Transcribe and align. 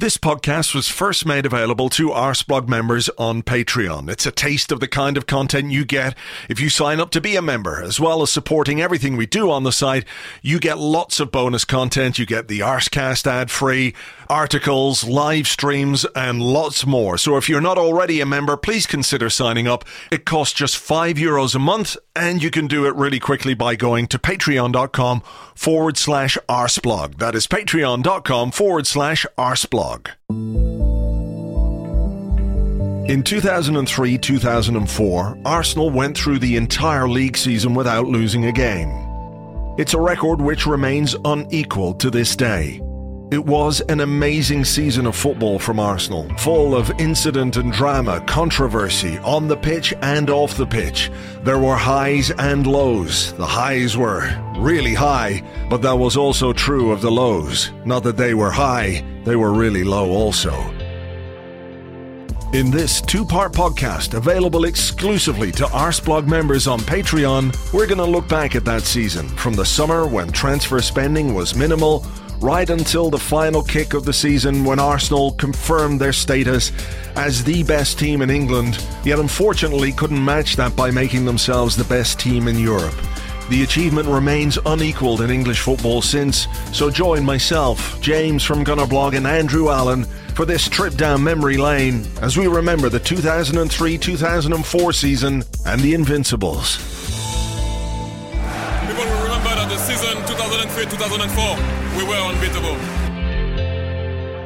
This 0.00 0.16
podcast 0.16 0.74
was 0.74 0.88
first 0.88 1.26
made 1.26 1.44
available 1.44 1.90
to 1.90 2.08
Arseblog 2.08 2.66
members 2.68 3.10
on 3.18 3.42
Patreon. 3.42 4.08
It's 4.08 4.24
a 4.24 4.30
taste 4.32 4.72
of 4.72 4.80
the 4.80 4.88
kind 4.88 5.18
of 5.18 5.26
content 5.26 5.72
you 5.72 5.84
get 5.84 6.16
if 6.48 6.58
you 6.58 6.70
sign 6.70 7.00
up 7.00 7.10
to 7.10 7.20
be 7.20 7.36
a 7.36 7.42
member, 7.42 7.82
as 7.82 8.00
well 8.00 8.22
as 8.22 8.32
supporting 8.32 8.80
everything 8.80 9.18
we 9.18 9.26
do 9.26 9.50
on 9.50 9.62
the 9.62 9.72
site. 9.72 10.06
You 10.40 10.58
get 10.58 10.78
lots 10.78 11.20
of 11.20 11.30
bonus 11.30 11.66
content. 11.66 12.18
You 12.18 12.24
get 12.24 12.48
the 12.48 12.60
Arsecast 12.60 13.26
ad 13.26 13.50
free, 13.50 13.94
articles, 14.30 15.04
live 15.04 15.46
streams, 15.46 16.06
and 16.16 16.40
lots 16.40 16.86
more. 16.86 17.18
So 17.18 17.36
if 17.36 17.50
you're 17.50 17.60
not 17.60 17.76
already 17.76 18.22
a 18.22 18.26
member, 18.26 18.56
please 18.56 18.86
consider 18.86 19.28
signing 19.28 19.68
up. 19.68 19.84
It 20.10 20.24
costs 20.24 20.54
just 20.54 20.78
five 20.78 21.16
euros 21.16 21.54
a 21.54 21.58
month, 21.58 21.98
and 22.16 22.42
you 22.42 22.50
can 22.50 22.68
do 22.68 22.86
it 22.86 22.94
really 22.94 23.20
quickly 23.20 23.52
by 23.52 23.76
going 23.76 24.06
to 24.06 24.18
patreon.com 24.18 25.20
forward 25.54 25.98
slash 25.98 26.38
arseblog. 26.48 27.18
That 27.18 27.34
is 27.34 27.46
patreon.com 27.46 28.52
forward 28.52 28.86
slash 28.86 29.26
In 33.08 33.22
2003 33.24 34.18
2004, 34.18 35.38
Arsenal 35.44 35.90
went 35.90 36.16
through 36.16 36.38
the 36.38 36.56
entire 36.56 37.08
league 37.08 37.36
season 37.36 37.74
without 37.74 38.06
losing 38.06 38.44
a 38.44 38.52
game. 38.52 38.88
It's 39.78 39.94
a 39.94 40.00
record 40.00 40.40
which 40.40 40.66
remains 40.66 41.16
unequal 41.24 41.94
to 41.94 42.10
this 42.10 42.36
day. 42.36 42.80
It 43.30 43.46
was 43.46 43.80
an 43.82 44.00
amazing 44.00 44.64
season 44.64 45.06
of 45.06 45.14
football 45.14 45.60
from 45.60 45.78
Arsenal, 45.78 46.28
full 46.38 46.74
of 46.74 46.90
incident 46.98 47.56
and 47.56 47.72
drama, 47.72 48.20
controversy, 48.26 49.18
on 49.18 49.46
the 49.46 49.56
pitch 49.56 49.94
and 50.02 50.28
off 50.28 50.56
the 50.56 50.66
pitch. 50.66 51.12
There 51.44 51.60
were 51.60 51.76
highs 51.76 52.32
and 52.32 52.66
lows. 52.66 53.32
The 53.34 53.46
highs 53.46 53.96
were 53.96 54.28
really 54.58 54.94
high, 54.94 55.44
but 55.70 55.80
that 55.82 55.94
was 55.94 56.16
also 56.16 56.52
true 56.52 56.90
of 56.90 57.02
the 57.02 57.10
lows. 57.12 57.70
Not 57.84 58.02
that 58.02 58.16
they 58.16 58.34
were 58.34 58.50
high, 58.50 59.04
they 59.24 59.36
were 59.36 59.52
really 59.52 59.84
low 59.84 60.10
also. 60.10 60.52
In 62.52 62.72
this 62.72 63.00
two 63.00 63.24
part 63.24 63.52
podcast, 63.52 64.14
available 64.14 64.64
exclusively 64.64 65.52
to 65.52 65.66
Arseblog 65.66 66.26
members 66.26 66.66
on 66.66 66.80
Patreon, 66.80 67.54
we're 67.72 67.86
going 67.86 67.98
to 67.98 68.04
look 68.04 68.28
back 68.28 68.56
at 68.56 68.64
that 68.64 68.82
season 68.82 69.28
from 69.28 69.54
the 69.54 69.64
summer 69.64 70.04
when 70.08 70.32
transfer 70.32 70.82
spending 70.82 71.32
was 71.32 71.54
minimal 71.54 72.04
right 72.40 72.70
until 72.70 73.10
the 73.10 73.18
final 73.18 73.62
kick 73.62 73.92
of 73.92 74.04
the 74.04 74.12
season 74.12 74.64
when 74.64 74.78
Arsenal 74.78 75.32
confirmed 75.32 76.00
their 76.00 76.12
status 76.12 76.72
as 77.16 77.44
the 77.44 77.62
best 77.64 77.98
team 77.98 78.22
in 78.22 78.30
England, 78.30 78.84
yet 79.04 79.18
unfortunately 79.18 79.92
couldn't 79.92 80.24
match 80.24 80.56
that 80.56 80.74
by 80.74 80.90
making 80.90 81.24
themselves 81.24 81.76
the 81.76 81.84
best 81.84 82.18
team 82.18 82.48
in 82.48 82.58
Europe. 82.58 82.94
The 83.50 83.64
achievement 83.64 84.06
remains 84.06 84.58
unequalled 84.64 85.22
in 85.22 85.30
English 85.30 85.60
football 85.60 86.02
since, 86.02 86.46
so 86.72 86.88
join 86.88 87.24
myself, 87.24 88.00
James 88.00 88.44
from 88.44 88.64
Gunnerblog, 88.64 89.16
and 89.16 89.26
Andrew 89.26 89.70
Allen 89.70 90.04
for 90.34 90.44
this 90.44 90.68
trip 90.68 90.94
down 90.94 91.22
memory 91.22 91.56
lane 91.56 92.06
as 92.22 92.36
we 92.36 92.46
remember 92.46 92.88
the 92.88 93.00
2003 93.00 93.98
2004 93.98 94.92
season 94.92 95.42
and 95.66 95.80
the 95.80 95.94
Invincibles. 95.94 96.99
2003-2004, 100.80 101.98
we 101.98 102.04
were 102.04 102.14
unbeatable. 102.14 102.76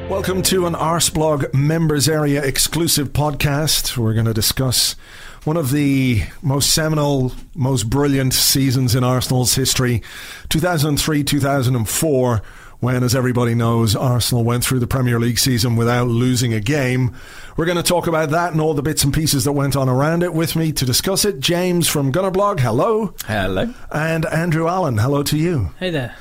Welcome 0.09 0.41
to 0.43 0.65
an 0.67 0.73
Arseblog 0.73 1.53
members 1.53 2.09
area 2.09 2.43
exclusive 2.43 3.13
podcast. 3.13 3.95
We're 3.97 4.13
going 4.13 4.25
to 4.25 4.33
discuss 4.33 4.97
one 5.45 5.55
of 5.55 5.71
the 5.71 6.23
most 6.41 6.73
seminal, 6.73 7.31
most 7.55 7.89
brilliant 7.89 8.33
seasons 8.33 8.95
in 8.95 9.03
Arsenal's 9.03 9.55
history 9.55 10.03
2003 10.49 11.23
2004, 11.23 12.41
when, 12.79 13.03
as 13.03 13.15
everybody 13.15 13.55
knows, 13.55 13.95
Arsenal 13.95 14.43
went 14.43 14.65
through 14.65 14.79
the 14.79 14.87
Premier 14.87 15.19
League 15.19 15.39
season 15.39 15.77
without 15.77 16.07
losing 16.07 16.53
a 16.53 16.59
game. 16.59 17.15
We're 17.57 17.65
going 17.65 17.77
to 17.77 17.83
talk 17.83 18.07
about 18.07 18.31
that 18.31 18.51
and 18.51 18.59
all 18.59 18.73
the 18.73 18.81
bits 18.81 19.05
and 19.05 19.13
pieces 19.13 19.45
that 19.45 19.53
went 19.53 19.77
on 19.77 19.87
around 19.87 20.23
it 20.23 20.33
with 20.33 20.57
me 20.57 20.73
to 20.73 20.85
discuss 20.85 21.23
it. 21.23 21.39
James 21.39 21.87
from 21.87 22.11
Gunnerblog, 22.11 22.59
hello. 22.59 23.13
Hello. 23.25 23.73
And 23.91 24.25
Andrew 24.25 24.67
Allen, 24.67 24.97
hello 24.97 25.23
to 25.23 25.37
you. 25.37 25.71
Hey 25.79 25.89
there. 25.89 26.15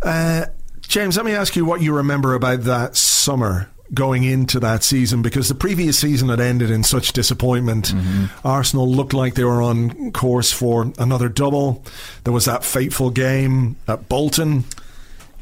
Uh, 0.00 0.46
James, 0.80 1.16
let 1.16 1.26
me 1.26 1.32
ask 1.32 1.56
you 1.56 1.64
what 1.64 1.82
you 1.82 1.94
remember 1.94 2.34
about 2.34 2.62
that 2.62 2.96
summer 2.96 3.68
going 3.92 4.22
into 4.22 4.60
that 4.60 4.84
season 4.84 5.22
because 5.22 5.48
the 5.48 5.54
previous 5.56 5.98
season 5.98 6.28
had 6.28 6.38
ended 6.38 6.70
in 6.70 6.84
such 6.84 7.12
disappointment. 7.12 7.86
Mm-hmm. 7.86 8.46
Arsenal 8.46 8.88
looked 8.88 9.12
like 9.12 9.34
they 9.34 9.42
were 9.42 9.62
on 9.62 10.12
course 10.12 10.52
for 10.52 10.92
another 10.98 11.28
double. 11.28 11.84
There 12.22 12.32
was 12.32 12.44
that 12.44 12.64
fateful 12.64 13.10
game 13.10 13.76
at 13.88 14.08
Bolton. 14.08 14.64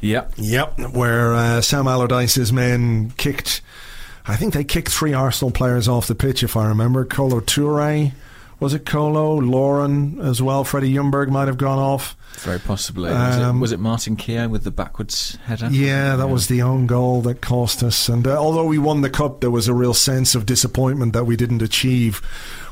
Yep. 0.01 0.33
Yep, 0.37 0.79
where 0.93 1.35
uh, 1.35 1.61
Sam 1.61 1.87
Allardyce's 1.87 2.51
men 2.51 3.11
kicked. 3.11 3.61
I 4.29 4.35
think 4.35 4.53
they 4.53 4.63
kicked 4.63 4.89
three 4.89 5.13
Arsenal 5.13 5.51
players 5.51 5.87
off 5.87 6.07
the 6.07 6.15
pitch, 6.15 6.43
if 6.43 6.55
I 6.55 6.67
remember. 6.67 7.03
Kolo 7.05 7.39
Toure, 7.39 8.11
was 8.59 8.73
it 8.73 8.85
Kolo? 8.85 9.35
Lauren 9.41 10.19
as 10.21 10.41
well. 10.41 10.63
Freddie 10.63 10.93
Ljungberg 10.93 11.29
might 11.29 11.47
have 11.47 11.57
gone 11.57 11.79
off. 11.79 12.15
Very 12.39 12.59
possibly. 12.59 13.09
Was, 13.09 13.37
Um, 13.37 13.57
it, 13.57 13.59
was 13.59 13.71
it 13.71 13.79
Martin 13.79 14.15
Keown 14.15 14.51
with 14.51 14.63
the 14.63 14.71
backwards 14.71 15.37
header? 15.45 15.67
Yeah, 15.71 16.15
that 16.15 16.29
was 16.29 16.47
the 16.47 16.61
own 16.61 16.85
goal 16.87 17.21
that 17.21 17.41
cost 17.41 17.83
us. 17.83 18.07
And 18.07 18.25
uh, 18.27 18.37
although 18.37 18.65
we 18.65 18.77
won 18.77 19.01
the 19.01 19.09
cup, 19.09 19.41
there 19.41 19.51
was 19.51 19.67
a 19.67 19.73
real 19.73 19.93
sense 19.93 20.35
of 20.35 20.45
disappointment 20.45 21.13
that 21.13 21.25
we 21.25 21.35
didn't 21.35 21.61
achieve 21.61 22.17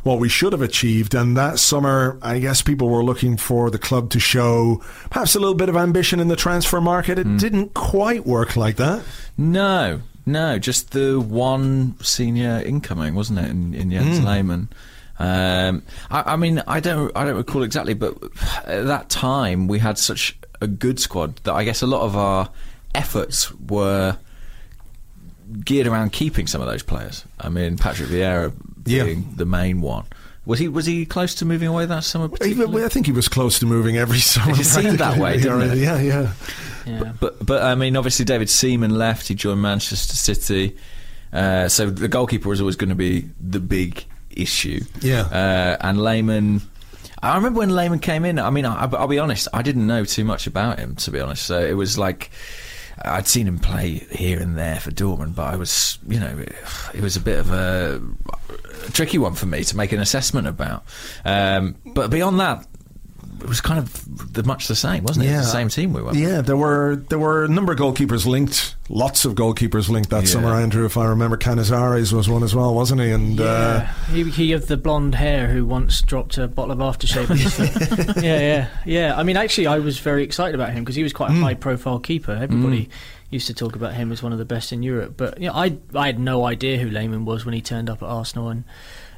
what 0.03 0.19
we 0.19 0.30
should 0.30 0.53
have 0.53 0.62
achieved. 0.62 1.13
And 1.15 1.36
that 1.36 1.60
summer, 1.60 2.18
I 2.21 2.39
guess 2.39 2.62
people 2.62 2.88
were 2.88 3.03
looking 3.03 3.36
for 3.36 3.69
the 3.69 3.80
club 3.80 4.10
to 4.12 4.19
show 4.19 4.81
perhaps 5.10 5.36
a 5.36 5.39
little 5.39 5.56
bit 5.56 5.68
of 5.69 5.75
ambition 5.75 6.19
in 6.21 6.27
the 6.30 6.38
transfer 6.38 6.80
market. 6.80 7.19
It 7.19 7.38
didn't 7.38 7.74
quite 7.74 8.25
work 8.25 8.56
like 8.56 8.77
that. 8.77 9.03
No, 9.38 10.01
no, 10.27 10.59
just 10.59 10.91
the 10.91 11.19
one 11.19 11.95
senior 12.03 12.62
incoming, 12.63 13.15
wasn't 13.15 13.39
it, 13.39 13.50
in, 13.50 13.74
in 13.74 13.89
Jens 13.91 14.24
Lehmann? 14.24 14.69
Um, 15.19 15.81
I, 16.12 16.33
I 16.33 16.35
mean, 16.35 16.62
I 16.68 16.79
don't, 16.79 17.12
I 17.15 17.25
don't 17.25 17.38
recall 17.38 17.63
exactly, 17.63 17.95
but 17.95 18.15
at 18.65 18.85
that 18.85 19.09
time 19.09 19.68
we 19.68 19.79
had 19.79 19.97
such 19.97 20.38
a 20.62 20.68
good 20.68 21.00
squad 21.00 21.38
that 21.38 21.53
I 21.53 21.63
guess 21.63 21.81
a 21.81 21.88
lot 21.88 22.01
of 22.01 22.15
our 22.15 22.50
efforts 22.94 23.51
were 23.56 24.18
geared 25.63 25.88
around 25.88 26.12
keeping 26.12 26.45
some 26.45 26.62
of 26.62 26.68
those 26.68 26.83
players. 26.83 27.24
I 27.39 27.50
mean, 27.50 27.77
Patrick 27.77 28.09
Vieira 28.09 28.53
Yeah. 28.85 29.06
being 29.06 29.33
the 29.35 29.45
main 29.45 29.81
one. 29.81 30.06
Was 30.45 30.59
he 30.59 30.68
was 30.69 30.85
he 30.85 31.06
close 31.06 31.35
to 31.35 31.45
moving 31.45 31.68
away 31.68 31.85
that 31.85 32.03
summer? 32.06 32.29
Particularly? 32.29 32.85
I 32.85 32.88
think 32.89 33.06
he 33.06 33.12
was 33.12 33.27
close 33.27 33.59
to 33.59 33.65
moving 33.65 33.97
every 33.97 34.19
summer. 34.33 34.51
It 34.51 34.63
seemed 34.65 35.00
that 35.00 35.18
way, 35.21 35.38
didn't 35.38 35.62
it? 35.71 35.77
Yeah, 35.77 36.00
yeah. 36.00 36.31
Yeah. 36.88 37.13
But 37.19 37.45
but 37.45 37.63
I 37.63 37.75
mean, 37.75 37.95
obviously 37.98 38.25
David 38.25 38.50
Seaman 38.50 38.98
left. 38.98 39.28
He 39.28 39.36
joined 39.36 39.62
Manchester 39.62 40.16
City. 40.16 40.78
Uh, 41.34 41.68
so 41.68 41.89
the 41.89 42.07
goalkeeper 42.07 42.50
was 42.50 42.62
always 42.62 42.75
going 42.75 42.89
to 42.89 42.95
be 42.95 43.30
the 43.39 43.60
big 43.60 44.06
issue. 44.30 44.81
Yeah. 45.01 45.22
Uh, 45.22 45.78
and 45.81 46.01
Lehmann. 46.01 46.62
I 47.22 47.36
remember 47.36 47.60
when 47.60 47.75
Lehmann 47.75 48.00
came 48.00 48.25
in. 48.25 48.38
I 48.39 48.51
mean, 48.51 48.66
I, 48.66 48.86
I'll 48.86 49.07
be 49.07 49.19
honest. 49.19 49.48
I 49.51 49.63
didn't 49.63 49.88
know 49.88 50.06
too 50.06 50.24
much 50.24 50.45
about 50.45 50.80
him, 50.80 50.95
to 50.98 51.12
be 51.12 51.19
honest. 51.19 51.45
So 51.45 51.60
it 51.60 51.74
was 51.74 51.98
like 51.98 52.30
I'd 53.04 53.28
seen 53.28 53.48
him 53.48 53.60
play 53.60 54.06
here 54.12 54.39
and 54.39 54.57
there 54.57 54.80
for 54.80 54.92
Dortmund, 54.92 55.36
but 55.36 55.54
I 55.54 55.56
was, 55.56 56.00
you 56.07 56.19
know, 56.19 56.44
it 56.94 57.01
was 57.01 57.16
a 57.16 57.19
bit 57.19 57.39
of 57.39 57.51
a, 57.51 58.01
a 58.88 58.92
tricky 58.92 59.18
one 59.18 59.34
for 59.34 59.45
me 59.45 59.63
to 59.63 59.78
make 59.78 59.92
an 59.92 60.00
assessment 60.00 60.48
about. 60.48 60.84
Um, 61.24 61.75
but 61.86 62.10
beyond 62.10 62.39
that, 62.39 62.66
it 63.42 63.48
was 63.48 63.62
kind 63.62 63.80
of 63.80 64.34
the, 64.34 64.44
much 64.44 64.68
the 64.68 64.75
same, 64.75 65.04
wasn't 65.04 65.25
it? 65.25 65.30
It 65.30 65.38
was 65.38 65.45
the 65.48 65.51
same 65.51 65.69
team 65.69 65.94
we 65.94 66.01
were. 66.01 66.13
Yeah, 66.13 66.42
there 66.42 66.57
were 66.57 66.95
there 67.10 67.19
were 67.19 67.44
a 67.45 67.48
number 67.48 67.72
of 67.74 67.80
goalkeepers 67.80 68.25
linked. 68.25 68.75
Lots 68.89 69.25
of 69.25 69.36
goalkeepers 69.36 69.89
linked 69.89 70.10
that 70.12 70.24
Yeah. 70.24 70.30
summer. 70.30 70.54
Andrew, 70.54 70.86
if 70.86 70.98
I 70.98 71.06
remember, 71.06 71.38
Canizares 71.38 72.13
was 72.13 72.30
one 72.30 72.44
as 72.44 72.56
well, 72.56 72.74
wasn't 72.74 73.01
he? 73.01 73.12
And 73.12 73.39
uh, 73.39 73.44
Yeah, 73.44 73.94
he, 74.13 74.24
he 74.30 74.51
of 74.54 74.68
the 74.68 74.78
blonde 74.78 75.16
hair 75.16 75.48
who 75.48 75.66
once 75.66 76.01
dropped 76.01 76.38
a 76.38 76.48
bottle 76.48 76.72
of 76.72 76.80
aftershave. 76.80 77.30
on 77.30 77.38
his 77.38 77.54
foot. 78.06 78.24
yeah, 78.24 78.39
yeah, 78.39 78.68
yeah. 78.86 79.18
I 79.18 79.24
mean, 79.24 79.38
actually, 79.38 79.68
I 79.68 79.80
was 79.80 80.00
very 80.00 80.24
excited 80.24 80.56
about 80.56 80.72
him 80.72 80.84
because 80.84 80.95
he 80.95 81.04
was 81.04 81.13
quite 81.13 81.31
a 81.31 81.34
high-profile 81.34 82.00
keeper. 82.00 82.31
Everybody 82.31 82.89
used 83.30 83.48
to 83.48 83.54
talk 83.54 83.75
about 83.75 83.94
him 83.94 84.12
as 84.13 84.24
one 84.24 84.31
of 84.31 84.38
the 84.39 84.45
best 84.45 84.72
in 84.72 84.84
Europe. 84.84 85.16
But 85.18 85.39
you 85.42 85.48
know, 85.48 85.54
I 85.54 85.78
I 85.94 86.06
had 86.06 86.18
no 86.19 86.45
idea 86.45 86.78
who 86.78 86.89
Lehmann 86.89 87.25
was 87.25 87.44
when 87.45 87.54
he 87.54 87.62
turned 87.62 87.89
up 87.89 88.01
at 88.01 88.07
Arsenal, 88.07 88.48
and 88.50 88.63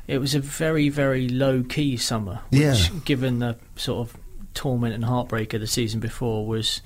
it 0.10 0.18
was 0.20 0.34
a 0.36 0.40
very 0.40 0.90
very 0.90 1.30
low-key 1.30 1.96
summer. 1.98 2.40
Which, 2.50 2.62
Yeah. 2.62 2.76
given 3.06 3.40
the 3.40 3.56
sort 3.76 4.08
of 4.10 4.18
torment 4.54 4.94
and 4.96 5.06
heartbreak 5.06 5.54
of 5.54 5.62
the 5.62 5.68
season 5.68 6.00
before, 6.00 6.46
was 6.48 6.82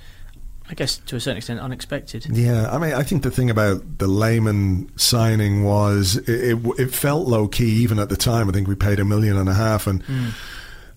I 0.70 0.74
guess 0.74 0.96
to 1.06 1.16
a 1.16 1.20
certain 1.20 1.36
extent 1.38 1.60
unexpected. 1.60 2.24
Yeah, 2.30 2.70
I 2.70 2.78
mean, 2.78 2.94
I 2.94 3.02
think 3.02 3.22
the 3.22 3.30
thing 3.30 3.50
about 3.50 3.98
the 3.98 4.06
Lehmann 4.06 4.90
signing 4.96 5.62
was 5.62 6.16
it, 6.16 6.28
it, 6.28 6.58
it 6.78 6.94
felt 6.94 7.28
low 7.28 7.48
key 7.48 7.82
even 7.82 7.98
at 7.98 8.08
the 8.08 8.16
time. 8.16 8.48
I 8.48 8.52
think 8.52 8.66
we 8.68 8.74
paid 8.74 8.98
a 8.98 9.04
million 9.04 9.36
and 9.36 9.48
a 9.48 9.52
half, 9.54 9.86
and 9.86 10.02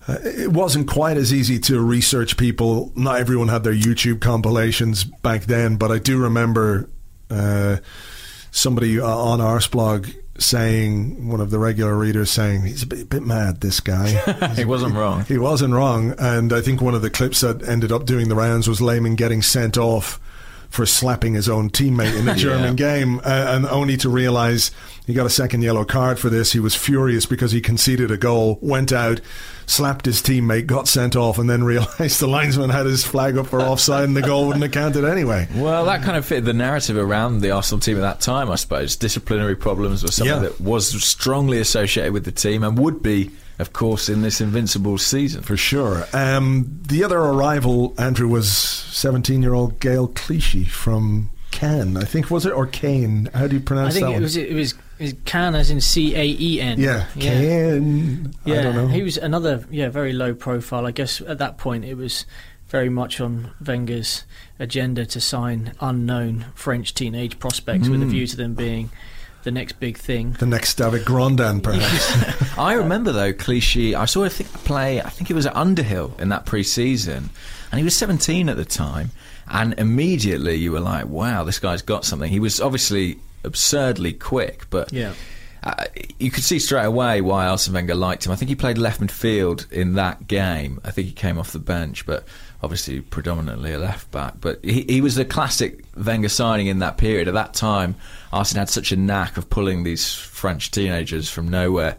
uh, 0.08 0.16
it 0.24 0.52
wasn't 0.52 0.88
quite 0.88 1.18
as 1.18 1.34
easy 1.34 1.58
to 1.60 1.80
research 1.82 2.38
people. 2.38 2.92
Not 2.96 3.20
everyone 3.20 3.48
had 3.48 3.62
their 3.62 3.74
YouTube 3.74 4.20
compilations 4.20 5.04
back 5.04 5.44
then, 5.44 5.76
but 5.76 5.90
I 5.92 5.98
do 5.98 6.16
remember 6.16 6.88
uh, 7.28 7.76
somebody 8.50 8.98
uh, 8.98 9.06
on 9.06 9.40
Arseblog 9.40 10.14
saying, 10.38 11.28
one 11.28 11.40
of 11.40 11.50
the 11.50 11.58
regular 11.58 11.96
readers 11.96 12.30
saying, 12.30 12.62
he's 12.62 12.82
a 12.82 12.86
bit, 12.86 13.08
bit 13.08 13.22
mad, 13.22 13.60
this 13.60 13.80
guy. 13.80 14.08
he 14.54 14.64
wasn't 14.64 14.94
wrong. 14.94 15.24
He 15.24 15.38
wasn't 15.38 15.74
wrong, 15.74 16.14
and 16.18 16.52
I 16.52 16.60
think 16.60 16.80
one 16.80 16.94
of 16.94 17.02
the 17.02 17.10
clips 17.10 17.40
that 17.40 17.66
ended 17.68 17.92
up 17.92 18.06
doing 18.06 18.28
the 18.28 18.34
rounds 18.34 18.68
was 18.68 18.80
Lehmann 18.80 19.16
getting 19.16 19.42
sent 19.42 19.76
off 19.76 20.20
for 20.68 20.84
slapping 20.86 21.34
his 21.34 21.48
own 21.48 21.70
teammate 21.70 22.18
in 22.18 22.28
a 22.28 22.34
German 22.36 22.76
game, 22.76 23.20
uh, 23.20 23.22
and 23.48 23.64
only 23.66 23.96
to 23.96 24.08
realise 24.08 24.70
he 25.06 25.14
got 25.14 25.24
a 25.26 25.30
second 25.30 25.62
yellow 25.62 25.84
card 25.84 26.18
for 26.18 26.28
this. 26.28 26.52
He 26.52 26.60
was 26.60 26.74
furious 26.74 27.24
because 27.24 27.52
he 27.52 27.60
conceded 27.62 28.10
a 28.10 28.18
goal, 28.18 28.58
went 28.60 28.92
out, 28.92 29.22
slapped 29.64 30.04
his 30.04 30.20
teammate, 30.20 30.66
got 30.66 30.86
sent 30.86 31.16
off, 31.16 31.38
and 31.38 31.48
then 31.48 31.64
realised 31.64 32.20
the 32.20 32.26
linesman 32.28 32.68
had 32.70 32.84
his 32.84 33.04
flag 33.04 33.38
up 33.38 33.46
for 33.46 33.60
offside, 33.62 34.04
and 34.04 34.14
the 34.16 34.20
goal 34.22 34.46
wouldn't 34.46 34.62
have 34.62 34.72
counted 34.72 35.04
anyway. 35.06 35.48
Well, 35.54 35.86
that 35.86 36.02
kind 36.02 36.16
of 36.18 36.26
fit 36.26 36.44
the 36.44 36.52
narrative 36.52 36.98
around 36.98 37.40
the 37.40 37.50
Arsenal 37.52 37.80
team 37.80 37.96
at 37.96 38.00
that 38.02 38.20
time, 38.20 38.50
I 38.50 38.56
suppose. 38.56 38.94
Disciplinary 38.96 39.56
problems 39.56 40.02
were 40.02 40.10
something 40.12 40.34
Yeah. 40.34 40.40
that 40.40 40.60
was 40.60 40.88
strongly 41.02 41.58
associated 41.60 42.12
with 42.12 42.24
the 42.26 42.32
team 42.32 42.62
and 42.62 42.78
would 42.78 43.02
be, 43.02 43.30
of 43.58 43.72
course, 43.72 44.08
in 44.08 44.22
this 44.22 44.40
invincible 44.40 44.98
season. 44.98 45.42
For 45.42 45.56
sure. 45.56 46.04
Um, 46.12 46.80
the 46.88 47.02
other 47.04 47.18
arrival, 47.18 47.94
Andrew, 47.98 48.28
was 48.28 48.48
17 48.50 49.42
year 49.42 49.54
old 49.54 49.80
Gaël 49.80 50.14
Clichy 50.14 50.64
from 50.64 51.30
Cannes, 51.50 51.96
I 51.96 52.04
think, 52.04 52.30
was 52.30 52.46
it? 52.46 52.52
Or 52.52 52.66
Kane? 52.66 53.30
How 53.34 53.46
do 53.48 53.56
you 53.56 53.62
I 53.62 53.64
pronounce 53.64 53.94
think 53.94 54.04
that 54.06 54.10
it 54.10 54.14
one? 54.14 54.22
was 54.22 54.36
it 54.36 54.52
was, 54.52 54.72
it 54.98 55.02
was 55.04 55.14
Can 55.24 55.54
as 55.54 55.70
in 55.70 55.80
C 55.80 56.14
A 56.14 56.24
E 56.24 56.60
N. 56.60 56.78
yeah, 56.78 57.06
Kane. 57.18 58.32
I 58.46 58.50
Yeah, 58.50 58.62
don't 58.62 58.74
know. 58.76 58.86
he 58.88 59.02
was 59.02 59.16
another 59.16 59.64
yeah 59.70 59.88
very 59.88 60.12
low 60.12 60.34
profile. 60.34 60.86
I 60.86 60.90
guess 60.90 61.20
at 61.22 61.38
that 61.38 61.56
point 61.58 61.84
it 61.84 61.94
was 61.94 62.26
very 62.68 62.90
much 62.90 63.18
on 63.20 63.50
Wenger's 63.64 64.24
agenda 64.58 65.06
to 65.06 65.20
sign 65.20 65.72
unknown 65.80 66.44
French 66.54 66.92
teenage 66.94 67.38
prospects 67.38 67.88
with 67.88 68.02
a 68.02 68.04
Hmm. 68.04 68.10
view 68.10 68.26
to 68.26 68.36
them 68.36 68.52
being 68.54 68.90
the 69.48 69.52
next 69.52 69.80
big 69.80 69.96
thing. 69.96 70.32
the 70.32 70.44
next 70.44 70.74
David 70.74 71.06
Grondin, 71.06 71.62
perhaps. 71.62 72.58
I 72.58 72.74
remember, 72.74 73.12
though, 73.12 73.32
Clichy, 73.32 73.94
I 73.94 74.04
saw 74.04 74.24
him 74.24 74.30
think, 74.30 74.50
play, 74.64 75.00
I 75.00 75.08
think 75.08 75.30
it 75.30 75.34
was 75.34 75.46
at 75.46 75.56
Underhill 75.56 76.14
in 76.18 76.28
that 76.28 76.44
pre 76.44 76.62
season, 76.62 77.30
and 77.72 77.78
he 77.78 77.84
was 77.84 77.96
17 77.96 78.50
at 78.50 78.58
the 78.58 78.66
time. 78.66 79.10
And 79.50 79.72
immediately 79.78 80.56
you 80.56 80.72
were 80.72 80.80
like, 80.80 81.06
wow, 81.06 81.44
this 81.44 81.58
guy's 81.58 81.80
got 81.80 82.04
something. 82.04 82.30
He 82.30 82.40
was 82.40 82.60
obviously 82.60 83.18
absurdly 83.42 84.12
quick, 84.12 84.68
but 84.68 84.92
Yeah. 84.92 85.14
Uh, 85.62 85.84
you 86.18 86.30
could 86.30 86.44
see 86.44 86.58
straight 86.58 86.84
away 86.84 87.20
why 87.20 87.46
Arsene 87.46 87.74
Wenger 87.74 87.94
liked 87.94 88.26
him. 88.26 88.32
I 88.32 88.36
think 88.36 88.48
he 88.48 88.54
played 88.54 88.78
left 88.78 89.00
midfield 89.00 89.70
in 89.72 89.94
that 89.94 90.26
game. 90.28 90.80
I 90.84 90.90
think 90.90 91.08
he 91.08 91.12
came 91.12 91.38
off 91.38 91.52
the 91.52 91.58
bench, 91.58 92.06
but 92.06 92.24
obviously 92.62 93.00
predominantly 93.00 93.72
a 93.72 93.78
left 93.78 94.10
back. 94.10 94.34
But 94.40 94.64
he, 94.64 94.82
he 94.88 95.00
was 95.00 95.14
the 95.14 95.24
classic 95.24 95.84
Wenger 95.96 96.28
signing 96.28 96.66
in 96.68 96.78
that 96.80 96.96
period. 96.98 97.28
At 97.28 97.34
that 97.34 97.54
time, 97.54 97.96
Arsene 98.32 98.58
had 98.58 98.68
such 98.68 98.92
a 98.92 98.96
knack 98.96 99.36
of 99.36 99.48
pulling 99.50 99.82
these 99.84 100.12
French 100.14 100.70
teenagers 100.70 101.28
from 101.30 101.48
nowhere, 101.48 101.96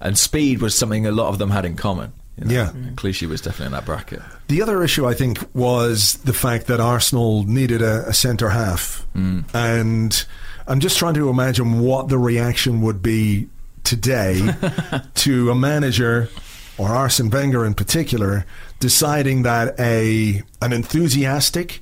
and 0.00 0.16
speed 0.18 0.60
was 0.60 0.76
something 0.76 1.06
a 1.06 1.12
lot 1.12 1.28
of 1.28 1.38
them 1.38 1.50
had 1.50 1.64
in 1.64 1.76
common. 1.76 2.12
you 2.36 2.44
know. 2.44 2.54
Yeah. 2.54 2.70
And 2.70 2.96
Clichy 2.96 3.26
was 3.26 3.40
definitely 3.40 3.66
in 3.66 3.72
that 3.72 3.84
bracket. 3.84 4.22
the 4.48 4.62
other 4.62 4.82
issue, 4.82 5.06
I 5.06 5.14
think, 5.14 5.38
was 5.54 6.14
the 6.24 6.32
fact 6.32 6.66
that 6.68 6.80
Arsenal 6.80 7.44
needed 7.44 7.82
a, 7.82 8.08
a 8.08 8.14
centre 8.14 8.50
half. 8.50 9.06
And 9.14 10.24
I'm 10.68 10.80
just 10.80 10.98
trying 10.98 11.14
to 11.14 11.28
imagine 11.30 11.80
what 11.80 12.08
the 12.08 12.18
reaction 12.18 12.82
would 12.82 13.02
be 13.02 13.48
today 13.84 14.48
to 15.14 15.50
a 15.50 15.54
manager, 15.54 16.28
or 16.76 16.88
Arsene 16.88 17.30
Wenger 17.30 17.64
in 17.64 17.74
particular, 17.74 18.44
deciding 18.78 19.42
that 19.42 19.78
a 19.80 20.42
an 20.60 20.72
enthusiastic 20.72 21.80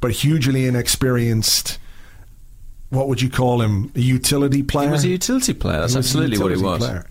but 0.00 0.10
hugely 0.10 0.66
inexperienced. 0.66 1.78
What 2.90 3.08
would 3.08 3.20
you 3.22 3.30
call 3.30 3.62
him? 3.62 3.90
A 3.94 4.00
utility 4.00 4.62
player. 4.62 4.88
He 4.88 4.92
was 4.92 5.04
a 5.04 5.08
utility 5.08 5.54
player. 5.54 5.80
That's 5.80 5.92
He 5.94 5.98
was 5.98 6.06
a 6.14 6.18
absolutely 6.18 6.38
what 6.38 6.56
he 6.56 6.62
was. 6.62 6.78
player. 6.78 7.06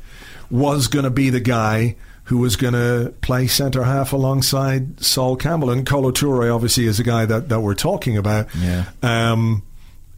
Was 0.49 0.87
going 0.87 1.03
to 1.05 1.09
be 1.11 1.29
the 1.29 1.39
guy 1.39 1.95
who 2.25 2.37
was 2.39 2.55
going 2.55 2.73
to 2.73 3.13
play 3.21 3.47
centre 3.47 3.83
half 3.83 4.13
alongside 4.13 4.99
Sol 5.03 5.35
Campbell. 5.35 5.69
And 5.69 5.85
Kolo 5.85 6.11
Toure, 6.11 6.53
obviously, 6.53 6.85
is 6.85 6.99
a 6.99 7.03
guy 7.03 7.25
that, 7.25 7.49
that 7.49 7.61
we're 7.61 7.75
talking 7.75 8.17
about. 8.17 8.47
Yeah. 8.55 8.85
Um, 9.03 9.63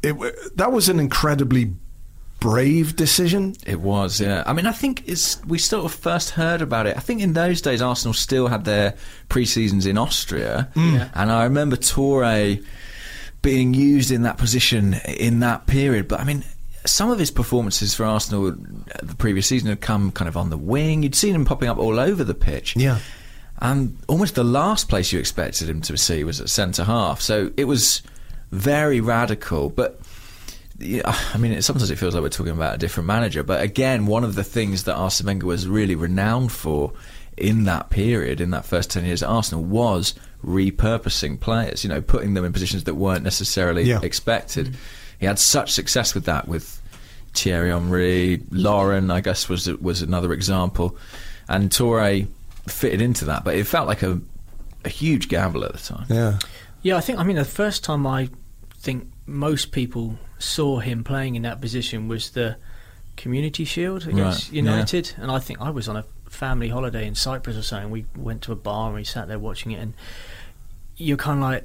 it, 0.04 0.58
that 0.58 0.72
was 0.72 0.90
an 0.90 1.00
incredibly 1.00 1.74
brave 2.40 2.96
decision. 2.96 3.56
It 3.66 3.80
was, 3.80 4.22
yeah. 4.22 4.44
I 4.46 4.54
mean, 4.54 4.68
I 4.68 4.72
think 4.72 5.08
it's 5.08 5.44
we 5.46 5.58
sort 5.58 5.86
of 5.86 5.94
first 5.94 6.32
heard 6.32 6.62
about 6.62 6.88
it. 6.88 6.96
I 6.96 7.00
think 7.00 7.22
in 7.22 7.34
those 7.34 7.62
days 7.62 7.82
Arsenal 7.82 8.14
still 8.14 8.48
had 8.48 8.66
their 8.66 8.96
pre-seasons 9.30 9.86
in 9.86 9.98
Austria, 9.98 10.70
mm. 10.76 10.94
Yeah. 10.94 11.10
and 11.16 11.32
I 11.32 11.44
remember 11.44 11.76
Toure 11.76 12.64
being 13.42 13.74
used 13.74 14.12
in 14.12 14.24
that 14.24 14.38
position 14.38 14.96
in 15.08 15.40
that 15.40 15.68
period. 15.68 16.08
But 16.08 16.20
I 16.20 16.24
mean, 16.24 16.44
some 16.86 17.10
of 17.12 17.20
his 17.20 17.32
performances 17.32 17.94
for 17.94 18.06
Arsenal 18.06 18.52
the 18.52 19.16
previous 19.18 19.48
season 19.48 19.70
had 19.70 19.82
come 19.82 20.12
kind 20.12 20.28
of 20.28 20.38
on 20.38 20.50
the 20.50 20.58
wing. 20.58 21.04
You'd 21.04 21.16
seen 21.16 21.36
him 21.36 21.46
popping 21.46 21.70
up 21.70 21.78
all 21.78 22.00
over 22.00 22.24
the 22.24 22.34
pitch. 22.34 22.76
Yeah. 22.76 23.00
And 23.60 23.98
almost 24.08 24.36
the 24.36 24.44
last 24.44 24.88
place 24.88 25.12
you 25.12 25.20
expected 25.20 25.68
him 25.68 25.82
to 25.82 25.98
see 25.98 26.24
was 26.24 26.40
at 26.40 26.50
centre 26.50 26.84
half. 26.84 27.22
So 27.22 27.52
it 27.58 27.66
was 27.66 28.04
very 28.52 29.02
radical. 29.02 29.70
But 29.70 30.00
I 30.80 31.38
mean, 31.40 31.54
it, 31.54 31.64
sometimes 31.64 31.90
it 31.90 31.98
feels 31.98 32.14
like 32.14 32.22
we're 32.24 32.30
talking 32.30 32.54
about 32.54 32.76
a 32.76 32.78
different 32.78 33.08
manager. 33.08 33.44
But 33.44 33.62
again, 33.62 34.06
one 34.06 34.24
of 34.24 34.36
the 34.36 34.44
things 34.44 34.84
that 34.84 34.96
Arsene 34.96 35.26
Wenger 35.28 35.48
was 35.48 35.68
really 35.68 35.96
renowned 35.96 36.52
for 36.52 36.94
in 37.36 37.66
that 37.66 37.90
period, 37.90 38.42
in 38.42 38.52
that 38.52 38.66
first 38.66 38.90
10 38.92 39.06
years 39.06 39.22
at 39.24 39.30
Arsenal, 39.30 39.64
was 39.64 40.16
repurposing 40.44 41.40
players, 41.40 41.84
you 41.84 41.90
know, 41.90 42.02
putting 42.02 42.34
them 42.34 42.46
in 42.46 42.54
positions 42.54 42.84
that 42.86 42.96
weren't 42.96 43.24
necessarily 43.24 43.84
Yeah. 43.84 44.00
expected. 44.02 44.76
He 45.20 45.26
had 45.26 45.40
such 45.40 45.72
success 45.72 46.14
with 46.14 46.26
that 46.26 46.48
with 46.48 46.82
Thierry 47.34 47.70
Henry, 47.70 48.42
Lauren, 48.52 49.12
I 49.12 49.22
guess 49.22 49.48
was 49.50 49.68
was 49.80 50.02
another 50.02 50.34
example, 50.34 50.96
and 51.48 51.70
Toure 51.70 52.28
fitted 52.68 53.02
into 53.02 53.26
that, 53.26 53.44
but 53.44 53.56
it 53.56 53.66
felt 53.68 53.88
like 53.88 54.02
a 54.04 54.20
a 54.86 54.90
huge 54.90 55.28
gamble 55.28 55.64
at 55.64 55.74
the 55.74 55.80
time. 55.80 56.06
Yeah. 56.10 56.40
Yeah, 56.82 56.98
I 56.98 57.02
think. 57.02 57.20
I 57.20 57.24
mean, 57.24 57.36
the 57.36 57.46
first 57.46 57.84
time 57.84 58.06
I 58.08 58.30
think 58.76 59.10
most 59.26 59.72
people 59.72 60.18
saw 60.40 60.80
him 60.80 61.04
playing 61.04 61.36
in 61.36 61.42
that 61.44 61.60
position 61.62 62.08
was 62.08 62.32
the 62.32 62.58
Community 63.16 63.66
Shield 63.66 64.08
against 64.08 64.48
Right, 64.50 64.54
United, 64.54 65.14
and 65.18 65.32
I 65.32 65.40
think 65.40 65.60
I 65.60 65.70
was 65.72 65.88
on 65.90 65.98
a 65.98 66.06
family 66.30 66.70
holiday 66.70 67.08
in 67.08 67.16
Cyprus 67.16 67.58
or 67.58 67.64
something. 67.64 67.90
We 67.90 68.06
went 68.16 68.44
to 68.44 68.52
a 68.52 68.56
bar 68.56 68.88
and 68.88 68.96
we 68.96 69.04
sat 69.04 69.28
there 69.28 69.40
watching 69.40 69.72
it, 69.72 69.80
and 69.82 69.94
you're 70.98 71.18
kind 71.18 71.40
of 71.40 71.44
like. 71.44 71.64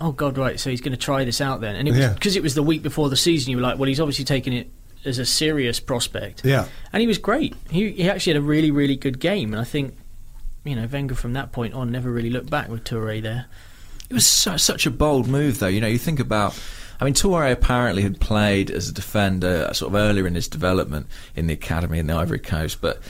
Oh 0.00 0.12
God! 0.12 0.38
Right, 0.38 0.58
so 0.58 0.70
he's 0.70 0.80
going 0.80 0.92
to 0.92 0.96
try 0.98 1.24
this 1.24 1.40
out 1.40 1.60
then, 1.60 1.74
and 1.74 1.88
it 1.88 1.90
was 1.90 2.00
Yeah. 2.00 2.12
because 2.12 2.36
it 2.36 2.44
was 2.44 2.54
the 2.54 2.62
week 2.62 2.80
before 2.80 3.10
the 3.10 3.16
season. 3.16 3.50
You 3.50 3.56
were 3.56 3.62
like, 3.62 3.76
well, 3.76 3.88
he's 3.88 3.98
obviously 3.98 4.24
taking 4.24 4.52
it 4.52 4.70
as 5.04 5.18
a 5.18 5.26
serious 5.26 5.80
prospect. 5.80 6.44
Yeah. 6.44 6.66
and 6.92 7.00
he 7.00 7.08
was 7.08 7.18
great. 7.18 7.54
He 7.70 7.90
he 7.90 8.08
actually 8.08 8.34
had 8.34 8.42
a 8.42 8.44
really 8.46 8.70
really 8.70 8.94
good 8.94 9.18
game, 9.18 9.52
and 9.52 9.60
I 9.60 9.64
think 9.64 9.96
you 10.64 10.76
know 10.76 10.86
Wenger 10.86 11.16
from 11.16 11.32
that 11.32 11.50
point 11.50 11.74
on 11.74 11.90
never 11.90 12.08
really 12.10 12.30
looked 12.30 12.50
back 12.50 12.68
with 12.68 12.84
Toure 12.84 13.20
there. 13.20 13.46
It 14.10 14.14
was 14.14 14.26
so, 14.26 14.56
such 14.56 14.86
a 14.86 14.90
bold 14.90 15.28
move, 15.28 15.60
though. 15.60 15.68
You 15.68 15.80
know, 15.80 15.86
you 15.86 15.98
think 15.98 16.20
about. 16.20 16.60
I 17.00 17.04
mean, 17.04 17.14
Toure 17.14 17.50
apparently 17.50 18.02
had 18.02 18.20
played 18.20 18.70
as 18.70 18.90
a 18.90 18.92
defender 18.92 19.66
uh, 19.70 19.72
sort 19.72 19.94
of 19.94 19.98
earlier 19.98 20.26
in 20.26 20.34
his 20.34 20.48
development 20.48 21.06
in 21.34 21.46
the 21.46 21.54
academy 21.54 21.98
in 21.98 22.08
the 22.08 22.14
Ivory 22.14 22.38
Coast, 22.38 22.82
but 22.82 23.00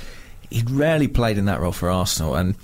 he'd 0.49 0.71
rarely 0.71 1.09
played 1.09 1.39
in 1.39 1.47
that 1.47 1.59
role 1.59 1.73
for 1.73 1.91
Arsenal. 1.91 2.37
And 2.37 2.55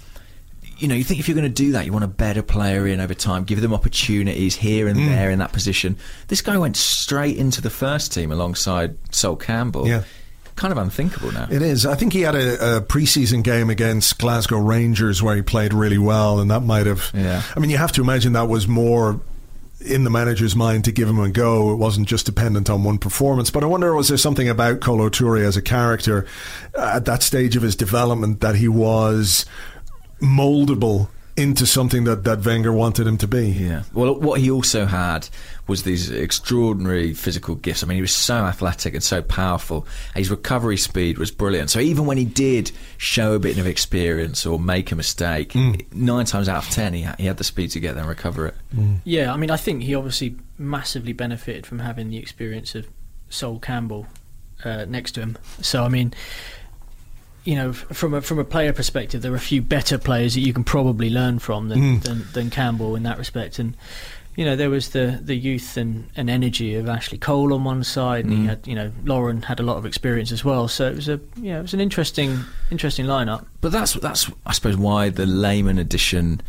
you 0.78 0.86
know, 0.86 0.94
you 0.94 1.02
think 1.02 1.18
if 1.18 1.28
you're 1.28 1.36
going 1.36 1.52
to 1.52 1.62
do 1.62 1.72
that, 1.72 1.86
you 1.86 1.92
want 1.92 2.04
a 2.04 2.08
better 2.08 2.42
player 2.42 2.86
in 2.86 3.00
over 3.00 3.14
time, 3.14 3.44
give 3.44 3.60
them 3.60 3.72
opportunities 3.72 4.54
here 4.54 4.86
and 4.86 4.98
there 4.98 5.30
in 5.30 5.38
that 5.38 5.52
position. 5.52 5.96
This 6.28 6.42
guy 6.42 6.58
went 6.58 6.76
straight 6.76 7.36
into 7.38 7.60
the 7.60 7.70
first 7.70 8.12
team 8.12 8.30
alongside 8.30 8.96
Sol 9.14 9.36
Campbell. 9.36 9.88
Yeah. 9.88 10.04
Kind 10.56 10.72
of 10.72 10.78
unthinkable 10.78 11.32
now. 11.32 11.46
It 11.50 11.62
is. 11.62 11.84
I 11.84 11.94
think 11.94 12.14
he 12.14 12.22
had 12.22 12.34
a, 12.34 12.78
a 12.78 12.80
preseason 12.80 13.44
game 13.44 13.68
against 13.68 14.18
Glasgow 14.18 14.58
Rangers 14.58 15.22
where 15.22 15.36
he 15.36 15.42
played 15.42 15.74
really 15.74 15.98
well, 15.98 16.40
and 16.40 16.50
that 16.50 16.60
might 16.60 16.86
have. 16.86 17.10
Yeah. 17.12 17.42
I 17.54 17.60
mean, 17.60 17.70
you 17.70 17.76
have 17.76 17.92
to 17.92 18.00
imagine 18.00 18.32
that 18.32 18.48
was 18.48 18.66
more 18.66 19.20
in 19.80 20.04
the 20.04 20.10
manager's 20.10 20.56
mind 20.56 20.84
to 20.84 20.92
give 20.92 21.08
him 21.08 21.20
a 21.20 21.28
go. 21.28 21.72
It 21.72 21.76
wasn't 21.76 22.08
just 22.08 22.24
dependent 22.26 22.70
on 22.70 22.82
one 22.84 22.98
performance. 22.98 23.50
But 23.50 23.62
I 23.62 23.66
wonder, 23.66 23.94
was 23.94 24.08
there 24.08 24.16
something 24.16 24.48
about 24.48 24.80
Kolo 24.80 25.10
Toure 25.10 25.44
as 25.44 25.56
a 25.56 25.62
character 25.62 26.26
at 26.74 27.04
that 27.04 27.22
stage 27.22 27.56
of 27.56 27.62
his 27.62 27.76
development 27.76 28.40
that 28.40 28.56
he 28.56 28.68
was 28.68 29.44
moldable 30.20 31.08
into 31.36 31.66
something 31.66 32.04
that, 32.04 32.24
that 32.24 32.44
Wenger 32.44 32.72
wanted 32.72 33.06
him 33.06 33.18
to 33.18 33.28
be? 33.28 33.48
Yeah. 33.48 33.82
Well, 33.92 34.18
what 34.18 34.40
he 34.40 34.50
also 34.50 34.86
had 34.86 35.28
was 35.66 35.82
these 35.82 36.10
extraordinary 36.10 37.12
physical 37.12 37.56
gifts. 37.56 37.82
I 37.82 37.86
mean, 37.86 37.96
he 37.96 38.02
was 38.02 38.14
so 38.14 38.36
athletic 38.36 38.94
and 38.94 39.02
so 39.02 39.20
powerful. 39.20 39.86
His 40.14 40.30
recovery 40.30 40.76
speed 40.76 41.18
was 41.18 41.30
brilliant. 41.30 41.70
So 41.70 41.80
even 41.80 42.06
when 42.06 42.18
he 42.18 42.24
did 42.24 42.70
show 42.98 43.32
a 43.32 43.38
bit 43.38 43.58
of 43.58 43.66
experience 43.66 44.46
or 44.46 44.60
make 44.60 44.92
a 44.92 44.96
mistake, 44.96 45.50
mm. 45.52 45.92
nine 45.92 46.24
times 46.24 46.48
out 46.48 46.64
of 46.64 46.70
ten, 46.70 46.94
he, 46.94 47.02
ha- 47.02 47.16
he 47.18 47.26
had 47.26 47.38
the 47.38 47.44
speed 47.44 47.70
to 47.72 47.80
get 47.80 47.94
there 47.94 48.02
and 48.02 48.08
recover 48.08 48.46
it. 48.46 48.54
Mm. 48.74 48.98
Yeah, 49.04 49.32
I 49.32 49.36
mean, 49.36 49.50
I 49.50 49.56
think 49.56 49.82
he 49.82 49.94
obviously 49.94 50.36
massively 50.56 51.12
benefited 51.12 51.66
from 51.66 51.80
having 51.80 52.10
the 52.10 52.18
experience 52.18 52.74
of 52.74 52.86
Sol 53.28 53.58
Campbell 53.58 54.06
uh, 54.64 54.84
next 54.84 55.12
to 55.12 55.20
him. 55.20 55.36
So, 55.60 55.82
I 55.82 55.88
mean, 55.88 56.14
you 57.44 57.54
know, 57.54 57.72
from 57.72 58.14
a 58.14 58.20
from 58.20 58.38
a 58.38 58.44
player 58.44 58.72
perspective, 58.72 59.22
there 59.22 59.32
are 59.32 59.36
a 59.36 59.40
few 59.40 59.62
better 59.62 59.98
players 59.98 60.34
that 60.34 60.40
you 60.40 60.52
can 60.52 60.64
probably 60.64 61.10
learn 61.10 61.38
from 61.38 61.68
than 61.68 61.78
mm. 61.78 62.02
than, 62.02 62.24
than 62.32 62.50
Campbell 62.50 62.96
in 62.96 63.04
that 63.04 63.18
respect. 63.18 63.58
And 63.58 63.76
you 64.36 64.44
know, 64.44 64.54
there 64.54 64.68
was 64.68 64.90
the 64.90 65.18
the 65.22 65.34
youth 65.34 65.78
and, 65.78 66.08
and 66.14 66.28
energy 66.28 66.74
of 66.74 66.88
Ashley 66.88 67.16
Cole 67.16 67.54
on 67.54 67.64
one 67.64 67.82
side, 67.82 68.26
and 68.26 68.34
he 68.34 68.44
had 68.44 68.66
you 68.66 68.74
know 68.74 68.92
Lauren 69.04 69.42
had 69.42 69.60
a 69.60 69.62
lot 69.62 69.78
of 69.78 69.86
experience 69.86 70.30
as 70.30 70.44
well. 70.44 70.68
So 70.68 70.86
it 70.86 70.94
was 70.94 71.08
a 71.08 71.18
yeah, 71.40 71.58
it 71.58 71.62
was 71.62 71.72
an 71.72 71.80
interesting 71.80 72.40
interesting 72.70 73.06
lineup. 73.06 73.46
But 73.62 73.72
that's 73.72 73.94
that's 73.94 74.30
I 74.44 74.52
suppose 74.52 74.76
why 74.76 75.08
the 75.08 75.24
Lehmann 75.24 75.78
edition 75.78 76.42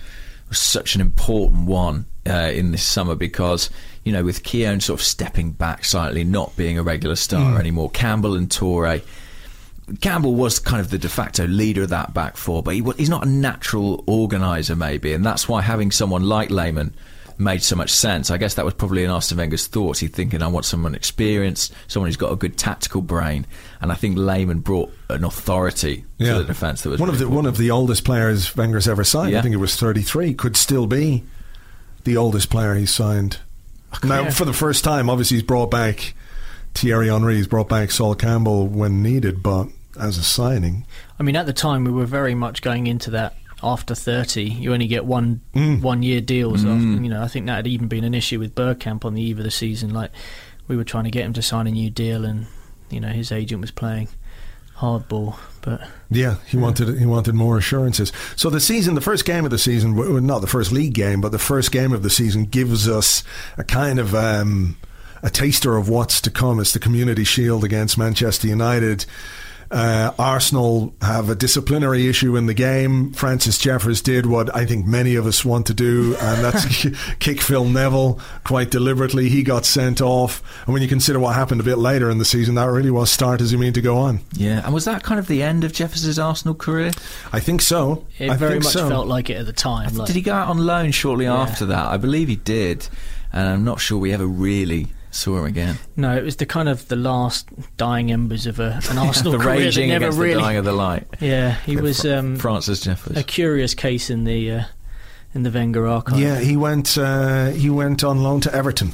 was 0.49 0.59
such 0.59 0.95
an 0.95 1.01
important 1.01 1.65
one 1.65 2.05
uh, 2.27 2.51
in 2.53 2.71
this 2.71 2.83
summer 2.83 3.15
because 3.15 3.69
you 4.03 4.11
know 4.11 4.23
with 4.23 4.43
Keown 4.43 4.81
sort 4.81 4.99
of 4.99 5.05
stepping 5.05 5.51
back 5.51 5.85
slightly, 5.85 6.25
not 6.25 6.55
being 6.57 6.77
a 6.77 6.83
regular 6.83 7.15
starter 7.15 7.57
anymore, 7.57 7.89
Campbell 7.89 8.35
and 8.35 8.49
Toure. 8.49 9.01
Campbell 10.01 10.35
was 10.35 10.59
kind 10.59 10.81
of 10.81 10.89
the 10.89 10.97
de 10.97 11.07
facto 11.07 11.47
leader 11.47 11.83
of 11.83 11.89
that 11.91 12.13
back 12.13 12.35
four, 12.35 12.61
but 12.61 12.75
he, 12.75 12.83
he's 12.97 13.09
not 13.09 13.25
a 13.25 13.29
natural 13.29 14.03
organizer, 14.05 14.75
maybe, 14.75 15.13
and 15.13 15.25
that's 15.25 15.47
why 15.47 15.61
having 15.61 15.91
someone 15.91 16.23
like 16.23 16.49
Lehmann 16.49 16.93
made 17.37 17.61
so 17.61 17.75
much 17.75 17.91
sense. 17.91 18.31
I 18.31 18.37
guess 18.37 18.55
that 18.55 18.65
was 18.65 18.73
probably 18.73 19.03
in 19.03 19.09
Arsene 19.09 19.37
Wenger's 19.37 19.67
thoughts. 19.67 19.99
He's 19.99 20.11
thinking, 20.11 20.41
I 20.41 20.47
want 20.47 20.65
someone 20.65 20.95
experienced, 20.95 21.73
someone 21.87 22.07
who's 22.07 22.17
got 22.17 22.31
a 22.31 22.35
good 22.35 22.57
tactical 22.57 23.01
brain, 23.01 23.45
and 23.81 23.91
I 23.91 23.95
think 23.95 24.17
Lehmann 24.17 24.59
brought 24.59 24.91
an 25.09 25.23
authority 25.23 26.05
to 26.19 26.39
the 26.39 26.43
defence 26.43 26.81
that 26.81 26.89
was 26.89 26.99
one 26.99 27.09
of 27.09 27.19
really 27.19 27.29
the 27.29 27.35
one 27.35 27.45
of 27.45 27.57
the 27.57 27.71
oldest 27.71 28.03
players 28.03 28.55
Wenger's 28.55 28.87
ever 28.87 29.03
signed. 29.03 29.35
I 29.35 29.41
think 29.41 29.53
it 29.53 29.57
was 29.57 29.75
33. 29.75 30.33
Could 30.33 30.57
still 30.57 30.87
be 30.87 31.23
the 32.03 32.17
oldest 32.17 32.49
player 32.49 32.75
he's 32.75 32.91
signed. 32.91 33.39
Now, 34.03 34.29
for 34.29 34.45
the 34.45 34.53
first 34.53 34.83
time, 34.83 35.09
obviously, 35.09 35.37
he's 35.37 35.43
brought 35.43 35.71
back 35.71 36.13
Thierry 36.73 37.07
Henry. 37.07 37.35
He's 37.35 37.47
brought 37.47 37.69
back 37.69 37.91
Sol 37.91 38.15
Campbell 38.15 38.67
when 38.67 39.01
needed, 39.01 39.41
but 39.41 39.67
as 39.99 40.17
a 40.17 40.23
signing, 40.23 40.85
I 41.19 41.23
mean, 41.23 41.35
at 41.35 41.45
the 41.45 41.53
time, 41.53 41.83
we 41.83 41.91
were 41.91 42.05
very 42.05 42.35
much 42.35 42.61
going 42.61 42.87
into 42.87 43.11
that. 43.11 43.35
After 43.63 43.95
thirty, 43.95 44.43
you 44.43 44.73
only 44.73 44.87
get 44.87 45.05
one 45.05 45.41
one 45.53 46.03
year 46.03 46.21
deals. 46.21 46.63
After, 46.63 46.75
you 46.77 47.09
know, 47.09 47.23
I 47.23 47.27
think 47.27 47.47
that 47.47 47.55
had 47.55 47.67
even 47.67 47.87
been 47.87 48.03
an 48.03 48.13
issue 48.13 48.39
with 48.39 48.53
Bergkamp 48.53 49.03
on 49.03 49.15
the 49.15 49.21
eve 49.21 49.39
of 49.39 49.45
the 49.45 49.51
season. 49.51 49.93
Like 49.93 50.11
we 50.67 50.77
were 50.77 50.83
trying 50.83 51.05
to 51.05 51.11
get 51.11 51.25
him 51.25 51.33
to 51.33 51.41
sign 51.41 51.65
a 51.67 51.71
new 51.71 51.89
deal, 51.89 52.23
and 52.23 52.45
you 52.89 52.99
know 52.99 53.09
his 53.09 53.31
agent 53.31 53.61
was 53.61 53.71
playing 53.71 54.09
hardball. 54.77 55.37
But 55.61 55.81
yeah, 56.09 56.35
he 56.45 56.57
wanted 56.57 56.99
he 56.99 57.05
wanted 57.05 57.35
more 57.35 57.57
assurances. 57.57 58.11
So 58.35 58.49
the 58.49 58.59
season, 58.59 58.95
the 58.95 59.01
first 59.01 59.25
game 59.25 59.43
of 59.43 59.51
the 59.51 59.57
season, 59.57 59.95
well, 59.95 60.21
not 60.21 60.39
the 60.39 60.47
first 60.47 60.71
league 60.71 60.93
game, 60.93 61.21
but 61.21 61.31
the 61.31 61.39
first 61.39 61.71
game 61.71 61.91
of 61.91 62.03
the 62.03 62.09
season 62.09 62.45
gives 62.45 62.87
us 62.87 63.23
a 63.57 63.63
kind 63.63 63.99
of 63.99 64.13
um, 64.13 64.77
a 65.23 65.29
taster 65.29 65.77
of 65.77 65.89
what's 65.89 66.21
to 66.21 66.31
come. 66.31 66.59
It's 66.59 66.73
the 66.73 66.79
Community 66.79 67.23
Shield 67.23 67.63
against 67.63 67.97
Manchester 67.97 68.47
United. 68.47 69.05
Uh, 69.69 70.11
Arsenal 70.17 70.93
have 71.01 71.29
a 71.29 71.35
disciplinary 71.35 72.07
issue 72.07 72.35
in 72.37 72.45
the 72.45 72.53
game. 72.53 73.11
Francis 73.13 73.57
Jeffers 73.57 74.01
did 74.01 74.25
what 74.25 74.55
I 74.55 74.65
think 74.65 74.85
many 74.85 75.15
of 75.15 75.25
us 75.25 75.43
want 75.43 75.65
to 75.67 75.73
do, 75.73 76.15
and 76.21 76.43
that's 76.43 76.85
kick 77.19 77.41
Phil 77.41 77.65
Neville 77.65 78.19
quite 78.45 78.71
deliberately. 78.71 79.27
He 79.29 79.43
got 79.43 79.65
sent 79.65 79.99
off, 80.01 80.41
and 80.65 80.73
when 80.73 80.81
you 80.81 80.87
consider 80.87 81.19
what 81.19 81.35
happened 81.35 81.59
a 81.59 81.63
bit 81.65 81.77
later 81.77 82.09
in 82.09 82.17
the 82.17 82.25
season, 82.25 82.55
that 82.55 82.65
really 82.69 82.91
was 82.91 83.11
start 83.11 83.41
as 83.41 83.51
you 83.51 83.57
mean 83.57 83.73
to 83.73 83.81
go 83.81 83.97
on. 83.97 84.21
Yeah, 84.33 84.61
and 84.63 84.73
was 84.73 84.85
that 84.85 85.03
kind 85.03 85.19
of 85.19 85.27
the 85.27 85.43
end 85.43 85.63
of 85.63 85.73
Jefferson's 85.73 86.17
Arsenal 86.19 86.55
career? 86.55 86.91
I 87.33 87.39
think 87.41 87.61
so. 87.61 88.05
it 88.17 88.29
I 88.29 88.35
very 88.37 88.53
think 88.53 88.63
much 88.63 88.73
so. 88.73 88.87
felt 88.87 89.07
like 89.07 89.29
it 89.29 89.35
at 89.37 89.45
the 89.45 89.53
time. 89.53 89.93
Like, 89.95 90.07
Did 90.07 90.15
he 90.15 90.21
go 90.21 90.33
out 90.33 90.47
on 90.47 90.59
loan 90.65 90.91
shortly 90.91 91.25
Yeah. 91.25 91.35
after 91.35 91.65
that? 91.65 91.87
I 91.87 91.97
believe 91.97 92.29
he 92.29 92.37
did, 92.37 92.87
and 93.33 93.49
I'm 93.49 93.63
not 93.65 93.81
sure 93.81 93.97
we 93.97 94.13
ever 94.13 94.25
really 94.27 94.87
saw 95.11 95.37
him 95.39 95.45
again. 95.45 95.77
no, 95.95 96.15
it 96.15 96.23
was 96.23 96.35
the 96.37 96.45
kind 96.45 96.69
of 96.69 96.87
the 96.89 96.95
last 96.95 97.47
dying 97.77 98.11
embers 98.11 98.45
of 98.45 98.59
a, 98.59 98.79
an 98.89 98.97
Arsenal 98.97 99.31
the 99.33 99.37
career 99.39 99.55
that 99.59 99.65
raging 99.65 99.89
never 99.89 100.05
against 100.05 100.19
really. 100.19 100.33
the 100.35 100.39
dying 100.41 100.57
of 100.57 100.65
the 100.65 100.73
light. 100.73 101.07
yeah, 101.19 101.55
he 101.65 101.77
was 101.77 102.05
um, 102.05 102.37
Francis 102.37 102.81
Jeffers. 102.81 103.17
a 103.17 103.23
curious 103.23 103.73
case 103.73 104.09
in 104.09 104.23
the 104.25 104.51
uh, 104.51 104.63
in 105.33 105.43
the 105.43 105.51
Wenger 105.51 105.87
archive. 105.87 106.19
Yeah, 106.19 106.39
he 106.39 106.55
went. 106.57 106.97
Uh, 106.97 107.47
he 107.51 107.69
went 107.69 108.03
on 108.03 108.21
loan 108.23 108.41
to 108.41 108.53
Everton, 108.53 108.93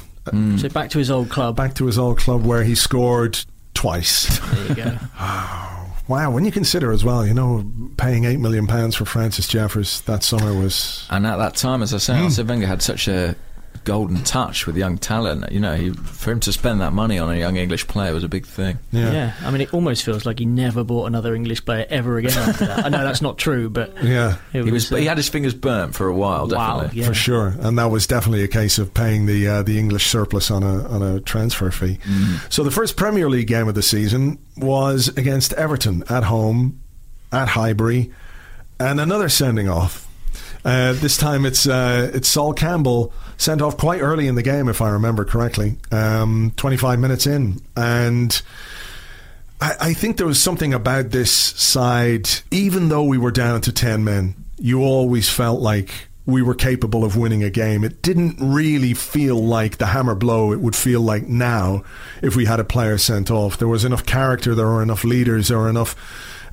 So 0.58 0.68
back 0.68 0.90
to 0.90 0.98
his 0.98 1.10
old 1.10 1.30
club. 1.30 1.56
back 1.56 1.74
to 1.74 1.86
his 1.86 1.98
old 1.98 2.18
club 2.18 2.44
where 2.44 2.62
he 2.64 2.74
scored 2.74 3.38
twice. 3.74 4.38
There 4.40 4.68
you 4.68 4.74
go. 4.74 4.98
wow, 6.08 6.30
when 6.30 6.44
you 6.44 6.52
consider 6.52 6.92
as 6.92 7.04
well, 7.04 7.26
you 7.26 7.34
know, 7.34 7.64
paying 7.96 8.24
eight 8.24 8.38
million 8.40 8.66
pounds 8.66 8.94
for 8.96 9.04
Francis 9.04 9.48
Jeffers 9.48 10.00
that 10.02 10.22
summer 10.22 10.52
was. 10.54 11.06
And 11.10 11.26
at 11.26 11.36
that 11.36 11.54
time, 11.56 11.82
as 11.82 11.94
I 11.94 11.98
say, 11.98 12.18
Arsene 12.18 12.46
Wenger 12.46 12.66
had 12.66 12.82
such 12.82 13.08
a 13.08 13.34
golden 13.84 14.22
touch 14.24 14.66
with 14.66 14.76
young 14.76 14.98
talent. 14.98 15.50
You 15.52 15.60
know, 15.60 15.74
he, 15.74 15.90
for 15.90 16.32
him 16.32 16.40
to 16.40 16.52
spend 16.52 16.80
that 16.80 16.92
money 16.92 17.18
on 17.18 17.30
a 17.30 17.36
young 17.36 17.56
English 17.56 17.86
player 17.86 18.12
was 18.12 18.24
a 18.24 18.28
big 18.28 18.46
thing. 18.46 18.78
Yeah. 18.92 19.12
Yeah. 19.12 19.32
I 19.42 19.50
mean, 19.50 19.60
it 19.60 19.72
almost 19.74 20.02
feels 20.04 20.24
like 20.26 20.38
he 20.38 20.46
never 20.46 20.82
bought 20.84 21.06
another 21.06 21.34
English 21.34 21.64
player 21.64 21.86
ever 21.90 22.18
again 22.18 22.36
after 22.36 22.66
that. 22.66 22.86
I 22.86 22.88
know 22.88 23.04
that's 23.04 23.22
not 23.22 23.38
true, 23.38 23.68
but 23.70 23.94
Yeah. 24.02 24.36
it 24.52 24.64
He 24.64 24.70
was, 24.70 24.90
uh, 24.92 24.96
he 24.96 25.06
had 25.06 25.16
his 25.16 25.28
fingers 25.28 25.54
burnt 25.54 25.94
for 25.94 26.06
a 26.08 26.14
while, 26.14 26.48
Wow, 26.48 26.80
definitely. 26.80 27.00
yeah. 27.02 27.08
For 27.08 27.14
sure, 27.14 27.54
and 27.60 27.78
that 27.78 27.90
was 27.90 28.06
definitely 28.06 28.42
a 28.44 28.48
case 28.48 28.78
of 28.78 28.92
paying 28.94 29.26
the 29.26 29.46
uh, 29.48 29.62
the 29.62 29.78
English 29.78 30.06
surplus 30.06 30.50
on 30.50 30.62
a 30.62 30.88
on 30.88 31.02
a 31.02 31.20
transfer 31.20 31.70
fee. 31.70 31.98
So 32.50 32.62
the 32.64 32.70
first 32.70 32.96
Premier 32.96 33.28
League 33.28 33.46
game 33.46 33.68
of 33.68 33.74
the 33.74 33.82
season 33.82 34.38
was 34.56 35.08
against 35.16 35.52
Everton 35.54 36.04
at 36.08 36.24
home, 36.24 36.80
at 37.32 37.48
Highbury, 37.48 38.12
and 38.80 39.00
another 39.00 39.28
sending 39.28 39.68
off. 39.68 40.06
Uh, 40.64 40.94
this 40.94 41.16
time 41.18 41.44
it's 41.44 41.66
uh, 41.66 42.10
it's 42.14 42.28
Sol 42.28 42.54
Campbell 42.54 43.12
sent 43.36 43.62
off 43.62 43.76
quite 43.76 44.00
early 44.00 44.26
in 44.26 44.34
the 44.34 44.42
game, 44.42 44.68
if 44.68 44.80
I 44.80 44.90
remember 44.90 45.24
correctly, 45.24 45.76
um, 45.90 46.52
25 46.56 46.98
minutes 46.98 47.26
in, 47.26 47.60
and. 47.76 48.40
I, 49.60 49.76
I 49.80 49.92
think 49.94 50.16
there 50.16 50.26
was 50.26 50.42
something 50.42 50.74
about 50.74 51.10
this 51.10 51.30
side, 51.30 52.28
even 52.50 52.88
though 52.88 53.04
we 53.04 53.18
were 53.18 53.30
down 53.30 53.60
to 53.62 53.72
10 53.72 54.02
men, 54.02 54.34
you 54.58 54.82
always 54.82 55.28
felt 55.28 55.60
like 55.60 56.08
we 56.26 56.42
were 56.42 56.54
capable 56.54 57.04
of 57.04 57.16
winning 57.16 57.42
a 57.42 57.50
game. 57.50 57.84
It 57.84 58.00
didn't 58.00 58.36
really 58.40 58.94
feel 58.94 59.36
like 59.36 59.76
the 59.76 59.86
hammer 59.86 60.14
blow 60.14 60.52
it 60.52 60.60
would 60.60 60.74
feel 60.74 61.00
like 61.00 61.28
now 61.28 61.84
if 62.22 62.34
we 62.34 62.46
had 62.46 62.60
a 62.60 62.64
player 62.64 62.96
sent 62.96 63.30
off. 63.30 63.58
There 63.58 63.68
was 63.68 63.84
enough 63.84 64.06
character, 64.06 64.54
there 64.54 64.66
were 64.66 64.82
enough 64.82 65.04
leaders, 65.04 65.48
there 65.48 65.58
were 65.58 65.68
enough 65.68 65.94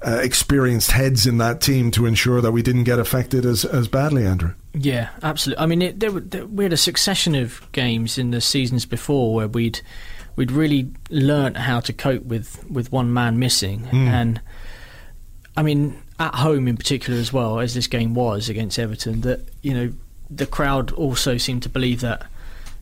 uh, 0.05 0.19
experienced 0.23 0.91
heads 0.91 1.27
in 1.27 1.37
that 1.37 1.61
team 1.61 1.91
to 1.91 2.05
ensure 2.05 2.41
that 2.41 2.51
we 2.51 2.61
didn't 2.61 2.85
get 2.85 2.99
affected 2.99 3.45
as, 3.45 3.65
as 3.65 3.87
badly, 3.87 4.25
Andrew. 4.25 4.53
Yeah, 4.73 5.09
absolutely. 5.21 5.63
I 5.63 5.65
mean, 5.67 5.81
it, 5.81 5.99
there, 5.99 6.11
there, 6.11 6.45
we 6.45 6.63
had 6.63 6.73
a 6.73 6.77
succession 6.77 7.35
of 7.35 7.61
games 7.71 8.17
in 8.17 8.31
the 8.31 8.41
seasons 8.41 8.85
before 8.85 9.33
where 9.33 9.47
we'd 9.47 9.81
we'd 10.37 10.51
really 10.51 10.89
learnt 11.09 11.57
how 11.57 11.81
to 11.81 11.91
cope 11.91 12.23
with, 12.23 12.63
with 12.69 12.91
one 12.91 13.13
man 13.13 13.37
missing, 13.37 13.87
and 13.91 14.41
I 15.57 15.61
mean, 15.61 16.01
at 16.19 16.35
home 16.35 16.67
in 16.67 16.77
particular 16.77 17.19
as 17.19 17.33
well 17.33 17.59
as 17.59 17.73
this 17.73 17.87
game 17.87 18.13
was 18.13 18.47
against 18.47 18.79
Everton, 18.79 19.21
that 19.21 19.41
you 19.61 19.73
know 19.73 19.93
the 20.29 20.45
crowd 20.45 20.91
also 20.93 21.37
seemed 21.37 21.63
to 21.63 21.69
believe 21.69 21.99
that, 22.01 22.25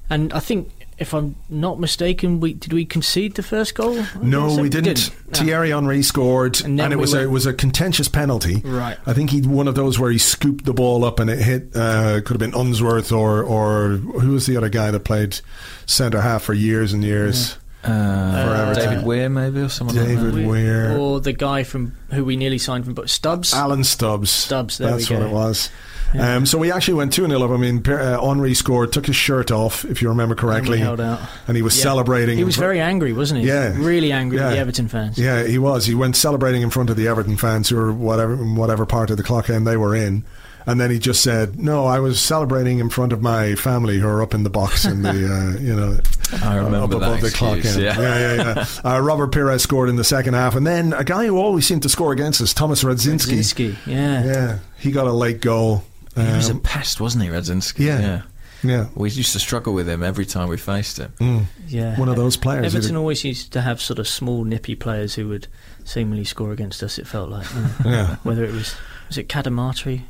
and 0.10 0.32
I 0.32 0.40
think 0.40 0.72
if 1.00 1.14
I'm 1.14 1.36
not 1.50 1.80
mistaken, 1.80 2.40
we 2.40 2.54
did 2.54 2.74
we 2.74 2.86
concede 2.86 3.36
the 3.36 3.44
first 3.44 3.76
goal? 3.76 4.04
No, 4.22 4.58
we 4.58 4.70
didn't. 4.70 5.10
No. 5.28 5.40
Thierry 5.40 5.70
Henry 5.70 6.02
scored, 6.04 6.62
And 6.62 6.80
and, 6.80 6.94
it 6.94 6.98
we 6.98 7.02
was 7.02 7.14
a, 7.14 7.24
it 7.24 7.32
was 7.32 7.46
a 7.46 7.54
contentious 7.54 8.08
penalty. 8.08 8.62
Right. 8.64 8.98
I 9.06 9.14
think 9.14 9.30
he 9.30 9.42
one 9.42 9.68
of 9.68 9.76
those 9.76 9.98
where 10.00 10.12
he 10.12 10.18
scooped 10.18 10.66
the 10.66 10.74
ball 10.74 11.06
up 11.06 11.20
and 11.20 11.30
it 11.30 11.40
hit. 11.40 11.76
Uh, 11.76 12.22
could 12.22 12.40
have 12.42 12.52
been 12.52 12.54
Unsworth 12.54 13.12
or 13.12 13.44
or 13.44 13.98
who 13.98 14.34
was 14.34 14.46
the 14.46 14.58
other 14.58 14.70
guy 14.70 14.92
that 14.92 15.02
played 15.02 15.40
centre 15.86 16.22
half 16.22 16.44
for 16.44 16.54
years 16.54 16.94
and 16.94 17.04
years. 17.04 17.58
Uh, 17.84 18.66
Everton. 18.68 18.90
David 18.90 19.06
Weir, 19.06 19.30
maybe, 19.30 19.62
or 19.62 19.70
someone 19.70 19.96
David 19.96 20.34
like 20.34 20.44
that. 20.44 20.48
Weir, 20.50 20.98
Or 20.98 21.20
the 21.22 21.32
guy 21.34 21.64
from 21.64 21.96
who 22.12 22.26
we 22.26 22.36
nearly 22.36 22.58
signed 22.58 22.84
from, 22.86 22.94
but 22.94 23.10
Stubbs. 23.10 23.54
Alan 23.54 23.84
Stubbs. 23.86 24.30
Stubbs, 24.30 24.78
there 24.80 24.92
That's 24.92 25.10
we 25.10 25.16
what 25.16 25.26
it 25.26 25.32
was. 25.32 25.70
Um, 26.20 26.46
so 26.48 26.58
we 26.58 26.72
actually 26.72 26.96
went 26.96 27.14
2 27.14 27.28
0 27.28 27.44
up. 27.44 27.52
I 27.52 27.58
mean, 27.58 27.88
uh, 27.88 28.20
Henry 28.20 28.54
scored, 28.56 28.92
took 28.92 29.06
his 29.06 29.16
shirt 29.16 29.52
off, 29.52 29.86
if 29.86 30.02
you 30.02 30.10
remember 30.10 30.34
correctly. 30.36 30.80
held 30.80 31.00
out. 31.00 31.20
And 31.48 31.56
he 31.56 31.62
was 31.62 31.78
Yeah. 31.78 31.84
celebrating. 31.84 32.38
He 32.38 32.44
was 32.44 32.56
fr- 32.56 32.62
very 32.62 32.82
angry, 32.82 33.14
wasn't 33.14 33.42
he? 33.42 33.48
Yeah. 33.48 33.74
really 33.78 34.12
angry 34.12 34.38
with 34.40 34.46
Yeah. 34.48 34.52
the 34.54 34.58
Everton 34.58 34.88
fans. 34.88 35.18
Yeah, 35.20 35.44
he 35.46 35.60
was. 35.60 35.86
He 35.86 35.94
went 35.94 36.16
celebrating 36.16 36.64
in 36.64 36.72
front 36.72 36.90
of 36.90 36.98
the 36.98 37.08
Everton 37.08 37.38
fans 37.38 37.70
who 37.70 37.76
were 37.76 37.94
whatever 37.94 38.36
whatever 38.36 38.86
part 38.88 39.12
of 39.12 39.18
the 39.18 39.24
clock 39.24 39.50
end 39.52 39.68
they 39.68 39.78
were 39.78 39.96
in. 39.96 40.24
And 40.70 40.80
then 40.80 40.92
he 40.92 41.00
just 41.00 41.24
said, 41.24 41.60
"No, 41.60 41.86
I 41.86 42.00
was 42.00 42.22
celebrating 42.22 42.80
in 42.80 42.90
front 42.90 43.12
of 43.12 43.22
my 43.22 43.56
family 43.56 43.98
who 44.00 44.08
are 44.08 44.22
up 44.22 44.34
in 44.34 44.44
the 44.44 44.50
box 44.50 44.86
in 44.86 45.02
the, 45.02 45.10
uh, 45.58 45.60
you 45.60 45.76
know, 45.76 45.98
I 46.44 46.56
remember 46.58 46.78
up 46.84 46.90
that 46.92 46.98
above 46.98 47.22
the 47.22 47.32
clock 47.32 47.58
excuse, 47.58 47.78
end." 47.78 47.84
yeah. 47.86 48.00
yeah, 48.00 48.36
yeah. 48.36 48.54
yeah. 48.56 48.66
Uh, 48.96 49.00
Robert 49.02 49.32
Pires 49.32 49.62
scored 49.64 49.90
in 49.90 49.96
the 49.96 50.04
second 50.04 50.36
half, 50.36 50.56
and 50.56 50.66
then 50.68 50.94
a 50.94 51.04
guy 51.04 51.26
who 51.26 51.38
always 51.38 51.66
seemed 51.66 51.82
to 51.84 51.90
score 51.90 52.12
against 52.14 52.40
us, 52.42 52.54
Thomas 52.54 52.84
Radzinski. 52.84 53.40
Zinski, 53.40 53.76
yeah. 53.86 54.24
Yeah, 54.24 54.60
he 54.78 54.92
got 54.92 55.08
a 55.08 55.12
late 55.14 55.42
goal. 55.42 55.84
He 56.16 56.22
was 56.22 56.50
a 56.50 56.54
Um, 56.54 56.60
pest, 56.62 57.00
wasn't 57.00 57.24
he, 57.24 57.30
Radzinski? 57.30 57.86
Yeah. 57.86 58.00
yeah. 58.00 58.22
yeah, 58.64 58.86
We 58.94 59.10
used 59.10 59.32
to 59.34 59.40
struggle 59.40 59.74
with 59.74 59.88
him 59.88 60.04
every 60.04 60.26
time 60.26 60.50
we 60.50 60.58
faced 60.58 60.98
him. 60.98 61.14
Mm. 61.20 61.46
Yeah. 61.68 61.98
one 61.98 62.10
of 62.10 62.18
those 62.18 62.36
players. 62.36 62.66
Everton 62.66 62.90
who'd- 62.90 62.98
always 62.98 63.24
used 63.24 63.54
to 63.54 63.62
have 63.62 63.80
sort 63.82 64.00
of 64.00 64.08
small, 64.08 64.44
nippy 64.44 64.76
players 64.76 65.16
who 65.16 65.30
would 65.30 65.48
seemingly 65.86 66.26
score 66.26 66.52
against 66.52 66.84
us. 66.84 67.00
It 67.00 67.08
felt 67.08 67.30
like, 67.30 67.48
you 67.54 67.62
know. 67.62 67.70
Yeah, 67.86 68.16
whether 68.24 68.44
it 68.44 68.52
was 68.52 68.76
was 69.08 69.18
it 69.18 69.30
Cadamarteri, 69.30 70.02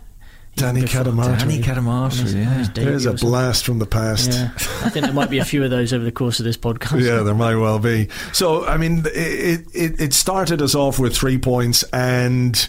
Danny 0.59 0.81
Before- 0.81 1.03
Danny 1.03 1.61
Cadamarteri, 1.61 1.85
On 2.03 2.09
his- 2.09 2.33
on 2.35 2.41
yeah. 2.41 2.67
There's 2.73 3.05
a 3.05 3.13
blast 3.13 3.65
from 3.65 3.79
the 3.79 3.85
past. 3.85 4.31
Yeah, 4.31 4.51
I 4.83 4.89
think 4.89 5.05
there 5.05 5.13
might 5.13 5.29
be 5.29 5.39
a 5.39 5.45
few 5.45 5.63
of 5.63 5.69
those 5.69 5.93
over 5.93 6.03
the 6.03 6.11
course 6.11 6.39
of 6.39 6.45
this 6.45 6.57
podcast. 6.57 7.01
Yeah, 7.01 7.23
there 7.23 7.33
might 7.35 7.55
well 7.55 7.79
be. 7.79 8.09
So, 8.33 8.65
I 8.65 8.77
mean, 8.77 9.03
it, 9.13 9.65
it, 9.73 9.99
it 10.01 10.13
started 10.13 10.61
us 10.61 10.75
off 10.75 10.99
with 10.99 11.15
three 11.15 11.37
points, 11.37 11.83
and 11.93 12.67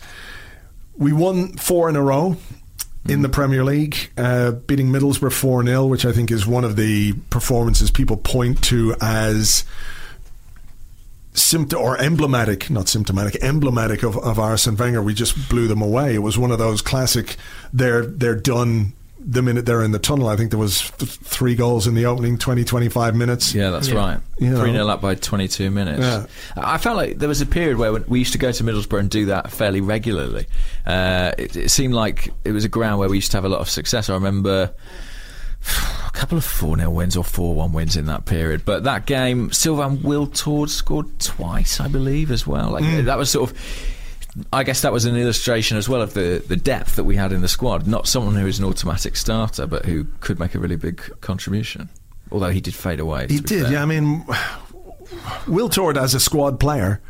we 0.96 1.12
won 1.12 1.52
four 1.56 1.88
in 1.88 1.96
a 1.96 2.02
row 2.02 2.36
in 3.08 3.22
the 3.22 3.28
Premier 3.30 3.64
League, 3.64 4.10
uh, 4.18 4.52
beating 4.52 4.88
Middlesbrough 4.88 5.32
4 5.32 5.64
0, 5.64 5.86
which 5.86 6.04
I 6.04 6.12
think 6.12 6.30
is 6.30 6.46
one 6.46 6.64
of 6.64 6.76
the 6.76 7.14
performances 7.30 7.90
people 7.90 8.16
point 8.18 8.62
to 8.64 8.94
as 9.00 9.64
symptom 11.32 11.80
or 11.80 11.96
emblematic, 11.98 12.70
not 12.70 12.88
symptomatic, 12.88 13.42
emblematic 13.42 14.02
of, 14.02 14.16
of 14.18 14.38
Arsene 14.38 14.76
Wenger. 14.76 15.02
We 15.02 15.14
just 15.14 15.48
blew 15.48 15.68
them 15.68 15.82
away. 15.82 16.14
It 16.14 16.18
was 16.22 16.36
one 16.38 16.50
of 16.50 16.58
those 16.58 16.82
classic, 16.82 17.36
they're, 17.72 18.04
they're 18.04 18.34
done 18.36 18.92
the 19.22 19.42
minute 19.42 19.66
they're 19.66 19.82
in 19.82 19.92
the 19.92 19.98
tunnel. 19.98 20.28
I 20.28 20.36
think 20.36 20.50
there 20.50 20.58
was 20.58 20.90
th- 20.92 21.10
three 21.10 21.54
goals 21.54 21.86
in 21.86 21.94
the 21.94 22.06
opening 22.06 22.38
20, 22.38 22.64
25 22.64 23.14
minutes. 23.14 23.54
Yeah, 23.54 23.68
that's 23.70 23.88
Yeah. 23.88 23.94
right. 23.96 24.20
You 24.38 24.50
know. 24.50 24.60
3 24.60 24.72
0 24.72 24.88
up 24.88 25.02
by 25.02 25.14
22 25.14 25.70
minutes. 25.70 26.00
Yeah. 26.00 26.26
I 26.56 26.78
felt 26.78 26.96
like 26.96 27.18
there 27.18 27.28
was 27.28 27.42
a 27.42 27.46
period 27.46 27.76
where 27.76 27.92
we 27.92 28.18
used 28.18 28.32
to 28.32 28.38
go 28.38 28.50
to 28.50 28.64
Middlesbrough 28.64 28.98
and 28.98 29.10
do 29.10 29.26
that 29.26 29.50
fairly 29.50 29.82
regularly. 29.82 30.46
Uh, 30.86 31.32
it, 31.36 31.54
it 31.54 31.70
seemed 31.70 31.92
like 31.92 32.30
it 32.44 32.52
was 32.52 32.64
a 32.64 32.68
ground 32.70 32.98
where 32.98 33.10
we 33.10 33.18
used 33.18 33.30
to 33.32 33.36
have 33.36 33.44
a 33.44 33.48
lot 33.50 33.60
of 33.60 33.68
success. 33.68 34.08
I 34.08 34.14
remember 34.14 34.72
a 36.06 36.10
couple 36.12 36.38
of 36.38 36.44
4 36.44 36.76
0 36.78 36.90
wins 36.90 37.16
or 37.16 37.24
4 37.24 37.54
1 37.54 37.72
wins 37.72 37.96
in 37.96 38.06
that 38.06 38.24
period. 38.24 38.64
But 38.64 38.84
that 38.84 39.06
game, 39.06 39.52
Sylvain 39.52 39.98
Wiltord 39.98 40.68
scored 40.68 41.18
twice, 41.18 41.80
I 41.80 41.88
believe, 41.88 42.30
as 42.30 42.46
well. 42.46 42.70
Like, 42.70 42.84
Mm. 42.84 43.04
That 43.04 43.18
was 43.18 43.30
sort 43.30 43.50
of. 43.50 43.58
I 44.52 44.62
guess 44.62 44.82
that 44.82 44.92
was 44.92 45.06
an 45.06 45.16
illustration 45.16 45.76
as 45.76 45.88
well 45.88 46.00
of 46.02 46.14
the, 46.14 46.40
the 46.46 46.54
depth 46.56 46.94
that 46.96 47.02
we 47.04 47.16
had 47.16 47.32
in 47.32 47.40
the 47.40 47.48
squad. 47.48 47.88
Not 47.88 48.06
someone 48.06 48.36
who 48.36 48.46
is 48.46 48.60
an 48.60 48.64
automatic 48.64 49.16
starter, 49.16 49.66
but 49.66 49.84
who 49.86 50.06
could 50.20 50.38
make 50.38 50.54
a 50.54 50.60
really 50.60 50.76
big 50.76 51.02
contribution. 51.20 51.88
Although 52.30 52.50
he 52.50 52.60
did 52.60 52.72
fade 52.74 53.00
away. 53.00 53.26
He 53.28 53.40
did, 53.40 53.64
fair. 53.64 53.72
yeah. 53.72 53.82
I 53.82 53.86
mean, 53.86 54.24
Wiltord 55.46 55.96
as 55.96 56.14
a 56.14 56.20
squad 56.20 56.60
player, 56.60 57.00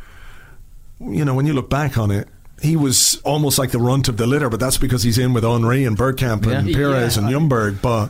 you 0.99 1.23
know, 1.23 1.35
when 1.35 1.45
you 1.45 1.53
look 1.53 1.69
back 1.69 1.97
on 1.97 2.09
it, 2.11 2.27
he 2.61 2.75
was 2.75 3.19
almost 3.23 3.57
like 3.59 3.69
the 3.71 3.79
runt 3.79 4.07
of 4.07 4.17
the 4.17 4.25
litter, 4.27 4.49
but 4.49 4.59
that's 4.59 4.77
because 4.79 5.03
he's 5.03 5.17
in 5.17 5.33
with 5.33 5.43
Henry 5.43 5.85
and 5.85 5.97
Bergkamp 5.97 6.45
and 6.47 6.67
Yeah. 6.67 6.75
Pires 6.75 7.17
Yeah. 7.17 7.23
and 7.27 7.31
Ljungberg. 7.51 7.81
But, 7.83 8.09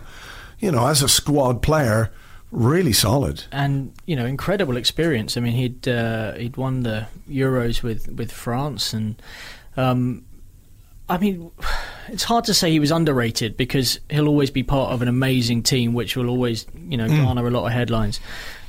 you 0.62 0.72
know, 0.72 0.88
as 0.88 1.02
a 1.02 1.10
squad 1.10 1.62
player, 1.62 2.12
really 2.52 2.94
solid. 2.94 3.44
and 3.52 3.92
you 4.06 4.16
know, 4.16 4.26
incredible 4.26 4.78
experience. 4.78 5.36
I 5.36 5.42
mean, 5.42 5.54
he'd 5.54 5.88
uh, 5.88 6.34
he'd 6.36 6.56
won 6.56 6.84
the 6.84 7.08
Euros 7.30 7.84
with 7.84 8.08
with 8.10 8.32
France, 8.32 8.94
and 8.94 9.22
um, 9.76 10.24
I 11.10 11.18
mean, 11.18 11.52
it's 12.08 12.24
hard 12.24 12.46
to 12.46 12.54
say 12.54 12.72
he 12.72 12.80
was 12.80 12.92
underrated 12.92 13.58
because 13.58 14.00
he'll 14.10 14.28
always 14.30 14.52
be 14.52 14.64
part 14.64 14.94
of 14.94 15.02
an 15.02 15.08
amazing 15.08 15.64
team, 15.64 15.94
which 15.94 16.16
will 16.16 16.30
always 16.30 16.66
you 16.88 16.98
know 16.98 17.08
garner 17.08 17.46
a 17.46 17.52
lot 17.52 17.66
of 17.66 17.74
headlines. 17.74 18.20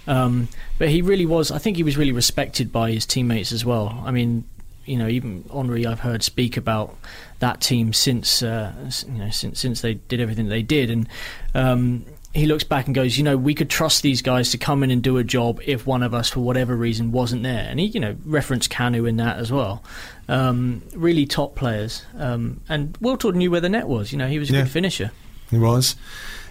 Um, 0.07 0.49
but 0.79 0.89
he 0.89 1.01
really 1.03 1.27
was. 1.27 1.53
I 1.53 1.59
think 1.59 1.77
he 1.77 1.85
was 1.85 1.97
really 1.97 2.13
respected 2.13 2.73
by 2.73 2.91
his 2.91 3.07
teammates 3.07 3.53
as 3.53 3.65
well. 3.65 4.03
I 4.05 4.11
mean, 4.11 4.45
you 4.85 4.97
know, 4.97 5.09
even 5.09 5.45
Henry, 5.53 5.87
I've 5.87 6.01
heard 6.01 6.23
speak 6.23 6.57
about 6.57 6.97
that 7.39 7.61
team 7.61 7.93
since 7.93 8.43
uh, 8.43 8.73
you 9.07 9.19
know 9.19 9.31
since 9.31 9.61
since 9.61 9.81
they 9.81 9.95
did 9.95 10.21
everything 10.21 10.49
they 10.49 10.63
did, 10.63 10.91
and 10.91 11.09
um, 11.55 12.05
he 12.35 12.47
looks 12.47 12.65
back 12.65 12.87
and 12.87 12.95
goes, 12.95 13.19
you 13.19 13.25
know, 13.25 13.37
we 13.37 13.55
could 13.55 13.69
trust 13.69 14.03
these 14.03 14.23
guys 14.23 14.51
to 14.53 14.59
come 14.59 14.83
in 14.83 14.91
and 14.91 15.03
do 15.03 15.19
a 15.19 15.25
job 15.25 15.61
if 15.67 15.87
one 15.87 16.03
of 16.03 16.15
us, 16.15 16.31
for 16.31 16.41
whatever 16.41 16.75
reason, 16.75 17.13
wasn't 17.13 17.43
there. 17.43 17.67
And 17.69 17.79
he, 17.79 17.87
you 17.87 18.01
know, 18.01 18.17
referenced 18.25 18.71
Kanu 18.71 19.07
in 19.07 19.17
that 19.19 19.37
as 19.37 19.53
well. 19.53 19.83
Um, 20.29 20.83
really 20.95 21.27
top 21.27 21.55
players. 21.57 22.07
Um, 22.17 22.63
and 22.71 22.95
Wiltord 23.01 23.35
knew 23.35 23.51
where 23.51 23.61
the 23.61 23.69
net 23.69 23.87
was. 23.87 24.13
You 24.13 24.19
know, 24.19 24.29
he 24.29 24.39
was 24.39 24.49
a 24.49 24.55
Yeah. 24.55 24.63
good 24.63 24.71
finisher. 24.71 25.11
He 25.51 25.59
was. 25.59 25.95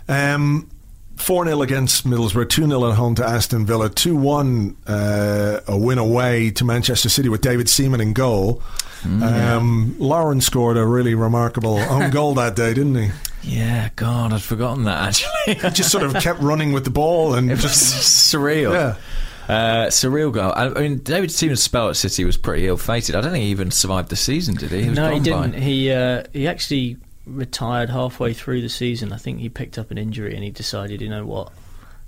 Um, 0.07 0.69
4 1.17 1.45
0 1.45 1.61
against 1.61 2.05
Middlesbrough, 2.07 2.49
2 2.49 2.67
0 2.67 2.89
at 2.89 2.95
home 2.95 3.15
to 3.15 3.25
Aston 3.25 3.65
Villa, 3.65 3.89
2 3.89 4.15
1 4.15 4.77
uh, 4.87 5.59
a 5.67 5.77
win 5.77 5.97
away 5.97 6.51
to 6.51 6.65
Manchester 6.65 7.09
City 7.09 7.29
with 7.29 7.41
David 7.41 7.69
Seaman 7.69 8.01
in 8.01 8.13
goal. 8.13 8.61
um, 9.05 9.95
Lauren 9.99 10.41
scored 10.41 10.77
a 10.77 10.85
really 10.85 11.15
remarkable 11.15 11.77
own 11.79 12.09
goal 12.11 12.33
that 12.35 12.55
day, 12.55 12.73
didn't 12.73 12.95
he? 12.95 13.09
Yeah, 13.43 13.89
God, 13.95 14.31
I'd 14.33 14.41
forgotten 14.43 14.83
that 14.85 15.07
actually. 15.07 15.55
He 15.55 15.69
just 15.71 15.91
sort 15.91 16.03
of 16.03 16.13
kept 16.21 16.39
running 16.41 16.71
with 16.73 16.83
the 16.83 16.91
ball 16.91 17.33
and 17.33 17.49
it 17.51 17.55
was 17.55 17.63
just. 17.63 18.33
surreal. 18.33 18.73
Yeah. 18.73 18.95
Uh, 19.49 19.87
surreal 19.87 20.31
goal. 20.31 20.53
I, 20.55 20.67
I 20.67 20.81
mean, 20.81 20.99
David 20.99 21.31
Seaman's 21.31 21.61
spell 21.63 21.89
at 21.89 21.95
City 21.97 22.23
was 22.23 22.37
pretty 22.37 22.67
ill-fated. 22.67 23.15
I 23.15 23.21
don't 23.21 23.31
think 23.31 23.43
he 23.43 23.49
even 23.49 23.71
survived 23.71 24.09
the 24.09 24.15
season, 24.15 24.55
did 24.55 24.71
he? 24.71 24.83
he 24.83 24.89
was 24.89 24.97
no, 24.97 25.09
he 25.09 25.19
gone 25.19 25.41
by- 25.41 25.47
didn't. 25.47 25.63
He 25.63 25.91
uh, 25.91 26.23
he 26.31 26.47
actually 26.47 26.97
retired 27.25 27.89
halfway 27.89 28.33
through 28.33 28.61
the 28.61 28.69
season. 28.69 29.13
I 29.13 29.17
think 29.17 29.39
he 29.39 29.49
picked 29.49 29.77
up 29.77 29.91
an 29.91 29.97
injury 29.97 30.33
and 30.35 30.43
he 30.43 30.49
decided, 30.51 31.01
you 31.01 31.09
know 31.09 31.25
what, 31.25 31.51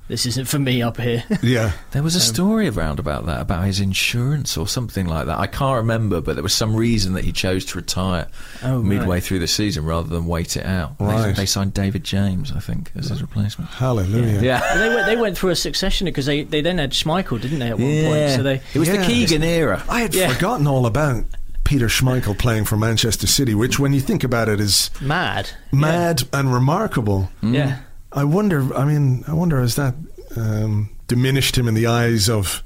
this 0.10 0.26
isn't 0.26 0.50
for 0.50 0.60
me 0.60 0.82
up 0.82 0.98
here. 0.98 1.24
Yeah. 1.42 1.72
There 1.92 2.04
was 2.04 2.16
a 2.16 2.20
um, 2.20 2.24
story 2.34 2.68
around 2.68 3.00
about 3.00 3.26
that, 3.28 3.40
about 3.40 3.66
his 3.66 3.80
insurance 3.80 4.58
or 4.58 4.68
something 4.68 5.06
like 5.08 5.28
that. 5.28 5.40
I 5.40 5.48
can't 5.48 5.78
remember, 5.78 6.20
but 6.20 6.34
there 6.36 6.44
was 6.44 6.54
some 6.54 6.76
reason 6.76 7.14
that 7.14 7.24
he 7.24 7.32
chose 7.32 7.64
to 7.66 7.78
retire 7.78 8.28
Oh, 8.64 8.78
right. 8.78 8.84
midway 8.86 9.20
through 9.22 9.40
the 9.40 9.48
season 9.48 9.86
rather 9.86 10.10
than 10.10 10.26
wait 10.26 10.58
it 10.58 10.66
out. 10.66 10.98
They- 11.00 11.06
Right. 11.06 11.36
They, 11.36 11.46
signed 11.46 11.74
David 11.74 12.04
James, 12.04 12.52
I 12.52 12.60
think, 12.60 12.92
as 12.96 13.10
his 13.10 13.22
replacement. 13.22 13.70
Hallelujah. 13.72 14.42
Yeah. 14.42 14.78
they 14.78 14.90
went 14.90 15.06
they 15.06 15.16
went 15.16 15.38
through 15.38 15.52
a 15.52 15.56
succession 15.56 16.06
because 16.06 16.26
they, 16.26 16.44
they 16.44 16.62
then 16.62 16.80
had 16.80 16.92
Schmeichel, 16.92 17.40
didn't 17.42 17.60
they, 17.60 17.70
at 17.70 17.80
one 17.80 18.04
point? 18.04 18.32
So 18.36 18.44
they 18.44 18.62
it 18.74 18.80
was 18.80 18.90
Yeah. 18.90 18.98
the 18.98 19.06
Keegan 19.06 19.44
era. 19.44 19.84
I 19.88 20.02
had 20.02 20.14
Yeah. 20.14 20.34
forgotten 20.34 20.68
all 20.68 20.86
about 20.86 21.24
Peter 21.64 21.88
Schmeichel 21.88 22.38
playing 22.38 22.66
for 22.66 22.78
Manchester 22.78 23.28
City, 23.28 23.56
which, 23.56 23.80
when 23.80 23.94
you 23.94 24.02
think 24.02 24.24
about 24.24 24.50
it, 24.50 24.60
is 24.60 24.92
mad, 25.02 25.50
mad 25.72 26.24
and 26.34 26.54
remarkable. 26.54 27.30
Yeah. 27.42 27.80
I 28.12 28.26
wonder. 28.26 28.74
I 28.76 28.86
mean, 28.86 29.24
I 29.28 29.34
wonder 29.34 29.60
has 29.60 29.76
that 29.76 29.96
um, 30.36 30.90
diminished 31.08 31.58
him 31.58 31.68
in 31.68 31.74
the 31.74 31.88
eyes 31.88 32.30
of 32.30 32.62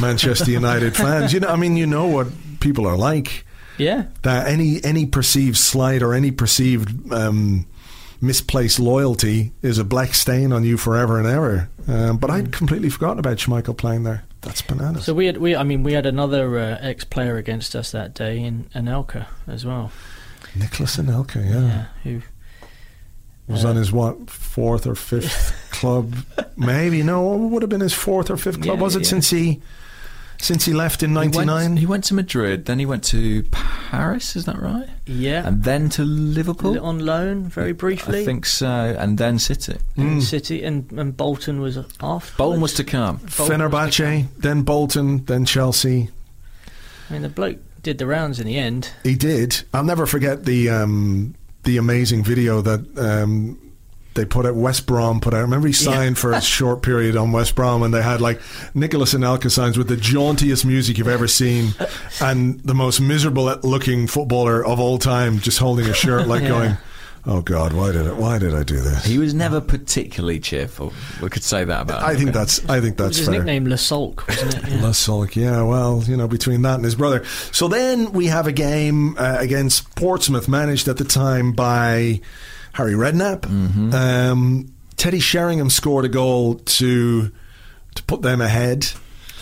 Manchester 0.00 0.50
United 0.50 0.96
fans? 1.04 1.32
You 1.32 1.40
know, 1.40 1.48
I 1.48 1.56
mean, 1.56 1.76
you 1.76 1.86
know 1.86 2.06
what 2.06 2.28
people 2.60 2.86
are 2.86 2.96
like. 2.96 3.44
Yeah. 3.76 4.06
That 4.22 4.48
any 4.48 4.82
any 4.82 5.06
perceived 5.06 5.56
slight 5.56 6.02
or 6.02 6.14
any 6.14 6.30
perceived 6.30 7.12
um, 7.12 7.66
misplaced 8.20 8.80
loyalty 8.80 9.52
is 9.62 9.78
a 9.78 9.84
black 9.84 10.14
stain 10.14 10.52
on 10.52 10.64
you 10.64 10.76
forever 10.76 11.18
and 11.18 11.26
ever. 11.26 11.68
Um, 11.86 12.18
but 12.18 12.30
I'd 12.30 12.52
completely 12.52 12.90
forgotten 12.90 13.18
about 13.18 13.38
Schmeichel 13.38 13.76
playing 13.76 14.02
there. 14.02 14.24
That's 14.40 14.62
bananas. 14.62 15.04
So 15.04 15.14
we 15.14 15.26
had 15.26 15.38
we 15.38 15.56
I 15.56 15.64
mean 15.64 15.82
we 15.82 15.92
had 15.92 16.06
another 16.06 16.58
uh, 16.58 16.78
ex 16.80 17.04
player 17.04 17.36
against 17.36 17.74
us 17.74 17.90
that 17.92 18.14
day 18.14 18.38
in 18.38 18.64
Anelka 18.74 19.26
as 19.46 19.64
well. 19.64 19.90
Nicolas 20.54 20.96
Anelka, 20.96 21.44
yeah. 21.44 21.86
Yeah. 22.04 22.12
Who 22.12 22.22
was 23.48 23.64
on 23.64 23.76
his 23.76 23.90
what 23.90 24.30
fourth 24.30 24.86
or 24.86 24.94
fifth 24.94 25.54
club? 25.70 26.14
Maybe 26.56 27.02
no, 27.02 27.34
it 27.34 27.48
would 27.48 27.62
have 27.62 27.70
been 27.70 27.80
his 27.80 27.94
fourth 27.94 28.30
or 28.30 28.36
fifth 28.36 28.60
club. 28.62 28.78
Yeah, 28.78 28.82
was 28.82 28.94
it 28.94 29.02
yeah. 29.02 29.08
since 29.08 29.30
he 29.30 29.60
since 30.40 30.64
he 30.64 30.72
left 30.72 31.02
in 31.02 31.10
He 31.10 31.14
'99? 31.14 31.46
went, 31.46 31.78
he 31.78 31.86
went 31.86 32.04
to 32.04 32.14
Madrid, 32.14 32.66
then 32.66 32.78
he 32.78 32.86
went 32.86 33.04
to 33.04 33.42
Paris, 33.50 34.36
is 34.36 34.44
that 34.44 34.60
right? 34.60 34.88
Yeah. 35.06 35.46
And 35.46 35.64
then 35.64 35.88
to 35.90 36.04
Liverpool? 36.04 36.78
on 36.80 36.98
loan, 37.00 37.44
very 37.44 37.72
briefly. 37.72 38.22
I 38.22 38.24
think 38.24 38.46
so, 38.46 38.68
and 38.98 39.18
then 39.18 39.38
City. 39.38 39.76
in 39.96 40.20
City 40.20 40.62
and, 40.62 40.90
and 40.92 41.16
Bolton 41.16 41.60
was 41.60 41.78
off. 42.00 42.36
Bolton 42.36 42.60
was 42.60 42.74
to 42.74 42.84
come. 42.84 43.18
Fenerbahce, 43.20 44.26
then 44.38 44.62
Bolton, 44.62 45.24
then 45.24 45.44
Chelsea. 45.44 46.10
I 47.08 47.12
mean, 47.14 47.22
the 47.22 47.28
bloke 47.28 47.58
did 47.82 47.98
the 47.98 48.06
rounds 48.06 48.38
in 48.38 48.46
the 48.46 48.58
end. 48.58 48.90
He 49.02 49.14
did. 49.14 49.62
I'll 49.72 49.84
never 49.84 50.06
forget 50.06 50.44
the 50.44 50.68
um, 50.70 51.34
the 51.64 51.76
amazing 51.78 52.22
video 52.24 52.60
that 52.60 52.98
um, 52.98 53.58
they 54.18 54.26
put 54.26 54.44
out. 54.44 54.54
West 54.54 54.86
Brom 54.86 55.20
put 55.20 55.32
out. 55.32 55.38
I 55.38 55.40
remember 55.40 55.66
he 55.68 55.72
signed 55.72 56.18
for 56.18 56.32
a 56.32 56.40
short 56.58 56.82
period 56.82 57.16
on 57.16 57.32
West 57.32 57.54
Brom, 57.54 57.82
and 57.82 57.94
they 57.94 58.02
had 58.02 58.20
like 58.20 58.40
Nicolas 58.74 59.14
and 59.14 59.24
Anelka 59.24 59.50
signs 59.50 59.78
with 59.78 59.88
the 59.88 59.96
jauntiest 59.96 60.66
music 60.66 60.98
you've 60.98 61.08
ever 61.08 61.26
seen, 61.28 61.72
and 62.20 62.60
the 62.60 62.74
most 62.74 63.00
miserable 63.00 63.44
looking 63.62 64.06
footballer 64.06 64.64
of 64.64 64.78
all 64.78 64.98
time, 64.98 65.38
just 65.38 65.58
holding 65.58 65.86
a 65.86 65.94
shirt, 65.94 66.26
like 66.28 66.42
Yeah. 66.42 66.48
going, 66.48 66.76
"Oh 67.26 67.40
God, 67.42 67.72
why 67.72 67.92
did 67.92 68.06
it? 68.06 68.16
Why 68.16 68.38
did 68.38 68.54
I 68.54 68.62
do 68.62 68.80
this?" 68.80 69.04
He 69.04 69.18
was 69.18 69.34
never 69.34 69.60
particularly 69.60 70.40
cheerful. 70.40 70.92
We 71.22 71.28
could 71.28 71.42
say 71.44 71.64
that 71.64 71.82
about 71.82 72.02
him. 72.02 72.08
I 72.08 72.14
think 72.16 72.32
that's. 72.32 72.58
I 72.68 72.80
think 72.80 72.98
It 72.98 73.02
was 73.02 73.08
that's 73.08 73.16
his 73.18 73.26
fair. 73.28 73.36
nickname 73.38 73.66
Le 73.68 73.78
Sulk, 73.78 74.26
wasn't 74.28 74.54
it? 74.56 74.68
Yeah. 74.68 74.82
La 74.82 74.92
Sulk, 74.92 75.36
yeah, 75.36 75.62
well, 75.62 76.02
you 76.06 76.16
know, 76.16 76.28
between 76.28 76.62
that 76.62 76.74
and 76.76 76.84
his 76.84 76.94
brother. 76.96 77.24
So 77.52 77.68
then 77.68 78.12
we 78.12 78.26
have 78.26 78.46
a 78.46 78.52
game 78.52 79.16
uh, 79.18 79.36
against 79.38 79.94
Portsmouth, 79.94 80.48
managed 80.48 80.88
at 80.88 80.96
the 80.96 81.04
time 81.04 81.52
by 81.52 82.20
Harry 82.78 82.94
Redknapp. 82.94 83.40
Mm-hmm. 83.40 83.92
Um, 83.94 84.72
Teddy 84.96 85.20
Sheringham 85.20 85.68
scored 85.68 86.04
a 86.04 86.08
goal 86.08 86.54
to 86.54 87.30
to 87.96 88.02
put 88.04 88.22
them 88.22 88.40
ahead. 88.40 88.86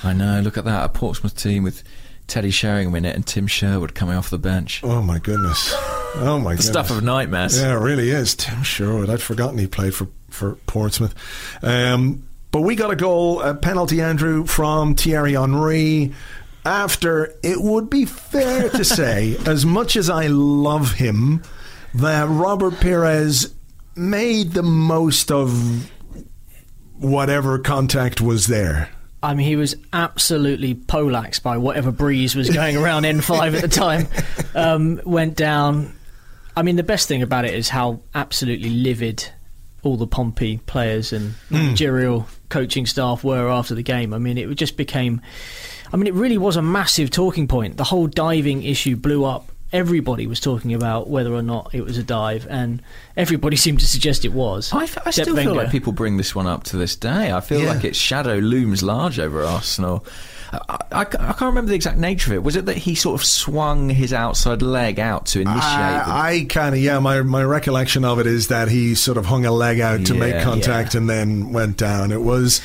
I 0.02 0.12
know. 0.14 0.40
Look 0.40 0.56
at 0.56 0.64
that. 0.64 0.84
A 0.84 0.88
Portsmouth 0.88 1.36
team 1.36 1.62
with 1.62 1.82
Teddy 2.26 2.50
Sheringham 2.50 2.94
in 2.94 3.04
it 3.04 3.14
and 3.14 3.26
Tim 3.26 3.46
Sherwood 3.46 3.94
coming 3.94 4.16
off 4.16 4.30
the 4.30 4.38
bench. 4.38 4.80
Oh 4.82 5.02
my 5.02 5.18
goodness! 5.18 5.72
Oh 6.16 6.38
my 6.42 6.54
The 6.54 6.56
goodness! 6.56 6.66
stuff 6.66 6.90
of 6.90 7.02
nightmares. 7.04 7.60
Yeah, 7.60 7.72
it 7.76 7.80
really 7.80 8.10
is. 8.10 8.34
Tim 8.34 8.62
Sherwood. 8.62 9.10
I'd 9.10 9.20
forgotten 9.22 9.58
he 9.58 9.66
played 9.66 9.94
for, 9.94 10.08
for 10.30 10.54
Portsmouth. 10.66 11.14
Um, 11.62 12.26
but 12.52 12.62
we 12.62 12.74
got 12.74 12.90
a 12.90 12.96
goal, 12.96 13.42
a 13.42 13.54
penalty, 13.54 14.00
Andrew, 14.00 14.46
from 14.46 14.94
Thierry 14.94 15.34
Henry. 15.34 16.14
After 16.64 17.32
it 17.44 17.60
would 17.60 17.88
be 17.90 18.06
fair 18.06 18.70
to 18.70 18.84
say, 18.98 19.36
as 19.46 19.64
much 19.64 19.94
as 19.96 20.10
I 20.10 20.26
love 20.26 20.94
him, 20.94 21.42
that 21.96 22.28
Robert 22.28 22.80
Pires 22.80 23.54
made 23.94 24.52
the 24.52 24.62
most 24.62 25.30
of 25.30 25.90
whatever 26.98 27.58
contact 27.58 28.20
was 28.20 28.46
there. 28.46 28.90
I 29.22 29.34
mean, 29.34 29.46
he 29.46 29.56
was 29.56 29.74
absolutely 29.92 30.74
polaxed 30.74 31.42
by 31.42 31.56
whatever 31.56 31.90
breeze 31.90 32.36
was 32.36 32.50
going 32.50 32.76
around 32.76 33.04
N5 33.04 33.56
at 33.56 33.62
the 33.62 33.68
time. 33.68 34.06
Um, 34.54 35.00
went 35.04 35.36
down. 35.36 35.94
I 36.54 36.62
mean, 36.62 36.76
the 36.76 36.82
best 36.82 37.08
thing 37.08 37.22
about 37.22 37.44
it 37.44 37.54
is 37.54 37.68
how 37.68 38.00
absolutely 38.14 38.70
livid 38.70 39.28
all 39.82 39.96
the 39.96 40.06
Pompey 40.06 40.58
players 40.58 41.12
and 41.12 41.34
managerial 41.50 42.26
coaching 42.48 42.86
staff 42.86 43.24
were 43.24 43.48
after 43.48 43.74
the 43.74 43.82
game. 43.82 44.12
I 44.12 44.18
mean, 44.18 44.36
it 44.36 44.46
just 44.54 44.76
became. 44.76 45.20
I 45.92 45.96
mean, 45.96 46.06
it 46.06 46.14
really 46.14 46.38
was 46.38 46.56
a 46.56 46.62
massive 46.62 47.10
talking 47.10 47.48
point. 47.48 47.76
The 47.76 47.84
whole 47.84 48.06
diving 48.06 48.62
issue 48.64 48.96
blew 48.96 49.24
up. 49.24 49.50
Everybody 49.72 50.26
was 50.26 50.38
talking 50.40 50.74
about 50.74 51.08
whether 51.10 51.34
or 51.34 51.42
not 51.42 51.74
it 51.74 51.82
was 51.82 51.98
a 51.98 52.02
dive, 52.02 52.46
and 52.48 52.80
everybody 53.16 53.56
seemed 53.64 53.80
to 53.80 53.86
suggest 53.88 54.24
it 54.24 54.32
was. 54.32 54.72
I, 54.72 54.84
f- 54.84 54.98
I 54.98 55.08
Except 55.08 55.26
still 55.28 55.36
feel 55.36 55.54
like 55.54 55.70
people 55.70 55.92
bring 55.92 56.16
this 56.16 56.34
one 56.34 56.46
up 56.46 56.64
to 56.64 56.76
this 56.76 56.94
day. 56.96 57.32
I 57.32 57.40
feel 57.40 57.60
Yeah. 57.60 57.72
like 57.72 57.84
its 57.84 57.98
shadow 57.98 58.36
looms 58.36 58.82
large 58.82 59.18
over 59.18 59.42
Arsenal. 59.44 60.04
I, 60.52 60.58
I, 60.92 61.00
I 61.00 61.04
can't 61.04 61.40
remember 61.40 61.70
the 61.70 61.74
exact 61.74 61.98
nature 61.98 62.30
of 62.30 62.36
it. 62.36 62.42
Was 62.44 62.54
it 62.54 62.66
that 62.66 62.76
he 62.76 62.94
sort 62.94 63.20
of 63.20 63.26
swung 63.26 63.88
his 63.90 64.12
outside 64.12 64.62
leg 64.62 65.00
out 65.00 65.26
to 65.26 65.40
initiate? 65.40 65.60
the- 65.60 65.66
I, 65.66 66.28
I 66.42 66.46
kind 66.48 66.74
of, 66.76 66.80
yeah, 66.80 67.00
my, 67.00 67.20
my 67.22 67.42
recollection 67.42 68.04
of 68.04 68.20
it 68.20 68.28
is 68.28 68.46
that 68.48 68.68
he 68.68 68.94
sort 68.94 69.18
of 69.18 69.26
hung 69.26 69.44
a 69.44 69.50
leg 69.50 69.80
out 69.80 70.06
to 70.06 70.14
make 70.14 70.34
Yeah. 70.34 70.44
contact 70.44 70.94
and 70.94 71.10
then 71.10 71.52
went 71.52 71.76
down. 71.76 72.12
It 72.12 72.22
was, 72.22 72.60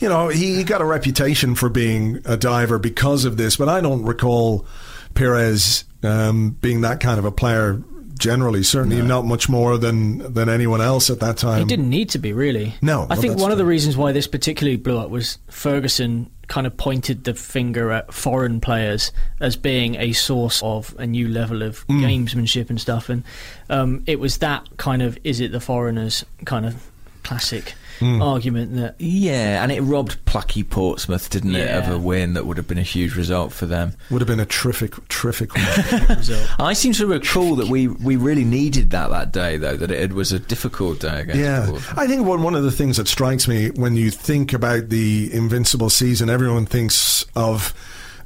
you 0.00 0.08
know, 0.08 0.26
he 0.28 0.64
got 0.64 0.80
a 0.80 0.84
reputation 0.84 1.54
for 1.54 1.68
being 1.68 2.18
a 2.24 2.36
diver 2.36 2.80
because 2.80 3.24
of 3.24 3.36
this, 3.36 3.56
but 3.56 3.68
I 3.68 3.80
don't 3.80 4.02
recall 4.02 4.66
Pires 5.14 5.84
um, 6.02 6.50
being 6.60 6.80
that 6.82 7.00
kind 7.00 7.18
of 7.18 7.24
a 7.24 7.30
player 7.32 7.82
generally. 8.18 8.62
Certainly 8.62 9.00
not 9.02 9.24
much 9.24 9.48
more 9.48 9.78
than, 9.78 10.32
than 10.34 10.48
anyone 10.50 10.80
else 10.82 11.08
at 11.08 11.20
that 11.20 11.38
time. 11.38 11.60
He 11.60 11.64
didn't 11.64 11.88
need 11.88 12.10
to 12.10 12.18
be 12.18 12.32
really. 12.34 12.74
No, 12.82 13.06
I 13.08 13.16
think 13.16 13.38
one 13.38 13.50
of 13.50 13.56
the 13.58 13.64
reasons 13.64 13.96
why 13.96 14.12
this 14.12 14.26
particularly 14.26 14.76
blew 14.76 14.98
up 14.98 15.08
was 15.10 15.38
Ferguson 15.48 16.30
kind 16.46 16.66
of 16.66 16.76
pointed 16.76 17.24
the 17.24 17.32
finger 17.32 17.92
at 17.92 18.12
foreign 18.12 18.60
players 18.60 19.12
as 19.40 19.56
being 19.56 19.94
a 19.94 20.12
source 20.12 20.60
of 20.62 20.94
a 20.98 21.06
new 21.06 21.28
level 21.28 21.62
of 21.62 21.86
Mm. 21.86 22.02
gamesmanship 22.26 22.68
and 22.68 22.80
stuff, 22.80 23.08
and 23.08 23.22
um, 23.70 24.02
it 24.06 24.18
was 24.20 24.38
that 24.38 24.66
kind 24.76 25.00
of 25.00 25.16
is 25.24 25.40
it 25.40 25.52
the 25.52 25.60
foreigners 25.60 26.24
kind 26.44 26.66
of 26.66 26.90
classic 27.22 27.74
Mm. 28.00 28.24
argument 28.24 28.76
that 28.76 28.94
yeah, 28.98 29.62
and 29.62 29.70
it 29.70 29.82
robbed 29.82 30.24
plucky 30.24 30.64
Portsmouth, 30.64 31.28
didn't 31.28 31.54
it, 31.54 31.68
of 31.70 31.88
a 31.88 31.98
win 31.98 32.32
that 32.32 32.46
would 32.46 32.56
have 32.56 32.66
been 32.66 32.78
a 32.78 32.82
huge 32.82 33.14
result 33.14 33.52
for 33.52 33.66
them. 33.66 33.92
Would 34.10 34.22
have 34.22 34.26
been 34.28 34.40
a 34.40 34.46
terrific, 34.46 34.94
terrific 35.08 35.54
result. 36.08 36.48
I 36.58 36.72
seem 36.72 36.94
to 36.94 37.06
recall 37.06 37.56
that 37.56 37.68
we, 37.68 37.88
we 37.88 38.16
really 38.16 38.44
needed 38.44 38.88
that 38.90 39.10
that 39.10 39.32
day, 39.32 39.58
though, 39.58 39.76
that 39.76 39.90
it 39.90 40.14
was 40.14 40.32
a 40.32 40.38
difficult 40.38 41.00
day 41.00 41.20
against 41.20 41.40
Yeah, 41.40 41.66
Portsmouth. 41.66 41.98
I 41.98 42.06
think 42.06 42.26
one 42.26 42.42
one 42.42 42.54
of 42.54 42.62
the 42.62 42.72
things 42.72 42.96
that 42.96 43.06
strikes 43.06 43.46
me 43.46 43.68
when 43.70 43.96
you 43.96 44.10
think 44.10 44.54
about 44.54 44.88
the 44.88 45.30
invincible 45.32 45.90
season, 45.90 46.30
everyone 46.30 46.64
thinks 46.64 47.26
of 47.36 47.74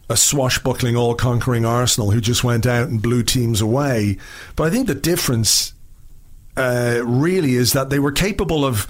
a 0.08 0.16
swashbuckling, 0.16 0.96
all-conquering 0.96 1.64
Arsenal 1.64 2.10
who 2.12 2.20
just 2.20 2.44
went 2.44 2.66
out 2.66 2.88
and 2.88 3.02
blew 3.02 3.22
teams 3.22 3.60
away. 3.60 4.18
But 4.54 4.64
I 4.64 4.70
think 4.70 4.86
the 4.86 4.94
difference 4.94 5.72
uh, 6.56 7.00
really 7.04 7.54
is 7.54 7.72
that 7.72 7.90
they 7.90 7.98
were 7.98 8.12
capable 8.12 8.64
of 8.64 8.86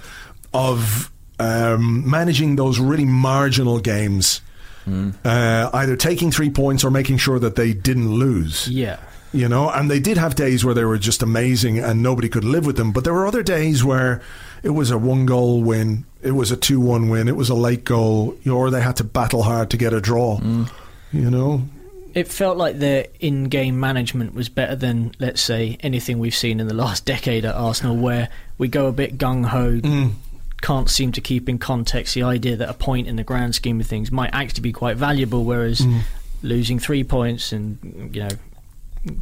of 0.55 1.11
um, 1.39 2.09
managing 2.09 2.55
those 2.55 2.79
really 2.79 3.05
marginal 3.05 3.79
games. 3.79 4.41
Uh, 4.87 5.69
either 5.73 5.95
taking 5.95 6.29
three 6.31 6.51
points 6.51 6.83
or 6.83 6.91
making 6.91 7.17
sure 7.17 7.39
that 7.39 7.55
they 7.55 7.73
didn't 7.73 8.13
lose. 8.13 8.67
Yeah. 8.69 8.99
you 9.33 9.49
know 9.49 9.67
and 9.69 9.89
they 9.89 9.99
did 9.99 10.15
have 10.17 10.35
days 10.35 10.63
where 10.63 10.75
they 10.75 10.85
were 10.85 10.99
just 10.99 11.23
amazing 11.23 11.79
and 11.79 12.03
nobody 12.03 12.29
could 12.29 12.43
live 12.43 12.65
with 12.67 12.77
them 12.77 12.91
but 12.93 13.03
there 13.03 13.11
were 13.13 13.25
other 13.25 13.41
days 13.43 13.83
where 13.83 14.21
it 14.63 14.69
was 14.69 14.91
a 14.91 14.97
one 14.97 15.25
goal 15.25 15.61
win 15.63 16.05
it 16.21 16.31
was 16.31 16.51
a 16.51 16.57
2-1 16.57 17.09
win 17.09 17.27
it 17.27 17.35
was 17.35 17.49
a 17.49 17.55
late 17.55 17.83
goal 17.83 18.37
or 18.49 18.69
they 18.69 18.79
had 18.79 18.95
to 18.95 19.03
battle 19.03 19.41
hard 19.43 19.69
to 19.71 19.77
get 19.77 19.91
a 19.91 19.99
draw. 19.99 20.39
You 21.11 21.31
know? 21.31 21.63
It 22.13 22.27
felt 22.27 22.55
like 22.57 22.77
their 22.79 23.07
in-game 23.19 23.79
management 23.79 24.33
was 24.35 24.49
better 24.49 24.75
than, 24.75 25.13
let's 25.19 25.41
say, 25.41 25.77
anything 25.81 26.19
we've 26.19 26.35
seen 26.35 26.59
in 26.59 26.67
the 26.67 26.73
last 26.73 27.05
decade 27.13 27.43
at 27.45 27.55
Arsenal, 27.55 27.97
where 27.97 28.29
we 28.57 28.67
go 28.67 28.85
a 28.87 28.91
bit 28.91 29.17
gung 29.17 29.45
ho, 29.45 29.79
can't 30.61 30.89
seem 30.89 31.11
to 31.11 31.21
keep 31.21 31.47
in 31.49 31.57
context 31.57 32.15
the 32.15 32.23
idea 32.23 32.55
that 32.55 32.69
a 32.69 32.73
point 32.73 33.07
in 33.07 33.15
the 33.15 33.23
grand 33.23 33.55
scheme 33.55 33.79
of 33.79 33.87
things 33.87 34.11
might 34.11 34.31
actually 34.33 34.61
be 34.61 34.71
quite 34.71 34.97
valuable, 34.97 35.43
whereas 35.43 35.81
mm. 35.81 36.01
losing 36.41 36.79
three 36.79 37.03
points 37.03 37.51
and 37.51 38.13
you 38.15 38.23
know 38.23 38.29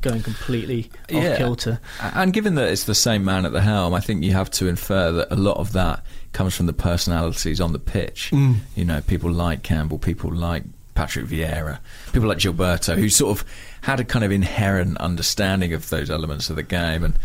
going 0.02 0.24
completely 0.24 0.89
off 1.13 1.24
Yeah. 1.24 1.38
kilter. 1.38 1.80
And 2.00 2.32
given 2.32 2.56
that 2.56 2.69
it's 2.69 2.86
the 2.86 2.96
same 2.96 3.26
man 3.26 3.46
at 3.46 3.52
the 3.52 3.62
helm, 3.62 3.93
I 3.93 4.00
think 4.00 4.24
you 4.24 4.32
have 4.32 4.50
to 4.52 4.67
infer 4.67 5.12
that 5.12 5.28
a 5.32 5.36
lot 5.36 5.58
of 5.58 5.74
that 5.74 6.04
comes 6.32 6.56
from 6.56 6.67
the 6.67 6.74
personalities 6.74 7.60
on 7.60 7.74
the 7.74 7.80
pitch. 7.80 8.32
Mm. 8.32 8.58
You 8.76 8.86
know, 8.86 9.02
people 9.02 9.32
like 9.32 9.63
Campbell, 9.63 10.00
people 10.00 10.34
like 10.34 10.63
Patrick 10.96 11.26
Vieira, 11.26 11.80
people 12.12 12.30
like 12.30 12.38
Gilberto, 12.38 12.96
who 12.96 13.10
sort 13.10 13.38
of 13.39 13.46
had 13.82 14.00
a 14.00 14.04
kind 14.04 14.24
of 14.24 14.32
inherent 14.32 14.98
understanding 14.98 15.74
of 15.74 15.89
those 15.89 16.10
elements 16.10 16.50
of 16.50 16.56
the 16.56 16.63
game. 16.63 17.04
And 17.04 17.15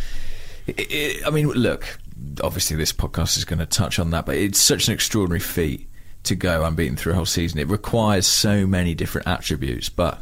it, 0.67 0.81
it, 0.91 1.27
I 1.27 1.31
mean, 1.31 1.49
look, 1.49 1.99
obviously 2.43 2.77
this 2.77 2.93
podcast 2.93 3.37
is 3.37 3.45
going 3.45 3.59
to 3.59 3.67
touch 3.67 3.99
on 3.99 4.11
that, 4.11 4.27
but 4.27 4.37
it's 4.37 4.61
such 4.61 4.89
an 4.89 4.95
extraordinary 4.95 5.41
feat 5.41 5.89
to 6.25 6.35
go 6.35 6.65
unbeaten 6.65 6.97
through 6.97 7.13
a 7.13 7.17
whole 7.17 7.27
season. 7.27 7.59
It 7.59 7.69
requires 7.69 8.27
so 8.27 8.67
many 8.67 8.95
different 8.95 9.27
attributes, 9.27 9.89
but 9.89 10.21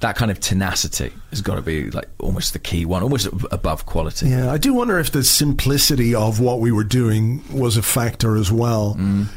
that 0.00 0.16
kind 0.16 0.30
of 0.30 0.40
tenacity 0.40 1.12
has 1.28 1.42
got 1.42 1.56
to 1.56 1.62
be 1.62 1.90
like 1.90 2.08
almost 2.18 2.52
the 2.54 2.58
key 2.58 2.84
one, 2.86 3.02
almost 3.02 3.28
above 3.52 3.84
quality. 3.86 4.28
yeah 4.28 4.50
I 4.50 4.56
do 4.58 4.72
wonder 4.74 4.98
if 4.98 5.10
the 5.12 5.22
simplicity 5.22 6.14
of 6.14 6.40
what 6.40 6.58
we 6.60 6.72
were 6.72 6.84
doing 6.84 7.42
was 7.52 7.76
a 7.76 7.82
factor 7.82 8.36
as 8.36 8.50
well 8.50 8.96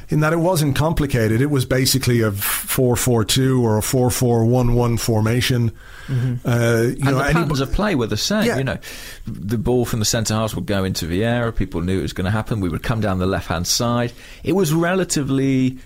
in 0.09 0.19
that 0.21 0.31
it 0.33 0.37
wasn't 0.37 0.75
complicated 0.75 1.41
it 1.41 1.47
was 1.51 1.65
basically 1.65 2.21
a 2.21 2.31
4-4-2 2.31 3.61
or 3.61 3.77
a 3.77 3.81
4-4-1-1 3.81 4.99
formation 4.99 5.71
uh, 6.09 6.11
you 6.13 6.15
and 6.45 6.99
know 7.03 7.15
the 7.17 7.23
any- 7.25 7.33
patterns 7.33 7.59
of 7.59 7.71
play 7.71 7.95
were 7.95 8.07
the 8.07 8.17
same. 8.17 8.43
Yeah. 8.45 8.57
You 8.57 8.63
know, 8.65 8.77
the 9.25 9.57
ball 9.57 9.85
from 9.85 9.99
the 9.99 10.05
centre 10.05 10.33
halves 10.33 10.53
would 10.55 10.65
go 10.65 10.83
into 10.83 11.05
Vieira. 11.05 11.55
People 11.55 11.79
knew 11.81 11.99
it 11.99 12.01
was 12.01 12.11
going 12.13 12.25
to 12.25 12.31
happen. 12.31 12.59
We 12.59 12.67
would 12.67 12.83
come 12.83 12.99
down 12.99 13.19
the 13.19 13.25
left 13.25 13.47
hand 13.47 13.67
side. 13.67 14.11
It 14.43 14.51
was 14.51 14.73
relatively 14.73 15.77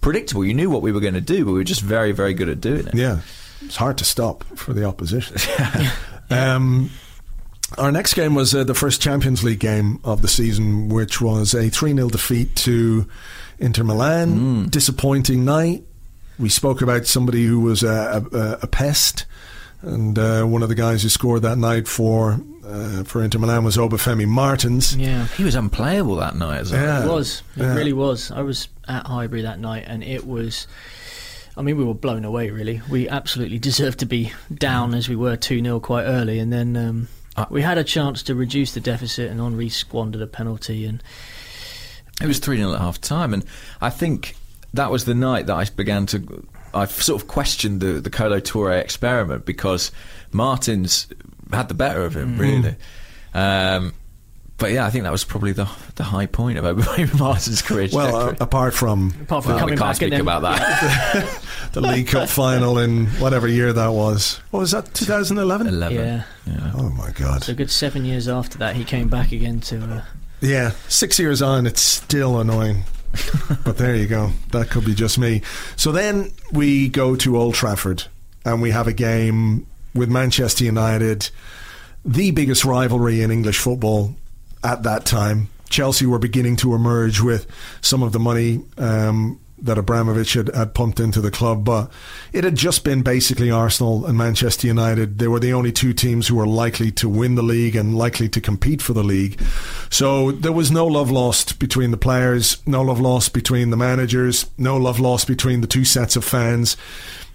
predictable. 0.00 0.44
You 0.44 0.54
knew 0.54 0.70
what 0.70 0.80
we 0.80 0.90
were 0.90 1.00
going 1.00 1.14
to 1.14 1.20
do, 1.20 1.44
but 1.44 1.52
we 1.52 1.58
were 1.58 1.64
just 1.64 1.82
very, 1.82 2.12
very 2.12 2.32
good 2.32 2.48
at 2.48 2.60
doing 2.62 2.86
it. 2.86 2.94
Yeah, 2.94 3.20
it's 3.64 3.76
hard 3.76 3.98
to 3.98 4.04
stop 4.04 4.44
for 4.56 4.72
the 4.72 4.84
opposition. 4.84 5.36
um, 6.30 6.90
our 7.78 7.90
next 7.90 8.14
game 8.14 8.34
was 8.34 8.54
uh, 8.54 8.64
the 8.64 8.74
first 8.74 9.00
Champions 9.00 9.42
League 9.42 9.60
game 9.60 9.98
of 10.04 10.20
the 10.22 10.28
season, 10.28 10.88
which 10.88 11.20
was 11.20 11.54
a 11.54 11.68
3 11.70 11.94
0 11.94 12.08
defeat 12.10 12.54
to 12.56 13.06
Inter 13.58 13.84
Milan. 13.84 14.68
Disappointing 14.68 15.44
night. 15.44 15.84
We 16.38 16.48
spoke 16.48 16.82
about 16.82 17.06
somebody 17.06 17.44
who 17.46 17.60
was 17.60 17.82
a, 17.82 18.24
a, 18.32 18.58
a 18.62 18.66
pest. 18.66 19.26
and 19.82 20.18
uh, 20.18 20.44
one 20.44 20.62
of 20.62 20.68
the 20.68 20.74
guys 20.74 21.02
who 21.02 21.08
scored 21.08 21.42
that 21.42 21.56
night 21.58 21.86
for 21.88 22.40
uh, 22.64 23.04
for 23.04 23.22
Inter 23.22 23.38
Milan 23.38 23.64
was 23.64 23.76
Obafemi 23.76 24.26
Martins. 24.26 24.96
Yeah. 24.96 25.26
He 25.28 25.44
was 25.44 25.54
unplayable 25.54 26.16
that 26.16 26.34
night 26.36 26.60
as. 26.60 26.72
Yeah. 26.72 27.04
It 27.04 27.08
was. 27.08 27.42
It 27.56 27.62
Yeah. 27.62 27.74
really 27.74 27.92
was. 27.92 28.30
I 28.30 28.42
was 28.42 28.68
at 28.88 29.06
Highbury 29.06 29.42
that 29.42 29.60
night, 29.60 29.84
and 29.86 30.02
it 30.02 30.26
was. 30.26 30.66
I 31.56 31.62
mean, 31.62 31.76
we 31.76 31.84
were 31.84 31.94
blown 31.94 32.24
away. 32.24 32.50
Really, 32.50 32.80
we 32.90 33.08
absolutely 33.08 33.58
deserved 33.58 33.98
to 34.00 34.06
be 34.06 34.32
down 34.52 34.94
as 34.94 35.08
we 35.08 35.16
were 35.16 35.36
two 35.36 35.62
0 35.62 35.80
quite 35.80 36.04
early, 36.04 36.38
and 36.38 36.52
then 36.52 36.76
um, 36.76 37.08
Uh, 37.36 37.46
we 37.50 37.62
had 37.62 37.78
a 37.78 37.84
chance 37.84 38.22
to 38.24 38.34
reduce 38.34 38.72
the 38.72 38.80
deficit, 38.80 39.30
and 39.30 39.40
Henry 39.40 39.68
squandered 39.68 40.20
a 40.22 40.26
penalty. 40.26 40.84
And 40.84 41.02
It 42.20 42.26
was 42.26 42.38
3 42.38 42.56
0 42.58 42.72
at 42.74 42.80
half 42.80 43.00
time, 43.00 43.32
and 43.34 43.44
I 43.80 43.90
think 43.90 44.36
that 44.74 44.90
was 44.90 45.04
the 45.04 45.14
night 45.14 45.46
that 45.46 45.54
I 45.56 45.64
began 45.76 46.06
to. 46.06 46.46
I 46.74 46.86
sort 46.86 47.20
of 47.20 47.28
questioned 47.28 47.80
the, 47.80 48.00
the 48.00 48.08
Colo 48.10 48.40
Toure 48.40 48.80
experiment 48.80 49.44
because 49.44 49.92
Martins 50.30 51.06
had 51.52 51.68
the 51.68 51.74
better 51.74 52.02
of 52.04 52.16
him, 52.16 52.38
really. 52.38 52.76
Um, 53.34 53.92
but 54.62 54.70
yeah, 54.70 54.86
I 54.86 54.90
think 54.90 55.02
that 55.02 55.10
was 55.10 55.24
probably 55.24 55.50
the 55.50 55.68
the 55.96 56.04
high 56.04 56.26
point 56.26 56.56
of 56.56 56.64
Obafemi 56.64 57.18
Martins' 57.18 57.62
career. 57.62 57.88
Well, 57.92 58.14
uh, 58.14 58.34
apart 58.38 58.74
from 58.74 59.12
apart 59.20 59.42
from 59.42 59.54
Well, 59.54 59.58
coming 59.58 59.74
we 59.74 59.78
can't 59.78 59.88
back 59.88 59.96
speak 59.96 60.12
and 60.12 60.22
about 60.22 60.42
that. 60.42 61.42
the 61.72 61.80
League 61.80 62.06
Cup 62.06 62.28
final 62.28 62.78
in 62.78 63.06
whatever 63.18 63.48
year 63.48 63.72
that 63.72 63.88
was. 63.88 64.40
What 64.52 64.60
was 64.60 64.70
that? 64.70 64.94
2011. 64.94 65.66
11. 65.66 65.96
Yeah. 65.98 66.22
yeah. 66.46 66.72
Oh 66.76 66.90
my 66.90 67.10
God! 67.10 67.42
So 67.42 67.52
a 67.52 67.54
good 67.56 67.72
seven 67.72 68.04
years 68.04 68.28
after 68.28 68.56
that, 68.58 68.76
he 68.76 68.84
came 68.84 69.08
back 69.08 69.32
again 69.32 69.60
to. 69.62 69.82
Uh, 69.82 70.02
Yeah, 70.40 70.70
six 70.86 71.18
years 71.18 71.42
on, 71.42 71.66
it's 71.66 71.82
still 71.82 72.38
annoying. 72.38 72.84
but 73.64 73.78
there 73.78 73.96
you 73.96 74.06
go. 74.06 74.30
That 74.52 74.70
could 74.70 74.84
be 74.84 74.94
just 74.94 75.18
me. 75.18 75.42
So 75.74 75.90
then 75.90 76.30
we 76.52 76.88
go 76.88 77.16
to 77.16 77.36
Old 77.36 77.54
Trafford 77.54 78.04
and 78.44 78.62
we 78.62 78.70
have 78.70 78.86
a 78.86 78.92
game 78.92 79.66
with 79.92 80.08
Manchester 80.08 80.64
United, 80.64 81.30
the 82.04 82.30
biggest 82.30 82.64
rivalry 82.64 83.22
in 83.22 83.30
English 83.32 83.58
football 83.58 84.14
at 84.64 84.82
that 84.82 85.04
time. 85.04 85.48
Chelsea 85.70 86.04
were 86.06 86.18
beginning 86.18 86.56
to 86.56 86.74
emerge 86.74 87.20
with 87.20 87.46
some 87.80 88.02
of 88.02 88.12
the 88.12 88.18
money 88.18 88.62
um, 88.76 89.40
that 89.62 89.78
Abramovich 89.78 90.34
had, 90.34 90.54
had 90.54 90.74
pumped 90.74 91.00
into 91.00 91.20
the 91.20 91.30
club, 91.30 91.64
but 91.64 91.90
it 92.32 92.44
had 92.44 92.56
just 92.56 92.84
been 92.84 93.02
basically 93.02 93.50
Arsenal 93.50 94.04
and 94.04 94.18
Manchester 94.18 94.66
United. 94.66 95.18
They 95.18 95.28
were 95.28 95.40
the 95.40 95.52
only 95.52 95.72
two 95.72 95.92
teams 95.92 96.26
who 96.26 96.34
were 96.34 96.46
likely 96.46 96.90
to 96.92 97.08
win 97.08 97.36
the 97.36 97.42
league 97.42 97.76
and 97.76 97.96
likely 97.96 98.28
to 98.30 98.40
compete 98.40 98.82
for 98.82 98.92
the 98.92 99.04
league. 99.04 99.40
So 99.88 100.32
there 100.32 100.52
was 100.52 100.70
no 100.70 100.86
love 100.86 101.10
lost 101.10 101.58
between 101.58 101.92
the 101.92 101.96
players, 101.96 102.60
no 102.66 102.82
love 102.82 103.00
lost 103.00 103.32
between 103.32 103.70
the 103.70 103.76
managers, 103.76 104.46
no 104.58 104.76
love 104.76 104.98
lost 104.98 105.28
between 105.28 105.60
the 105.60 105.66
two 105.66 105.84
sets 105.84 106.16
of 106.16 106.24
fans. 106.24 106.76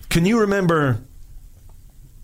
Can 0.09 0.25
you 0.25 0.39
remember 0.39 1.01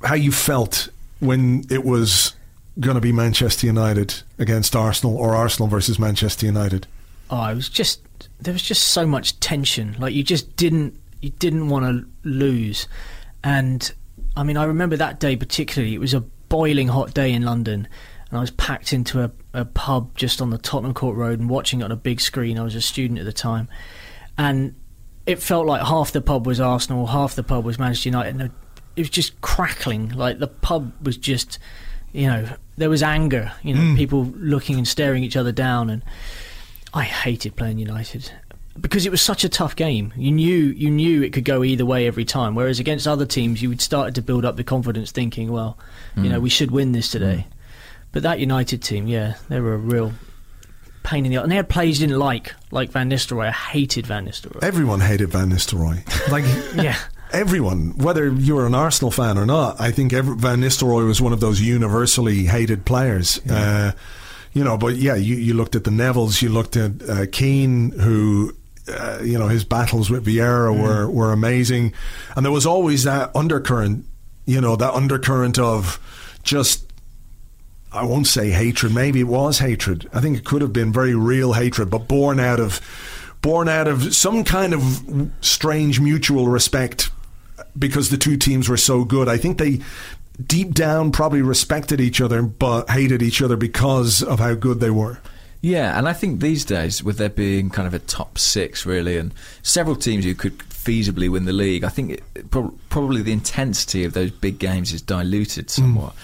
how 0.04 0.16
you 0.16 0.32
felt 0.32 0.90
when 1.20 1.64
it 1.70 1.86
was 1.86 2.34
going 2.80 2.96
to 2.96 3.02
be 3.02 3.12
Manchester 3.12 3.68
United 3.68 4.24
against 4.40 4.76
Arsenal 4.76 5.16
or 5.18 5.36
Arsenal 5.36 5.68
versus 5.68 6.00
Manchester 6.00 6.46
United? 6.46 6.88
oh, 7.34 7.56
was 7.56 7.70
just 7.70 8.02
there 8.40 8.54
was 8.54 8.62
just 8.62 8.90
so 8.90 9.06
much 9.06 9.40
tension. 9.40 9.96
Like 10.00 10.14
you 10.14 10.24
just 10.24 10.56
didn't 10.56 11.00
you 11.22 11.32
didn't 11.32 11.70
want 11.70 11.86
to 11.86 12.08
lose, 12.28 12.88
and 13.44 13.92
I 14.36 14.44
mean 14.44 14.58
I 14.58 14.66
remember 14.66 14.98
that 14.98 15.20
day 15.20 15.36
particularly. 15.36 15.96
It 15.96 16.00
was 16.00 16.14
a 16.14 16.22
boiling 16.22 16.90
hot 16.90 17.14
day 17.14 17.32
in 17.32 17.44
London, 17.44 17.88
and 18.30 18.38
I 18.38 18.42
was 18.42 18.52
packed 18.52 18.94
into 18.94 19.24
a, 19.24 19.32
a 19.54 19.66
pub 19.66 20.16
just 20.16 20.42
on 20.42 20.50
the 20.52 20.58
Tottenham 20.58 20.94
Court 20.94 21.16
Road 21.16 21.40
and 21.40 21.50
watching 21.50 21.82
it 21.82 21.86
on 21.86 21.92
a 21.92 21.98
big 21.98 22.22
screen. 22.22 22.60
I 22.60 22.64
was 22.64 22.76
a 22.76 22.82
student 22.82 23.20
at 23.20 23.26
the 23.26 23.34
time, 23.34 23.68
and 24.38 24.76
it 25.26 25.40
felt 25.42 25.66
like 25.66 25.82
half 25.82 26.12
the 26.12 26.22
pub 26.22 26.46
was 26.46 26.60
Arsenal, 26.60 27.08
half 27.08 27.36
the 27.36 27.44
pub 27.44 27.66
was 27.66 27.80
Manchester 27.80 28.10
United. 28.10 28.36
And 28.36 28.52
it 28.96 29.02
was 29.02 29.10
just 29.10 29.40
crackling. 29.42 30.10
Like 30.10 30.40
the 30.40 30.48
pub 30.48 30.92
was 31.04 31.18
just, 31.18 31.60
you 32.12 32.28
know, 32.28 32.50
there 32.78 32.90
was 32.90 33.04
anger. 33.04 33.52
You 33.64 33.74
know, 33.74 33.82
hmm. 33.82 33.96
people 33.96 34.26
looking 34.36 34.78
and 34.78 34.88
staring 34.88 35.24
each 35.24 35.38
other 35.38 35.52
down, 35.52 35.90
and 35.90 36.04
I 36.94 37.04
hated 37.04 37.56
playing 37.56 37.80
United 37.80 38.32
because 38.80 39.06
it 39.06 39.12
was 39.12 39.22
such 39.22 39.44
a 39.44 39.50
tough 39.50 39.76
game. 39.76 40.14
You 40.16 40.32
knew 40.32 40.66
you 40.66 40.90
knew 40.90 41.22
it 41.24 41.34
could 41.34 41.46
go 41.46 41.64
either 41.64 41.86
way 41.86 42.08
every 42.08 42.26
time. 42.26 42.56
Whereas 42.56 42.80
against 42.80 43.08
other 43.08 43.26
teams, 43.26 43.62
you 43.62 43.70
would 43.70 43.82
started 43.82 44.16
to 44.16 44.22
build 44.22 44.46
up 44.46 44.56
the 44.56 44.64
confidence, 44.64 45.12
thinking, 45.12 45.52
well, 45.52 45.78
you 46.16 46.30
know, 46.30 46.38
hmm. 46.38 46.44
we 46.44 46.50
should 46.50 46.72
win 46.72 46.92
this 46.92 47.12
hmm. 47.12 47.20
today. 47.20 47.48
But 48.12 48.24
that 48.24 48.40
United 48.40 48.84
team, 48.84 49.08
yeah, 49.08 49.36
they 49.50 49.60
were 49.60 49.74
a 49.74 49.78
real 49.78 50.14
pain 51.04 51.26
in 51.26 51.32
the 51.32 51.38
arse. 51.38 51.44
and 51.44 51.52
they 51.52 51.56
had 51.56 51.68
players 51.68 52.00
you 52.00 52.08
didn't 52.08 52.20
like, 52.20 52.54
like 52.72 52.92
Van 52.92 53.10
Nistelrooy. 53.10 53.48
I 53.48 53.52
hated 53.52 54.08
Van 54.08 54.28
Nistelrooy. 54.28 54.64
Everyone 54.64 55.00
hated 55.00 55.30
Van 55.30 55.50
Nistelrooy. 55.50 56.06
Like 56.32 56.46
yeah. 56.84 56.98
Everyone, 57.34 57.98
whether 57.98 58.32
you 58.32 58.56
were 58.56 58.66
an 58.66 58.76
Arsenal 58.76 59.12
fan 59.12 59.38
or 59.38 59.46
not, 59.46 59.82
I 59.82 59.92
think 59.92 60.14
every, 60.14 60.36
Van 60.38 60.62
Nistelrooy 60.62 61.06
was 61.06 61.22
one 61.22 61.34
of 61.34 61.40
those 61.40 61.60
universally 61.60 62.46
hated 62.46 62.86
players. 62.86 63.40
Uh, 63.48 63.92
you 64.54 64.64
know, 64.64 64.78
but 64.78 64.96
yeah, 64.96 65.16
you, 65.16 65.36
you 65.36 65.54
looked 65.54 65.76
at 65.76 65.84
the 65.84 65.92
Nevilles, 65.92 66.42
you 66.42 66.50
looked 66.50 66.78
at 66.78 66.92
uh, 67.10 67.26
Keane, 67.32 67.92
who. 67.92 68.56
Uh, 68.86 69.22
you 69.24 69.40
know 69.40 69.48
his 69.48 69.64
battles 69.64 70.10
with 70.10 70.26
Vieira 70.26 70.78
were, 70.78 71.10
were 71.10 71.32
amazing, 71.32 71.94
and 72.36 72.46
there 72.46 72.52
was 72.52 72.66
always 72.66 73.06
that 73.06 73.34
undercurrent. 73.34 74.06
You 74.46 74.60
know 74.60 74.76
that 74.76 74.94
undercurrent 74.94 75.58
of 75.58 76.02
just 76.44 76.92
I 77.94 78.04
won't 78.04 78.28
say 78.28 78.50
hatred. 78.50 78.94
Maybe 78.94 79.22
it 79.22 79.28
was 79.28 79.60
hatred. 79.60 80.10
I 80.12 80.20
think 80.20 80.38
it 80.38 80.44
could 80.44 80.62
have 80.62 80.74
been 80.74 80.92
very 80.92 81.16
real 81.16 81.54
hatred, 81.54 81.90
but 81.90 82.10
born 82.10 82.42
out 82.42 82.60
of 82.60 82.82
born 83.42 83.70
out 83.70 83.88
of 83.88 84.16
some 84.16 84.44
kind 84.44 84.74
of 84.74 85.32
strange 85.42 86.00
mutual 86.00 86.48
respect 86.48 87.10
because 87.78 88.10
the 88.10 88.18
two 88.18 88.38
teams 88.38 88.70
were 88.70 88.78
so 88.78 89.04
good. 89.04 89.28
I 89.28 89.38
think 89.38 89.58
they 89.58 89.80
deep 90.46 90.74
down 90.74 91.12
probably 91.12 91.42
respected 91.42 92.02
each 92.02 92.20
other 92.20 92.42
but 92.42 92.90
hated 92.90 93.22
each 93.22 93.42
other 93.42 93.56
because 93.56 94.24
of 94.24 94.40
how 94.40 94.56
good 94.56 94.80
they 94.80 94.90
were. 94.90 95.20
Yeah, 95.62 95.98
and 95.98 96.10
I 96.10 96.14
think 96.14 96.42
these 96.42 96.66
days, 96.66 97.02
with 97.02 97.18
there 97.18 97.30
being 97.30 97.70
kind 97.70 97.88
of 97.88 97.94
a 97.94 98.00
top 98.00 98.38
six, 98.38 98.86
really, 98.86 99.16
and 99.16 99.34
several 99.62 99.96
teams 99.96 100.26
who 100.26 100.36
could 100.36 100.58
feasibly 100.58 101.30
win 101.30 101.46
the 101.46 101.54
league, 101.54 101.86
I 101.86 101.90
think 101.90 102.12
it, 102.12 102.52
prob- 102.52 102.78
probably 102.90 103.22
the 103.22 103.32
intensity 103.32 104.04
of 104.04 104.12
those 104.12 104.30
big 104.30 104.60
games 104.60 104.92
is 104.92 105.02
diluted 105.02 105.68
mm. 105.68 105.70
somewhat. 105.70 106.16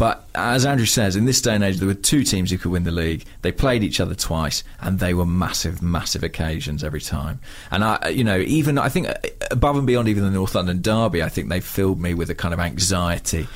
But 0.00 0.26
as 0.34 0.64
Andrew 0.64 0.86
says, 0.86 1.14
in 1.14 1.26
this 1.26 1.42
day 1.42 1.54
and 1.54 1.62
age, 1.62 1.76
there 1.76 1.86
were 1.86 1.92
two 1.92 2.24
teams 2.24 2.50
who 2.50 2.56
could 2.56 2.72
win 2.72 2.84
the 2.84 2.90
league. 2.90 3.26
They 3.42 3.52
played 3.52 3.84
each 3.84 4.00
other 4.00 4.14
twice, 4.14 4.64
and 4.80 4.98
they 4.98 5.12
were 5.12 5.26
massive, 5.26 5.82
massive 5.82 6.24
occasions 6.24 6.82
every 6.82 7.02
time. 7.02 7.38
And 7.70 7.84
I, 7.84 8.08
you 8.08 8.24
know, 8.24 8.38
even 8.38 8.78
I 8.78 8.88
think 8.88 9.08
uh, 9.10 9.14
above 9.50 9.76
and 9.76 9.86
beyond 9.86 10.08
even 10.08 10.24
the 10.24 10.30
North 10.30 10.54
London 10.54 10.80
derby, 10.80 11.22
I 11.22 11.28
think 11.28 11.50
they 11.50 11.60
filled 11.60 12.00
me 12.00 12.14
with 12.14 12.30
a 12.30 12.34
kind 12.34 12.54
of 12.54 12.60
anxiety. 12.60 13.46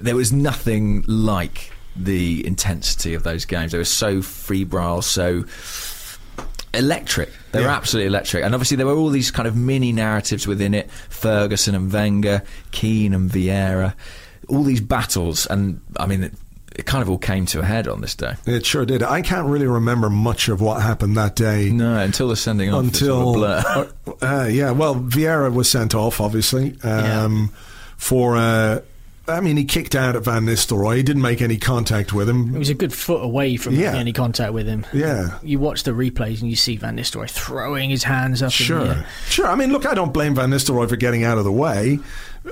There 0.00 0.16
was 0.16 0.32
nothing 0.32 1.04
like 1.06 1.70
the 1.94 2.46
intensity 2.46 3.12
of 3.12 3.22
those 3.22 3.44
games. 3.44 3.72
They 3.72 3.78
were 3.78 3.84
so 3.84 4.22
febrile, 4.22 5.02
so 5.02 5.44
electric. 6.72 7.30
They 7.52 7.60
were 7.60 7.68
absolutely 7.68 8.06
electric. 8.06 8.42
And 8.42 8.54
obviously, 8.54 8.78
there 8.78 8.86
were 8.86 8.96
all 8.96 9.10
these 9.10 9.30
kind 9.30 9.46
of 9.46 9.54
mini 9.54 9.92
narratives 9.92 10.46
within 10.46 10.72
it 10.72 10.90
Ferguson 10.90 11.74
and 11.74 11.92
Wenger, 11.92 12.42
Keane 12.70 13.12
and 13.12 13.30
Vieira, 13.30 13.92
all 14.48 14.62
these 14.62 14.80
battles. 14.80 15.46
And 15.46 15.80
I 15.96 16.06
mean, 16.06 16.24
it, 16.24 16.32
it 16.76 16.86
kind 16.86 17.02
of 17.02 17.08
all 17.10 17.18
came 17.18 17.46
to 17.46 17.60
a 17.60 17.64
head 17.64 17.86
on 17.88 18.00
this 18.00 18.14
day. 18.14 18.34
It 18.46 18.66
sure 18.66 18.84
did. 18.84 19.02
I 19.02 19.22
can't 19.22 19.46
really 19.48 19.66
remember 19.66 20.10
much 20.10 20.48
of 20.48 20.60
what 20.60 20.82
happened 20.82 21.16
that 21.16 21.36
day. 21.36 21.70
No, 21.70 21.98
until 21.98 22.28
the 22.28 22.36
sending 22.36 22.72
off. 22.72 22.82
until 22.84 23.34
sort 23.34 23.50
of 23.50 24.04
blur. 24.04 24.42
uh, 24.42 24.46
yeah, 24.46 24.70
well, 24.72 24.94
Vieira 24.96 25.52
was 25.52 25.70
sent 25.70 25.94
off, 25.94 26.20
obviously, 26.20 26.76
um, 26.82 27.52
for. 27.96 28.36
Uh, 28.36 28.80
I 29.26 29.40
mean, 29.40 29.56
he 29.56 29.64
kicked 29.64 29.94
out 29.94 30.16
at 30.16 30.22
Van 30.24 30.44
Nistelrooy. 30.44 30.98
He 30.98 31.02
didn't 31.02 31.22
make 31.22 31.40
any 31.40 31.56
contact 31.56 32.12
with 32.12 32.28
It 32.28 32.32
him. 32.32 32.52
was 32.58 32.68
a 32.68 32.74
good 32.74 32.92
foot 32.92 33.24
away 33.24 33.56
from 33.56 33.74
Yeah. 33.74 33.94
any 33.96 34.12
contact 34.12 34.52
with 34.52 34.66
him. 34.66 34.84
Yeah. 34.92 35.38
You 35.42 35.58
watch 35.58 35.84
the 35.84 35.92
replays 35.92 36.42
and 36.42 36.50
you 36.50 36.56
see 36.56 36.76
Van 36.76 36.98
Nistelrooy 36.98 37.30
throwing 37.30 37.88
his 37.88 38.04
hands 38.04 38.42
up. 38.42 38.48
in 38.48 38.58
the 38.58 38.64
Sure, 38.64 38.86
air. 38.86 39.06
sure. 39.30 39.46
I 39.46 39.54
mean, 39.54 39.72
look, 39.72 39.86
I 39.86 39.94
don't 39.94 40.12
blame 40.12 40.34
Van 40.34 40.50
Nistelrooy 40.50 40.90
for 40.90 40.96
getting 40.96 41.24
out 41.24 41.38
of 41.38 41.44
the 41.44 41.52
way. 41.52 42.00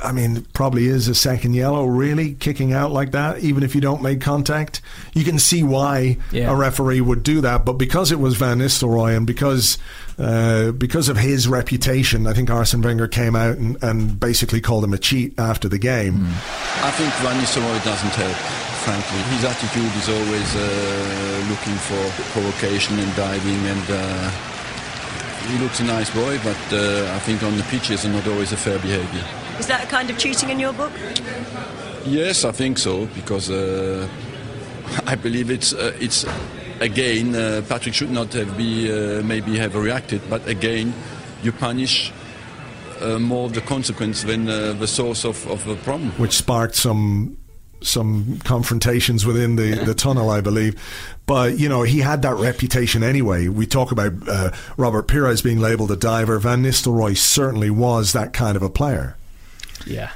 I 0.02 0.10
mean, 0.12 0.46
probably 0.54 0.86
is 0.86 1.06
a 1.08 1.14
second 1.14 1.54
yellow, 1.54 1.84
really, 1.84 2.32
kicking 2.34 2.72
out 2.72 2.92
like 2.92 3.10
that, 3.12 3.40
even 3.40 3.62
if 3.62 3.74
you 3.74 3.80
don't 3.82 4.00
make 4.02 4.20
contact. 4.22 4.80
You 5.12 5.22
can 5.22 5.38
see 5.38 5.62
why 5.62 6.16
Yeah. 6.30 6.50
a 6.50 6.54
referee 6.56 7.00
would 7.02 7.22
do 7.22 7.42
that, 7.42 7.64
but 7.66 7.74
because 7.74 8.10
it 8.10 8.18
was 8.18 8.36
Van 8.36 8.58
Nistelrooy 8.58 9.16
and 9.16 9.26
because 9.26 9.76
uh, 10.18 10.72
because 10.72 11.08
of 11.08 11.16
his 11.16 11.48
reputation, 11.48 12.26
I 12.26 12.32
think 12.34 12.50
Arsene 12.50 12.80
Wenger 12.82 13.08
came 13.08 13.34
out 13.34 13.56
and, 13.56 13.76
and 13.82 14.20
basically 14.20 14.60
called 14.60 14.84
him 14.84 14.92
a 14.92 14.98
cheat 14.98 15.38
after 15.38 15.68
the 15.68 15.78
game. 15.78 16.26
I 16.82 16.90
think 16.92 17.12
Van 17.24 17.36
Nistelrooy 17.40 17.82
doesn't 17.84 18.10
help, 18.16 18.36
frankly. 18.84 19.18
His 19.36 19.44
attitude 19.44 19.92
is 19.96 20.08
always 20.08 20.56
uh, 20.56 21.46
looking 21.50 21.74
for 21.76 22.22
provocation 22.32 22.98
and 22.98 23.14
diving, 23.16 23.60
and 23.66 23.84
uh, 23.90 24.30
he 25.48 25.58
looks 25.58 25.80
a 25.80 25.84
nice 25.84 26.10
boy, 26.10 26.38
but 26.44 26.60
uh, 26.72 27.12
I 27.14 27.18
think 27.20 27.42
on 27.42 27.56
the 27.56 27.64
pitch 27.64 27.90
is 27.90 28.04
not 28.04 28.26
always 28.28 28.52
a 28.52 28.56
fair 28.56 28.78
behavior. 28.78 29.24
Is 29.58 29.66
that 29.66 29.84
a 29.84 29.86
kind 29.86 30.10
of 30.10 30.18
cheating 30.18 30.50
in 30.50 30.58
your 30.58 30.72
book? 30.72 30.92
Yes, 32.04 32.44
I 32.44 32.52
think 32.52 32.78
so, 32.78 33.06
because 33.06 33.50
uh, 33.50 34.08
I 35.06 35.14
believe 35.14 35.50
it's 35.50 35.72
uh, 35.72 35.96
it's 36.00 36.24
again 36.80 37.34
uh, 37.34 37.62
Patrick 37.68 37.94
should 37.94 38.10
not 38.10 38.32
have 38.32 38.56
be 38.56 38.90
uh, 38.90 39.22
maybe 39.22 39.56
have 39.58 39.74
reacted, 39.74 40.20
but 40.28 40.46
again 40.48 40.92
you 41.42 41.52
punish 41.52 42.12
uh, 43.00 43.18
more 43.18 43.46
of 43.46 43.54
the 43.54 43.60
consequence 43.60 44.22
than 44.22 44.48
uh, 44.48 44.72
the 44.74 44.86
source 44.86 45.24
of, 45.24 45.46
of 45.48 45.64
the 45.64 45.76
problem. 45.76 46.10
which 46.12 46.32
sparked 46.32 46.74
some 46.74 47.36
some 47.82 48.38
confrontations 48.44 49.26
within 49.26 49.56
the, 49.56 49.74
the 49.84 49.94
tunnel, 49.94 50.30
I 50.30 50.40
believe. 50.40 50.80
But 51.26 51.58
you 51.58 51.68
know, 51.68 51.82
he 51.82 51.98
had 51.98 52.22
that 52.22 52.36
reputation 52.36 53.02
anyway. 53.02 53.48
We 53.48 53.66
talk 53.66 53.90
about 53.90 54.12
uh, 54.28 54.52
Robert 54.76 55.08
Pires 55.08 55.42
being 55.42 55.58
labelled 55.58 55.90
a 55.90 55.96
diver. 55.96 56.38
Van 56.38 56.62
Nistelrooy 56.62 57.16
certainly 57.16 57.70
was 57.70 58.12
that 58.12 58.32
kind 58.32 58.56
of 58.56 58.62
a 58.62 58.70
player. 58.70 59.16
Yeah. 59.86 60.10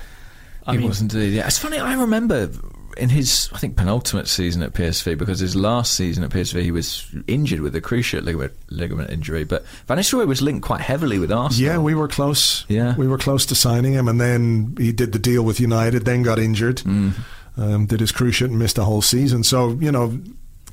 I 0.66 0.72
he 0.72 0.78
mean, 0.78 0.88
was 0.88 1.00
indeed. 1.00 1.32
Yeah, 1.32 1.46
it's 1.46 1.58
funny. 1.58 1.78
I 1.78 1.94
remember 1.94 2.50
in 2.96 3.08
his, 3.10 3.50
I 3.52 3.58
think, 3.58 3.76
penultimate 3.76 4.26
season 4.26 4.62
at 4.62 4.72
PSV, 4.72 5.18
because 5.18 5.38
his 5.38 5.54
last 5.54 5.94
season 5.94 6.24
at 6.24 6.30
PSV 6.30 6.62
he 6.62 6.70
was 6.72 7.06
injured 7.26 7.60
with 7.60 7.76
a 7.76 7.80
cruciate 7.80 8.24
ligament, 8.24 8.52
ligament 8.70 9.10
injury. 9.10 9.44
But 9.44 9.64
Van 9.86 9.98
Nistelrooy 9.98 10.26
was 10.26 10.42
linked 10.42 10.66
quite 10.66 10.80
heavily 10.80 11.18
with 11.18 11.30
Arsenal. 11.30 11.72
Yeah, 11.72 11.78
we 11.78 11.94
were 11.94 12.08
close. 12.08 12.64
Yeah. 12.68 12.96
we 12.96 13.06
were 13.06 13.18
close 13.18 13.46
to 13.46 13.54
signing 13.54 13.92
him, 13.92 14.08
and 14.08 14.20
then 14.20 14.74
he 14.78 14.92
did 14.92 15.12
the 15.12 15.18
deal 15.18 15.42
with 15.44 15.60
United. 15.60 16.04
Then 16.04 16.22
got 16.22 16.38
injured. 16.38 16.78
Mm. 16.78 17.12
Um, 17.58 17.86
did 17.86 18.00
his 18.00 18.12
cruciate 18.12 18.46
and 18.46 18.58
missed 18.58 18.76
the 18.76 18.84
whole 18.84 19.02
season. 19.02 19.42
So 19.44 19.70
you 19.72 19.92
know. 19.92 20.18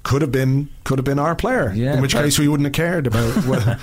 Could 0.03 0.21
have 0.21 0.33
been, 0.33 0.69
could 0.83 0.97
have 0.99 1.05
been 1.05 1.17
our 1.17 1.33
player. 1.33 1.71
Yeah, 1.73 1.93
in 1.95 2.01
which 2.01 2.11
case 2.13 2.37
we 2.37 2.49
wouldn't 2.49 2.65
have 2.65 2.73
cared 2.73 3.07
about 3.07 3.33
whether, 3.47 3.75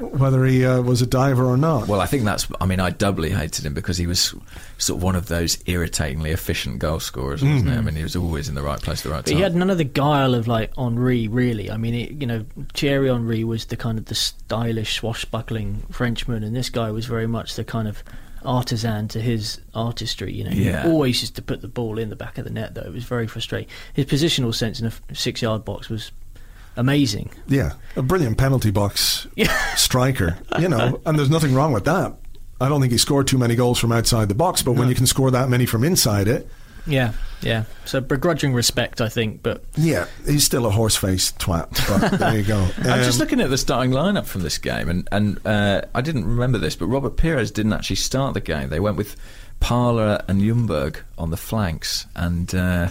whether 0.00 0.44
he 0.44 0.64
uh, 0.64 0.82
was 0.82 1.00
a 1.00 1.06
diver 1.06 1.44
or 1.46 1.56
not. 1.56 1.88
Well, 1.88 2.02
I 2.02 2.06
think 2.06 2.24
that's. 2.24 2.46
I 2.60 2.66
mean, 2.66 2.80
I 2.80 2.90
doubly 2.90 3.30
hated 3.30 3.64
him 3.64 3.72
because 3.72 3.96
he 3.96 4.06
was 4.06 4.34
sort 4.76 4.98
of 4.98 5.02
one 5.02 5.16
of 5.16 5.28
those 5.28 5.58
irritatingly 5.66 6.32
efficient 6.32 6.80
goal 6.80 7.00
scorers, 7.00 7.42
wasn't 7.42 7.70
he? 7.70 7.74
I 7.74 7.80
mean, 7.80 7.96
he 7.96 8.02
was 8.02 8.14
always 8.14 8.48
in 8.48 8.54
the 8.54 8.62
right 8.62 8.78
place 8.80 9.00
at 9.00 9.04
the 9.04 9.10
right 9.10 9.24
But 9.24 9.30
time. 9.30 9.36
he 9.38 9.42
had 9.42 9.54
none 9.56 9.70
of 9.70 9.78
the 9.78 9.84
guile 9.84 10.34
of 10.34 10.46
like 10.46 10.74
Henry, 10.76 11.28
really. 11.28 11.70
I 11.70 11.78
mean, 11.78 11.94
it, 11.94 12.10
you 12.12 12.26
know, 12.26 12.44
Thierry 12.74 13.08
Henry 13.08 13.42
was 13.42 13.64
the 13.64 13.76
kind 13.76 13.98
of 13.98 14.04
the 14.04 14.14
stylish, 14.14 14.96
swashbuckling 14.96 15.86
Frenchman, 15.90 16.44
and 16.44 16.54
this 16.54 16.68
guy 16.68 16.90
was 16.90 17.06
very 17.06 17.26
much 17.26 17.54
the 17.56 17.64
kind 17.64 17.88
of 17.88 18.04
artisan 18.44 19.08
to 19.08 19.20
his 19.20 19.60
artistry. 19.74 20.32
You 20.32 20.44
know, 20.44 20.50
Yeah. 20.50 20.82
he 20.84 20.88
always 20.90 21.20
used 21.20 21.36
to 21.36 21.42
put 21.42 21.60
the 21.62 21.68
ball 21.68 21.98
in 21.98 22.10
the 22.10 22.16
back 22.16 22.38
of 22.38 22.44
the 22.44 22.50
net. 22.50 22.74
Though 22.74 22.82
it 22.82 22.92
was 22.92 23.04
very 23.04 23.26
frustrating. 23.26 23.68
His 23.92 24.06
positional 24.06 24.54
sense 24.54 24.80
in 24.80 24.86
a 24.86 25.14
six-yard 25.14 25.64
box 25.64 25.88
was 25.88 26.12
amazing. 26.76 27.30
Yeah, 27.48 27.72
a 27.96 28.02
brilliant 28.02 28.38
penalty 28.38 28.70
box 28.70 29.26
striker, 29.76 30.38
you 30.58 30.68
know, 30.68 31.00
and 31.06 31.18
there's 31.18 31.30
nothing 31.30 31.54
wrong 31.54 31.72
with 31.72 31.84
that. 31.84 32.14
I 32.60 32.68
don't 32.68 32.80
think 32.80 32.92
he 32.92 32.98
scored 32.98 33.26
too 33.26 33.38
many 33.38 33.56
goals 33.56 33.78
from 33.78 33.92
outside 33.92 34.28
the 34.28 34.34
box, 34.34 34.62
but 34.62 34.72
when 34.72 34.88
you 34.88 34.94
can 34.94 35.06
score 35.06 35.30
that 35.30 35.48
many 35.48 35.66
from 35.66 35.84
inside 35.84 36.28
it, 36.28 36.48
Yeah, 36.86 37.12
yeah. 37.40 37.64
So 37.86 38.00
begrudging 38.00 38.52
respect, 38.52 39.00
I 39.00 39.08
think, 39.08 39.42
but 39.42 39.64
yeah, 39.76 40.06
he's 40.26 40.44
still 40.44 40.66
a 40.66 40.70
horse-faced 40.70 41.38
twat. 41.38 41.68
But 41.88 42.18
there 42.18 42.36
you 42.38 42.42
go. 42.44 42.58
I'm 42.78 43.02
just 43.02 43.18
Um, 43.20 43.24
looking 43.24 43.40
at 43.40 43.50
the 43.50 43.56
starting 43.58 43.90
lineup 43.92 44.26
from 44.26 44.42
this 44.42 44.58
game, 44.58 44.88
and 44.88 45.08
and 45.10 45.46
uh, 45.46 45.82
I 45.94 46.00
didn't 46.00 46.26
remember 46.26 46.58
this, 46.58 46.76
but 46.76 46.86
Robert 46.86 47.16
Pires 47.16 47.50
didn't 47.50 47.72
actually 47.72 47.96
start 47.96 48.34
the 48.34 48.40
game. 48.40 48.68
They 48.68 48.80
went 48.80 48.96
with 48.96 49.16
Parlour 49.60 50.22
and 50.28 50.42
Ljungberg 50.42 50.96
on 51.16 51.30
the 51.30 51.36
flanks, 51.38 52.06
and 52.14 52.54
uh, 52.54 52.90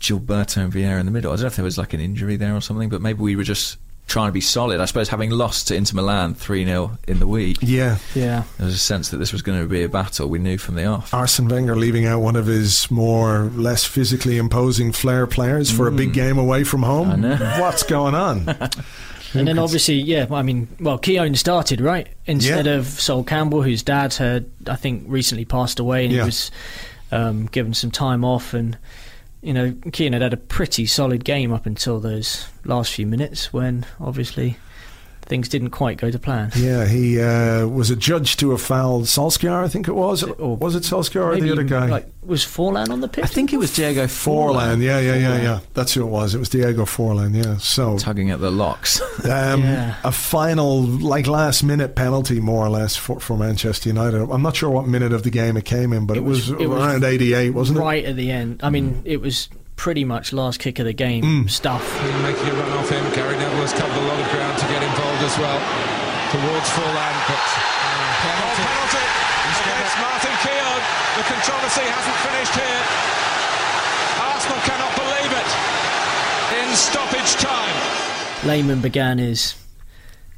Gilberto 0.00 0.58
and 0.62 0.72
Vieira 0.72 1.00
in 1.00 1.06
the 1.06 1.12
middle. 1.12 1.32
I 1.32 1.36
don't 1.36 1.42
know 1.42 1.46
if 1.48 1.56
there 1.56 1.64
was 1.64 1.78
like 1.78 1.92
an 1.94 2.00
injury 2.00 2.36
there 2.36 2.54
or 2.54 2.60
something, 2.60 2.88
but 2.88 3.00
maybe 3.02 3.20
we 3.20 3.34
were 3.34 3.42
just 3.44 3.78
trying 4.06 4.28
to 4.28 4.32
be 4.32 4.40
solid. 4.40 4.80
I 4.80 4.84
suppose 4.84 5.08
having 5.08 5.30
lost 5.30 5.68
to 5.68 5.74
Inter 5.74 5.96
Milan 5.96 6.34
three 6.34 6.64
0 6.64 6.96
in 7.08 7.18
the 7.18 7.26
week, 7.26 7.58
yeah, 7.60 7.98
yeah. 8.14 8.44
there 8.58 8.66
was 8.66 8.74
a 8.74 8.78
sense 8.78 9.10
that 9.10 9.16
this 9.18 9.32
was 9.32 9.42
going 9.42 9.60
to 9.60 9.66
be 9.66 9.82
a 9.82 9.88
battle. 9.88 10.28
We 10.28 10.38
knew 10.38 10.58
from 10.58 10.76
the 10.76 10.84
off. 10.86 11.12
Arsene 11.12 11.48
Wenger 11.48 11.76
leaving 11.76 12.06
out 12.06 12.20
one 12.20 12.36
of 12.36 12.46
his 12.46 12.90
more 12.90 13.50
less 13.54 13.84
physically 13.84 14.38
imposing 14.38 14.92
flair 14.92 15.26
players 15.26 15.70
for 15.70 15.88
a 15.88 15.92
big 15.92 16.12
game 16.12 16.38
away 16.38 16.64
from 16.64 16.82
home. 16.82 17.10
I 17.10 17.16
know. 17.16 17.36
What's 17.58 17.82
going 17.82 18.14
on? 18.14 18.56
And 19.34 19.46
then 19.48 19.58
obviously, 19.58 19.96
yeah, 19.96 20.26
I 20.30 20.40
mean, 20.42 20.66
well, 20.80 20.96
Keown 20.96 21.34
started, 21.34 21.80
right? 21.82 22.08
Instead 22.24 22.64
Yeah. 22.64 22.74
of 22.76 22.86
Sol 22.86 23.22
Campbell, 23.22 23.60
whose 23.60 23.82
dad 23.82 24.14
had, 24.14 24.48
I 24.66 24.76
think, 24.76 25.04
recently 25.08 25.44
passed 25.44 25.78
away 25.78 26.04
and 26.04 26.14
Yeah. 26.14 26.22
he 26.22 26.26
was 26.26 26.50
um, 27.12 27.44
given 27.46 27.74
some 27.74 27.90
time 27.90 28.24
off. 28.24 28.54
And, 28.54 28.78
you 29.46 29.52
know, 29.52 29.72
Keown 29.92 30.12
had 30.12 30.22
had 30.22 30.32
a 30.32 30.36
pretty 30.36 30.86
solid 30.86 31.24
game 31.24 31.52
up 31.52 31.66
until 31.66 32.00
those 32.00 32.48
last 32.64 32.92
few 32.92 33.06
minutes 33.06 33.52
when 33.52 33.86
obviously 34.00 34.56
things 35.26 35.48
didn't 35.48 35.70
quite 35.70 35.98
go 35.98 36.10
to 36.10 36.18
plan. 36.18 36.50
yeah, 36.56 36.86
he 36.86 37.20
uh, 37.20 37.66
was 37.66 37.90
adjudged 37.90 38.38
to 38.40 38.52
a 38.52 38.58
foul. 38.58 39.02
Solskjaer, 39.02 39.64
I 39.64 39.68
think 39.68 39.88
it 39.88 39.92
was. 39.94 40.22
Or 40.22 40.56
was 40.56 40.74
it 40.76 40.82
Solskjaer 40.84 41.22
or 41.24 41.32
Maybe 41.34 41.46
the 41.48 41.52
other 41.52 41.62
even, 41.62 41.66
guy? 41.78 41.86
Like, 41.86 42.08
was 42.24 42.44
Forlan 42.44 42.90
on 42.90 43.00
the 43.00 43.08
pitch? 43.08 43.24
I 43.24 43.26
think 43.28 43.52
it 43.52 43.56
was 43.58 43.74
Diego 43.74 44.04
Forlan, 44.06 44.80
yeah, 44.82 44.98
yeah, 45.00 45.14
yeah, 45.16 45.42
yeah. 45.42 45.60
That's 45.74 45.94
who 45.94 46.02
it 46.02 46.10
was. 46.10 46.34
It 46.34 46.38
was 46.38 46.48
Diego 46.48 46.84
Forlan, 46.84 47.34
yeah. 47.34 47.56
So, 47.58 47.98
tugging 47.98 48.30
at 48.30 48.40
the 48.40 48.50
locks. 48.50 49.00
um, 49.24 49.62
Yeah. 49.66 49.96
a 50.04 50.12
final, 50.12 50.82
like 50.82 51.26
last 51.26 51.62
minute 51.62 51.94
penalty, 51.94 52.40
more 52.40 52.64
or 52.66 52.68
less, 52.70 52.96
for, 52.96 53.20
for 53.20 53.36
Manchester 53.36 53.88
United. 53.88 54.20
I'm 54.30 54.42
not 54.42 54.56
sure 54.56 54.70
what 54.70 54.86
minute 54.88 55.12
of 55.12 55.22
the 55.22 55.30
game 55.30 55.56
it 55.56 55.64
came 55.64 55.92
in, 55.92 56.06
but 56.06 56.16
it, 56.16 56.20
It 56.20 56.24
was, 56.24 56.50
was- 56.50 56.60
it 56.62 56.66
was 56.68 56.82
around 56.82 57.04
88, 57.04 57.50
wasn't 57.50 57.78
it? 57.78 57.82
right 57.82 58.04
at 58.04 58.16
the 58.16 58.30
end. 58.30 58.60
I 58.62 58.70
mean, 58.70 59.02
it 59.04 59.20
was 59.20 59.48
pretty 59.76 60.04
much 60.04 60.32
last 60.32 60.58
kick 60.58 60.78
of 60.78 60.86
the 60.86 60.92
game 60.94 61.22
Mm. 61.22 61.50
stuff. 61.50 61.82
making 62.22 62.48
a 62.48 62.52
run 62.54 62.72
off 62.72 62.88
him. 62.88 63.04
Gary 63.14 63.36
Neville 63.36 63.60
has 63.60 63.72
covered 63.74 63.94
a 63.94 64.06
lot 64.08 64.18
of 64.18 64.30
ground 64.32 64.58
to 64.58 64.66
get 64.66 64.82
involved 64.82 65.15
as 65.26 65.36
well 65.38 65.58
towards 66.30 66.68
Forlan, 66.70 67.16
but 67.26 67.34
uh, 67.34 68.14
penalty. 68.22 68.62
penalty 68.62 69.04
against 69.66 69.96
Martin 69.98 70.34
Keown. 70.42 70.80
The 71.18 71.24
controversy 71.26 71.82
hasn't 71.82 72.18
finished 72.22 72.54
here. 72.54 72.82
Arsenal 74.22 74.60
cannot 74.62 74.92
believe 74.94 75.32
it. 75.34 75.50
In 76.62 76.76
stoppage 76.76 77.32
time. 77.42 78.46
Lehmann 78.46 78.80
began 78.80 79.18
his 79.18 79.54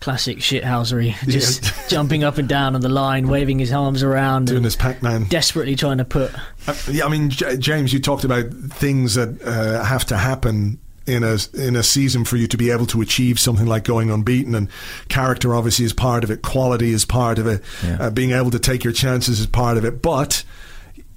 classic 0.00 0.38
shithousery, 0.38 1.14
just 1.28 1.64
Yeah. 1.64 1.88
jumping 1.88 2.24
up 2.24 2.38
and 2.38 2.48
down 2.48 2.74
on 2.74 2.80
the 2.80 2.88
line, 2.88 3.28
waving 3.28 3.58
his 3.58 3.72
arms 3.72 4.02
around, 4.02 4.46
Doing 4.46 4.58
and 4.58 4.64
his 4.64 4.76
Pac 4.76 5.02
Man. 5.02 5.24
desperately 5.24 5.74
trying 5.76 5.98
to 5.98 6.04
put. 6.04 6.32
Uh, 6.66 6.74
yeah, 6.90 7.04
I 7.04 7.08
mean, 7.08 7.30
J- 7.30 7.56
James, 7.58 7.92
you 7.92 7.98
talked 8.00 8.24
about 8.24 8.46
things 8.52 9.14
that 9.16 9.42
uh, 9.42 9.84
have 9.84 10.04
to 10.06 10.16
happen 10.16 10.78
in 11.08 11.24
a 11.24 11.38
in 11.54 11.74
a 11.76 11.82
season 11.82 12.24
for 12.24 12.36
you 12.36 12.46
to 12.46 12.56
be 12.56 12.70
able 12.70 12.86
to 12.86 13.00
achieve 13.00 13.40
something 13.40 13.66
like 13.66 13.84
going 13.84 14.10
unbeaten, 14.10 14.54
and 14.54 14.68
character 15.08 15.54
obviously 15.54 15.84
is 15.84 15.92
part 15.92 16.22
of 16.24 16.30
it, 16.30 16.42
quality 16.42 16.90
is 16.92 17.04
part 17.04 17.38
of 17.38 17.46
it, 17.46 17.62
Yeah. 17.84 17.96
uh, 18.00 18.10
being 18.10 18.30
able 18.32 18.50
to 18.50 18.58
take 18.58 18.84
your 18.84 18.92
chances 18.92 19.40
is 19.40 19.46
part 19.46 19.76
of 19.78 19.84
it, 19.84 20.02
but 20.02 20.44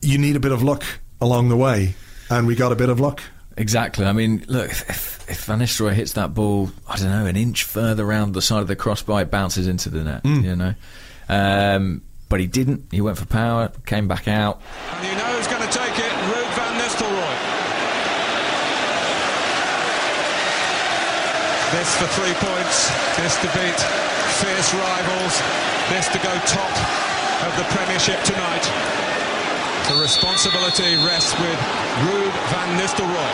you 0.02 0.18
need 0.18 0.36
a 0.36 0.40
bit 0.40 0.52
of 0.52 0.64
luck 0.64 0.84
along 1.20 1.50
the 1.50 1.58
way, 1.58 1.94
and 2.30 2.48
we 2.48 2.56
got 2.56 2.72
a 2.72 2.76
bit 2.76 2.90
of 2.90 3.00
luck. 3.00 3.22
Exactly. 3.58 4.06
I 4.06 4.14
mean, 4.14 4.46
look, 4.48 4.72
if, 4.72 5.30
if 5.30 5.44
Van 5.46 5.60
Nistelrooy 5.60 5.92
hits 5.94 6.14
that 6.14 6.34
ball, 6.34 6.72
I 6.88 6.96
don't 6.96 7.10
know, 7.10 7.26
an 7.26 7.36
inch 7.36 7.66
further 7.66 8.06
round 8.06 8.34
the 8.34 8.42
side 8.42 8.62
of 8.62 8.68
the 8.68 8.78
crossbar, 8.78 9.22
it 9.24 9.30
bounces 9.30 9.68
into 9.68 9.90
the 9.90 10.04
net, 10.04 10.26
you 10.26 10.56
know. 10.56 10.74
Um, 11.30 12.02
but 12.30 12.40
he 12.40 12.48
didn't. 12.48 12.86
He 12.92 13.02
went 13.02 13.18
for 13.18 13.26
power, 13.26 13.70
came 13.86 14.08
back 14.08 14.28
out. 14.30 14.62
And 14.96 15.06
you 15.06 15.14
know 15.16 15.26
who's 15.36 15.48
going 15.48 15.62
to 15.62 15.78
take 15.78 16.00
it? 16.00 16.12
Ruud 16.12 16.56
van 16.56 16.80
Nistelrooy. 16.80 17.38
This 21.72 21.88
for 21.96 22.08
three 22.20 22.34
points. 22.36 22.92
This 23.16 23.36
to 23.40 23.48
beat 23.56 23.80
fierce 24.44 24.70
rivals. 24.76 25.34
This 25.90 26.08
to 26.12 26.20
go 26.20 26.34
top 26.46 26.74
of 27.48 27.52
the 27.58 27.64
Premiership 27.72 28.20
tonight. 28.24 28.66
The 29.88 29.96
responsibility 30.02 30.96
rests 31.08 31.32
with 31.40 31.60
Ruud 32.06 32.34
van 32.52 32.70
Nistelrooy. 32.80 33.32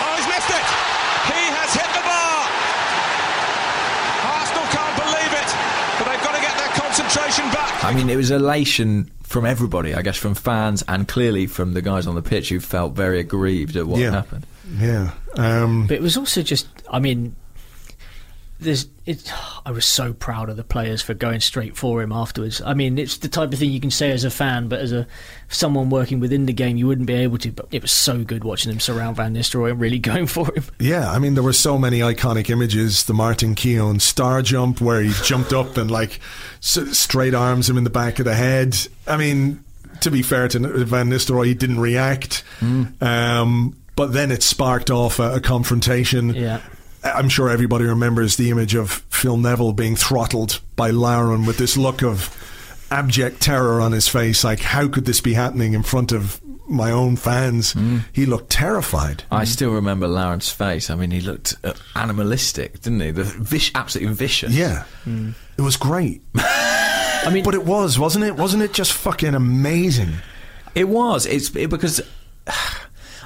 Oh, 0.00 0.12
he's 0.16 0.28
missed 0.28 0.50
it! 0.50 0.66
He 1.30 1.42
has 1.52 1.70
hit 1.76 1.90
the 1.92 2.04
bar! 2.04 2.40
Arsenal 4.34 4.66
can't 4.72 4.96
believe 4.98 5.32
it, 5.36 5.50
but 6.00 6.04
they've 6.10 6.24
got 6.24 6.34
to 6.34 6.40
get 6.42 6.56
their 6.58 6.72
concentration 6.80 7.44
back. 7.52 7.84
I 7.84 7.92
mean, 7.94 8.08
it 8.10 8.16
was 8.16 8.30
elation 8.30 9.10
from 9.22 9.44
everybody, 9.46 9.94
I 9.94 10.02
guess, 10.02 10.16
from 10.16 10.34
fans 10.34 10.82
and 10.88 11.06
clearly 11.06 11.46
from 11.46 11.74
the 11.74 11.82
guys 11.82 12.06
on 12.06 12.14
the 12.14 12.22
pitch 12.22 12.48
who 12.48 12.58
felt 12.60 12.94
very 12.94 13.20
aggrieved 13.20 13.76
at 13.76 13.86
what 13.86 14.00
Yeah. 14.00 14.10
happened. 14.12 14.46
Yeah. 14.78 15.12
Um, 15.36 15.86
But 15.86 15.96
it 15.96 16.02
was 16.02 16.16
also 16.16 16.42
just, 16.42 16.66
I 16.90 16.98
mean, 16.98 17.36
there's. 18.60 18.86
It, 19.04 19.30
I 19.66 19.70
was 19.72 19.84
so 19.84 20.14
proud 20.14 20.48
of 20.48 20.56
the 20.56 20.64
players 20.64 21.02
for 21.02 21.12
going 21.12 21.40
straight 21.40 21.76
for 21.76 22.00
him 22.00 22.10
afterwards. 22.10 22.62
I 22.64 22.72
mean, 22.72 22.96
it's 22.98 23.18
the 23.18 23.28
type 23.28 23.52
of 23.52 23.58
thing 23.58 23.70
you 23.70 23.80
can 23.80 23.90
say 23.90 24.10
as 24.12 24.24
a 24.24 24.30
fan, 24.30 24.68
but 24.68 24.78
as 24.78 24.92
a 24.92 25.06
someone 25.48 25.90
working 25.90 26.20
within 26.20 26.46
the 26.46 26.54
game, 26.54 26.78
you 26.78 26.86
wouldn't 26.86 27.06
be 27.06 27.12
able 27.12 27.36
to. 27.38 27.52
But 27.52 27.66
it 27.70 27.82
was 27.82 27.92
so 27.92 28.24
good 28.24 28.44
watching 28.44 28.70
them 28.70 28.80
surround 28.80 29.16
Van 29.16 29.34
Nistelrooy 29.34 29.72
and 29.72 29.80
really 29.80 29.98
going 30.12 30.26
for 30.26 30.46
him. 30.54 30.64
Yeah, 30.80 31.10
I 31.10 31.18
mean, 31.18 31.34
there 31.34 31.42
were 31.42 31.52
so 31.52 31.76
many 31.76 31.98
iconic 31.98 32.48
images. 32.48 33.04
The 33.04 33.12
Martin 33.12 33.54
Keown 33.54 34.00
star 34.00 34.40
jump, 34.40 34.80
where 34.80 35.02
he 35.02 35.12
jumped 35.24 35.52
up 35.52 35.76
and 35.76 35.90
like 35.90 36.18
s- 36.62 36.96
straight 36.96 37.34
arms 37.34 37.68
him 37.68 37.76
in 37.76 37.84
the 37.84 37.90
back 37.90 38.18
of 38.20 38.24
the 38.24 38.34
head. 38.34 38.74
I 39.06 39.18
mean, 39.18 39.62
to 40.00 40.10
be 40.10 40.22
fair 40.22 40.48
to 40.48 40.58
Van 40.84 41.10
Nistelrooy, 41.10 41.46
he 41.48 41.54
didn't 41.54 41.80
react. 41.80 42.42
Um, 43.02 43.76
but 43.96 44.12
then 44.12 44.30
it 44.30 44.42
sparked 44.42 44.90
off 44.90 45.18
a, 45.18 45.34
a 45.36 45.40
confrontation. 45.40 46.34
Yeah. 46.34 46.60
I'm 47.02 47.28
sure 47.28 47.50
everybody 47.50 47.84
remembers 47.84 48.36
the 48.36 48.50
image 48.50 48.74
of 48.74 48.90
Phil 49.10 49.36
Neville 49.36 49.72
being 49.74 49.94
throttled 49.94 50.60
by 50.74 50.90
Lauren 50.90 51.44
with 51.44 51.58
this 51.58 51.76
look 51.76 52.02
of 52.02 52.34
abject 52.90 53.42
terror 53.42 53.80
on 53.80 53.92
his 53.92 54.08
face. 54.08 54.42
Like, 54.44 54.60
how 54.60 54.88
could 54.88 55.04
this 55.04 55.20
be 55.20 55.34
happening 55.34 55.74
in 55.74 55.82
front 55.82 56.12
of 56.12 56.40
my 56.66 56.90
own 56.90 57.16
fans? 57.16 57.74
He 58.14 58.24
looked 58.24 58.48
terrified. 58.48 59.24
I 59.30 59.44
still 59.44 59.72
remember 59.72 60.08
Lauren's 60.08 60.50
face. 60.50 60.88
I 60.88 60.94
mean, 60.94 61.10
he 61.10 61.20
looked 61.20 61.54
uh, 61.62 61.74
animalistic, 61.94 62.80
didn't 62.80 63.00
he? 63.00 63.10
The 63.10 63.24
vish, 63.24 63.70
absolutely 63.74 64.14
vicious. 64.14 64.54
Yeah. 64.54 64.84
It 65.06 65.60
was 65.62 65.76
great. 65.76 66.22
I 66.34 67.28
mean, 67.32 67.44
But 67.44 67.54
it 67.54 67.64
was, 67.66 67.98
wasn't 67.98 68.24
it? 68.24 68.36
Wasn't 68.36 68.62
it 68.62 68.72
just 68.72 68.92
fucking 68.94 69.34
amazing? 69.34 70.14
It 70.74 70.88
was. 70.88 71.26
It's 71.26 71.54
it, 71.54 71.68
because 71.68 72.00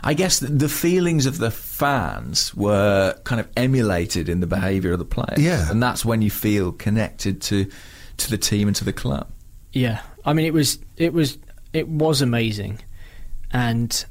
I 0.05 0.15
guess 0.15 0.39
the, 0.41 0.47
the 0.49 0.69
feelings 0.69 1.27
of 1.27 1.39
the 1.39 1.51
fans 1.51 2.55
were 2.55 3.19
kind 3.25 3.41
of 3.41 3.49
emulated 3.57 4.29
in 4.29 4.41
the 4.41 4.47
behaviour 4.47 4.93
of 4.93 4.99
the 4.99 5.05
players. 5.05 5.39
Yeah. 5.41 5.71
and 5.71 5.83
that's 5.83 6.05
when 6.05 6.23
you 6.23 6.31
feel 6.31 6.73
connected 6.73 7.41
to 7.43 7.71
to 8.19 8.31
the 8.31 8.39
team 8.39 8.67
and 8.69 8.77
to 8.77 8.85
the 8.85 8.93
club. 8.93 9.29
Yeah, 9.73 10.01
I 10.25 10.33
mean, 10.33 10.47
it 10.47 10.53
was 10.55 10.79
it 10.97 11.13
was 11.13 11.39
it 11.73 11.89
was 11.89 12.21
amazing, 12.23 12.81
and 13.53 14.05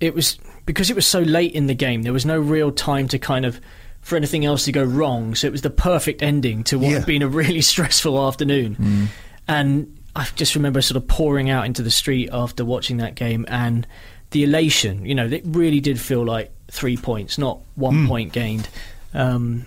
it 0.00 0.14
was 0.14 0.38
because 0.64 0.90
it 0.90 0.96
was 0.96 1.06
so 1.06 1.20
late 1.20 1.52
in 1.52 1.66
the 1.66 1.74
game. 1.74 2.02
There 2.02 2.12
was 2.12 2.26
no 2.26 2.38
real 2.38 2.70
time 2.70 3.08
to 3.08 3.18
kind 3.18 3.44
of 3.44 3.60
for 4.00 4.16
anything 4.16 4.44
else 4.44 4.64
to 4.66 4.72
go 4.72 4.82
wrong. 4.84 5.34
So 5.34 5.46
it 5.46 5.50
was 5.50 5.62
the 5.62 5.70
perfect 5.70 6.22
ending 6.22 6.62
to 6.64 6.78
what 6.78 6.88
Yeah. 6.90 6.98
had 6.98 7.06
been 7.06 7.22
a 7.22 7.28
really 7.28 7.60
stressful 7.72 8.26
afternoon. 8.26 8.76
Mm. 8.76 9.06
And 9.48 9.98
I 10.14 10.26
just 10.36 10.54
remember 10.54 10.80
sort 10.80 10.96
of 10.96 11.08
pouring 11.08 11.50
out 11.50 11.66
into 11.66 11.82
the 11.82 11.90
street 11.90 12.30
after 12.32 12.64
watching 12.64 12.98
that 12.98 13.16
game 13.16 13.44
and 13.48 13.86
the 14.30 14.44
elation. 14.44 15.04
You 15.04 15.14
know, 15.14 15.26
it 15.26 15.42
really 15.44 15.80
did 15.80 15.98
feel 16.00 16.24
like 16.24 16.52
three 16.70 16.96
points, 16.96 17.38
not 17.38 17.60
one 17.76 18.06
point 18.06 18.32
gained. 18.32 18.68
Um, 19.14 19.66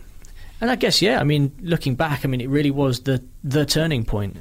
and 0.59 0.69
I 0.69 0.75
guess, 0.75 1.01
yeah, 1.01 1.19
I 1.19 1.23
mean, 1.23 1.51
looking 1.61 1.95
back, 1.95 2.23
I 2.23 2.27
mean, 2.27 2.41
it 2.41 2.49
really 2.49 2.71
was 2.71 3.01
the 3.01 3.23
the 3.43 3.65
turning 3.65 4.05
point. 4.05 4.37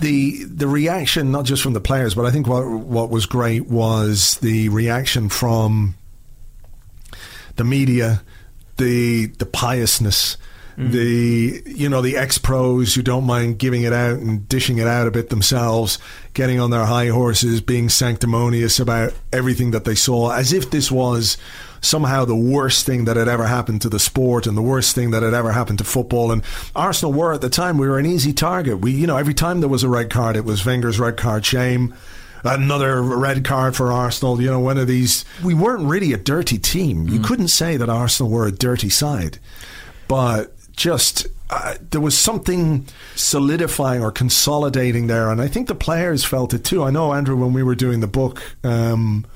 the 0.00 0.44
the 0.44 0.66
reaction 0.66 1.30
not 1.30 1.44
just 1.44 1.62
from 1.62 1.72
the 1.72 1.80
players, 1.80 2.14
but 2.14 2.26
I 2.26 2.30
think 2.30 2.46
what 2.46 2.66
what 2.66 3.10
was 3.10 3.26
great 3.26 3.66
was 3.66 4.38
the 4.38 4.68
reaction 4.68 5.28
from 5.28 5.94
the 7.56 7.64
media, 7.64 8.22
the 8.76 9.26
the 9.26 9.46
piousness, 9.46 10.36
Mm. 10.78 10.92
the 10.92 11.62
you 11.66 11.88
know 11.88 12.00
the 12.00 12.16
ex 12.16 12.38
pros 12.38 12.94
who 12.94 13.02
don't 13.02 13.24
mind 13.24 13.58
giving 13.58 13.82
it 13.82 13.92
out 13.92 14.20
and 14.20 14.48
dishing 14.48 14.78
it 14.78 14.86
out 14.86 15.08
a 15.08 15.10
bit 15.10 15.28
themselves, 15.28 15.98
getting 16.34 16.60
on 16.60 16.70
their 16.70 16.84
high 16.84 17.08
horses, 17.08 17.60
being 17.60 17.88
sanctimonious 17.88 18.78
about 18.78 19.12
everything 19.32 19.72
that 19.72 19.84
they 19.84 19.96
saw, 19.96 20.30
as 20.30 20.52
if 20.52 20.70
this 20.70 20.88
was 20.88 21.36
somehow 21.80 22.24
the 22.24 22.36
worst 22.36 22.86
thing 22.86 23.06
that 23.06 23.16
had 23.16 23.26
ever 23.26 23.46
happened 23.46 23.82
to 23.82 23.88
the 23.88 23.98
sport 23.98 24.46
and 24.46 24.56
the 24.56 24.62
worst 24.62 24.94
thing 24.94 25.10
that 25.10 25.24
had 25.24 25.34
ever 25.34 25.50
happened 25.50 25.78
to 25.78 25.84
football. 25.84 26.30
And 26.30 26.44
Arsenal 26.76 27.12
were 27.12 27.32
at 27.32 27.40
the 27.40 27.50
time 27.50 27.76
we 27.76 27.88
were 27.88 27.98
an 27.98 28.06
easy 28.06 28.32
target. 28.32 28.78
We 28.78 28.92
you 28.92 29.08
know 29.08 29.16
every 29.16 29.34
time 29.34 29.58
there 29.58 29.68
was 29.68 29.82
a 29.82 29.88
red 29.88 30.10
card, 30.10 30.36
it 30.36 30.44
was 30.44 30.64
Wenger's 30.64 31.00
red 31.00 31.16
card 31.16 31.44
shame. 31.44 31.92
Another 32.44 33.02
red 33.02 33.44
card 33.44 33.74
for 33.74 33.90
Arsenal. 33.90 34.40
You 34.40 34.48
know, 34.48 34.60
one 34.60 34.78
of 34.78 34.86
these. 34.86 35.24
We 35.42 35.54
weren't 35.54 35.82
really 35.82 36.12
a 36.12 36.16
dirty 36.16 36.56
team. 36.56 37.08
You 37.08 37.18
mm. 37.18 37.24
couldn't 37.24 37.48
say 37.48 37.76
that 37.76 37.88
Arsenal 37.88 38.30
were 38.30 38.46
a 38.46 38.52
dirty 38.52 38.90
side, 38.90 39.40
but 40.06 40.54
just 40.78 41.26
uh, 41.50 41.74
there 41.90 42.00
was 42.00 42.16
something 42.16 42.86
solidifying 43.16 44.02
or 44.02 44.12
consolidating 44.12 45.08
there, 45.08 45.28
and 45.28 45.42
I 45.42 45.48
think 45.48 45.66
the 45.66 45.74
players 45.74 46.24
felt 46.24 46.54
it 46.54 46.64
too. 46.64 46.84
I 46.84 46.90
know 46.90 47.12
Andrew 47.12 47.36
when 47.36 47.52
we 47.52 47.62
were 47.62 47.74
doing 47.74 48.00
the 48.00 48.06
book 48.06 48.40
um, 48.62 49.26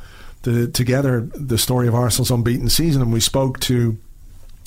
the, 0.43 0.68
together, 0.68 1.28
the 1.34 1.59
story 1.59 1.88
of 1.88 1.95
Arsenal's 1.95 2.30
unbeaten 2.30 2.68
season, 2.68 3.03
and 3.03 3.12
we 3.12 3.20
spoke 3.20 3.61
to. 3.61 3.99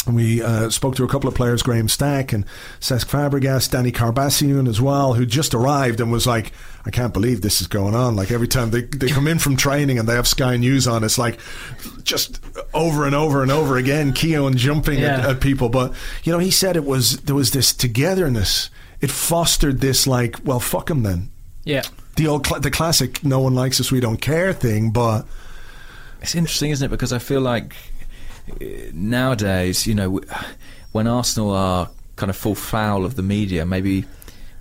We 0.07 0.43
uh, 0.43 0.69
spoke 0.69 0.95
to 0.97 1.03
a 1.03 1.07
couple 1.07 1.27
of 1.27 1.33
players, 1.33 1.63
Graham 1.63 1.89
Stack 1.89 2.31
and 2.31 2.45
Cesc 2.79 3.05
Fabregas, 3.07 3.71
Danny 3.71 3.91
Karbassiyoon 3.91 4.67
as 4.69 4.79
well, 4.79 5.15
who 5.15 5.25
just 5.25 5.55
arrived 5.55 5.99
and 5.99 6.11
was 6.11 6.27
like, 6.27 6.51
I 6.85 6.91
can't 6.91 7.11
believe 7.11 7.41
this 7.41 7.59
is 7.59 7.65
going 7.65 7.95
on. 7.95 8.15
Like 8.15 8.29
every 8.31 8.47
time 8.47 8.69
they, 8.69 8.81
they 8.83 9.07
come 9.07 9.27
in 9.27 9.39
from 9.39 9.57
training 9.57 9.97
and 9.97 10.07
they 10.07 10.13
have 10.13 10.27
Sky 10.27 10.57
News 10.57 10.87
on, 10.87 11.03
it's 11.03 11.17
like 11.17 11.39
just 12.03 12.39
over 12.73 13.05
and 13.05 13.15
over 13.15 13.41
and 13.41 13.51
over 13.51 13.77
again, 13.77 14.13
Keown 14.13 14.55
jumping 14.55 14.99
at, 15.03 15.23
Yeah. 15.23 15.29
at 15.31 15.41
people. 15.41 15.69
But, 15.69 15.93
you 16.23 16.31
know, 16.31 16.39
he 16.39 16.51
said 16.51 16.75
it 16.75 16.85
was, 16.85 17.17
there 17.21 17.33
was 17.35 17.49
this 17.51 17.73
togetherness. 17.73 18.69
It 19.01 19.09
fostered 19.09 19.81
this 19.81 20.05
like, 20.05 20.37
well, 20.45 20.59
fuck 20.59 20.91
him 20.91 21.01
then. 21.01 21.29
Yeah. 21.63 21.81
The 22.15 22.27
old, 22.27 22.45
the 22.61 22.69
classic, 22.69 23.23
no 23.25 23.39
one 23.39 23.55
likes 23.55 23.79
us, 23.81 23.91
we 23.91 23.99
don't 24.01 24.21
care 24.21 24.53
thing, 24.53 24.91
but 24.91 25.25
It's 26.21 26.35
interesting, 26.35 26.69
isn't 26.69 26.85
it? 26.85 26.89
Because 26.89 27.11
I 27.11 27.17
feel 27.19 27.41
like 27.41 27.75
nowadays, 28.93 29.87
you 29.87 29.95
know, 29.95 30.21
when 30.91 31.07
Arsenal 31.07 31.51
are 31.51 31.89
kind 32.15 32.29
of 32.29 32.35
full 32.35 32.55
foul 32.55 33.05
of 33.05 33.15
the 33.15 33.23
media, 33.23 33.65
maybe 33.65 34.05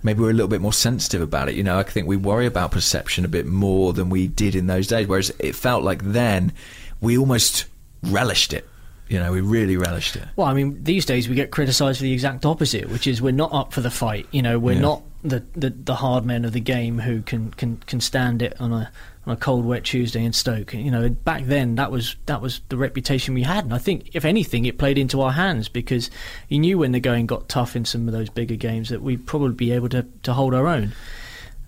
maybe 0.02 0.20
we're 0.20 0.30
a 0.30 0.34
little 0.34 0.48
bit 0.48 0.60
more 0.60 0.72
sensitive 0.72 1.22
about 1.22 1.48
it. 1.48 1.54
You 1.54 1.62
know, 1.62 1.78
I 1.78 1.82
think 1.82 2.06
we 2.06 2.16
worry 2.16 2.46
about 2.46 2.70
perception 2.72 3.24
a 3.24 3.28
bit 3.28 3.46
more 3.46 3.92
than 3.92 4.10
we 4.10 4.26
did 4.26 4.54
in 4.54 4.66
those 4.66 4.86
days. 4.86 5.06
Whereas 5.06 5.32
it 5.38 5.54
felt 5.54 5.82
like 5.82 6.02
then 6.02 6.52
we 7.00 7.16
almost 7.16 7.66
relished 8.02 8.52
it. 8.52 8.68
You 9.08 9.18
know, 9.18 9.32
we 9.32 9.40
really 9.42 9.76
relished 9.76 10.16
it. 10.16 10.24
Well, 10.36 10.46
I 10.46 10.54
mean, 10.54 10.82
these 10.82 11.04
days 11.04 11.28
we 11.28 11.34
get 11.34 11.50
criticised 11.50 11.98
for 11.98 12.04
the 12.04 12.12
exact 12.12 12.44
opposite, 12.46 12.88
which 12.88 13.06
is 13.06 13.20
we're 13.20 13.32
not 13.32 13.52
up 13.52 13.72
for 13.72 13.82
the 13.82 13.90
fight. 13.90 14.26
You 14.30 14.42
know, 14.42 14.58
we're 14.58 14.72
Yeah. 14.74 14.80
not 14.80 15.02
the, 15.22 15.42
the, 15.54 15.70
the 15.70 15.94
hard 15.94 16.24
men 16.24 16.44
of 16.44 16.52
the 16.52 16.60
game 16.60 16.98
who 16.98 17.20
can, 17.22 17.50
can, 17.52 17.76
can 17.86 18.00
stand 18.00 18.40
it 18.42 18.58
on 18.60 18.72
a 18.72 18.90
on 19.26 19.32
a 19.32 19.36
cold, 19.36 19.64
wet 19.64 19.84
Tuesday 19.84 20.24
in 20.24 20.32
Stoke. 20.32 20.74
You 20.74 20.90
know, 20.90 21.08
back 21.08 21.44
then 21.44 21.76
that 21.76 21.90
was 21.90 22.16
that 22.26 22.40
was 22.40 22.60
the 22.68 22.76
reputation 22.76 23.34
we 23.34 23.42
had, 23.42 23.64
and 23.64 23.74
I 23.74 23.78
think 23.78 24.14
if 24.14 24.24
anything, 24.24 24.64
it 24.64 24.78
played 24.78 24.98
into 24.98 25.20
our 25.20 25.32
hands 25.32 25.68
because 25.68 26.10
you 26.48 26.58
knew 26.58 26.78
when 26.78 26.92
the 26.92 27.00
going 27.00 27.26
got 27.26 27.48
tough 27.48 27.76
in 27.76 27.84
some 27.84 28.08
of 28.08 28.12
those 28.12 28.28
bigger 28.28 28.56
games 28.56 28.88
that 28.90 29.02
we'd 29.02 29.26
probably 29.26 29.54
be 29.54 29.72
able 29.72 29.88
to, 29.90 30.06
to 30.22 30.32
hold 30.32 30.54
our 30.54 30.66
own. 30.66 30.92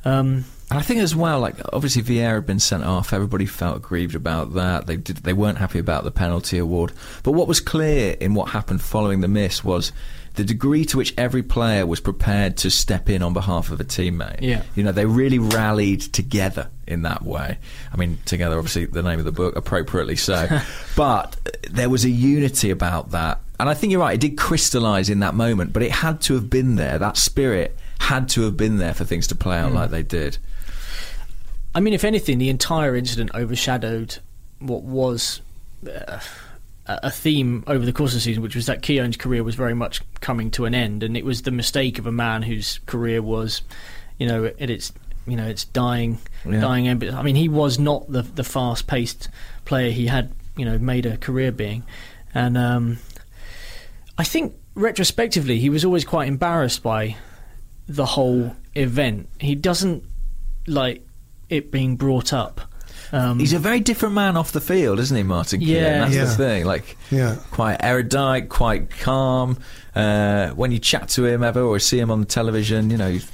Um, 0.04 0.44
And 0.70 0.78
I 0.80 0.82
think 0.82 1.00
as 1.00 1.14
well, 1.14 1.40
like 1.40 1.54
obviously 1.72 2.02
Vieira 2.02 2.34
had 2.34 2.46
been 2.46 2.58
sent 2.58 2.84
off. 2.84 3.12
Everybody 3.12 3.46
felt 3.46 3.76
aggrieved 3.76 4.14
about 4.14 4.54
that. 4.54 4.86
They 4.86 4.96
did, 4.96 5.18
they 5.18 5.32
weren't 5.32 5.58
happy 5.58 5.78
about 5.78 6.04
the 6.04 6.10
penalty 6.10 6.58
award. 6.58 6.92
But 7.22 7.32
what 7.32 7.46
was 7.46 7.60
clear 7.60 8.16
in 8.20 8.34
what 8.34 8.50
happened 8.50 8.82
following 8.82 9.20
the 9.20 9.28
miss 9.28 9.62
was 9.62 9.92
the 10.36 10.44
degree 10.44 10.84
to 10.84 10.96
which 10.98 11.14
every 11.18 11.42
player 11.42 11.86
was 11.86 11.98
prepared 11.98 12.56
to 12.58 12.70
step 12.70 13.08
in 13.08 13.22
on 13.22 13.32
behalf 13.32 13.70
of 13.70 13.80
a 13.80 13.84
teammate. 13.84 14.40
Yeah. 14.40 14.62
you 14.74 14.84
know, 14.84 14.92
they 14.92 15.06
really 15.06 15.38
rallied 15.38 16.00
together 16.00 16.68
in 16.86 17.02
that 17.02 17.22
way. 17.22 17.58
I 17.92 17.96
mean, 17.96 18.18
together, 18.26 18.56
obviously, 18.56 18.84
the 18.86 19.02
name 19.02 19.18
of 19.18 19.24
the 19.24 19.32
book, 19.32 19.56
appropriately 19.56 20.16
so. 20.16 20.46
but 20.96 21.36
there 21.70 21.88
was 21.88 22.04
a 22.04 22.10
unity 22.10 22.70
about 22.70 23.10
that. 23.10 23.40
And 23.58 23.68
I 23.68 23.74
think 23.74 23.90
you're 23.90 24.00
right, 24.00 24.14
it 24.14 24.20
did 24.20 24.36
crystallise 24.36 25.08
in 25.08 25.20
that 25.20 25.34
moment, 25.34 25.72
but 25.72 25.82
it 25.82 25.90
had 25.90 26.20
to 26.22 26.34
have 26.34 26.50
been 26.50 26.76
there. 26.76 26.98
That 26.98 27.16
spirit 27.16 27.76
had 27.98 28.28
to 28.30 28.42
have 28.42 28.56
been 28.56 28.76
there 28.76 28.92
for 28.92 29.04
things 29.04 29.26
to 29.28 29.34
play 29.34 29.58
out 29.58 29.72
like 29.72 29.90
they 29.90 30.02
did. 30.02 30.36
I 31.74 31.80
mean, 31.80 31.94
if 31.94 32.04
anything, 32.04 32.38
the 32.38 32.50
entire 32.50 32.94
incident 32.94 33.30
overshadowed 33.34 34.18
what 34.58 34.82
was 34.82 35.40
uh, 35.86 36.20
a 36.88 37.10
theme 37.10 37.64
over 37.66 37.84
the 37.84 37.92
course 37.92 38.12
of 38.12 38.16
the 38.16 38.20
season, 38.20 38.42
which 38.42 38.54
was 38.56 38.66
that 38.66 38.82
Keown's 38.82 39.16
career 39.16 39.42
was 39.42 39.54
very 39.54 39.74
much 39.74 40.00
coming 40.20 40.50
to 40.52 40.64
an 40.66 40.74
end, 40.74 41.02
and 41.02 41.16
it 41.16 41.24
was 41.24 41.42
the 41.42 41.50
mistake 41.50 41.98
of 41.98 42.06
a 42.06 42.12
man 42.12 42.42
whose 42.42 42.78
career 42.86 43.20
was, 43.22 43.62
you 44.18 44.26
know, 44.26 44.46
at 44.46 44.70
its 44.70 44.92
you 45.26 45.36
know 45.36 45.46
its 45.46 45.64
dying 45.64 46.18
Yeah. 46.48 46.60
dying 46.60 46.86
end. 46.88 47.00
But, 47.00 47.14
I 47.14 47.22
mean, 47.22 47.36
he 47.36 47.48
was 47.48 47.78
not 47.78 48.10
the 48.10 48.22
the 48.22 48.44
fast 48.44 48.86
paced 48.86 49.28
player 49.64 49.90
he 49.90 50.06
had 50.06 50.32
you 50.56 50.64
know 50.64 50.78
made 50.78 51.06
a 51.06 51.16
career 51.16 51.50
being, 51.52 51.82
and 52.34 52.56
um, 52.56 52.98
I 54.18 54.24
think 54.24 54.54
retrospectively 54.74 55.58
he 55.58 55.70
was 55.70 55.84
always 55.84 56.04
quite 56.04 56.28
embarrassed 56.28 56.82
by 56.82 57.16
the 57.88 58.06
whole 58.06 58.54
event. 58.74 59.28
He 59.40 59.54
doesn't 59.54 60.04
like 60.66 61.04
it 61.48 61.70
being 61.70 61.96
brought 61.96 62.32
up. 62.32 62.60
Um, 63.12 63.38
He's 63.38 63.52
a 63.52 63.58
very 63.58 63.80
different 63.80 64.14
man 64.14 64.36
off 64.36 64.52
the 64.52 64.60
field, 64.60 64.98
isn't 64.98 65.16
he, 65.16 65.22
Martin? 65.22 65.60
Keown? 65.60 65.68
Yeah. 65.70 65.98
that's 66.00 66.14
Yeah. 66.14 66.24
the 66.24 66.34
thing. 66.34 66.64
Like, 66.64 66.96
Yeah. 67.10 67.36
quite 67.50 67.76
erudite, 67.80 68.48
quite 68.48 68.90
calm. 68.90 69.58
Uh, 69.94 70.48
when 70.50 70.72
you 70.72 70.78
chat 70.78 71.08
to 71.10 71.24
him 71.24 71.42
ever 71.42 71.60
or 71.62 71.78
see 71.78 71.98
him 71.98 72.10
on 72.10 72.20
the 72.20 72.26
television, 72.26 72.90
you 72.90 72.96
know, 72.98 73.10
he's, 73.10 73.26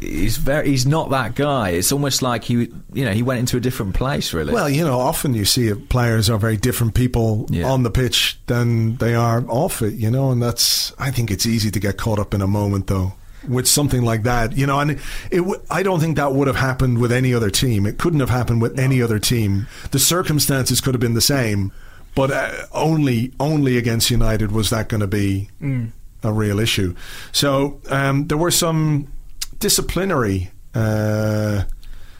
he's 0.00 0.36
very. 0.36 0.68
He's 0.68 0.84
not 0.86 1.10
that 1.10 1.34
guy. 1.36 1.70
It's 1.70 1.92
almost 1.92 2.22
like 2.22 2.42
he, 2.44 2.54
you 2.92 3.04
know, 3.04 3.12
he 3.12 3.22
went 3.22 3.38
into 3.40 3.56
a 3.56 3.60
different 3.60 3.94
place. 3.94 4.34
Really. 4.34 4.52
Well, 4.52 4.68
you 4.68 4.84
know, 4.84 4.98
often 4.98 5.34
you 5.34 5.44
see 5.44 5.68
it, 5.68 5.88
players 5.88 6.28
are 6.28 6.38
very 6.38 6.56
different 6.56 6.94
people 6.94 7.46
Yeah. 7.50 7.70
on 7.70 7.84
the 7.84 7.90
pitch 7.90 8.38
than 8.46 8.96
they 8.96 9.14
are 9.14 9.44
off 9.48 9.82
it, 9.82 9.94
you 9.94 10.10
know, 10.10 10.30
and 10.32 10.42
that's, 10.42 10.92
I 10.98 11.10
think 11.12 11.30
it's 11.30 11.46
easy 11.46 11.70
to 11.70 11.78
get 11.78 11.98
caught 11.98 12.18
up 12.18 12.34
in 12.34 12.40
a 12.42 12.46
moment, 12.48 12.88
though, 12.88 13.12
with 13.48 13.66
something 13.68 14.02
like 14.02 14.22
that, 14.24 14.56
you 14.56 14.66
know, 14.66 14.80
and 14.80 14.92
it, 15.30 15.36
w- 15.38 15.60
I 15.70 15.82
don't 15.82 16.00
think 16.00 16.16
that 16.16 16.32
would 16.32 16.46
have 16.48 16.56
happened 16.56 16.98
with 16.98 17.12
any 17.12 17.32
other 17.32 17.50
team. 17.50 17.86
It 17.86 17.98
couldn't 17.98 18.20
have 18.20 18.30
happened 18.30 18.60
with 18.62 18.78
any 18.78 19.00
other 19.02 19.18
team. 19.18 19.66
The 19.92 19.98
circumstances 19.98 20.80
could 20.80 20.94
have 20.94 21.00
been 21.00 21.14
the 21.14 21.20
same, 21.20 21.70
but 22.14 22.30
uh, 22.30 22.52
only, 22.72 23.32
only 23.38 23.76
against 23.78 24.10
United 24.10 24.50
was 24.52 24.70
that 24.70 24.88
going 24.88 25.00
to 25.02 25.06
be 25.06 25.48
a 26.22 26.32
real 26.32 26.58
issue. 26.58 26.94
So 27.32 27.80
um, 27.88 28.26
there 28.26 28.38
were 28.38 28.50
some 28.50 29.08
disciplinary. 29.58 30.50
Uh, 30.74 31.64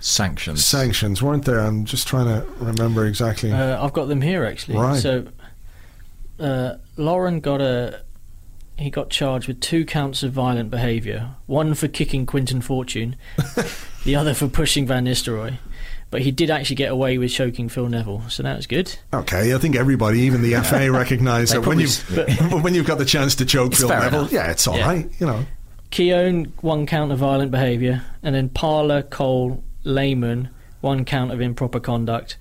sanctions. 0.00 0.64
sanctions, 0.64 1.22
weren't 1.22 1.44
there? 1.44 1.58
I'm 1.60 1.84
just 1.84 2.06
trying 2.06 2.26
to 2.26 2.46
remember 2.60 3.04
exactly. 3.06 3.50
uh, 3.52 3.82
I've 3.84 3.92
got 3.92 4.06
them 4.06 4.20
here 4.20 4.44
actually. 4.44 4.78
Right. 4.78 5.00
So, 5.02 5.26
uh, 6.38 6.76
Lauren 6.96 7.40
got 7.40 7.60
a. 7.60 8.02
He 8.78 8.90
got 8.90 9.08
charged 9.10 9.48
with 9.48 9.60
two 9.60 9.84
counts 9.86 10.22
of 10.22 10.32
violent 10.32 10.70
behaviour. 10.70 11.30
One 11.46 11.74
for 11.74 11.88
kicking 11.88 12.26
Quinton 12.26 12.60
Fortune, 12.60 13.16
the 14.04 14.14
other 14.16 14.34
for 14.34 14.48
pushing 14.48 14.86
Van 14.86 15.06
Nistelrooy. 15.06 15.58
But 16.10 16.22
he 16.22 16.30
did 16.30 16.50
actually 16.50 16.76
get 16.76 16.92
away 16.92 17.18
with 17.18 17.32
choking 17.32 17.68
Phil 17.68 17.88
Neville, 17.88 18.22
so 18.28 18.42
that 18.42 18.56
was 18.56 18.66
good. 18.66 18.96
okay, 19.12 19.54
I 19.54 19.58
think 19.58 19.74
everybody, 19.76 20.20
even 20.20 20.40
the 20.42 20.54
FA, 20.62 20.90
recognised 20.92 21.52
that 21.54 21.66
when 21.66 21.78
probably 21.78 22.50
you 22.50 22.58
when 22.62 22.74
you've 22.74 22.86
got 22.86 22.98
the 22.98 23.04
chance 23.04 23.34
to 23.36 23.44
choke 23.46 23.74
Phil 23.74 23.88
Neville, 23.88 24.20
enough. 24.20 24.32
yeah, 24.32 24.50
it's 24.50 24.66
all 24.68 24.76
Yeah. 24.76 24.86
right, 24.86 25.10
you 25.18 25.26
know. 25.26 25.44
Keown, 25.90 26.52
one 26.60 26.84
count 26.86 27.12
of 27.12 27.18
violent 27.18 27.50
behaviour, 27.50 28.02
and 28.22 28.34
then 28.34 28.48
Parlour, 28.50 29.02
Cole, 29.02 29.64
Lehmann, 29.84 30.50
one 30.80 31.04
count 31.04 31.32
of 31.32 31.40
improper 31.40 31.80
conduct. 31.80 32.36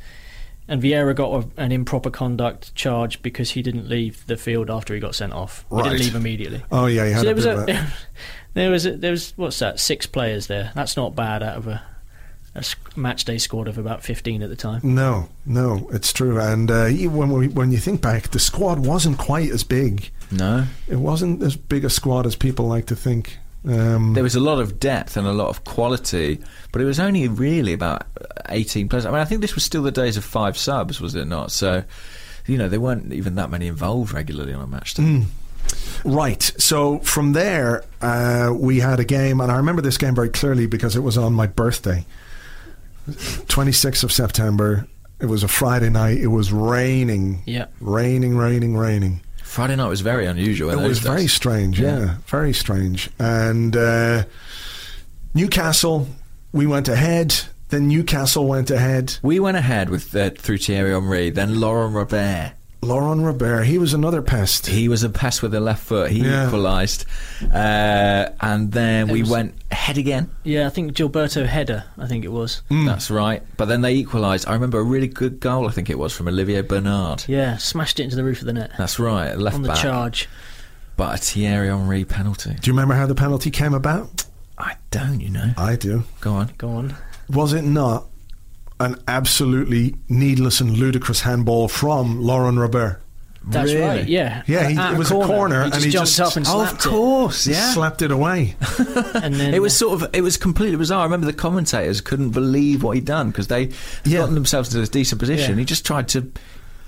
And 0.67 0.81
Vieira 0.81 1.15
got 1.15 1.43
a, 1.57 1.61
an 1.61 1.71
improper 1.71 2.09
conduct 2.09 2.73
charge 2.73 3.21
because 3.21 3.51
he 3.51 3.61
didn't 3.61 3.87
leave 3.87 4.25
the 4.25 4.35
field 4.37 4.69
after 4.71 4.93
he 4.95 4.99
got 4.99 5.13
sent 5.13 5.31
off. 5.33 5.63
He 5.69 5.75
Right. 5.75 5.83
didn't 5.83 5.99
leave 5.99 6.15
immediately. 6.15 6.63
Oh 6.71 6.87
yeah, 6.87 7.05
he 7.05 7.11
had 7.11 7.21
So 7.21 7.21
a 7.21 7.25
there 7.25 7.35
was 7.35 7.45
bit 7.45 7.53
of 7.53 7.67
a, 7.69 7.71
a- 7.73 7.93
there 8.55 8.71
was 8.71 8.85
a, 8.87 8.97
there 8.97 9.11
was 9.11 9.33
what's 9.35 9.59
that? 9.59 9.79
Six 9.79 10.05
players 10.07 10.47
there. 10.47 10.71
That's 10.73 10.97
not 10.97 11.15
bad 11.15 11.43
out 11.43 11.57
of 11.57 11.67
a 11.67 11.81
match 12.95 13.25
day 13.25 13.37
squad 13.37 13.67
of 13.67 13.77
about 13.77 14.01
fifteen 14.01 14.41
at 14.41 14.49
the 14.49 14.55
time. 14.55 14.79
No, 14.83 15.27
no, 15.45 15.89
it's 15.91 16.13
true. 16.13 16.39
And 16.39 16.71
uh, 16.71 16.87
when 16.87 17.31
we, 17.31 17.47
when 17.49 17.71
you 17.71 17.77
think 17.77 18.01
back, 18.01 18.29
the 18.29 18.39
squad 18.39 18.79
wasn't 18.85 19.17
quite 19.17 19.49
as 19.51 19.63
big. 19.63 20.09
No. 20.31 20.65
It 20.87 20.95
wasn't 20.95 21.43
as 21.43 21.55
big 21.57 21.83
a 21.85 21.89
squad 21.89 22.25
as 22.25 22.35
people 22.35 22.65
like 22.65 22.85
to 22.87 22.95
think. 22.95 23.37
Um, 23.67 24.13
There 24.13 24.23
was 24.23 24.35
a 24.35 24.39
lot 24.39 24.59
of 24.59 24.79
depth 24.79 25.17
and 25.17 25.25
a 25.27 25.33
lot 25.33 25.49
of 25.49 25.63
quality, 25.63 26.39
but 26.71 26.81
it 26.81 26.85
was 26.85 26.99
only 26.99 27.27
really 27.27 27.73
about 27.73 28.03
18 28.49 28.89
players. 28.89 29.05
I 29.05 29.11
mean, 29.11 29.19
I 29.19 29.25
think 29.25 29.41
this 29.41 29.55
was 29.55 29.63
still 29.63 29.81
the 29.83 29.91
days 29.91 30.17
of 30.17 30.23
five 30.23 30.57
subs, 30.57 31.01
was 31.01 31.15
it 31.15 31.25
not? 31.25 31.51
So, 31.51 31.83
you 32.45 32.57
know, 32.57 32.69
there 32.69 32.79
weren't 32.79 33.11
even 33.11 33.35
that 33.35 33.49
many 33.49 33.67
involved 33.67 34.13
regularly 34.13 34.53
on 34.53 34.61
a 34.61 34.67
match 34.67 34.93
day. 34.93 35.23
Right. 36.03 36.43
So 36.59 36.99
from 36.99 37.33
there, 37.33 37.83
uh, 38.01 38.53
we 38.55 38.79
had 38.79 38.99
a 38.99 39.05
game, 39.05 39.41
and 39.41 39.51
I 39.51 39.57
remember 39.57 39.81
this 39.81 39.97
game 39.97 40.13
very 40.13 40.29
clearly 40.29 40.67
because 40.67 40.95
it 40.95 40.99
was 41.01 41.17
on 41.17 41.33
my 41.33 41.47
birthday, 41.47 42.05
26th 43.09 44.03
of 44.03 44.11
September. 44.11 44.87
It 45.19 45.25
was 45.27 45.43
a 45.43 45.47
Friday 45.47 45.89
night. 45.89 46.17
It 46.17 46.27
was 46.27 46.51
raining. 46.51 47.41
Yeah. 47.45 47.67
Raining, 47.79 48.37
raining, 48.37 48.77
raining. 48.77 49.21
Friday 49.55 49.77
night 49.77 49.87
was 49.87 50.01
very 50.01 50.25
unusual. 50.25 50.69
It 50.69 50.85
was 50.85 50.99
very 50.99 51.27
strange, 51.27 51.79
yeah. 51.79 51.97
Yeah. 51.99 52.15
very 52.27 52.51
strange. 52.51 53.09
And 53.17 53.73
uh, 53.73 54.25
Newcastle, 55.33 56.09
we 56.51 56.67
went 56.67 56.89
ahead. 56.89 57.33
Then 57.69 57.87
Newcastle 57.87 58.47
went 58.47 58.69
ahead. 58.69 59.17
We 59.23 59.39
went 59.39 59.55
ahead 59.55 59.89
with 59.89 60.13
uh, 60.13 60.31
through 60.31 60.57
Thierry 60.57 60.91
Henry, 60.91 61.29
then 61.29 61.61
Laurent 61.61 61.95
Robert. 61.95 62.51
Laurent 62.85 63.21
Robert, 63.21 63.63
he 63.63 63.77
was 63.77 63.93
another 63.93 64.21
pest. 64.21 64.67
He 64.67 64.87
was 64.87 65.03
a 65.03 65.09
pest 65.09 65.41
with 65.41 65.51
the 65.51 65.59
left 65.59 65.83
foot. 65.83 66.11
He 66.11 66.19
Yeah. 66.19 66.45
equalised, 66.47 67.05
uh, 67.53 68.29
and 68.41 68.71
then 68.71 69.09
It 69.09 69.13
we 69.13 69.21
was- 69.21 69.29
went 69.29 69.53
ahead 69.71 69.97
again. 69.97 70.29
Yeah, 70.43 70.67
I 70.67 70.69
think 70.69 70.93
Gilberto 70.93 71.45
Header. 71.45 71.83
I 71.97 72.07
think 72.07 72.23
it 72.23 72.31
was. 72.31 72.61
Hmm. 72.69 72.85
That's 72.85 73.09
right. 73.09 73.41
But 73.57 73.65
then 73.65 73.81
they 73.81 73.93
equalised. 73.95 74.47
I 74.47 74.53
remember 74.53 74.79
a 74.79 74.83
really 74.83 75.07
good 75.07 75.39
goal. 75.39 75.67
I 75.67 75.71
think 75.71 75.89
it 75.89 75.99
was 75.99 76.13
from 76.13 76.27
Olivier 76.27 76.61
Bernard. 76.61 77.25
Yeah, 77.27 77.57
smashed 77.57 77.99
it 77.99 78.03
into 78.03 78.15
the 78.15 78.23
roof 78.23 78.39
of 78.41 78.45
the 78.45 78.53
net 78.53 78.71
That's 78.77 78.99
right, 78.99 79.37
left 79.37 79.55
on 79.55 79.61
the 79.63 79.69
back. 79.69 79.77
charge. 79.81 80.29
But 80.97 81.15
a 81.15 81.17
Thierry 81.17 81.67
Henry 81.67 82.05
penalty. 82.05 82.51
Do 82.61 82.67
you 82.69 82.73
remember 82.73 82.93
how 82.93 83.05
the 83.05 83.15
penalty 83.15 83.51
came 83.51 83.73
about? 83.73 84.23
I 84.57 84.75
don't, 84.91 85.19
you 85.19 85.29
know. 85.29 85.51
I 85.57 85.75
do. 85.75 86.03
Go 86.21 86.33
on. 86.35 86.51
Go 86.57 86.69
on. 86.69 86.95
Was 87.29 87.51
it 87.51 87.63
not 87.65 88.05
an 88.79 89.01
absolutely 89.07 89.95
needless 90.09 90.59
and 90.61 90.77
ludicrous 90.77 91.21
handball 91.21 91.67
from 91.67 92.21
Laurent 92.21 92.57
Robert? 92.57 93.01
That's 93.47 93.71
Really? 93.71 93.85
right. 93.85 94.07
Yeah. 94.07 94.41
Yeah, 94.47 94.67
he- 94.67 94.93
it 94.93 94.97
was 94.97 95.11
a 95.11 95.13
corner 95.13 95.65
He 95.65 95.71
and 95.71 95.83
he 95.83 95.91
jumped 95.91 96.09
just- 96.15 96.19
up 96.19 96.35
and 96.35 96.47
Oh, 96.47 96.61
of 96.61 96.67
slapped 96.69 96.85
it. 96.87 96.89
course, 96.89 97.45
yeah. 97.47 97.73
Slapped 97.73 98.01
it 98.01 98.09
away. 98.11 98.55
And 99.13 99.35
then 99.35 99.53
It 99.53 99.61
was 99.61 99.75
sort 99.77 100.01
of, 100.01 100.09
it 100.13 100.21
was 100.21 100.35
completely 100.35 100.77
bizarre. 100.77 101.01
I 101.01 101.03
remember 101.03 101.27
the 101.27 101.33
commentators 101.33 102.01
couldn't 102.01 102.31
believe 102.31 102.81
what 102.81 102.95
he'd 102.95 103.05
done 103.05 103.29
because 103.29 103.45
they 103.47 103.69
Yeah. 104.03 104.19
gotten 104.21 104.33
themselves 104.33 104.69
into 104.69 104.79
this 104.79 104.89
decent 104.89 105.19
position. 105.19 105.51
Yeah. 105.51 105.59
He 105.59 105.65
just 105.65 105.85
tried 105.85 106.07
to 106.09 106.31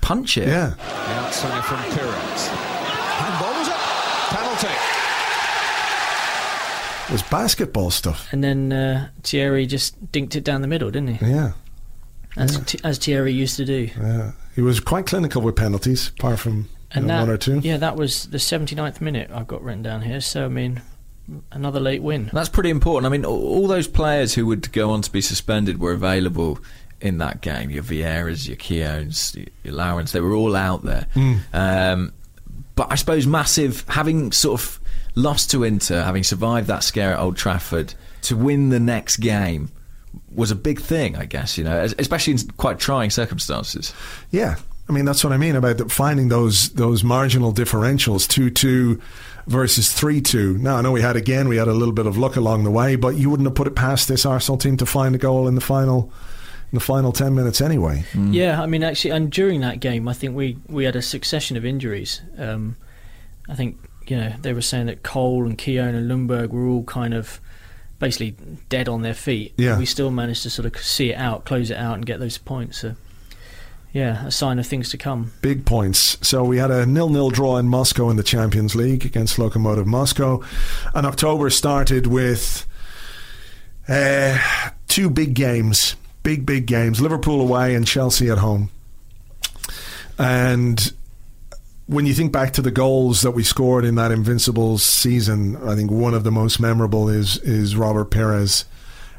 punch 0.00 0.36
it. 0.36 0.48
yeah. 0.48 0.70
The 0.70 0.82
outswinger 0.82 1.62
from 1.62 1.76
Pires. 1.78 2.48
Handball 2.48 3.54
was 3.60 3.68
up. 3.68 3.78
Penalty. 4.30 4.74
It 7.08 7.12
was 7.12 7.22
basketball 7.30 7.90
stuff. 7.90 8.28
and 8.32 8.42
then 8.44 8.72
uh, 8.72 9.08
Thierry 9.22 9.64
just 9.66 10.10
dinked 10.12 10.34
it 10.36 10.44
down 10.44 10.60
the 10.60 10.68
middle, 10.68 10.90
didn't 10.90 11.16
he? 11.16 11.24
Yeah. 11.26 11.52
As, 12.36 12.58
T- 12.64 12.78
as 12.84 12.98
Thierry 12.98 13.32
used 13.32 13.56
to 13.56 13.64
do. 13.64 13.90
Yeah. 13.98 14.32
He 14.54 14.60
was 14.60 14.80
quite 14.80 15.06
clinical 15.06 15.42
with 15.42 15.56
penalties, 15.56 16.08
apart 16.18 16.38
from 16.38 16.56
you 16.58 16.66
And 16.92 17.06
know, 17.06 17.14
that, 17.14 17.20
one 17.20 17.30
or 17.30 17.36
two. 17.36 17.58
Yeah, 17.60 17.76
that 17.78 17.96
was 17.96 18.26
the 18.26 18.38
79th 18.38 19.00
minute 19.00 19.30
I've 19.32 19.46
got 19.48 19.62
written 19.62 19.82
down 19.82 20.02
here. 20.02 20.20
So, 20.20 20.44
I 20.44 20.48
mean, 20.48 20.80
another 21.52 21.80
late 21.80 22.02
win. 22.02 22.30
That's 22.32 22.48
pretty 22.48 22.70
important. 22.70 23.06
I 23.06 23.16
mean, 23.16 23.24
all, 23.24 23.42
all 23.42 23.66
those 23.66 23.88
players 23.88 24.34
who 24.34 24.46
would 24.46 24.70
go 24.72 24.90
on 24.90 25.02
to 25.02 25.10
be 25.10 25.20
suspended 25.20 25.80
were 25.80 25.92
available 25.92 26.58
in 27.00 27.18
that 27.18 27.40
game. 27.40 27.70
Your 27.70 27.82
Vieiras, 27.82 28.46
your 28.46 28.56
Keowns, 28.56 29.34
your- 29.36 29.46
your 29.64 29.74
Laurens, 29.74 30.12
they 30.12 30.20
were 30.20 30.34
all 30.34 30.54
out 30.56 30.84
there. 30.84 31.06
Um, 31.52 32.12
but 32.74 32.88
I 32.90 32.94
suppose 32.94 33.26
massive, 33.26 33.84
having 33.88 34.30
sort 34.32 34.60
of 34.60 34.80
lost 35.14 35.50
to 35.52 35.64
Inter, 35.64 36.02
having 36.02 36.22
survived 36.24 36.68
that 36.68 36.84
scare 36.84 37.12
at 37.14 37.18
Old 37.18 37.36
Trafford, 37.36 37.94
to 38.22 38.36
win 38.36 38.68
the 38.68 38.80
next 38.80 39.16
game 39.18 39.70
was 40.34 40.50
a 40.50 40.56
big 40.56 40.80
thing, 40.80 41.16
I 41.16 41.24
guess, 41.24 41.58
you 41.58 41.64
know, 41.64 41.86
especially 41.98 42.34
in 42.34 42.38
quite 42.56 42.78
trying 42.78 43.10
circumstances. 43.10 43.92
Yeah, 44.30 44.56
I 44.88 44.92
mean 44.92 45.04
that's 45.04 45.24
what 45.24 45.32
I 45.32 45.36
mean 45.36 45.56
about 45.56 45.78
the, 45.78 45.88
finding 45.88 46.28
those 46.28 46.70
those 46.70 47.04
marginal 47.04 47.52
differentials 47.52 48.28
two 48.28 48.50
two 48.50 49.00
versus 49.46 49.92
three 49.92 50.20
two. 50.20 50.58
Now 50.58 50.76
I 50.76 50.82
know 50.82 50.92
we 50.92 51.02
had 51.02 51.16
again 51.16 51.48
we 51.48 51.56
had 51.56 51.68
a 51.68 51.74
little 51.74 51.94
bit 51.94 52.06
of 52.06 52.16
luck 52.16 52.36
along 52.36 52.64
the 52.64 52.70
way, 52.70 52.96
but 52.96 53.16
you 53.16 53.30
wouldn't 53.30 53.46
have 53.46 53.54
put 53.54 53.66
it 53.66 53.74
past 53.74 54.08
this 54.08 54.26
Arsenal 54.26 54.58
team 54.58 54.76
to 54.76 54.86
find 54.86 55.14
a 55.14 55.18
goal 55.18 55.48
in 55.48 55.54
the 55.54 55.60
final 55.60 56.12
in 56.70 56.76
the 56.76 56.84
final 56.84 57.12
ten 57.12 57.34
minutes 57.34 57.60
anyway. 57.60 58.04
Yeah, 58.14 58.60
I 58.60 58.66
mean, 58.66 58.82
actually, 58.82 59.12
and 59.12 59.30
during 59.30 59.60
that 59.62 59.80
game, 59.80 60.06
I 60.06 60.12
think 60.12 60.36
we, 60.36 60.58
we 60.68 60.84
had 60.84 60.96
a 60.96 61.02
succession 61.02 61.56
of 61.56 61.64
injuries. 61.64 62.20
Um, 62.36 62.76
I 63.48 63.54
think, 63.54 63.78
you 64.06 64.18
know, 64.18 64.34
they 64.42 64.52
were 64.52 64.60
saying 64.60 64.86
that 64.86 65.02
Cole 65.02 65.46
and 65.46 65.56
Keown 65.56 65.94
and 65.94 66.10
Ljungberg 66.10 66.50
were 66.50 66.66
all 66.66 66.84
kind 66.84 67.14
of 67.14 67.40
basically 67.98 68.36
dead 68.68 68.88
on 68.88 69.02
their 69.02 69.14
feet. 69.14 69.54
Yeah. 69.56 69.78
We 69.78 69.86
still 69.86 70.10
managed 70.10 70.42
to 70.44 70.50
sort 70.50 70.66
of 70.66 70.80
see 70.80 71.10
it 71.10 71.16
out, 71.16 71.44
close 71.44 71.70
it 71.70 71.76
out, 71.76 71.94
and 71.94 72.06
get 72.06 72.20
those 72.20 72.38
points. 72.38 72.78
So, 72.78 72.94
yeah, 73.92 74.26
a 74.26 74.30
sign 74.30 74.58
of 74.58 74.66
things 74.66 74.90
to 74.90 74.98
come. 74.98 75.32
Big 75.40 75.64
points. 75.64 76.18
So 76.26 76.44
we 76.44 76.58
had 76.58 76.70
a 76.70 76.86
nil-nil 76.86 77.30
draw 77.30 77.56
in 77.56 77.68
Moscow 77.68 78.10
in 78.10 78.16
the 78.16 78.22
Champions 78.22 78.74
League 78.74 79.04
against 79.04 79.36
Lokomotiv 79.38 79.86
Moscow, 79.86 80.42
and 80.94 81.06
October 81.06 81.50
started 81.50 82.06
with 82.06 82.66
uh, 83.88 84.38
two 84.86 85.10
big 85.10 85.34
games, 85.34 85.96
big 86.22 86.44
big 86.44 86.66
games: 86.66 87.00
Liverpool 87.00 87.40
away 87.40 87.74
and 87.74 87.86
Chelsea 87.86 88.30
at 88.30 88.38
home. 88.38 88.70
And 90.18 90.92
when 91.88 92.04
you 92.04 92.12
think 92.12 92.30
back 92.32 92.52
to 92.52 92.62
the 92.62 92.70
goals 92.70 93.22
that 93.22 93.30
we 93.30 93.42
scored 93.42 93.84
in 93.84 93.94
that 93.94 94.12
Invincibles 94.12 94.82
season, 94.82 95.56
I 95.56 95.74
think 95.74 95.90
one 95.90 96.12
of 96.12 96.22
the 96.22 96.30
most 96.30 96.60
memorable 96.60 97.08
is 97.08 97.38
is 97.38 97.76
Robert 97.76 98.10
Pires 98.10 98.66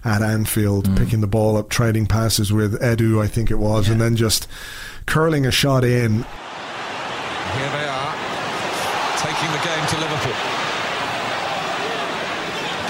at 0.06 0.22
Anfield 0.22 0.88
mm. 0.88 0.98
picking 0.98 1.20
the 1.22 1.28
ball 1.28 1.58
up, 1.58 1.70
trading 1.70 2.06
passes 2.06 2.54
with 2.54 2.80
Edu, 2.80 3.22
I 3.22 3.28
think 3.28 3.50
it 3.50 3.58
was, 3.58 3.90
and 3.90 4.00
then 4.00 4.16
just 4.16 4.48
curling 5.08 5.48
a 5.48 5.52
shot 5.52 5.84
in. 5.84 6.24
Here 7.58 7.72
they 7.74 7.88
are, 7.90 8.14
taking 9.18 9.50
the 9.50 9.64
game 9.66 9.86
to 9.90 9.98
Liverpool. 9.98 10.38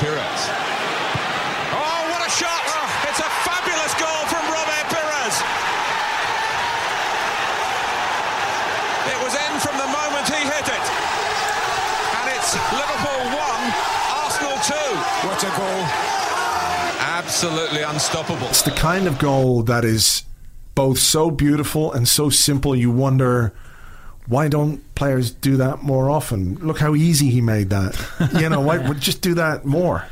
Pires. 0.04 0.44
Oh, 1.72 2.02
what 2.12 2.22
a 2.28 2.30
shot! 2.30 2.64
It's 3.08 3.20
a 3.20 3.30
fabulous 3.48 3.94
goal 3.96 4.28
from 4.28 4.44
Robert 4.52 4.88
Pires. 4.92 5.70
It 9.10 9.18
was 9.26 9.34
in 9.34 9.54
from 9.60 9.76
the 9.78 9.90
moment 9.90 10.28
he 10.30 10.38
hit 10.46 10.68
it. 10.70 10.86
And 12.20 12.26
it's 12.30 12.54
Liverpool 12.70 13.24
1, 13.34 13.74
Arsenal 14.22 14.58
2. 14.62 14.76
What 15.26 15.42
a 15.42 15.52
goal. 15.58 15.82
Absolutely 17.02 17.84
unstoppable. 18.00 18.48
It's 18.48 18.62
the 18.62 18.72
kind 18.72 19.08
of 19.08 19.20
goal 19.20 19.62
that 19.64 19.84
is 19.84 20.24
both 20.74 21.00
so 21.00 21.30
beautiful 21.30 21.92
and 21.92 22.08
so 22.08 22.30
simple. 22.30 22.74
You 22.74 22.90
wonder 22.90 23.52
why 24.28 24.48
don't 24.48 24.96
players 24.96 25.32
do 25.32 25.58
that 25.58 25.84
more 25.84 26.10
often? 26.10 26.56
Look 26.60 26.80
how 26.80 26.96
easy 26.96 27.30
he 27.30 27.42
made 27.42 27.72
that. 27.72 28.00
You 28.40 28.48
know, 28.48 28.62
why 28.62 28.78
would 28.88 29.02
just 29.02 29.22
do 29.22 29.34
that 29.34 29.66
more? 29.66 30.06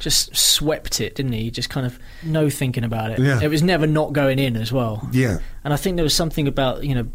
Just 0.00 0.34
swept 0.36 1.00
it, 1.00 1.14
didn't 1.14 1.30
he? 1.30 1.52
Just 1.52 1.70
kind 1.70 1.86
of 1.86 2.00
no 2.24 2.50
thinking 2.50 2.82
about 2.82 3.12
it. 3.12 3.20
Yeah. 3.20 3.40
It 3.40 3.48
was 3.48 3.62
never 3.62 3.86
not 3.86 4.12
going 4.12 4.40
in 4.40 4.56
as 4.56 4.72
well. 4.72 5.08
Yeah. 5.12 5.38
And 5.62 5.72
I 5.72 5.76
think 5.76 5.94
there 5.94 6.04
was 6.04 6.14
something 6.14 6.48
about 6.48 6.82
you 6.82 6.96
know, 6.96 7.06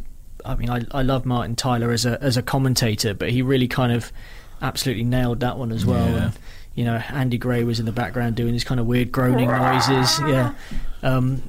I 0.46 0.56
mean, 0.56 0.70
I, 0.70 0.86
I 0.92 1.02
love 1.02 1.26
Martin 1.26 1.58
Tyler 1.58 1.92
as 1.92 2.06
a 2.06 2.22
as 2.24 2.38
a 2.38 2.42
commentator, 2.42 3.14
but 3.14 3.30
he 3.30 3.42
really 3.42 3.68
kind 3.68 3.92
of 3.92 4.14
absolutely 4.62 5.04
nailed 5.04 5.42
that 5.42 5.58
one 5.58 5.74
as 5.74 5.86
well. 5.86 6.10
Yeah. 6.10 6.24
And, 6.24 6.34
you 6.76 6.84
know, 6.86 6.96
Andy 7.10 7.38
Gray 7.38 7.64
was 7.64 7.80
in 7.80 7.86
the 7.86 7.92
background 7.92 8.36
doing 8.36 8.52
these 8.54 8.64
kind 8.64 8.80
of 8.80 8.86
weird 8.86 9.12
groaning 9.12 9.50
noises. 9.50 10.20
Yeah. 10.22 10.54
Um, 11.04 11.42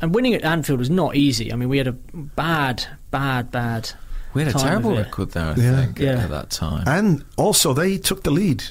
and 0.00 0.14
winning 0.14 0.34
at 0.34 0.42
Anfield 0.44 0.78
was 0.78 0.90
not 0.90 1.14
easy. 1.16 1.52
I 1.52 1.56
mean, 1.56 1.68
we 1.68 1.78
had 1.78 1.86
a 1.86 1.92
bad, 1.92 2.84
bad, 3.10 3.50
bad. 3.50 3.90
We 4.34 4.42
had 4.42 4.50
a 4.50 4.52
time 4.58 4.68
terrible 4.68 4.96
record 4.96 5.30
there, 5.32 5.46
I 5.46 5.54
Yeah. 5.54 5.76
think, 5.84 5.98
Yeah. 5.98 6.24
at 6.24 6.30
that 6.30 6.50
time. 6.50 6.84
And 6.86 7.24
also, 7.36 7.72
they 7.72 7.96
took 7.98 8.22
the 8.24 8.30
lead. 8.30 8.64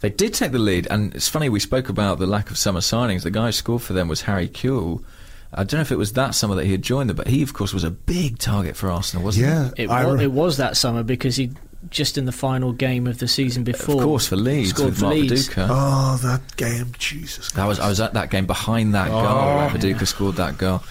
They 0.00 0.10
did 0.10 0.32
take 0.34 0.52
the 0.52 0.58
lead, 0.60 0.86
and 0.90 1.14
it's 1.14 1.28
funny 1.28 1.48
we 1.48 1.58
spoke 1.60 1.88
about 1.88 2.18
the 2.20 2.26
lack 2.26 2.50
of 2.50 2.58
summer 2.58 2.80
signings. 2.80 3.22
The 3.22 3.30
guy 3.30 3.46
who 3.46 3.52
scored 3.52 3.82
for 3.82 3.94
them 3.94 4.06
was 4.08 4.22
Harry 4.22 4.48
Kewell. 4.48 5.02
I 5.52 5.64
don't 5.64 5.78
know 5.78 5.80
if 5.80 5.90
it 5.90 5.96
was 5.98 6.12
that 6.12 6.34
summer 6.34 6.54
that 6.56 6.66
he 6.66 6.72
had 6.72 6.82
joined 6.82 7.08
them, 7.10 7.16
but 7.16 7.26
he, 7.26 7.42
of 7.42 7.52
course, 7.54 7.72
was 7.74 7.82
a 7.84 7.90
big 7.90 8.38
target 8.38 8.76
for 8.76 8.90
Arsenal, 8.90 9.24
wasn't 9.24 9.46
Yeah. 9.46 9.70
It, 9.76 9.90
I 9.90 10.04
was, 10.04 10.18
re- 10.18 10.24
it 10.24 10.32
was 10.32 10.58
that 10.58 10.76
summer 10.76 11.02
because 11.02 11.36
he 11.36 11.50
just 11.90 12.18
in 12.18 12.24
the 12.24 12.32
final 12.32 12.72
game 12.72 13.06
of 13.06 13.18
the 13.18 13.28
season 13.28 13.64
before. 13.64 13.96
Of 13.96 14.02
course, 14.04 14.26
for 14.28 14.36
Leeds 14.36 14.70
Scored 14.70 14.90
with 14.90 14.98
for 14.98 15.04
Mark 15.06 15.14
Leeds. 15.16 15.48
Viduka. 15.48 15.66
Oh, 15.70 16.16
that 16.22 16.56
game, 16.56 16.92
Jesus. 16.98 17.52
That 17.52 17.66
was 17.66 17.78
I 17.80 17.88
was 17.88 18.00
at 18.00 18.14
that 18.14 18.30
game 18.30 18.46
behind 18.46 18.94
that 18.94 19.08
goal. 19.08 19.20
Oh. 19.26 19.56
where 19.56 19.68
Viduka 19.70 20.06
scored 20.06 20.36
that 20.36 20.58
goal. 20.58 20.82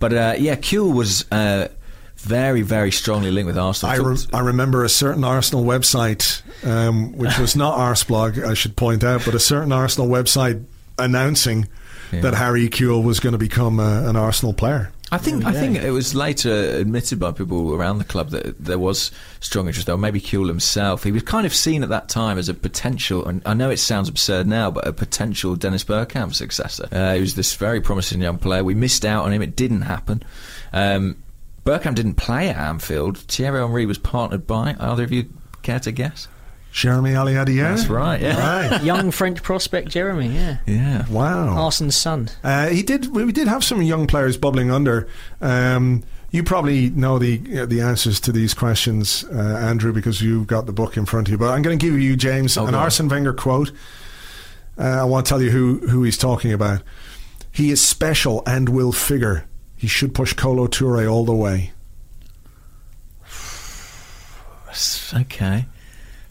But 0.00 0.12
uh, 0.12 0.34
yeah, 0.38 0.56
Kewell 0.56 0.92
was 0.94 1.24
uh, 1.30 1.68
very, 2.16 2.62
very 2.62 2.90
strongly 2.90 3.30
linked 3.30 3.46
with 3.46 3.58
Arsenal. 3.58 3.94
I, 3.94 3.98
re- 3.98 4.16
I 4.32 4.40
remember 4.40 4.84
a 4.84 4.88
certain 4.88 5.24
Arsenal 5.24 5.64
website, 5.64 6.42
um, 6.66 7.12
which 7.16 7.38
was 7.38 7.54
not 7.56 7.78
Arseblog, 7.78 8.44
I 8.44 8.54
should 8.54 8.76
point 8.76 9.04
out, 9.04 9.24
but 9.24 9.34
a 9.34 9.38
certain 9.40 9.72
Arsenal 9.72 10.08
website 10.08 10.64
announcing 10.98 11.68
Yeah. 12.12 12.20
that 12.22 12.34
Harry 12.34 12.68
Kewell 12.68 13.02
was 13.04 13.20
going 13.20 13.32
to 13.32 13.38
become 13.38 13.78
uh, 13.80 14.08
an 14.08 14.16
Arsenal 14.16 14.52
player. 14.52 14.90
I 15.14 15.18
think 15.18 15.44
I 15.44 15.52
think 15.52 15.76
it 15.76 15.92
was 15.92 16.12
later 16.12 16.52
admitted 16.52 17.20
by 17.20 17.30
people 17.30 17.72
around 17.72 17.98
the 17.98 18.04
club 18.04 18.30
that 18.30 18.58
there 18.58 18.80
was 18.80 19.12
strong 19.38 19.68
interest, 19.68 19.88
or 19.88 19.96
maybe 19.96 20.20
Kewell 20.20 20.48
himself. 20.48 21.04
He 21.04 21.12
was 21.12 21.22
kind 21.22 21.46
of 21.46 21.54
seen 21.54 21.84
at 21.84 21.88
that 21.90 22.08
time 22.08 22.36
as 22.36 22.48
a 22.48 22.54
potential, 22.54 23.24
and 23.24 23.40
I 23.46 23.54
know 23.54 23.70
it 23.70 23.76
sounds 23.76 24.08
absurd 24.08 24.48
now, 24.48 24.72
but 24.72 24.88
a 24.88 24.92
potential 24.92 25.54
Dennis 25.54 25.84
Bergkamp 25.84 26.34
successor. 26.34 26.88
Uh, 26.90 27.14
he 27.14 27.20
was 27.20 27.36
this 27.36 27.54
very 27.54 27.80
promising 27.80 28.20
young 28.20 28.38
player. 28.38 28.64
We 28.64 28.74
missed 28.74 29.04
out 29.04 29.24
on 29.24 29.32
him; 29.32 29.40
it 29.40 29.54
didn't 29.54 29.82
happen. 29.82 30.24
Um, 30.72 31.22
Bergkamp 31.64 31.94
didn't 31.94 32.14
play 32.14 32.48
at 32.48 32.56
Anfield. 32.56 33.18
Thierry 33.18 33.60
Henry 33.60 33.86
was 33.86 33.98
partnered 33.98 34.48
by. 34.48 34.74
Either 34.80 35.04
of 35.04 35.12
you 35.12 35.30
care 35.62 35.78
to 35.78 35.92
guess? 35.92 36.26
Jeremy 36.74 37.10
Aliadière? 37.12 37.76
That's 37.76 37.86
right. 37.86 38.20
Yeah. 38.20 38.68
Right. 38.68 38.82
Young 38.82 39.12
French 39.12 39.44
prospect 39.44 39.88
Jeremy, 39.90 40.26
yeah. 40.26 40.56
Yeah. 40.66 41.06
Wow. 41.08 41.50
Arsen's 41.56 41.94
son. 41.96 42.28
Uh, 42.42 42.66
he 42.66 42.82
did. 42.82 43.14
We 43.14 43.30
did 43.30 43.46
have 43.46 43.62
some 43.62 43.80
young 43.80 44.08
players 44.08 44.36
bubbling 44.36 44.72
under. 44.72 45.06
Um, 45.40 46.02
you 46.32 46.42
probably 46.42 46.90
know 46.90 47.20
the 47.20 47.60
uh, 47.60 47.66
the 47.66 47.80
answers 47.80 48.18
to 48.20 48.32
these 48.32 48.54
questions, 48.54 49.24
uh, 49.32 49.38
Andrew, 49.38 49.92
because 49.92 50.20
you've 50.20 50.48
got 50.48 50.66
the 50.66 50.72
book 50.72 50.96
in 50.96 51.06
front 51.06 51.28
of 51.28 51.32
you. 51.32 51.38
But 51.38 51.50
I'm 51.52 51.62
going 51.62 51.78
to 51.78 51.86
give 51.86 51.96
you, 51.98 52.16
James, 52.16 52.58
Oh, 52.58 52.66
an. 52.66 52.74
Arsene 52.74 53.08
Wenger 53.08 53.32
quote. 53.34 53.70
Uh, 54.76 54.82
I 54.82 55.04
want 55.04 55.26
to 55.26 55.28
tell 55.30 55.40
you 55.40 55.50
who 55.50 55.78
who 55.88 56.02
he's 56.02 56.18
talking 56.18 56.52
about. 56.52 56.82
He 57.52 57.70
is 57.70 57.80
special 57.80 58.42
and 58.48 58.68
will 58.68 58.90
figure. 58.90 59.44
He 59.76 59.86
should 59.86 60.12
push 60.12 60.32
Kolo 60.32 60.66
Toure 60.66 61.08
all 61.08 61.24
the 61.24 61.34
way. 61.36 61.70
Okay, 65.14 65.66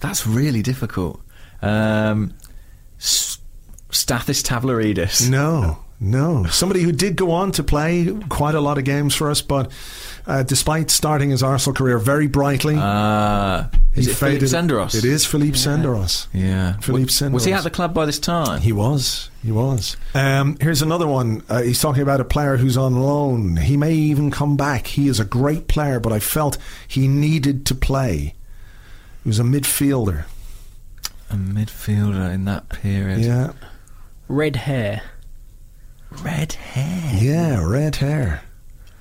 that's 0.04 0.28
really 0.28 0.62
difficult. 0.62 1.20
Um, 1.62 2.34
S- 3.00 3.40
Stathis 3.90 4.44
Tavlaridis. 4.44 5.30
No, 5.30 5.80
no. 6.00 6.46
Somebody 6.48 6.82
who 6.82 6.92
did 6.92 7.16
go 7.16 7.32
on 7.32 7.52
to 7.54 7.64
play 7.64 8.08
quite 8.30 8.54
a 8.56 8.60
lot 8.62 8.78
of 8.78 8.84
games 8.84 9.16
for 9.16 9.32
us, 9.32 9.42
but 9.42 9.72
uh, 10.28 10.44
despite 10.44 10.90
starting 10.92 11.30
his 11.30 11.42
Arsenal 11.44 11.74
career 11.76 11.98
very 12.00 12.28
brightly, 12.28 12.76
Uh, 12.78 13.66
is 13.94 14.06
he 14.06 14.12
it 14.12 14.16
Philippe 14.16 14.40
faded. 14.48 14.50
Senderos? 14.50 14.96
It 14.96 15.06
is 15.06 15.26
Philippe 15.26 15.58
Senderos. 15.58 16.28
Yeah. 16.34 16.74
Philippe 16.80 17.06
was, 17.06 17.22
was 17.32 17.46
he 17.46 17.54
at 17.54 17.64
the 17.64 17.70
club 17.70 17.94
by 17.94 18.06
this 18.06 18.20
time? 18.20 18.62
He 18.62 18.72
was. 18.74 19.30
He 19.44 19.52
was. 19.52 19.96
Um, 20.16 20.58
here's 20.60 20.82
another 20.82 21.08
one. 21.08 21.44
Uh, 21.48 21.62
he's 21.62 21.80
talking 21.82 22.02
about 22.02 22.20
a 22.20 22.26
player 22.26 22.58
who's 22.58 22.78
on 22.78 22.96
loan. 23.00 23.58
He 23.58 23.78
may 23.78 23.94
even 23.94 24.32
come 24.32 24.58
back. 24.58 24.88
He 24.88 25.08
is 25.08 25.20
a 25.20 25.26
great 25.26 25.68
player, 25.68 26.00
but 26.00 26.12
I 26.12 26.20
felt 26.20 26.58
he 26.88 27.08
needed 27.08 27.66
to 27.68 27.76
play. 27.76 28.34
He 29.24 29.30
was 29.30 29.40
a 29.40 29.44
midfielder. 29.44 30.26
a 31.30 31.36
midfielder 31.36 32.32
in 32.34 32.46
that 32.46 32.70
period. 32.70 33.20
Yeah. 33.22 33.54
Red 34.28 34.56
hair. 34.58 35.02
Red 36.22 36.54
hair. 36.54 37.12
Yeah, 37.22 37.66
red 37.66 37.96
hair. 37.98 38.44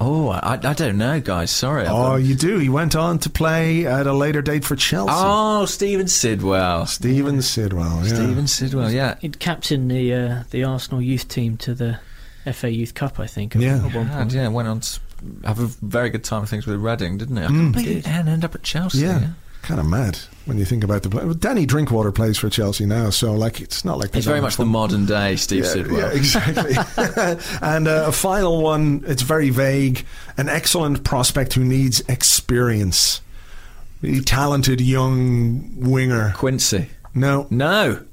Oh, 0.00 0.30
I, 0.30 0.54
I 0.62 0.72
don't 0.74 0.98
know, 0.98 1.20
guys. 1.20 1.50
Sorry. 1.52 1.84
Oh, 1.86 1.92
got- 1.92 2.14
you 2.16 2.34
do. 2.34 2.58
He 2.58 2.68
went 2.68 2.96
on 2.96 3.18
to 3.20 3.30
play 3.30 3.86
at 3.86 4.06
a 4.06 4.12
later 4.12 4.42
date 4.42 4.64
for 4.64 4.74
Chelsea. 4.74 5.12
oh, 5.14 5.64
Stephen 5.66 6.08
Sidwell. 6.08 6.86
Stephen 6.86 7.40
Sidwell. 7.42 8.00
Yeah. 8.04 8.14
Stephen 8.14 8.46
Sidwell. 8.48 8.90
Yeah. 8.90 9.16
He'd 9.20 9.38
captained 9.38 9.90
the 9.90 10.12
uh, 10.14 10.44
the 10.50 10.64
Arsenal 10.64 11.00
youth 11.02 11.28
team 11.28 11.56
to 11.58 11.74
the 11.74 12.00
FA 12.52 12.70
Youth 12.72 12.94
Cup, 12.94 13.20
I 13.20 13.26
think. 13.28 13.54
Yeah. 13.54 13.76
At 13.76 13.94
one 13.94 14.06
And, 14.08 14.10
point. 14.12 14.32
yeah, 14.32 14.48
went 14.48 14.66
on 14.68 14.80
to 14.80 15.00
have 15.44 15.60
a 15.60 15.66
very 15.66 16.10
good 16.10 16.24
time 16.24 16.42
of 16.42 16.48
things 16.48 16.66
with 16.66 16.80
Reading, 16.80 17.18
didn't 17.18 17.36
he? 17.36 17.42
I 17.44 17.46
can't 17.46 17.72
believe 17.72 18.02
didn't 18.04 18.28
end 18.28 18.44
up 18.44 18.56
at 18.56 18.64
Chelsea. 18.64 18.98
Mm. 18.98 19.02
Yeah. 19.20 19.28
Kind 19.62 19.78
of 19.78 19.86
mad 19.86 20.18
when 20.44 20.58
you 20.58 20.64
think 20.64 20.82
about 20.82 21.04
the 21.04 21.08
play. 21.08 21.32
Danny 21.34 21.66
Drinkwater 21.66 22.10
plays 22.10 22.36
for 22.36 22.50
Chelsea 22.50 22.84
now, 22.84 23.10
so 23.10 23.32
like 23.34 23.60
it's 23.60 23.84
not 23.84 23.96
like 23.98 24.12
He's 24.12 24.24
very 24.24 24.36
having 24.38 24.42
much 24.46 24.56
the 24.56 24.64
modern 24.66 25.06
day 25.06 25.36
Steve 25.36 25.62
Yeah, 25.64 25.70
Sidwell. 25.70 25.98
yeah, 26.00 26.18
exactly. 26.18 26.74
and 27.62 27.86
uh, 27.86 28.04
a 28.08 28.12
final 28.12 28.60
one, 28.60 29.04
it's 29.06 29.22
very 29.22 29.50
vague. 29.50 30.04
An 30.36 30.48
excellent 30.48 31.04
prospect 31.04 31.52
who 31.52 31.64
needs 31.64 32.00
experience. 32.08 33.20
Really 34.00 34.20
talented 34.20 34.80
young 34.80 35.78
winger. 35.80 36.32
Quincy. 36.34 36.88
No. 37.14 37.46
No. 37.50 38.04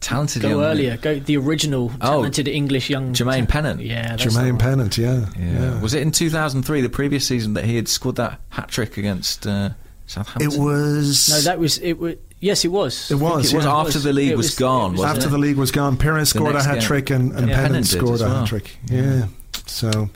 Talented 0.00 0.42
Go 0.42 0.48
young 0.50 0.62
earlier. 0.62 0.96
Go 0.98 1.18
the 1.18 1.38
original 1.38 1.90
Oh, 2.02 2.10
talented 2.20 2.48
English 2.48 2.90
young 2.90 3.14
Jermaine 3.14 3.48
Pennant. 3.48 3.80
Yeah, 3.80 4.14
Jermaine 4.16 4.50
one. 4.50 4.58
Pennant, 4.58 4.98
yeah. 4.98 5.30
Yeah. 5.38 5.80
Was 5.80 5.94
it 5.94 6.02
in 6.02 6.10
2003, 6.12 6.82
the 6.82 6.90
previous 6.90 7.26
season, 7.26 7.54
that 7.54 7.64
he 7.64 7.76
had 7.76 7.88
scored 7.88 8.16
that 8.16 8.40
hat 8.50 8.68
trick 8.68 8.98
against 8.98 9.46
uh, 9.46 9.70
Southampton? 10.06 10.50
It 10.52 10.58
was. 10.58 11.28
No, 11.28 11.40
that 11.40 11.58
was 11.58 11.78
it. 11.78 11.94
Was, 11.98 12.14
yes, 12.40 12.64
it 12.64 12.68
was. 12.68 13.10
It 13.10 13.16
was, 13.16 13.52
It 13.52 13.56
was 13.56 13.64
yeah. 13.64 13.76
after 13.76 13.98
the 13.98 14.12
league 14.12 14.30
It 14.30 14.36
was 14.36 14.54
gone, 14.54 14.94
it 14.94 14.98
wasn't 14.98 15.16
after 15.16 15.28
it? 15.28 15.30
the 15.30 15.38
league 15.38 15.56
was 15.56 15.70
gone. 15.70 15.96
Pires 15.96 16.32
The 16.32 16.38
scored 16.38 16.56
a 16.56 16.62
hat 16.62 16.80
trick 16.80 17.10
and, 17.10 17.32
and 17.32 17.48
Yeah. 17.48 17.54
Pennant 17.56 17.68
Pennant 17.68 17.86
scored 17.86 18.14
as 18.14 18.20
a 18.22 18.28
hat 18.30 18.46
trick. 18.48 18.76
Yeah. 18.86 19.26
So 19.66 20.10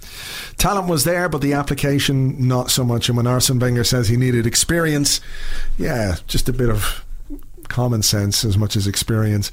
talent 0.59 0.89
was 0.89 1.03
there, 1.05 1.29
but 1.29 1.41
the 1.41 1.55
application 1.55 2.47
not 2.47 2.71
so 2.71 2.85
much. 2.85 3.09
And 3.09 3.17
when 3.17 3.27
Arsene 3.27 3.59
Wenger 3.59 3.83
says 3.85 4.09
he 4.09 4.17
needed 4.17 4.47
experience, 4.47 5.21
yeah, 5.77 6.17
just 6.29 6.49
a 6.49 6.53
bit 6.53 6.71
of 6.71 7.05
common 7.71 8.03
sense 8.03 8.45
as 8.45 8.59
much 8.59 8.77
as 8.77 8.87
experience. 8.87 9.51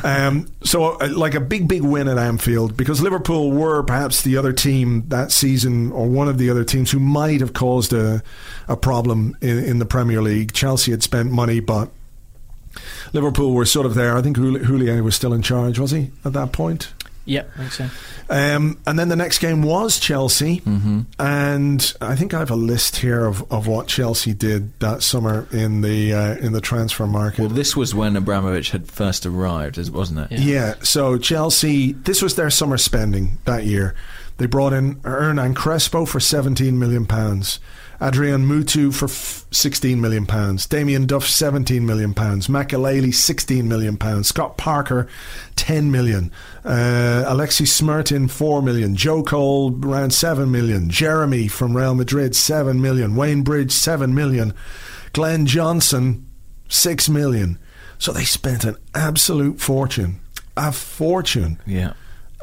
um, 0.04 0.48
so, 0.64 0.98
uh, 0.98 1.08
like 1.14 1.34
a 1.34 1.40
big, 1.40 1.68
big 1.68 1.82
win 1.82 2.08
at 2.08 2.18
Anfield 2.18 2.76
because 2.76 3.00
Liverpool 3.00 3.52
were 3.52 3.82
perhaps 3.84 4.22
the 4.22 4.36
other 4.36 4.52
team 4.52 5.04
that 5.08 5.30
season, 5.30 5.92
or 5.92 6.08
one 6.08 6.28
of 6.28 6.38
the 6.38 6.50
other 6.50 6.64
teams 6.64 6.90
who 6.90 6.98
might 6.98 7.40
have 7.40 7.52
caused 7.52 7.92
a, 7.92 8.22
a 8.66 8.76
problem 8.76 9.36
in, 9.40 9.58
in 9.58 9.78
the 9.78 9.86
Premier 9.86 10.20
League. 10.20 10.52
Chelsea 10.52 10.90
had 10.90 11.02
spent 11.02 11.30
money, 11.30 11.60
but 11.60 11.90
Liverpool 13.12 13.52
were 13.52 13.64
sort 13.64 13.86
of 13.86 13.94
there. 13.94 14.16
I 14.16 14.22
think 14.22 14.36
Jul- 14.36 14.58
Julian 14.58 15.04
was 15.04 15.14
still 15.14 15.32
in 15.32 15.42
charge, 15.42 15.78
was 15.78 15.90
he, 15.90 16.10
at 16.24 16.32
that 16.32 16.52
point? 16.52 16.92
Yep, 17.28 17.50
I 17.54 17.58
think 17.58 17.72
so. 17.72 17.88
Um, 18.30 18.78
and 18.86 18.98
then 18.98 19.08
the 19.08 19.16
next 19.16 19.38
game 19.38 19.62
was 19.62 19.98
Chelsea. 19.98 20.60
Mm-hmm. 20.60 21.00
And 21.18 21.94
I 22.00 22.16
think 22.16 22.34
I 22.34 22.38
have 22.38 22.50
a 22.50 22.56
list 22.56 22.96
here 22.96 23.24
of, 23.26 23.50
of 23.52 23.66
what 23.66 23.86
Chelsea 23.86 24.34
did 24.34 24.78
that 24.80 25.02
summer 25.02 25.46
in 25.52 25.82
the 25.82 26.12
uh, 26.12 26.36
in 26.36 26.52
the 26.52 26.60
transfer 26.60 27.06
market. 27.06 27.40
Well, 27.40 27.48
this 27.48 27.76
was 27.76 27.94
when 27.94 28.16
Abramovich 28.16 28.70
had 28.70 28.90
first 28.90 29.26
arrived, 29.26 29.78
wasn't 29.90 30.20
it? 30.20 30.38
Yeah. 30.38 30.58
Yeah, 30.58 30.74
so 30.82 31.18
Chelsea, 31.18 31.92
this 31.92 32.22
was 32.22 32.34
their 32.36 32.50
summer 32.50 32.78
spending 32.78 33.38
that 33.44 33.64
year. 33.64 33.94
They 34.38 34.46
brought 34.46 34.72
in 34.72 35.00
Hernan 35.04 35.54
Crespo 35.54 36.04
for 36.04 36.20
17 36.20 36.78
million 36.78 37.06
pounds, 37.06 37.60
Adrian 38.00 38.46
Mutu 38.46 38.94
for 38.94 39.06
f- 39.06 39.44
16 39.50 40.00
million 40.00 40.24
pounds, 40.24 40.66
Damien 40.66 41.04
Duff 41.06 41.26
17 41.26 41.84
million 41.84 42.14
pounds, 42.14 42.46
Makelele 42.46 43.12
16 43.12 43.68
million 43.68 43.96
pounds, 43.96 44.28
Scott 44.28 44.56
Parker 44.56 45.08
10 45.56 45.90
million, 45.90 46.30
uh, 46.64 47.24
Alexis 47.26 47.72
Smertin 47.72 48.28
4 48.28 48.62
million, 48.62 48.94
Joe 48.94 49.22
Cole 49.24 49.74
around 49.84 50.12
7 50.14 50.48
million, 50.50 50.88
Geremi 50.88 51.50
from 51.50 51.76
Real 51.76 51.94
Madrid 51.96 52.36
7 52.36 52.80
million, 52.80 53.16
Wayne 53.16 53.42
Bridge 53.42 53.72
7 53.72 54.14
million, 54.14 54.54
Glenn 55.12 55.46
Johnson 55.46 56.24
6 56.68 57.08
million. 57.08 57.58
So 57.98 58.12
they 58.12 58.24
spent 58.24 58.64
an 58.64 58.76
absolute 58.94 59.60
fortune. 59.60 60.20
A 60.56 60.70
fortune. 60.70 61.58
Yeah. 61.66 61.94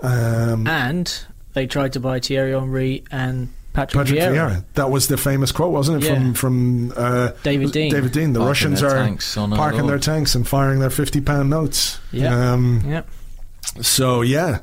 Um, 0.03 0.67
And 0.67 1.17
they 1.53 1.65
tried 1.65 1.93
to 1.93 2.01
buy 2.01 2.19
Thierry 2.19 2.51
Henry 2.51 3.05
and 3.09 3.53
Patrick, 3.75 4.05
Patrick 4.07 4.19
Vieira. 4.19 4.33
Vieira. 4.33 4.63
That 4.75 4.89
was 4.89 5.07
the 5.07 5.17
famous 5.17 5.51
quote, 5.51 5.71
wasn't 5.71 6.03
it? 6.03 6.07
Yeah. 6.07 6.15
From 6.15 6.33
from 6.33 6.93
uh, 6.95 7.31
David 7.43 7.69
Dein. 7.69 7.89
David 7.91 8.11
Dein. 8.13 8.33
The 8.33 8.39
Parking 8.39 8.47
Russians 8.47 8.83
are 8.83 8.89
tanks 8.95 9.37
on 9.37 9.51
our 9.53 9.57
parking 9.57 9.81
lawn. 9.81 9.87
their 9.89 9.99
tanks 9.99 10.33
and 10.35 10.47
firing 10.47 10.79
their 10.79 10.89
fifty 10.89 11.21
pound 11.21 11.49
notes. 11.49 11.99
Yeah. 12.11 12.53
Um, 12.53 12.81
Yep. 12.85 13.07
So 13.81 14.21
yeah, 14.21 14.59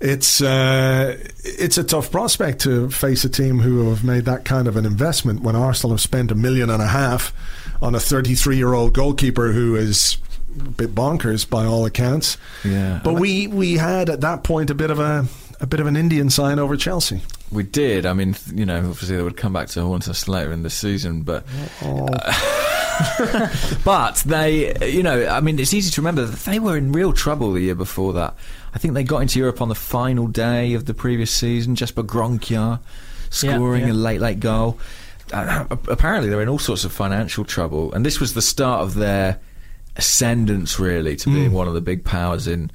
it's 0.00 0.40
uh, 0.42 1.16
it's 1.44 1.78
a 1.78 1.84
tough 1.84 2.10
prospect 2.10 2.60
to 2.62 2.90
face 2.90 3.24
a 3.24 3.28
team 3.28 3.60
who 3.60 3.88
have 3.90 4.02
made 4.02 4.24
that 4.24 4.44
kind 4.44 4.66
of 4.66 4.76
an 4.76 4.84
investment 4.84 5.42
when 5.42 5.54
Arsenal 5.54 5.92
have 5.94 6.00
spent 6.00 6.30
a 6.32 6.34
million 6.34 6.68
and 6.70 6.82
a 6.82 6.88
half 6.88 7.32
on 7.80 7.94
a 7.94 8.00
33 8.00 8.56
year 8.56 8.72
old 8.74 8.92
goalkeeper 8.94 9.52
who 9.52 9.76
is 9.76 10.18
a 10.58 10.64
bit 10.70 10.94
bonkers 10.94 11.48
by 11.48 11.64
all 11.64 11.84
accounts. 11.86 12.36
Yeah. 12.64 13.00
But 13.04 13.14
we 13.14 13.46
we 13.46 13.74
had 13.74 14.08
at 14.10 14.20
that 14.22 14.42
point 14.42 14.70
a 14.70 14.74
bit 14.74 14.90
of 14.90 14.98
a 14.98 15.26
a 15.60 15.66
bit 15.66 15.78
of 15.78 15.86
an 15.86 15.96
Indian 15.96 16.30
sign 16.30 16.58
over 16.58 16.76
Chelsea. 16.76 17.22
We 17.52 17.64
did. 17.64 18.06
I 18.06 18.14
mean, 18.14 18.34
you 18.54 18.64
know, 18.64 18.78
obviously 18.78 19.16
they 19.16 19.22
would 19.22 19.36
come 19.36 19.52
back 19.52 19.68
to 19.68 19.82
haunt 19.82 20.08
us 20.08 20.26
later 20.26 20.52
in 20.52 20.62
the 20.62 20.70
season, 20.70 21.22
but 21.22 21.44
but 23.84 24.22
they, 24.24 24.90
you 24.90 25.02
know, 25.02 25.28
I 25.28 25.40
mean, 25.40 25.58
it's 25.58 25.74
easy 25.74 25.90
to 25.90 26.00
remember 26.00 26.24
that 26.24 26.38
they 26.50 26.58
were 26.58 26.76
in 26.76 26.92
real 26.92 27.12
trouble 27.12 27.52
the 27.52 27.60
year 27.60 27.74
before 27.74 28.14
that. 28.14 28.34
I 28.74 28.78
think 28.78 28.94
they 28.94 29.04
got 29.04 29.18
into 29.18 29.38
Europe 29.38 29.60
on 29.60 29.68
the 29.68 29.74
final 29.74 30.26
day 30.26 30.72
of 30.72 30.86
the 30.86 30.94
previous 30.94 31.30
season. 31.30 31.76
Jesper 31.76 32.02
Grønkjær 32.02 32.78
scoring 33.28 33.86
yeah. 33.86 33.92
a 33.92 33.94
late, 33.94 34.20
late 34.20 34.40
goal. 34.40 34.78
uh, 35.32 35.64
apparently 35.88 36.28
they're 36.28 36.42
in 36.42 36.48
all 36.48 36.58
sorts 36.58 36.84
of 36.84 36.92
financial 36.92 37.44
trouble, 37.44 37.92
and 37.92 38.04
this 38.04 38.20
was 38.20 38.34
the 38.34 38.42
start 38.42 38.82
of 38.82 38.94
their 38.94 39.38
ascendance, 39.96 40.78
really, 40.78 41.16
to 41.16 41.30
being 41.30 41.52
one 41.52 41.68
of 41.68 41.74
the 41.74 41.80
big 41.80 42.04
powers 42.04 42.46
in 42.46 42.70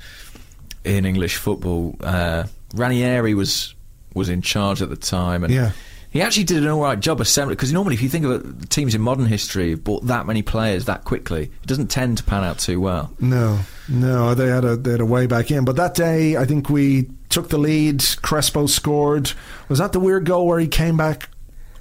in 0.84 1.06
English 1.06 1.38
football. 1.38 1.96
Uh, 2.02 2.46
Ranieri 2.74 3.34
was 3.34 3.76
was 4.18 4.28
in 4.30 4.42
charge 4.42 4.82
at 4.82 4.90
the 4.90 4.96
time, 4.98 5.44
and 5.44 5.54
Yeah. 5.54 5.72
he 6.10 6.22
actually 6.22 6.44
did 6.44 6.64
an 6.64 6.70
all 6.70 6.82
right 6.82 7.00
job 7.00 7.22
assembling. 7.22 7.56
Because 7.56 7.72
normally, 7.72 7.96
if 7.96 8.02
you 8.02 8.10
think 8.10 8.26
of 8.26 8.32
it, 8.32 8.70
teams 8.70 8.94
in 8.94 9.02
modern 9.02 9.26
history 9.28 9.70
have 9.70 9.84
bought 9.84 10.06
that 10.08 10.26
many 10.26 10.42
players 10.42 10.86
that 10.86 11.04
quickly, 11.06 11.44
it 11.44 11.68
doesn't 11.68 11.88
tend 11.88 12.18
to 12.18 12.24
pan 12.24 12.44
out 12.44 12.60
too 12.60 12.82
well. 12.82 13.12
No, 13.20 13.60
no, 13.88 14.34
they 14.36 14.48
had 14.48 14.66
a 14.66 14.76
they 14.76 14.92
had 14.92 15.00
a 15.02 15.06
way 15.06 15.26
back 15.28 15.52
in. 15.52 15.64
But 15.64 15.76
that 15.78 15.94
day, 15.96 16.36
I 16.36 16.46
think 16.46 16.70
we 16.70 17.10
took 17.30 17.50
the 17.50 17.58
lead. 17.58 18.04
Crespo 18.22 18.66
scored. 18.68 19.32
Was 19.70 19.80
that 19.80 19.94
the 19.94 20.00
weird 20.00 20.26
goal 20.26 20.46
where 20.48 20.60
he 20.60 20.68
came 20.68 20.98
back 20.98 21.30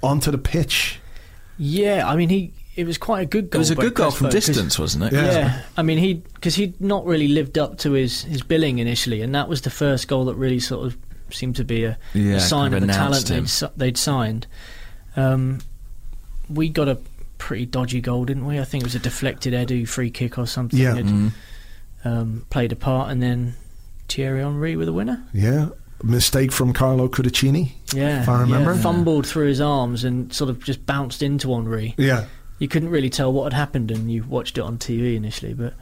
onto 0.03 0.29
the 0.31 0.37
pitch? 0.37 0.99
Yeah, 1.57 2.07
I 2.07 2.15
mean 2.15 2.29
he. 2.29 2.53
It 2.75 2.85
was 2.85 2.99
quite 2.99 3.21
a 3.21 3.25
good 3.25 3.49
goal. 3.49 3.57
It 3.57 3.61
was 3.61 3.71
a 3.71 3.75
good 3.75 3.95
goal 3.95 4.11
from 4.11 4.29
distance, 4.29 4.77
wasn't 4.77 5.05
it? 5.05 5.13
Yeah. 5.13 5.31
Yeah. 5.31 5.61
I 5.77 5.81
mean 5.81 5.97
he 5.97 6.13
because 6.35 6.53
he'd 6.53 6.79
not 6.79 7.05
really 7.07 7.27
lived 7.27 7.57
up 7.57 7.79
to 7.79 7.93
his 7.93 8.21
his 8.25 8.43
billing 8.43 8.77
initially, 8.77 9.23
and 9.23 9.33
that 9.33 9.49
was 9.49 9.61
the 9.61 9.71
first 9.71 10.07
goal 10.07 10.25
that 10.25 10.35
really 10.35 10.59
sort 10.59 10.85
of 10.85 10.95
seemed 11.31 11.55
to 11.57 11.63
be 11.63 11.83
a, 11.85 11.97
Yeah, 12.13 12.35
a 12.35 12.39
sign 12.39 12.71
kind 12.71 12.75
of 12.75 12.81
of 12.83 12.87
the 12.87 12.93
talent 12.93 13.29
him. 13.29 13.45
they'd, 13.45 13.69
they'd 13.77 13.97
signed. 13.97 14.47
Um, 15.15 15.59
we 16.49 16.69
got 16.69 16.87
a 16.87 16.97
pretty 17.37 17.65
dodgy 17.65 18.01
goal, 18.01 18.25
didn't 18.25 18.45
we? 18.45 18.59
I 18.59 18.63
think 18.63 18.83
it 18.83 18.85
was 18.87 18.95
a 18.95 18.99
deflected 18.99 19.53
Edu 19.53 19.87
free 19.87 20.09
kick 20.09 20.37
or 20.37 20.45
something. 20.47 20.79
Yeah. 20.79 20.95
had, 20.95 21.05
Mm. 21.05 21.31
um, 22.05 22.45
played 22.49 22.71
a 22.71 22.75
part, 22.75 23.11
and 23.11 23.21
then 23.21 23.55
Thierry 24.07 24.41
Henry 24.41 24.75
with 24.75 24.87
a 24.87 24.93
winner. 24.93 25.23
Yeah, 25.33 25.69
mistake 26.03 26.51
from 26.51 26.73
Carlo 26.73 27.07
Cudicini. 27.07 27.71
Yeah, 27.93 28.21
If 28.21 28.29
I 28.29 28.41
remember. 28.41 28.73
yeah, 28.73 28.81
fumbled 28.81 29.25
through 29.27 29.47
his 29.47 29.59
arms 29.61 30.03
and 30.03 30.31
sort 30.33 30.49
of 30.49 30.63
just 30.63 30.85
bounced 30.85 31.21
into 31.21 31.53
Henry. 31.53 31.95
Yeah, 31.97 32.25
You 32.59 32.67
couldn't 32.67 32.89
really 32.89 33.09
tell 33.09 33.31
what 33.33 33.43
had 33.51 33.53
happened, 33.53 33.91
and 33.91 34.11
you 34.11 34.23
watched 34.23 34.57
it 34.57 34.61
on 34.61 34.77
TV 34.77 35.15
initially, 35.15 35.53
but 35.53 35.73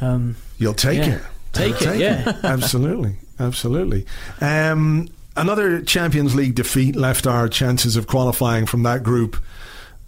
um, 0.00 0.36
you'll 0.58 0.74
take 0.74 0.98
Yeah. 0.98 1.14
it. 1.16 1.22
Take 1.52 1.80
You'll 1.80 1.92
it, 1.94 2.00
yeah. 2.00 2.36
absolutely, 2.44 3.16
absolutely. 3.38 4.06
Um, 4.40 5.08
another 5.36 5.82
Champions 5.82 6.34
League 6.34 6.54
defeat 6.54 6.96
left 6.96 7.26
our 7.26 7.48
chances 7.48 7.96
of 7.96 8.06
qualifying 8.06 8.66
from 8.66 8.82
that 8.84 9.02
group 9.02 9.36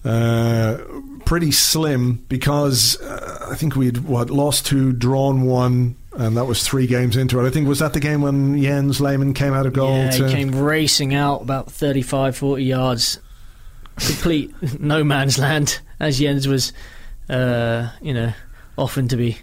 uh, 0.05 0.79
pretty 1.25 1.51
slim 1.51 2.25
because 2.29 3.01
uh, 3.03 3.49
I 3.51 3.55
think 3.55 3.77
we'd 3.77 3.99
what 3.99 4.31
lost 4.31 4.67
two, 4.67 4.93
drawn 4.93 5.43
one, 5.43 5.97
and 6.13 6.37
that 6.37 6.47
was 6.47 6.67
three 6.67 6.87
games 6.87 7.17
into 7.17 7.39
it. 7.39 7.47
I 7.47 7.51
think 7.51 7.69
was 7.69 7.81
that 7.81 7.93
the 7.93 8.01
game 8.01 8.23
when 8.23 8.61
Jens 8.61 9.01
Lehmann 9.01 9.35
came 9.35 9.53
out 9.53 9.67
of 9.67 9.73
goal. 9.73 9.95
yeah, 9.95 10.11
to, 10.11 10.29
he 10.29 10.35
came 10.35 10.53
racing 10.53 11.15
out 11.15 11.43
about 11.43 11.71
35, 11.71 12.37
40 12.37 12.65
yards, 12.65 13.19
complete 13.97 14.55
no 14.81 15.05
man's 15.05 15.39
land, 15.39 15.81
as 15.99 16.19
Jens 16.19 16.49
was, 16.49 16.73
uh, 17.29 17.91
you 18.01 18.15
know, 18.15 18.33
often 18.79 19.07
to 19.09 19.17
be, 19.17 19.37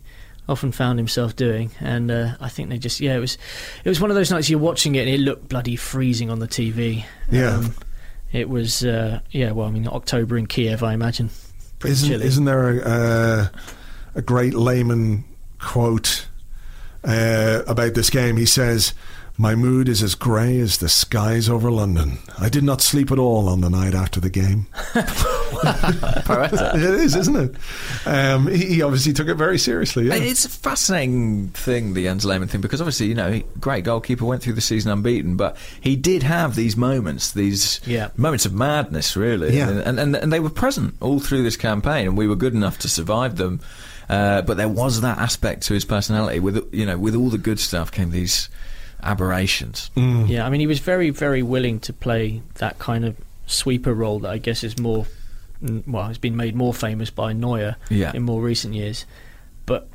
often 0.50 0.72
found 0.72 1.00
himself 1.00 1.36
doing. 1.36 1.72
And 1.80 2.10
uh, 2.10 2.36
I 2.40 2.50
think 2.50 2.70
they 2.70 2.78
just, 2.78 3.00
yeah, 3.00 3.16
it 3.16 3.20
was, 3.20 3.38
it 3.84 3.90
was 3.90 4.00
one 4.00 4.10
of 4.10 4.16
those 4.16 4.32
nights 4.32 4.50
you're 4.50 4.60
watching 4.60 4.96
it 4.96 5.02
and 5.02 5.10
it 5.10 5.20
looked 5.20 5.50
bloody 5.50 5.76
freezing 5.76 6.30
on 6.30 6.40
the 6.40 6.48
TV. 6.48 7.06
Yeah. 7.30 7.58
Um, 7.58 7.76
it 8.32 8.50
was, 8.50 8.84
uh, 8.84 9.20
yeah, 9.32 9.52
well, 9.52 9.68
I 9.68 9.72
mean, 9.72 9.88
October 9.88 10.38
in 10.38 10.48
Kiev, 10.48 10.84
I 10.84 10.94
imagine. 10.94 11.30
Pretty 11.80 11.94
Isn't, 11.94 12.10
chilly. 12.10 12.26
isn't 12.26 12.46
there 12.46 12.80
a, 12.80 12.82
uh, 12.82 13.48
a 14.16 14.22
great 14.22 14.54
Lehmann 14.54 15.24
quote 15.60 16.28
uh, 17.04 17.62
about 17.68 17.94
this 17.94 18.10
game? 18.10 18.38
He 18.38 18.46
says, 18.46 18.94
My 19.40 19.54
mood 19.54 19.88
is 19.88 20.02
as 20.02 20.16
grey 20.16 20.60
as 20.60 20.80
the 20.80 20.90
skies 20.90 21.48
over 21.48 21.70
London. 21.70 22.18
I 22.40 22.50
did 22.50 22.64
not 22.64 22.82
sleep 22.82 23.12
at 23.12 23.20
all 23.20 23.48
on 23.48 23.62
the 23.62 23.70
night 23.70 23.94
after 23.94 24.20
the 24.20 24.32
game. 24.32 24.66
it 24.96 26.84
is, 26.84 27.16
isn't 27.16 27.36
it? 27.36 27.56
Um, 28.08 28.48
he, 28.48 28.66
he 28.66 28.82
obviously 28.82 29.14
took 29.14 29.28
it 29.28 29.36
very 29.36 29.60
seriously. 29.60 30.08
Yeah. 30.08 30.16
It's 30.16 30.46
a 30.46 30.50
fascinating 30.50 31.50
thing, 31.50 31.94
the 31.94 32.04
Jens 32.04 32.26
Lehmann 32.26 32.48
thing, 32.48 32.62
because 32.62 32.82
obviously, 32.82 33.08
you 33.08 33.14
know, 33.16 33.32
he- 33.32 33.46
great 33.60 33.84
goalkeeper, 33.84 34.26
went 34.26 34.42
through 34.42 34.54
the 34.54 34.62
season 34.62 34.92
unbeaten, 34.92 35.38
but 35.38 35.56
he 35.82 35.96
did 35.96 36.24
have 36.24 36.56
these 36.56 36.76
moments, 36.76 37.32
these 37.32 37.80
Yeah. 37.86 38.10
moments 38.18 38.48
of 38.48 38.54
madness, 38.54 39.16
really. 39.16 39.56
Yeah. 39.56 39.70
And, 39.70 40.00
and, 40.00 40.16
and 40.16 40.34
they 40.34 40.40
were 40.40 40.50
present 40.50 40.96
all 41.00 41.20
through 41.20 41.44
this 41.44 41.58
campaign, 41.58 42.08
and 42.08 42.18
we 42.18 42.28
were 42.28 42.36
good 42.36 42.54
enough 42.56 42.80
to 42.80 42.90
survive 42.90 43.36
them. 43.38 43.60
Uh, 44.10 44.42
but 44.42 44.58
there 44.58 44.70
was 44.70 45.02
that 45.02 45.18
aspect 45.20 45.64
to 45.64 45.74
his 45.74 45.84
personality. 45.86 46.40
With 46.40 46.74
you 46.74 46.86
know, 46.86 46.98
with 46.98 47.14
all 47.14 47.30
the 47.30 47.38
good 47.38 47.60
stuff 47.60 47.92
came 47.92 48.12
these 48.12 48.48
aberrations. 49.04 49.90
Yeah, 49.96 50.46
I 50.46 50.50
mean, 50.50 50.60
he 50.60 50.68
was 50.68 50.80
very, 50.80 51.10
very 51.10 51.44
willing 51.44 51.80
to 51.82 51.94
play 51.94 52.42
that 52.56 52.80
kind 52.80 53.06
of 53.06 53.16
sweeper 53.46 53.94
role 53.94 54.20
that 54.20 54.32
I 54.32 54.38
guess 54.38 54.64
is 54.64 54.78
more, 54.80 55.06
mm, 55.64 55.88
well, 55.88 56.08
has 56.08 56.18
been 56.18 56.36
made 56.36 56.56
more 56.56 56.74
famous 56.74 57.10
by 57.10 57.34
Neuer 57.34 57.76
Yeah. 57.90 58.12
in 58.14 58.24
more 58.24 58.42
recent 58.42 58.74
years, 58.74 59.06
but 59.66 59.88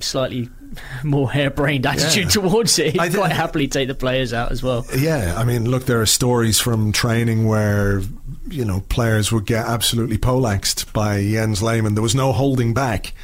slightly 0.00 0.48
more 1.04 1.30
harebrained 1.30 1.86
attitude 1.86 2.24
Yeah. 2.24 2.30
towards 2.42 2.78
it. 2.78 2.92
He'd 2.92 3.00
I 3.00 3.08
thi- 3.08 3.18
quite 3.18 3.32
happily 3.32 3.68
take 3.68 3.88
the 3.88 3.94
players 3.94 4.32
out 4.32 4.52
as 4.52 4.62
well. 4.62 4.86
Yeah, 4.96 5.34
I 5.36 5.44
mean, 5.44 5.70
look, 5.70 5.86
there 5.86 6.00
are 6.00 6.06
stories 6.06 6.60
from 6.60 6.92
training 6.92 7.46
where 7.46 8.02
you 8.50 8.64
know 8.64 8.80
players 8.88 9.32
would 9.32 9.46
get 9.46 9.66
absolutely 9.66 10.18
poleaxed 10.18 10.92
by 10.92 11.22
Jens 11.22 11.62
Lehmann. 11.62 11.94
There 11.94 12.02
was 12.02 12.14
no 12.14 12.32
holding 12.32 12.74
back 12.74 13.14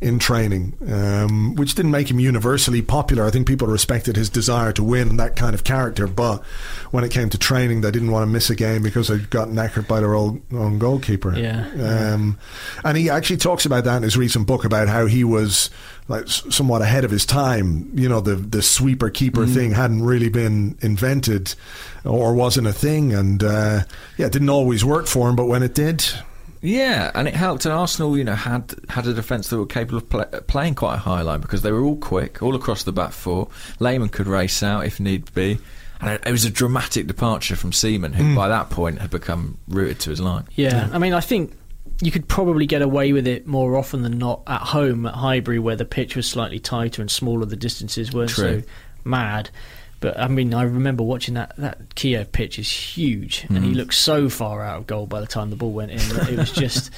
in 0.00 0.18
training, 0.20 0.74
um, 0.92 1.56
which 1.56 1.74
didn't 1.74 1.90
make 1.90 2.08
him 2.10 2.20
universally 2.20 2.80
popular. 2.82 3.26
I 3.26 3.30
think 3.30 3.46
people 3.48 3.66
respected 3.66 4.14
his 4.16 4.30
desire 4.30 4.72
to 4.74 4.84
win 4.84 5.08
and 5.08 5.18
that 5.18 5.34
kind 5.34 5.54
of 5.54 5.64
character, 5.64 6.06
but 6.06 6.44
when 6.92 7.02
it 7.02 7.10
came 7.10 7.28
to 7.30 7.38
training, 7.38 7.80
they 7.80 7.90
didn't 7.90 8.12
want 8.12 8.22
to 8.22 8.30
miss 8.32 8.48
a 8.48 8.54
game 8.54 8.82
because 8.82 9.08
they 9.08 9.18
got 9.18 9.48
knackered 9.48 9.88
by 9.88 9.98
their 10.00 10.14
own, 10.14 10.42
own 10.52 10.78
goalkeeper. 10.78 11.36
Yeah. 11.36 11.66
Um, 12.14 12.38
and 12.84 12.96
he 12.96 13.10
actually 13.10 13.38
talks 13.38 13.66
about 13.66 13.84
that 13.84 13.96
in 13.96 14.02
his 14.04 14.16
recent 14.16 14.46
book 14.46 14.64
about 14.64 14.86
how 14.88 15.06
he 15.06 15.24
was 15.24 15.68
like 16.06 16.28
somewhat 16.28 16.80
ahead 16.80 17.04
of 17.04 17.10
his 17.10 17.26
time. 17.26 17.90
You 17.94 18.08
know, 18.08 18.20
the 18.20 18.36
the 18.36 18.62
sweeper 18.62 19.10
keeper 19.10 19.46
Mm. 19.46 19.54
thing 19.54 19.70
hadn't 19.72 20.02
really 20.02 20.28
been 20.30 20.78
invented 20.80 21.54
or 22.04 22.34
wasn't 22.34 22.66
a 22.68 22.72
thing, 22.72 23.12
and 23.12 23.42
uh, 23.42 23.80
yeah, 24.16 24.26
it 24.26 24.32
didn't 24.32 24.48
always 24.48 24.84
work 24.84 25.06
for 25.06 25.28
him. 25.28 25.36
But 25.36 25.46
when 25.46 25.62
it 25.62 25.74
did, 25.74 26.04
Yeah, 26.60 27.10
and 27.14 27.28
it 27.28 27.34
helped. 27.34 27.64
And 27.64 27.74
Arsenal, 27.74 28.16
you 28.16 28.24
know, 28.24 28.34
had 28.34 28.74
had 28.88 29.06
a 29.06 29.14
defence 29.14 29.48
that 29.48 29.58
were 29.58 29.66
capable 29.66 29.98
of 29.98 30.08
play, 30.08 30.24
playing 30.46 30.74
quite 30.74 30.94
a 30.94 30.98
high 30.98 31.22
line 31.22 31.40
because 31.40 31.62
they 31.62 31.72
were 31.72 31.82
all 31.82 31.96
quick, 31.96 32.42
all 32.42 32.54
across 32.54 32.82
the 32.82 32.92
back 32.92 33.12
four. 33.12 33.48
Lehmann 33.78 34.08
could 34.08 34.26
race 34.26 34.62
out 34.62 34.86
if 34.86 35.00
need 35.00 35.32
be. 35.34 35.58
And 36.00 36.10
it, 36.10 36.22
it 36.26 36.32
was 36.32 36.44
a 36.44 36.50
dramatic 36.50 37.06
departure 37.06 37.56
from 37.56 37.72
Seaman, 37.72 38.12
who 38.12 38.24
hmm. 38.24 38.34
by 38.34 38.48
that 38.48 38.70
point 38.70 39.00
had 39.00 39.10
become 39.10 39.58
rooted 39.68 39.98
to 40.00 40.10
his 40.10 40.20
line. 40.20 40.44
Yeah, 40.54 40.88
I 40.92 40.98
mean, 40.98 41.12
I 41.12 41.20
think 41.20 41.56
you 42.00 42.10
could 42.10 42.28
probably 42.28 42.66
get 42.66 42.82
away 42.82 43.12
with 43.12 43.26
it 43.26 43.46
more 43.46 43.76
often 43.76 44.02
than 44.02 44.18
not 44.18 44.42
at 44.46 44.60
home 44.60 45.06
at 45.06 45.14
Highbury, 45.14 45.58
where 45.58 45.76
the 45.76 45.84
pitch 45.84 46.14
was 46.14 46.28
slightly 46.28 46.60
tighter 46.60 47.02
and 47.02 47.10
smaller. 47.10 47.44
The 47.44 47.56
distances 47.56 48.12
weren't 48.12 48.30
True. 48.30 48.62
so 48.62 48.68
mad. 49.04 49.50
But 50.00 50.18
I 50.18 50.28
mean, 50.28 50.54
I 50.54 50.62
remember 50.62 51.02
watching 51.02 51.34
that 51.34 51.56
that 51.56 51.94
Kiev 51.94 52.30
pitch 52.32 52.58
is 52.58 52.70
huge, 52.70 53.44
and 53.48 53.58
Mm. 53.58 53.64
he 53.64 53.74
looked 53.74 53.94
so 53.94 54.28
far 54.28 54.62
out 54.62 54.78
of 54.78 54.86
goal 54.86 55.06
by 55.06 55.20
the 55.20 55.26
time 55.26 55.50
the 55.50 55.56
ball 55.56 55.72
went 55.72 55.90
in. 55.90 55.98
that 55.98 56.28
It 56.30 56.38
was 56.38 56.52
just, 56.52 56.90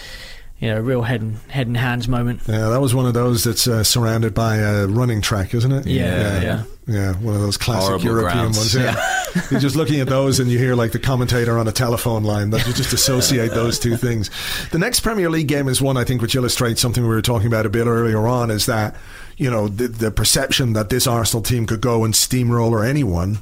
you 0.58 0.68
know, 0.68 0.76
a 0.76 0.82
real 0.82 1.00
head 1.02 1.22
and 1.22 1.38
head 1.48 1.66
and 1.66 1.76
hands 1.76 2.08
moment. 2.08 2.42
yeah, 2.46 2.68
that 2.68 2.80
was 2.80 2.94
one 2.94 3.06
of 3.06 3.14
those 3.14 3.44
that's 3.44 3.66
uh, 3.66 3.82
surrounded 3.82 4.34
by 4.34 4.56
a 4.56 4.86
running 4.86 5.22
track, 5.22 5.54
isn't 5.54 5.72
it? 5.72 5.86
Yeah, 5.86 6.04
yeah, 6.04 6.42
yeah. 6.42 6.62
Yeah, 6.86 7.12
one 7.14 7.36
of 7.36 7.40
those 7.40 7.56
classic 7.56 7.86
Horrible 7.86 8.04
European 8.04 8.36
grounds. 8.52 8.58
ones. 8.58 8.74
Yeah, 8.74 9.42
you're 9.52 9.60
just 9.60 9.76
looking 9.76 10.00
at 10.00 10.08
those, 10.08 10.40
and 10.40 10.50
you 10.50 10.58
hear 10.58 10.74
like 10.74 10.90
the 10.90 10.98
commentator 10.98 11.56
on 11.56 11.68
a 11.68 11.72
telephone 11.72 12.24
line. 12.24 12.50
That 12.50 12.66
you 12.66 12.72
just 12.72 12.92
associate 12.92 13.52
those 13.52 13.78
two 13.78 13.96
things. 13.96 14.28
The 14.72 14.78
next 14.78 15.00
Premier 15.00 15.30
League 15.30 15.46
game 15.46 15.68
is 15.68 15.80
one 15.80 15.96
I 15.96 16.02
think 16.04 16.20
which 16.20 16.34
illustrates 16.34 16.80
something 16.80 17.02
we 17.04 17.08
were 17.08 17.22
talking 17.22 17.46
about 17.46 17.64
a 17.64 17.70
bit 17.70 17.86
earlier 17.86 18.26
on. 18.26 18.50
Is 18.50 18.66
that 18.66 18.96
you 19.40 19.50
know 19.50 19.68
the, 19.68 19.88
the 19.88 20.10
perception 20.10 20.74
that 20.74 20.90
this 20.90 21.06
Arsenal 21.06 21.42
team 21.42 21.66
could 21.66 21.80
go 21.80 22.04
and 22.04 22.14
steamroller 22.14 22.84
anyone. 22.84 23.38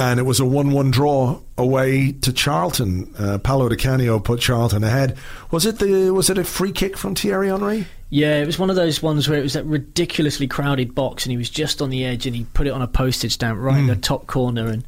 And 0.00 0.18
it 0.18 0.22
was 0.22 0.40
a 0.40 0.46
1 0.46 0.70
1 0.70 0.90
draw 0.90 1.40
away 1.58 2.12
to 2.12 2.32
Charlton. 2.32 3.12
Uh, 3.18 3.38
Paolo 3.38 3.68
Di 3.68 3.76
Canio 3.76 4.18
put 4.18 4.40
Charlton 4.40 4.82
ahead. 4.82 5.16
Was 5.50 5.66
it 5.66 5.78
the 5.80 6.10
was 6.10 6.30
it 6.30 6.38
a 6.38 6.44
free 6.44 6.72
kick 6.72 6.96
from 6.96 7.14
Thierry 7.14 7.48
Henry? 7.48 7.86
Yeah, 8.08 8.40
it 8.40 8.46
was 8.46 8.58
one 8.58 8.70
of 8.70 8.76
those 8.76 9.02
ones 9.02 9.28
where 9.28 9.38
it 9.38 9.42
was 9.42 9.52
that 9.54 9.64
ridiculously 9.64 10.46
crowded 10.46 10.94
box, 10.94 11.26
and 11.26 11.30
he 11.30 11.36
was 11.36 11.50
just 11.50 11.82
on 11.82 11.90
the 11.90 12.04
edge, 12.04 12.26
and 12.26 12.36
he 12.36 12.44
put 12.54 12.66
it 12.66 12.70
on 12.70 12.82
a 12.82 12.86
postage 12.86 13.32
stamp 13.32 13.58
right 13.60 13.78
in 13.78 13.86
the 13.86 13.96
top 13.96 14.26
corner, 14.26 14.68
and 14.68 14.84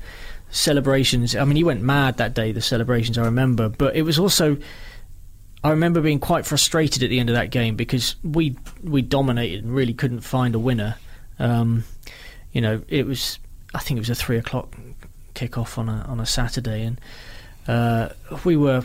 celebrations. 0.50 1.34
I 1.34 1.44
mean, 1.44 1.56
he 1.56 1.64
went 1.64 1.82
mad 1.82 2.16
that 2.18 2.34
day. 2.34 2.52
The 2.52 2.60
celebrations, 2.60 3.18
I 3.18 3.24
remember, 3.24 3.68
but 3.68 3.96
it 3.96 4.02
was 4.02 4.18
also. 4.18 4.56
I 5.64 5.70
remember 5.70 6.02
being 6.02 6.20
quite 6.20 6.44
frustrated 6.44 7.02
at 7.02 7.08
the 7.08 7.18
end 7.18 7.30
of 7.30 7.36
that 7.36 7.50
game 7.50 7.74
because 7.74 8.16
we 8.22 8.54
we 8.82 9.00
dominated 9.00 9.64
and 9.64 9.74
really 9.74 9.94
couldn't 9.94 10.20
find 10.20 10.54
a 10.54 10.58
winner. 10.58 10.96
Um, 11.38 11.84
you 12.52 12.60
know, 12.60 12.82
it 12.86 13.06
was 13.06 13.38
I 13.74 13.78
think 13.78 13.96
it 13.96 14.02
was 14.02 14.10
a 14.10 14.14
three 14.14 14.36
o'clock 14.36 14.76
kick 15.32 15.56
off 15.56 15.78
on 15.78 15.88
a 15.88 16.04
on 16.06 16.20
a 16.20 16.26
Saturday, 16.26 16.84
and 16.84 17.00
uh, 17.66 18.10
we 18.44 18.58
were 18.58 18.84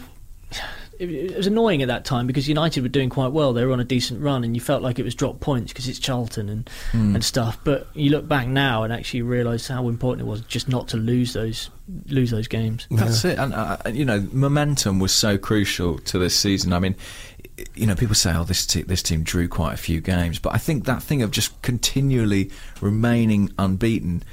it, 1.00 1.10
it 1.10 1.38
was 1.38 1.48
annoying 1.48 1.82
at 1.82 1.88
that 1.88 2.06
time 2.06 2.28
because 2.28 2.48
United 2.48 2.84
were 2.84 2.90
doing 2.90 3.10
quite 3.10 3.32
well. 3.32 3.54
They 3.54 3.66
were 3.66 3.72
on 3.74 3.80
a 3.80 3.84
decent 3.86 4.22
run, 4.22 4.44
and 4.44 4.56
you 4.56 4.62
felt 4.62 4.84
like 4.84 5.00
it 5.00 5.04
was 5.04 5.16
drop 5.16 5.40
points 5.40 5.72
because 5.74 5.88
it's 5.88 6.00
Charlton 6.00 6.50
and 6.50 6.70
Hmm. 6.92 7.16
and 7.16 7.24
stuff. 7.24 7.58
But 7.64 7.88
you 7.94 8.10
look 8.12 8.28
back 8.28 8.48
now 8.48 8.84
and 8.84 8.94
actually 8.94 9.22
realise 9.24 9.68
how 9.68 9.88
important 9.88 10.28
it 10.28 10.30
was 10.30 10.42
just 10.42 10.70
not 10.70 10.88
to 10.90 10.98
lose 10.98 11.34
those 11.34 11.70
lose 12.08 12.30
those 12.30 12.48
games. 12.48 12.86
That's 12.92 13.26
it. 13.26 13.40
And, 13.40 13.52
uh, 13.54 13.78
you 13.92 14.06
know, 14.06 14.28
momentum 14.32 15.00
was 15.00 15.12
so 15.12 15.40
crucial 15.40 15.98
to 16.00 16.20
this 16.20 16.36
season. 16.36 16.72
I 16.72 16.78
mean, 16.80 16.96
you 17.74 17.88
know, 17.88 17.96
people 17.96 18.14
say, 18.14 18.32
oh, 18.36 18.44
this, 18.44 18.66
te- 18.68 18.84
this 18.84 19.02
team 19.02 19.24
drew 19.24 19.48
quite 19.48 19.74
a 19.74 19.78
few 19.78 20.00
games. 20.00 20.38
But 20.38 20.54
I 20.54 20.60
think 20.60 20.86
that 20.86 21.02
thing 21.02 21.24
of 21.24 21.32
just 21.32 21.60
continually 21.64 22.52
remaining 22.80 23.52
unbeaten. 23.58 24.24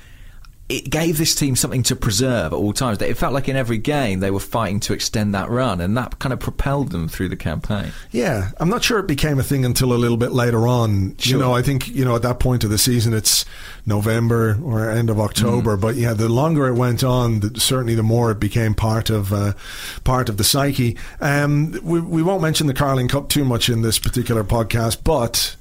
It 0.69 0.91
gave 0.91 1.17
this 1.17 1.35
team 1.35 1.55
something 1.55 1.85
to 1.85 1.95
preserve 1.95 2.53
at 2.53 2.57
all 2.57 2.73
times. 2.73 3.01
It 3.01 3.17
felt 3.17 3.33
like 3.33 3.49
in 3.49 3.55
every 3.55 3.79
game 3.79 4.19
they 4.19 4.33
were 4.33 4.41
fighting 4.41 4.81
to 4.81 4.93
extend 4.93 5.35
that 5.35 5.49
run, 5.49 5.81
and 5.81 5.97
that 5.97 6.19
kind 6.19 6.33
of 6.33 6.41
propelled 6.41 6.91
them 6.91 7.07
through 7.07 7.29
the 7.29 7.37
campaign. 7.37 7.93
Yeah, 8.11 8.51
I'm 8.59 8.69
not 8.69 8.83
sure 8.83 8.99
it 8.99 9.07
became 9.07 9.39
a 9.39 9.45
thing 9.45 9.65
until 9.65 9.93
a 9.93 9.95
little 9.95 10.17
bit 10.17 10.33
later 10.33 10.67
on. 10.67 11.15
You 11.21 11.39
know, 11.39 11.55
I 11.55 11.63
think 11.63 11.89
you 11.89 12.05
know 12.05 12.17
at 12.17 12.23
that 12.23 12.41
point 12.41 12.65
of 12.65 12.71
the 12.71 12.79
season 12.79 13.15
it's 13.15 13.45
November 13.87 14.59
or 14.63 14.91
end 14.91 15.09
of 15.09 15.21
October. 15.21 15.77
But 15.77 15.95
yeah, 15.95 16.15
the 16.15 16.29
longer 16.29 16.67
it 16.67 16.75
went 16.75 17.05
on, 17.05 17.41
the, 17.41 17.61
certainly 17.61 17.95
the 17.95 18.03
more 18.03 18.33
it 18.33 18.41
became 18.41 18.75
part 18.75 19.09
of 19.09 19.33
uh, 19.33 19.53
part 20.03 20.29
of 20.29 20.37
the 20.37 20.45
psyche. 20.45 20.97
Um, 21.21 21.79
we 21.83 22.01
we 22.01 22.23
won't 22.23 22.43
mention 22.43 22.67
the 22.67 22.75
Carling 22.75 23.09
Cup 23.09 23.29
too 23.29 23.45
much 23.45 23.69
in 23.69 23.83
this 23.83 23.99
particular 23.99 24.43
podcast, 24.43 24.99
but. 25.05 25.57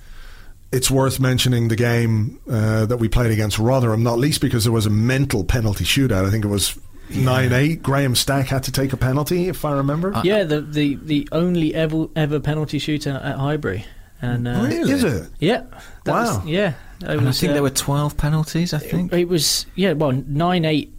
It's 0.71 0.91
worth 0.91 1.19
mentioning 1.19 1.69
the 1.69 1.75
game 1.75 2.39
uh, 2.49 2.85
that 2.87 2.97
we 2.97 3.07
played 3.07 3.31
against 3.31 3.57
Rotherham, 3.59 4.03
not 4.03 4.17
least 4.19 4.41
because 4.41 4.63
there 4.65 4.73
was 4.73 4.85
a 4.85 4.89
mental 4.89 5.43
penalty 5.43 5.85
shootout. 5.85 6.25
I 6.25 6.31
think 6.31 6.43
it 6.43 6.49
was 6.49 6.77
nine 7.09 7.53
eight. 7.53 7.81
Graham 7.81 8.13
Stack 8.15 8.47
had 8.47 8.63
to 8.63 8.71
take 8.71 8.91
a 8.91 8.97
penalty, 8.97 9.47
if 9.47 9.63
I 9.63 9.71
remember. 9.73 10.11
yeah, 10.23 10.43
the, 10.43 10.61
the 10.61 10.95
the 10.95 11.29
only 11.31 11.73
ever 11.73 12.07
ever 12.15 12.39
penalty 12.39 12.79
shootout 12.79 13.23
at 13.23 13.37
Highbury, 13.37 13.85
and 14.21 14.47
uh, 14.47 14.63
Really? 14.67 14.91
Is 14.91 15.03
it? 15.03 15.29
yeah, 15.39 15.63
that 16.03 16.11
Wow. 16.11 16.37
was, 16.39 16.45
yeah. 16.45 16.73
It 17.01 17.09
And 17.09 17.27
I 17.29 17.31
think 17.31 17.51
uh, 17.51 17.53
there 17.53 17.63
were 17.63 17.69
12 17.69 18.17
penalties, 18.17 18.73
I 18.73 18.79
think. 18.79 19.13
It 19.13 19.27
was 19.29 19.65
yeah, 19.75 19.93
well 19.93 20.11
nine 20.11 20.65
eight. 20.65 20.93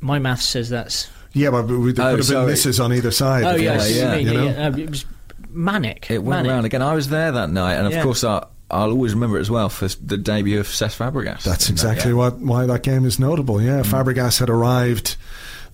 My 0.00 0.18
math 0.18 0.42
says 0.42 0.68
that's. 0.68 1.10
Yeah, 1.32 1.50
but 1.50 1.66
we, 1.66 1.92
there 1.92 2.06
Oh, 2.06 2.10
could 2.10 2.18
have 2.18 2.18
been 2.18 2.22
sorry. 2.24 2.46
misses 2.46 2.78
on 2.80 2.92
either 2.92 3.10
side. 3.10 3.44
Oh 3.44 3.54
of 3.56 3.60
yeah, 3.60 3.84
yeah, 3.86 4.14
you 4.16 4.32
know? 4.34 4.44
yeah, 4.44 4.66
uh, 4.68 4.76
it 4.76 4.90
was 4.90 5.04
manic. 5.50 6.10
It 6.10 6.18
went 6.18 6.38
manic. 6.44 6.50
around 6.52 6.64
again. 6.66 6.82
I 6.82 6.94
was 6.94 7.08
there 7.08 7.32
that 7.32 7.50
night, 7.50 7.74
and 7.74 7.86
of 7.86 7.92
Yeah. 7.92 8.02
course, 8.02 8.22
I, 8.24 8.44
I'll 8.70 8.90
always 8.90 9.14
remember 9.14 9.38
it 9.38 9.42
as 9.42 9.50
well 9.50 9.68
for 9.68 9.86
the 9.88 10.16
debut 10.16 10.58
of 10.58 10.66
Cesc 10.66 10.96
Fabregas. 10.96 11.44
That's 11.44 11.68
in 11.68 11.76
that 11.76 11.82
exactly 11.92 12.12
what 12.12 12.38
why 12.38 12.66
that 12.66 12.82
game 12.82 13.04
is 13.04 13.18
notable. 13.18 13.62
Yeah, 13.62 13.82
Mm. 13.82 13.84
Fabregas 13.86 14.40
had 14.40 14.50
arrived 14.50 15.16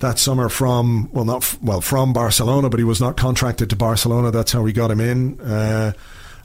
that 0.01 0.19
summer 0.19 0.49
from 0.49 1.09
well, 1.13 1.25
not 1.25 1.43
f- 1.43 1.59
well 1.63 1.81
from 1.81 2.13
Barcelona, 2.13 2.69
but 2.69 2.79
he 2.79 2.85
was 2.85 3.01
not 3.01 3.17
contracted 3.17 3.71
to 3.71 3.77
Barcelona. 3.77 4.31
That's 4.31 4.53
how 4.53 4.61
we 4.63 4.73
got 4.73 4.91
him 4.91 5.01
in. 5.01 5.41
Uh, 5.41 5.93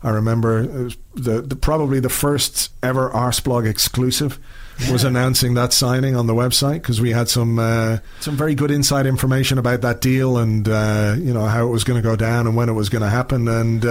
I 0.04 0.12
remember 0.12 0.90
the, 1.16 1.42
the 1.42 1.56
probably 1.56 2.00
the 2.00 2.10
first 2.10 2.72
ever 2.84 3.10
Arseblog 3.10 3.68
exclusive 3.68 4.40
was 4.92 5.04
announcing 5.04 5.56
that 5.56 5.74
signing 5.74 6.16
on 6.16 6.28
the 6.28 6.36
website 6.36 6.76
because 6.84 7.02
we 7.02 7.10
had 7.12 7.28
some 7.28 7.58
uh, 7.58 7.98
some 8.20 8.38
very 8.38 8.54
good 8.54 8.70
inside 8.72 9.08
information 9.08 9.58
about 9.58 9.82
that 9.82 10.00
deal 10.02 10.38
and 10.38 10.70
uh, 10.70 11.16
you 11.18 11.34
know 11.34 11.46
how 11.46 11.68
it 11.68 11.72
was 11.72 11.84
going 11.84 12.02
to 12.02 12.08
go 12.08 12.16
down 12.16 12.46
and 12.48 12.56
when 12.56 12.70
it 12.70 12.74
was 12.74 12.88
going 12.88 13.02
to 13.04 13.10
happen 13.10 13.48
and. 13.50 13.84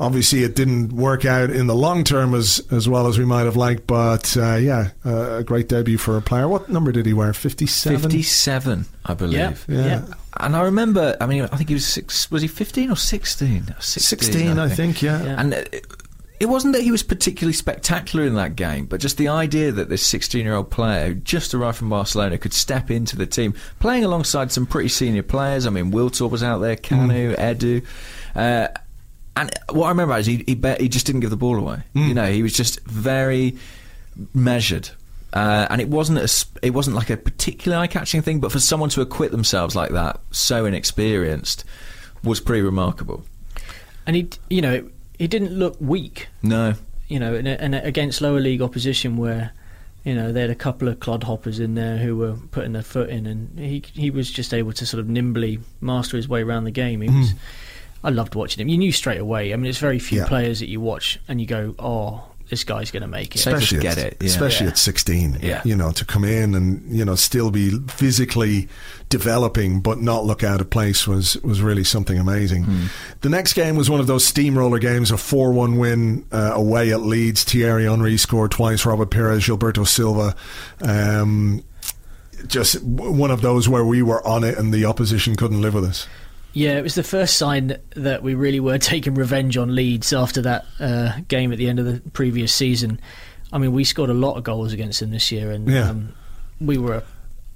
Obviously, 0.00 0.44
it 0.44 0.54
didn't 0.54 0.92
work 0.92 1.24
out 1.24 1.50
in 1.50 1.66
the 1.66 1.74
long 1.74 2.04
term 2.04 2.34
as 2.34 2.64
as 2.70 2.88
well 2.88 3.08
as 3.08 3.18
we 3.18 3.24
might 3.24 3.44
have 3.44 3.56
liked, 3.56 3.86
but 3.86 4.36
uh, 4.36 4.54
yeah, 4.54 4.90
uh, 5.04 5.38
a 5.38 5.44
great 5.44 5.68
debut 5.68 5.98
for 5.98 6.16
a 6.16 6.22
player. 6.22 6.46
What 6.46 6.68
number 6.68 6.92
did 6.92 7.04
he 7.04 7.12
wear? 7.12 7.32
Fifty-seven. 7.32 7.98
57, 8.02 8.86
I 9.04 9.14
believe. 9.14 9.64
Yeah, 9.68 9.84
yeah. 9.84 10.04
And 10.36 10.54
I 10.54 10.62
remember, 10.62 11.16
I 11.20 11.26
mean, 11.26 11.42
I 11.42 11.56
think 11.56 11.68
he 11.68 11.74
was 11.74 11.86
six. 11.86 12.30
Was 12.30 12.42
he 12.42 12.48
15 12.48 12.92
or 12.92 12.96
16? 12.96 13.74
16, 13.80 14.02
16, 14.02 14.58
I 14.58 14.68
think. 14.68 15.02
Yeah. 15.02 15.24
Yeah. 15.24 15.40
And 15.40 15.52
it, 15.54 15.84
it 16.40 16.46
wasn't 16.46 16.74
that 16.74 16.82
he 16.82 16.92
was 16.92 17.02
particularly 17.02 17.52
spectacular 17.52 18.24
in 18.24 18.34
that 18.34 18.54
game, 18.54 18.86
but 18.86 19.00
just 19.00 19.16
the 19.16 19.28
idea 19.28 19.72
that 19.72 19.88
this 19.88 20.06
16 20.06 20.44
year 20.44 20.54
old 20.54 20.70
player 20.70 21.08
who 21.08 21.14
just 21.14 21.54
arrived 21.54 21.78
from 21.78 21.90
Barcelona 21.90 22.38
could 22.38 22.52
step 22.52 22.90
into 22.90 23.16
the 23.16 23.26
team, 23.26 23.54
playing 23.80 24.04
alongside 24.04 24.52
some 24.52 24.64
pretty 24.64 24.88
senior 24.88 25.24
players. 25.24 25.66
I 25.66 25.70
mean, 25.70 25.90
Wiltord 25.90 26.30
was 26.30 26.44
out 26.44 26.58
there, 26.58 26.76
Kanu, 26.76 27.36
Edu. 27.36 27.84
Uh, 28.36 28.68
and 29.40 29.50
what 29.70 29.86
I 29.86 29.88
remember 29.90 30.16
is 30.16 30.26
he 30.26 30.44
he, 30.46 30.54
bet, 30.54 30.80
he 30.80 30.88
just 30.88 31.06
didn't 31.06 31.20
give 31.20 31.30
the 31.30 31.36
ball 31.36 31.56
away. 31.58 31.82
You 31.94 32.14
know, 32.14 32.30
he 32.30 32.42
was 32.42 32.52
just 32.52 32.80
very 32.86 33.56
measured. 34.34 34.90
Uh, 35.32 35.66
and 35.70 35.80
it 35.80 35.88
wasn't 35.88 36.18
a, 36.18 36.46
it 36.66 36.70
wasn't 36.70 36.96
like 36.96 37.10
a 37.10 37.16
particularly 37.16 37.82
eye-catching 37.84 38.22
thing, 38.22 38.40
but 38.40 38.50
for 38.50 38.58
someone 38.60 38.88
to 38.90 39.00
acquit 39.02 39.30
themselves 39.30 39.76
like 39.76 39.90
that, 39.90 40.20
so 40.30 40.64
inexperienced, 40.64 41.64
was 42.24 42.40
pretty 42.40 42.62
remarkable. 42.62 43.24
and 44.06 44.16
he, 44.16 44.28
you 44.48 44.62
know, 44.62 44.88
he 45.18 45.28
didn't 45.28 45.52
look 45.52 45.76
weak. 45.80 46.28
No, 46.42 46.74
You 47.08 47.18
know, 47.20 47.34
and, 47.34 47.46
and 47.46 47.74
against 47.74 48.20
lower 48.20 48.40
league 48.40 48.62
opposition 48.62 49.16
where. 49.16 49.52
You 50.04 50.14
know, 50.14 50.32
they 50.32 50.40
had 50.40 50.48
a 50.48 50.54
couple 50.54 50.88
of 50.88 51.00
clodhoppers 51.00 51.60
in 51.60 51.74
there 51.74 51.98
who 51.98 52.16
were 52.16 52.34
putting 52.52 52.72
their 52.72 52.84
foot 52.84 53.10
in, 53.10 53.26
and 53.26 53.58
he 53.58 53.82
he 53.92 54.10
was 54.10 54.30
just 54.30 54.54
able 54.54 54.72
to 54.72 54.86
sort 54.86 55.00
of 55.00 55.08
nimbly 55.08 55.58
master 55.82 56.16
his 56.16 56.26
way 56.26 56.40
around 56.42 56.64
the 56.64 56.70
game. 56.70 57.02
He 57.02 57.10
was, 57.10 57.34
I 58.04 58.10
loved 58.10 58.34
watching 58.34 58.60
him. 58.62 58.68
You 58.68 58.78
knew 58.78 58.92
straight 58.92 59.20
away. 59.20 59.52
I 59.52 59.56
mean, 59.56 59.66
it's 59.66 59.78
very 59.78 59.98
few 59.98 60.18
Yeah. 60.20 60.26
players 60.26 60.60
that 60.60 60.68
you 60.68 60.80
watch 60.80 61.18
and 61.28 61.40
you 61.40 61.46
go, 61.46 61.74
"Oh, 61.78 62.22
this 62.48 62.64
guy's 62.64 62.90
going 62.90 63.02
to 63.02 63.08
make 63.08 63.34
it." 63.34 63.40
Especially 63.40 63.80
get 63.80 63.98
at, 63.98 64.04
it, 64.12 64.16
yeah. 64.20 64.26
especially 64.26 64.66
Yeah. 64.66 64.70
at 64.72 64.78
16 64.78 65.38
Yeah. 65.42 65.60
you 65.64 65.76
know 65.76 65.90
to 65.92 66.04
come 66.04 66.24
in 66.24 66.54
and 66.54 66.82
you 66.96 67.04
know 67.04 67.14
still 67.16 67.50
be 67.50 67.78
physically 67.88 68.68
developing 69.10 69.80
but 69.80 70.00
not 70.00 70.24
look 70.24 70.42
out 70.44 70.60
of 70.60 70.70
place 70.70 71.06
was 71.06 71.36
was 71.42 71.60
really 71.60 71.84
something 71.84 72.18
amazing 72.18 72.64
Hmm. 72.64 72.84
the 73.22 73.28
next 73.28 73.52
game 73.54 73.74
was 73.76 73.90
one 73.90 74.00
of 74.00 74.06
those 74.06 74.24
steamroller 74.24 74.78
games 74.78 75.10
a 75.10 75.14
4-1 75.16 75.76
win 75.78 76.24
uh, 76.32 76.52
away 76.54 76.90
at 76.92 77.00
Leeds 77.02 77.42
Thierry 77.44 77.84
Henry 77.84 78.16
scored 78.16 78.50
twice 78.50 78.84
Robert 78.86 79.10
Pires 79.10 79.44
Gilberto 79.46 79.86
Silva 79.86 80.34
um, 80.82 81.62
just 82.46 82.82
one 82.82 83.30
of 83.30 83.40
those 83.42 83.68
where 83.68 83.84
we 83.84 84.00
were 84.02 84.24
on 84.26 84.44
it 84.44 84.56
and 84.56 84.72
the 84.72 84.84
opposition 84.84 85.36
couldn't 85.36 85.60
live 85.60 85.74
with 85.74 85.84
us 85.84 86.06
Yeah, 86.58 86.76
it 86.76 86.82
was 86.82 86.96
the 86.96 87.04
first 87.04 87.36
sign 87.38 87.76
that 87.94 88.22
we 88.24 88.34
really 88.34 88.58
were 88.58 88.78
taking 88.94 89.14
revenge 89.14 89.56
on 89.56 89.74
Leeds 89.76 90.12
after 90.12 90.42
that 90.42 90.66
uh, 90.80 91.12
game 91.28 91.52
at 91.52 91.58
the 91.58 91.68
end 91.68 91.78
of 91.78 91.86
the 91.86 92.00
previous 92.10 92.52
season. 92.52 93.00
I 93.52 93.58
mean, 93.58 93.72
we 93.72 93.84
scored 93.84 94.10
a 94.10 94.14
lot 94.14 94.36
of 94.36 94.42
goals 94.42 94.72
against 94.72 94.98
them 94.98 95.12
this 95.12 95.30
year, 95.30 95.52
and 95.52 95.68
Yeah. 95.68 95.90
um, 95.90 96.14
we 96.60 96.76
were 96.76 97.04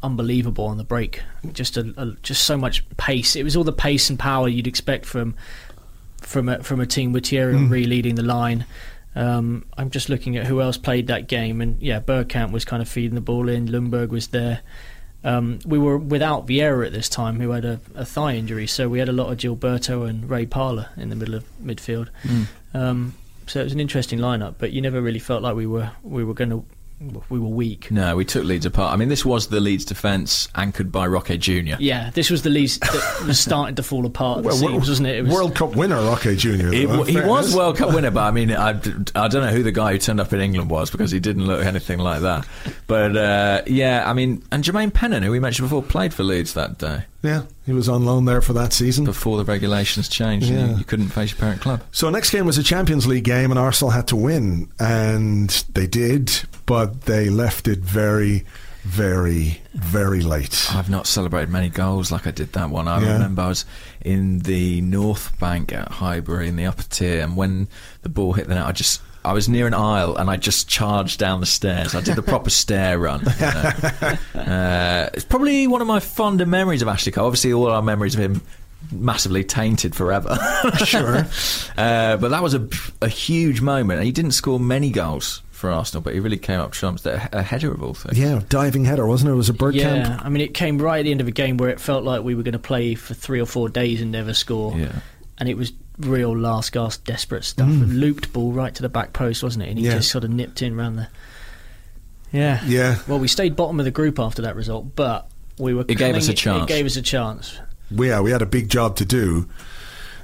unbelievable 0.04 0.66
on 0.66 0.76
the 0.76 0.84
break. 0.84 1.20
Just 1.52 1.76
a, 1.76 1.92
a, 1.96 2.12
just 2.22 2.44
so 2.44 2.56
much 2.56 2.88
pace. 2.96 3.34
It 3.34 3.42
was 3.42 3.56
all 3.56 3.64
the 3.64 3.72
pace 3.72 4.08
and 4.08 4.18
power 4.18 4.46
you'd 4.48 4.66
expect 4.68 5.04
from 5.04 5.34
from 6.20 6.48
a, 6.48 6.62
from 6.62 6.80
a 6.80 6.86
team 6.86 7.10
with 7.12 7.26
Thierry 7.26 7.54
Henry 7.54 7.84
leading 7.84 8.14
the 8.14 8.22
line. 8.22 8.64
Um, 9.16 9.66
I'm 9.76 9.90
just 9.90 10.08
looking 10.08 10.36
at 10.36 10.46
who 10.46 10.60
else 10.62 10.76
played 10.76 11.08
that 11.08 11.26
game, 11.26 11.60
and 11.60 11.82
yeah, 11.82 11.98
Bergkamp 11.98 12.52
was 12.52 12.64
kind 12.64 12.80
of 12.80 12.88
feeding 12.88 13.16
the 13.16 13.20
ball 13.20 13.48
in. 13.48 13.66
Ljungberg 13.66 14.10
was 14.10 14.28
there. 14.28 14.60
Um, 15.24 15.60
we 15.64 15.78
were 15.78 15.96
without 15.98 16.46
Vieira 16.46 16.86
at 16.86 16.92
this 16.92 17.08
time, 17.08 17.38
who 17.40 17.50
had 17.50 17.64
a, 17.64 17.80
a 17.94 18.04
thigh 18.04 18.34
injury, 18.34 18.66
so 18.66 18.88
we 18.88 18.98
had 18.98 19.08
a 19.08 19.12
lot 19.12 19.30
of 19.30 19.38
Gilberto 19.38 20.08
and 20.08 20.28
Ray 20.28 20.46
Parlour 20.46 20.88
in 20.96 21.10
the 21.10 21.16
middle 21.16 21.34
of 21.34 21.44
midfield. 21.62 22.08
Um, 22.74 23.14
so 23.46 23.60
it 23.60 23.64
was 23.64 23.72
an 23.72 23.80
interesting 23.80 24.18
lineup, 24.18 24.54
but 24.58 24.72
you 24.72 24.80
never 24.80 25.00
really 25.00 25.18
felt 25.18 25.42
like 25.42 25.54
we 25.54 25.66
were 25.66 25.90
we 26.02 26.24
were 26.24 26.34
going 26.34 26.50
to 26.50 26.64
we 27.28 27.38
were 27.38 27.48
weak. 27.48 27.90
no, 27.90 28.16
we 28.16 28.24
took 28.24 28.44
Leeds 28.44 28.66
apart. 28.66 28.92
I 28.92 28.96
mean, 28.96 29.08
this 29.08 29.24
was 29.24 29.48
the 29.48 29.60
Leeds 29.60 29.84
defence 29.84 30.48
anchored 30.54 30.92
by 30.92 31.06
Roque 31.06 31.38
Junior. 31.38 31.76
Yeah, 31.80 32.10
this 32.10 32.30
was 32.30 32.42
the 32.42 32.50
Leeds 32.50 32.78
that 32.78 33.24
was 33.26 33.38
starting 33.48 33.74
to 33.76 33.82
fall 33.82 34.06
apart. 34.06 34.38
At 34.38 34.42
the 34.42 34.48
Well, 34.48 34.56
seams, 34.58 34.88
wasn't 34.88 35.08
it? 35.08 35.16
it 35.18 35.22
was, 35.24 35.32
World 35.34 35.54
Cup 35.54 35.76
winner 35.76 35.96
Roque 35.96 36.36
Junior 36.36 36.70
He, 36.72 36.80
he 37.10 37.20
was 37.20 37.54
World 37.54 37.76
Cup 37.76 37.94
winner, 37.94 38.10
but 38.10 38.22
I 38.22 38.30
mean, 38.30 38.50
I, 38.56 38.70
I 38.70 39.28
don't 39.28 39.42
know 39.42 39.50
who 39.52 39.62
the 39.62 39.72
guy 39.72 39.92
who 39.92 39.98
turned 39.98 40.20
up 40.20 40.32
in 40.32 40.40
England 40.40 40.70
was 40.70 40.90
because 40.90 41.10
he 41.10 41.20
didn't 41.20 41.46
look 41.46 41.64
anything 41.64 41.98
like 41.98 42.22
that. 42.22 42.46
But 42.86 43.16
uh, 43.16 43.62
yeah, 43.66 44.08
I 44.08 44.12
mean, 44.12 44.42
and 44.52 44.62
Jermaine 44.64 44.92
Pennant, 44.92 45.24
who 45.24 45.30
we 45.30 45.40
mentioned 45.40 45.66
before, 45.66 45.82
played 45.82 46.12
for 46.14 46.22
Leeds 46.22 46.54
that 46.54 46.78
day 46.78 47.04
yeah 47.22 47.42
he 47.64 47.72
was 47.72 47.88
on 47.88 48.04
loan 48.04 48.24
there 48.24 48.40
for 48.40 48.52
that 48.54 48.72
season 48.72 49.04
before 49.04 49.36
the 49.38 49.44
regulations 49.44 50.08
changed. 50.08 50.48
and 50.48 50.56
Yeah. 50.58 50.66
You, 50.72 50.78
you 50.78 50.84
couldn't 50.84 51.08
face 51.10 51.30
your 51.30 51.38
parent 51.38 51.60
club. 51.60 51.82
So 51.92 52.10
next 52.10 52.30
game 52.30 52.44
was 52.46 52.58
a 52.58 52.62
Champions 52.62 53.06
League 53.06 53.24
game, 53.24 53.50
and 53.52 53.58
Arsenal 53.58 53.90
had 53.90 54.08
to 54.08 54.16
win, 54.16 54.68
and 54.80 55.48
they 55.74 55.86
did, 55.86 56.42
but 56.66 57.02
they 57.02 57.30
left 57.30 57.68
it 57.68 57.78
very, 57.78 58.44
very, 58.82 59.60
very 59.74 60.22
late. 60.22 60.66
I've 60.74 60.90
not 60.90 61.06
celebrated 61.06 61.50
many 61.50 61.68
goals 61.68 62.10
like 62.10 62.26
I 62.26 62.32
did 62.32 62.52
that 62.54 62.68
one. 62.70 62.88
I 62.88 63.00
Yeah. 63.00 63.12
remember 63.12 63.42
I 63.42 63.48
was 63.48 63.64
in 64.04 64.40
the 64.40 64.80
North 64.80 65.38
Bank 65.38 65.72
at 65.72 65.88
Highbury 65.92 66.48
in 66.48 66.56
the 66.56 66.66
upper 66.66 66.82
tier, 66.82 67.20
and 67.22 67.36
when 67.36 67.68
the 68.02 68.08
ball 68.08 68.32
hit 68.32 68.48
the 68.48 68.56
net, 68.56 68.66
I 68.66 68.72
just 68.72 69.00
I 69.24 69.32
was 69.32 69.48
near 69.48 69.66
an 69.66 69.74
aisle 69.74 70.16
and 70.16 70.28
I 70.28 70.36
just 70.36 70.68
charged 70.68 71.18
down 71.20 71.40
the 71.40 71.46
stairs. 71.46 71.94
I 71.94 72.00
did 72.00 72.16
the 72.16 72.22
proper 72.22 72.50
stair 72.62 72.98
run. 72.98 73.20
you 73.20 73.40
know. 73.40 74.42
uh, 74.42 75.10
it's 75.14 75.24
probably 75.24 75.66
one 75.66 75.80
of 75.80 75.86
my 75.86 76.00
fonder 76.00 76.46
memories 76.46 76.82
of 76.82 76.88
Ashley 76.88 77.12
Cole. 77.12 77.26
Obviously, 77.26 77.52
all 77.52 77.68
our 77.68 77.82
memories 77.82 78.14
of 78.14 78.20
him 78.20 78.42
massively 78.90 79.44
tainted 79.44 79.94
forever. 79.94 80.36
Sure. 80.84 81.26
Uh, 81.76 82.16
but 82.16 82.28
that 82.28 82.42
was 82.42 82.54
a, 82.54 82.68
a 83.00 83.08
huge 83.08 83.60
moment. 83.60 83.98
And 83.98 84.06
he 84.06 84.12
didn't 84.12 84.32
score 84.32 84.58
many 84.58 84.90
goals 84.90 85.42
for 85.50 85.70
Arsenal, 85.70 86.02
but 86.02 86.12
he 86.14 86.20
really 86.20 86.36
came 86.38 86.58
up 86.60 86.72
trumps. 86.72 87.02
That 87.02 87.32
a 87.34 87.42
header 87.42 87.72
of 87.72 87.82
all 87.82 87.94
things. 87.94 88.18
Yeah, 88.18 88.42
diving 88.48 88.84
header, 88.84 89.06
wasn't 89.06 89.30
it? 89.30 89.34
It 89.34 89.36
was 89.36 89.48
a 89.48 89.54
Bergkamp. 89.54 89.74
Yeah, 89.74 90.20
I 90.20 90.28
mean, 90.28 90.42
it 90.42 90.54
came 90.54 90.78
right 90.78 90.98
at 90.98 91.02
the 91.04 91.12
end 91.12 91.20
of 91.20 91.28
a 91.28 91.32
game 91.32 91.56
where 91.56 91.70
it 91.70 91.80
felt 91.80 92.04
like 92.04 92.22
we 92.24 92.34
were 92.34 92.42
going 92.42 92.52
to 92.52 92.58
play 92.58 92.94
for 92.94 93.14
three 93.14 93.40
or 93.40 93.46
four 93.46 93.68
days 93.68 94.00
and 94.02 94.10
never 94.10 94.34
score. 94.34 94.76
Yeah. 94.76 94.92
And 95.38 95.48
it 95.48 95.56
was 95.56 95.72
real 95.98 96.36
last 96.36 96.72
gasp, 96.72 97.04
desperate 97.04 97.44
stuff. 97.44 97.68
A 97.68 97.70
looped 97.70 98.32
ball 98.32 98.52
right 98.52 98.74
to 98.74 98.82
the 98.82 98.88
back 98.88 99.12
post, 99.12 99.42
wasn't 99.42 99.64
it? 99.64 99.68
And 99.70 99.78
he 99.78 99.84
Mm. 99.84 99.88
Yeah. 99.88 99.96
just 99.96 100.10
sort 100.10 100.24
of 100.24 100.30
nipped 100.30 100.62
in 100.62 100.74
round 100.76 100.98
the. 100.98 101.08
Yeah. 102.32 102.62
Yeah. 102.66 102.98
Well, 103.06 103.18
we 103.18 103.28
stayed 103.28 103.56
bottom 103.56 103.78
of 103.78 103.84
the 103.84 103.90
group 103.90 104.18
after 104.18 104.42
that 104.42 104.56
result, 104.56 104.96
but 104.96 105.28
we 105.58 105.74
were. 105.74 105.84
It 105.88 105.98
gave 105.98 106.14
us 106.16 106.24
coming- 106.26 106.32
a 106.32 106.36
chance. 106.36 106.62
It 106.64 106.68
gave 106.74 106.86
us 106.86 106.96
a 106.96 107.02
chance. 107.02 107.58
we, 107.90 108.08
yeah, 108.08 108.20
we 108.20 108.30
had 108.30 108.40
a 108.42 108.46
big 108.46 108.68
job 108.70 108.96
to 108.96 109.04
do. 109.04 109.48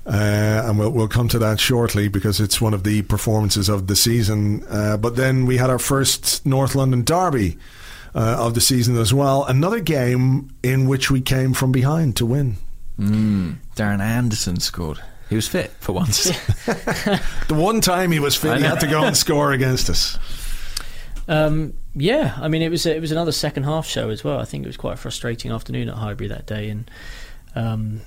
Uh, 0.07 0.63
and 0.65 0.79
we'll, 0.79 0.89
we'll 0.91 1.07
come 1.09 1.29
to 1.29 1.39
that 1.39 1.61
shortly 1.61 2.09
because 2.09 2.41
it's 2.41 2.63
one 2.63 2.73
of 2.73 2.83
the 2.83 3.03
performances 3.03 3.69
of 3.69 3.89
the 3.89 3.95
season. 3.97 4.65
Uh, 4.71 4.97
but 4.97 5.17
then 5.17 5.45
we 5.45 5.59
had 5.59 5.69
our 5.69 5.79
first 5.79 6.47
North 6.47 6.75
London 6.75 7.05
derby 7.05 7.59
uh, 8.15 8.37
of 8.39 8.55
the 8.55 8.61
season 8.63 8.97
as 8.97 9.13
well. 9.13 9.45
Another 9.45 9.81
game 9.81 10.49
in 10.63 10.89
which 10.89 11.11
we 11.11 11.21
came 11.21 11.53
from 11.53 11.73
behind 11.73 12.17
to 12.17 12.25
win. 12.25 12.57
Mm. 12.99 13.57
Darren 13.77 14.01
Anderton 14.01 14.61
scored. 14.61 14.99
He 15.29 15.37
was 15.37 15.47
fit 15.49 15.71
for 15.81 15.93
once. 15.93 16.31
The 17.49 17.55
one 17.55 17.81
time 17.81 18.13
he 18.13 18.19
was 18.21 18.35
fit, 18.37 18.59
he 18.59 18.63
had 18.65 18.81
to 18.81 18.87
go 18.87 19.03
and 19.05 19.17
score 19.17 19.53
against 19.53 19.89
us. 19.89 20.19
Um, 21.27 21.75
yeah, 21.95 22.35
I 22.41 22.49
mean, 22.49 22.63
it 22.63 22.71
was 22.71 22.85
it 22.87 23.01
was 23.01 23.11
another 23.13 23.33
second 23.33 23.65
half 23.65 23.87
show 23.87 24.11
as 24.11 24.23
well. 24.25 24.39
I 24.39 24.45
think 24.45 24.65
it 24.65 24.67
was 24.67 24.77
quite 24.77 24.95
a 24.95 24.97
frustrating 24.97 25.51
afternoon 25.51 25.89
at 25.89 25.95
Highbury 25.95 26.29
that 26.29 26.47
day, 26.47 26.69
and 26.71 26.91
um, 27.55 28.01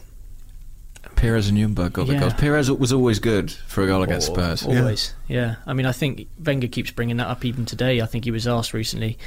Pires 1.15 1.47
and 1.47 1.57
Ljungberg 1.57 1.93
got 1.93 2.07
the 2.07 2.17
goals. 2.17 2.33
Pires 2.33 2.71
was 2.71 2.93
always 2.93 3.19
good 3.19 3.51
for 3.51 3.83
a 3.83 3.87
goal 3.87 4.01
against 4.03 4.29
Al- 4.29 4.35
Spurs. 4.35 4.65
Always, 4.65 5.13
yeah. 5.27 5.55
I 5.65 5.73
mean, 5.73 5.85
I 5.85 5.91
think 5.91 6.27
Wenger 6.43 6.67
keeps 6.67 6.91
bringing 6.91 7.17
that 7.17 7.27
up 7.27 7.43
even 7.45 7.65
today. 7.65 8.01
I 8.01 8.05
think 8.05 8.25
he 8.25 8.31
was 8.31 8.47
asked 8.47 8.73
recently 8.73 9.17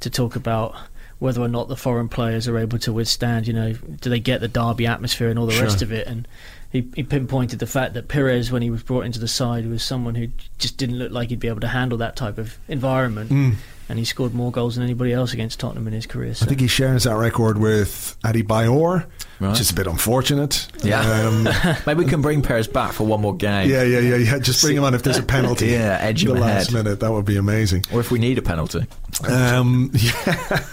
to 0.00 0.10
talk 0.10 0.36
about 0.36 0.74
whether 1.18 1.40
or 1.40 1.48
not 1.48 1.68
the 1.68 1.76
foreign 1.76 2.08
players 2.08 2.46
are 2.48 2.58
able 2.58 2.78
to 2.78 2.92
withstand. 2.92 3.46
You 3.46 3.52
know, 3.52 3.72
do 3.72 4.10
they 4.10 4.20
get 4.20 4.40
the 4.40 4.48
derby 4.48 4.86
atmosphere 4.86 5.28
and 5.28 5.38
all 5.38 5.46
the 5.46 5.52
Sure. 5.52 5.64
rest 5.64 5.82
of 5.82 5.92
it? 5.92 6.06
And 6.06 6.26
he, 6.74 6.84
he 6.96 7.04
pinpointed 7.04 7.60
the 7.60 7.68
fact 7.68 7.94
that 7.94 8.08
Pires, 8.08 8.50
when 8.50 8.60
he 8.60 8.68
was 8.68 8.82
brought 8.82 9.04
into 9.04 9.20
the 9.20 9.28
side, 9.28 9.64
was 9.70 9.80
someone 9.80 10.16
who 10.16 10.26
just 10.58 10.76
didn't 10.76 10.98
look 10.98 11.12
like 11.12 11.28
he'd 11.28 11.38
be 11.38 11.46
able 11.46 11.60
to 11.60 11.68
handle 11.68 11.96
that 11.98 12.16
type 12.16 12.36
of 12.36 12.58
environment. 12.66 13.30
Mm. 13.30 13.54
And 13.88 13.98
he 13.98 14.04
scored 14.06 14.32
more 14.32 14.50
goals 14.50 14.76
than 14.76 14.84
anybody 14.84 15.12
else 15.12 15.34
against 15.34 15.60
Tottenham 15.60 15.86
in 15.86 15.92
his 15.92 16.06
career. 16.06 16.32
So. 16.34 16.46
I 16.46 16.48
think 16.48 16.60
he 16.60 16.68
shares 16.68 17.04
that 17.04 17.16
record 17.16 17.58
with 17.58 18.16
Adebayor, 18.24 19.06
Right. 19.40 19.50
which 19.50 19.60
is 19.60 19.70
a 19.70 19.74
bit 19.74 19.86
unfortunate. 19.86 20.68
Yeah. 20.82 21.00
Um, 21.02 21.44
Maybe 21.86 22.04
we 22.04 22.10
can 22.10 22.22
bring 22.22 22.40
Pires 22.40 22.66
back 22.66 22.92
for 22.92 23.04
one 23.06 23.20
more 23.20 23.36
game. 23.36 23.68
yeah, 23.68 23.82
yeah, 23.82 23.98
yeah, 23.98 24.16
yeah. 24.16 24.38
Just 24.38 24.62
bring 24.62 24.76
him 24.76 24.84
on 24.84 24.94
if 24.94 25.02
there's 25.02 25.18
a 25.18 25.22
penalty. 25.22 25.66
Yeah, 25.74 25.98
edge 26.00 26.22
in 26.24 26.30
him 26.30 26.36
the 26.36 26.40
last 26.40 26.70
ahead. 26.70 26.84
minute. 26.84 27.00
That 27.00 27.12
would 27.12 27.24
be 27.26 27.36
amazing. 27.36 27.84
Or 27.92 28.00
if 28.00 28.10
we 28.10 28.18
need 28.18 28.38
a 28.38 28.42
penalty. 28.42 28.86
Um, 29.28 29.90
yeah. 29.94 30.64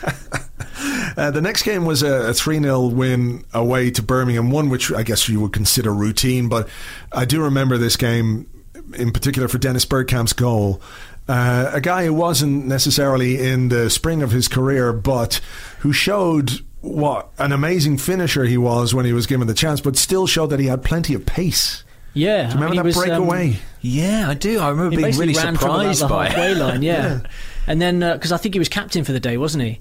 Uh, 1.18 1.30
the 1.32 1.42
next 1.42 1.64
game 1.64 1.86
was 1.86 2.02
a 2.04 2.34
3 2.34 2.60
0 2.62 2.88
win 2.88 3.44
away 3.54 3.92
to 3.92 4.02
Birmingham, 4.02 4.52
one 4.52 4.70
which 4.70 4.92
I 4.94 5.04
guess 5.04 5.28
you 5.28 5.42
would 5.42 5.52
consider 5.54 5.94
routine, 5.94 6.48
but 6.50 6.70
I 7.12 7.26
do 7.26 7.42
remember 7.44 7.78
this 7.78 7.98
game 7.98 8.48
in 8.96 9.12
particular 9.12 9.48
for 9.48 9.58
Dennis 9.58 9.86
Bergkamp's 9.86 10.34
goal. 10.34 10.82
Uh, 11.28 11.70
a 11.74 11.80
guy 11.82 12.06
who 12.06 12.14
wasn't 12.14 12.66
necessarily 12.66 13.40
in 13.48 13.70
the 13.70 13.90
spring 13.90 14.22
of 14.22 14.32
his 14.32 14.48
career, 14.48 14.92
but 14.92 15.40
who 15.80 15.94
showed 15.94 16.52
what 16.82 17.30
an 17.38 17.52
amazing 17.52 17.98
finisher 17.98 18.44
he 18.44 18.58
was 18.58 18.94
when 18.94 19.06
he 19.06 19.14
was 19.14 19.28
given 19.28 19.48
the 19.48 19.54
chance, 19.54 19.80
but 19.82 19.96
still 19.96 20.28
showed 20.28 20.48
that 20.48 20.60
he 20.60 20.66
had 20.66 20.84
plenty 20.84 21.14
of 21.14 21.26
pace. 21.26 21.84
yeah, 22.14 22.48
Do 22.48 22.48
you 22.50 22.54
remember 22.56 22.66
I 22.66 22.68
mean, 22.68 22.74
he 22.74 22.78
that 22.78 22.86
was, 22.86 22.98
um, 22.98 23.04
breakaway? 23.28 23.60
Yeah, 23.82 24.30
I 24.30 24.34
do. 24.34 24.60
I 24.60 24.70
remember 24.70 24.92
He 24.98 25.04
being 25.04 25.16
really 25.18 25.34
ran 25.34 25.56
from 25.56 25.70
surprised 25.70 26.02
the 26.02 26.08
by 26.08 26.28
halfway 26.28 26.52
it. 26.52 26.58
line, 26.58 26.82
yeah. 26.82 27.20
Yeah. 27.22 27.30
And 27.68 27.80
then 27.80 28.00
because 28.00 28.32
I 28.32 28.38
think 28.38 28.56
he 28.56 28.60
was 28.60 28.70
captain 28.70 29.04
for 29.04 29.12
the 29.12 29.20
day, 29.20 29.38
wasn't 29.38 29.64
he? 29.64 29.80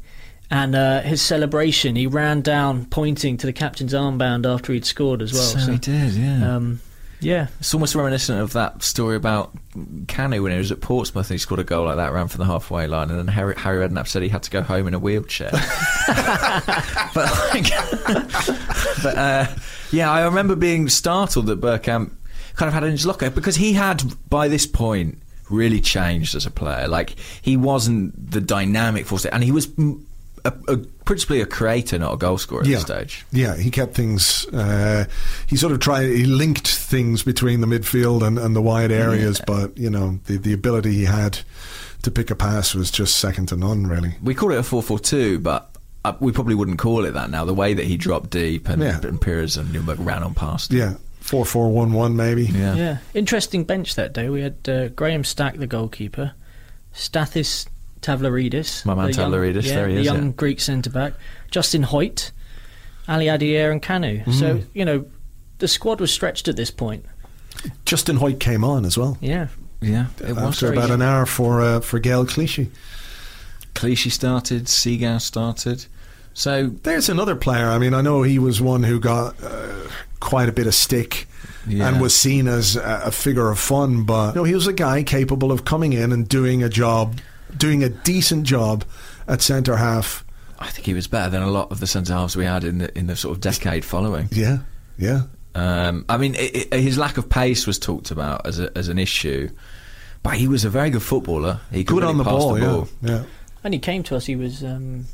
And 0.50 0.74
uh, 0.74 1.00
his 1.00 1.22
celebration, 1.22 1.96
he 1.96 2.06
ran 2.06 2.42
down 2.42 2.84
pointing 2.84 3.38
to 3.38 3.46
the 3.46 3.52
captain's 3.54 3.94
armband 3.94 4.44
after 4.52 4.72
he'd 4.74 4.84
scored 4.84 5.22
as 5.22 5.32
well. 5.32 5.42
So 5.42 5.72
he 5.72 5.78
did, 5.78 6.12
yeah. 6.12 6.56
um, 6.56 6.80
yeah, 7.20 7.48
It's 7.58 7.72
almost 7.74 7.94
reminiscent 7.94 8.40
of 8.40 8.52
that 8.54 8.82
story 8.82 9.16
about 9.16 9.56
Kanu 10.06 10.42
when 10.42 10.52
he 10.52 10.58
was 10.58 10.72
at 10.72 10.80
Portsmouth 10.80 11.30
and 11.30 11.34
he 11.34 11.38
scored 11.38 11.60
a 11.60 11.64
goal 11.64 11.84
like 11.86 11.96
that, 11.96 12.12
ran 12.12 12.28
from 12.28 12.38
the 12.38 12.46
halfway 12.46 12.86
line, 12.86 13.10
and 13.10 13.18
then 13.18 13.28
Harry, 13.28 13.54
Harry 13.56 13.86
Redknapp 13.86 14.06
said 14.08 14.22
he 14.22 14.28
had 14.28 14.42
to 14.44 14.50
go 14.50 14.62
home 14.62 14.86
in 14.88 14.94
a 14.94 14.98
wheelchair. 14.98 15.50
but 17.14 17.30
like, 17.52 17.70
but 19.02 19.16
uh, 19.16 19.46
yeah, 19.92 20.10
I 20.10 20.24
remember 20.24 20.56
being 20.56 20.88
startled 20.88 21.46
that 21.46 21.60
Bergkamp 21.60 22.10
kind 22.56 22.68
of 22.68 22.74
had 22.74 22.82
it 22.82 22.86
in 22.86 22.92
his 22.92 23.06
locker 23.06 23.30
because 23.30 23.56
he 23.56 23.72
had 23.74 24.02
by 24.28 24.48
this 24.48 24.66
point 24.66 25.18
really 25.50 25.80
changed 25.80 26.34
as 26.34 26.46
a 26.46 26.50
player. 26.50 26.88
Like 26.88 27.16
he 27.42 27.56
wasn't 27.56 28.30
the 28.30 28.40
dynamic 28.40 29.06
force, 29.06 29.24
and 29.26 29.42
he 29.44 29.52
was. 29.52 29.66
mm, 29.68 30.04
A, 30.44 30.52
a, 30.68 30.76
principally 31.04 31.40
a 31.40 31.46
creator, 31.46 31.98
not 31.98 32.14
a 32.14 32.16
goal 32.16 32.38
scorer 32.38 32.62
at 32.62 32.66
yeah. 32.66 32.76
this 32.76 32.84
stage. 32.84 33.26
Yeah, 33.32 33.56
he 33.56 33.70
kept 33.70 33.94
things. 33.94 34.46
Uh, 34.46 35.06
he 35.46 35.56
sort 35.56 35.72
of 35.72 35.80
tried. 35.80 36.04
He 36.10 36.24
linked 36.24 36.68
things 36.68 37.22
between 37.22 37.60
the 37.60 37.66
midfield 37.66 38.26
and, 38.26 38.38
and 38.38 38.54
the 38.54 38.62
wide 38.62 38.92
areas, 38.92 39.40
but 39.46 39.76
you 39.76 39.90
know 39.90 40.18
the 40.26 40.38
the 40.38 40.52
ability 40.52 40.92
he 40.92 41.04
had 41.04 41.40
to 42.02 42.10
pick 42.10 42.30
a 42.30 42.34
pass 42.34 42.74
was 42.74 42.90
just 42.90 43.16
second 43.16 43.46
to 43.46 43.56
none. 43.56 43.86
Really. 43.86 44.14
We 44.22 44.34
call 44.34 44.52
it 44.52 44.58
a 44.58 44.62
4 44.62 44.82
4 44.82 44.98
2, 44.98 45.38
but 45.40 45.70
uh, 46.04 46.14
we 46.20 46.32
probably 46.32 46.54
wouldn't 46.54 46.78
call 46.78 47.04
it 47.04 47.12
that 47.12 47.30
now. 47.30 47.44
The 47.44 47.54
way 47.54 47.74
that 47.74 47.84
he 47.84 47.96
dropped 47.96 48.30
deep 48.30 48.68
and, 48.68 48.82
Yeah. 48.82 49.00
and 49.02 49.20
Pires 49.20 49.56
and 49.56 49.68
Ljungberg 49.68 50.04
ran 50.04 50.22
on 50.22 50.34
past. 50.34 50.72
Yeah, 50.72 50.94
four 51.20 51.44
four 51.44 51.70
one 51.70 51.92
one 51.92 52.16
maybe. 52.16 52.44
Yeah. 52.44 52.74
yeah. 52.74 52.98
Interesting 53.14 53.64
bench 53.64 53.94
that 53.96 54.12
day. 54.12 54.28
We 54.28 54.40
had 54.42 54.68
uh, 54.68 54.88
Graham 54.88 55.24
Stack, 55.24 55.56
the 55.56 55.66
goalkeeper, 55.66 56.32
Stathis 56.94 57.66
Tavlaridis, 58.02 58.84
My 58.86 58.94
man 58.94 59.10
the 59.10 59.16
young- 59.16 59.30
Tavlaridis, 59.32 59.64
yeah, 59.64 59.74
there 59.74 59.88
he 59.88 59.94
the 59.94 60.00
is, 60.00 60.06
young 60.06 60.26
yeah. 60.26 60.32
Greek 60.32 60.60
centre 60.60 60.90
back, 60.90 61.12
Justin 61.50 61.84
Hoyte, 61.84 62.30
Ali 63.08 63.26
Adier, 63.26 63.70
and 63.70 63.82
Kanu. 63.82 64.24
Mm. 64.24 64.32
So 64.32 64.60
you 64.74 64.84
know, 64.84 65.04
the 65.58 65.68
squad 65.68 66.00
was 66.00 66.10
stretched 66.12 66.48
at 66.48 66.56
this 66.56 66.70
point. 66.70 67.04
Justin 67.84 68.16
Hoyte 68.18 68.40
came 68.40 68.64
on 68.64 68.84
as 68.86 68.96
well 68.96 69.18
Yeah, 69.20 69.48
Yeah, 69.82 70.06
it 70.20 70.32
was. 70.34 70.38
after 70.38 70.66
very 70.68 70.78
about 70.78 70.90
an 70.90 71.02
hour 71.02 71.26
for 71.26 71.60
uh, 71.60 71.80
for 71.80 72.00
Gaël 72.00 72.26
Clichy. 72.28 72.70
Clichy 73.74 74.10
started, 74.10 74.64
Cygan 74.64 75.20
started. 75.20 75.86
So, 76.32 76.68
There's 76.68 77.08
another 77.08 77.34
player. 77.34 77.66
I 77.66 77.78
mean, 77.78 77.92
I 77.92 78.00
know 78.02 78.22
he 78.22 78.38
was 78.38 78.60
one 78.60 78.82
who 78.84 79.00
got 79.00 79.34
uh, 79.42 79.88
quite 80.20 80.48
a 80.48 80.52
bit 80.52 80.66
of 80.66 80.74
stick. 80.74 81.26
Yeah. 81.66 81.88
And 81.88 82.00
was 82.00 82.14
seen 82.16 82.48
as 82.48 82.76
a, 82.76 83.02
a 83.06 83.10
figure 83.10 83.50
of 83.50 83.58
fun, 83.58 84.04
but 84.04 84.30
you 84.34 84.40
know, 84.40 84.44
he 84.44 84.54
was 84.54 84.66
a 84.66 84.72
guy 84.72 85.02
capable 85.02 85.52
of 85.52 85.64
coming 85.66 85.92
in 85.92 86.10
and 86.10 86.26
doing 86.26 86.62
a 86.62 86.68
job, 86.70 87.20
doing 87.56 87.82
a 87.82 87.88
decent 87.88 88.44
job 88.46 88.84
at 89.28 89.42
centre 89.42 89.76
half. 89.76 90.24
I 90.58 90.68
think 90.68 90.86
he 90.86 90.94
was 90.94 91.06
better 91.06 91.30
than 91.30 91.42
a 91.42 91.50
lot 91.50 91.70
of 91.70 91.80
the 91.80 91.86
centre 91.86 92.12
halves 92.12 92.36
we 92.36 92.44
had 92.44 92.64
in 92.64 92.78
the, 92.78 92.98
in 92.98 93.06
the 93.06 93.16
sort 93.16 93.34
of 93.34 93.40
decade 93.40 93.84
following. 93.84 94.28
Yeah, 94.30 94.58
yeah. 94.98 95.22
Um, 95.54 96.04
I 96.08 96.16
mean, 96.16 96.36
i 96.36 96.66
i 96.72 96.76
his 96.76 96.96
lack 96.98 97.18
of 97.18 97.28
pace 97.28 97.66
was 97.66 97.78
talked 97.78 98.10
about 98.10 98.46
as, 98.46 98.60
a, 98.60 98.70
as 98.78 98.88
an 98.88 98.98
issue, 98.98 99.48
but 100.22 100.34
he 100.34 100.46
was 100.48 100.64
a 100.64 100.70
very 100.70 100.90
good 100.90 101.02
footballer. 101.02 101.60
He 101.72 101.82
could 101.82 101.94
Good 101.94 102.02
really 102.02 102.10
on 102.12 102.18
the 102.18 102.24
ball, 102.24 102.54
the 102.54 102.60
ball. 102.60 102.88
yeah, 103.02 103.10
yeah. 103.10 103.22
and 103.64 103.74
he 103.74 103.80
came 103.80 104.02
to 104.04 104.16
us. 104.16 104.26
He 104.26 104.36
was 104.36 104.62
um, 104.62 105.06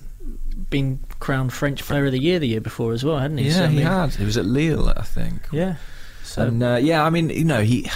been 0.68 0.99
crowned 1.20 1.53
French 1.55 1.82
Player 1.82 2.07
of 2.07 2.12
the 2.12 2.18
Year 2.20 2.39
the 2.39 2.49
year 2.49 2.61
before 2.61 2.93
as 2.93 3.03
well, 3.05 3.18
hadn't 3.18 3.39
he? 3.39 3.47
Yeah, 3.47 3.53
So, 3.55 3.64
I 3.64 3.68
he 3.68 3.76
mean, 3.76 3.87
had. 3.87 4.14
He 4.14 4.24
was 4.24 4.37
at 4.37 4.45
Lille, 4.45 4.89
I 4.91 5.03
think. 5.03 5.49
Yeah. 5.53 5.76
So 6.22 6.43
And 6.43 6.62
uh, 6.62 6.78
yeah, 6.82 7.03
I 7.05 7.09
mean, 7.11 7.30
you 7.30 7.45
know, 7.45 7.62
he 7.62 7.89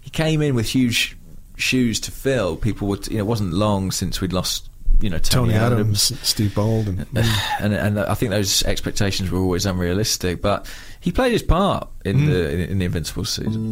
he 0.00 0.10
came 0.10 0.40
in 0.40 0.54
with 0.54 0.68
huge 0.68 1.16
shoes 1.58 2.00
to 2.00 2.10
fill. 2.10 2.56
People 2.56 2.88
would, 2.88 3.06
you 3.08 3.14
know, 3.14 3.20
it 3.20 3.26
wasn't 3.26 3.52
long 3.52 3.90
since 3.90 4.20
we'd 4.20 4.32
lost, 4.32 4.68
you 5.00 5.10
know, 5.10 5.18
Tony, 5.18 5.52
Tony 5.52 5.64
Adams, 5.64 6.12
Steve 6.26 6.54
Bould, 6.54 6.88
and 6.88 7.06
and 7.60 7.74
and 7.74 7.98
I 7.98 8.14
think 8.14 8.30
those 8.30 8.62
expectations 8.64 9.30
were 9.30 9.38
always 9.38 9.66
unrealistic. 9.66 10.40
But 10.42 10.70
he 11.00 11.12
played 11.12 11.32
his 11.32 11.42
part 11.42 11.88
in 12.04 12.18
mm. 12.18 12.26
the 12.26 12.70
in 12.70 12.78
the 12.78 12.84
Invincible 12.84 13.24
season. 13.24 13.70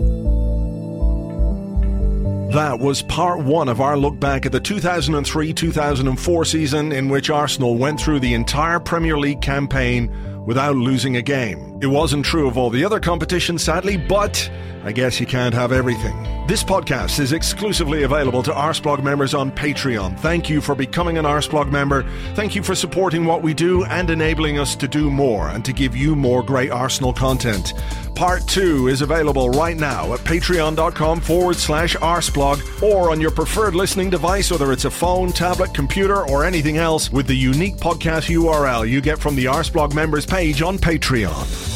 That 2.51 2.79
was 2.79 3.03
part 3.03 3.41
one 3.41 3.69
of 3.69 3.81
our 3.81 3.99
look 3.99 4.19
back 4.21 4.47
at 4.47 4.53
the 4.53 4.61
2003 4.61 5.53
2004 5.53 6.45
season, 6.45 6.93
in 6.93 7.09
which 7.09 7.29
Arsenal 7.29 7.77
went 7.77 8.01
through 8.01 8.21
the 8.21 8.35
entire 8.35 8.79
Premier 8.79 9.19
League 9.19 9.43
campaign 9.43 10.11
without 10.47 10.77
losing 10.77 11.17
a 11.17 11.23
game. 11.23 11.76
It 11.81 11.89
wasn't 11.89 12.25
true 12.25 12.49
of 12.49 12.57
all 12.57 12.71
the 12.71 12.85
other 12.85 12.99
competitions, 13.01 13.63
sadly, 13.63 13.99
but 13.99 14.51
I 14.87 14.93
guess 14.93 15.21
you 15.21 15.27
can't 15.27 15.53
have 15.53 15.73
everything. 15.73 16.15
This 16.47 16.63
podcast 16.63 17.19
is 17.19 17.33
exclusively 17.33 18.05
available 18.05 18.41
to 18.45 18.53
Arseblog 18.53 19.03
members 19.03 19.35
on 19.35 19.51
Patreon. 19.51 20.17
Thank 20.21 20.49
you 20.49 20.61
for 20.61 20.77
becoming 20.77 21.19
an 21.19 21.25
Arseblog 21.25 21.73
member. 21.73 22.09
Thank 22.35 22.55
you 22.55 22.63
for 22.63 22.77
supporting 22.77 23.25
what 23.25 23.43
we 23.43 23.53
do 23.53 23.85
and 23.87 24.09
enabling 24.09 24.61
us 24.61 24.77
to 24.77 24.87
do 24.87 25.11
more 25.11 25.49
and 25.49 25.65
to 25.65 25.73
give 25.73 25.97
you 25.97 26.15
more 26.15 26.45
great 26.45 26.71
Arsenal 26.71 27.13
content. 27.13 27.75
Part 28.15 28.47
two 28.47 28.87
is 28.87 29.03
available 29.03 29.51
right 29.51 29.77
now 29.77 30.15
at 30.15 30.21
patreon.com 30.21 31.21
forward 31.21 31.57
slash 31.57 31.97
arseblog 31.97 32.81
or 32.81 33.11
on 33.11 33.21
your 33.21 33.33
preferred 33.33 33.75
listening 33.75 34.09
device, 34.09 34.53
whether 34.53 34.73
it's 34.73 34.85
a 34.85 34.91
phone, 34.91 35.33
tablet, 35.33 35.75
computer, 35.75 36.29
or 36.29 36.45
anything 36.45 36.77
else, 36.77 37.11
with 37.11 37.27
the 37.27 37.35
unique 37.35 37.77
podcast 37.77 38.33
URL 38.33 38.89
you 38.89 39.01
get 39.01 39.19
from 39.19 39.35
the 39.35 39.47
Arseblog 39.47 39.95
members 39.95 40.25
page 40.25 40.63
on 40.63 40.79
Patreon. 40.79 41.76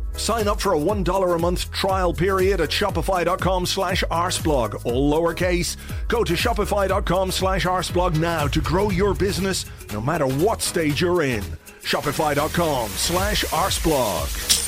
Sign 0.21 0.47
up 0.47 0.61
for 0.61 0.75
a 0.75 0.77
$1 0.77 1.35
a 1.35 1.39
month 1.39 1.71
trial 1.71 2.13
period 2.13 2.61
at 2.61 2.69
shopify.com 2.69 3.65
slash 3.65 4.03
arseblog, 4.11 4.85
all 4.85 5.11
lowercase. 5.11 5.77
Go 6.09 6.23
to 6.23 6.33
shopify.com 6.33 7.31
slash 7.31 7.65
arseblog 7.65 8.19
now 8.19 8.45
to 8.45 8.61
grow 8.61 8.91
your 8.91 9.15
business 9.15 9.65
no 9.91 9.99
matter 9.99 10.27
what 10.27 10.61
stage 10.61 11.01
you're 11.01 11.23
in. 11.23 11.41
Shopify.com 11.81 12.89
slash 12.89 13.45
arseblog. 13.45 14.59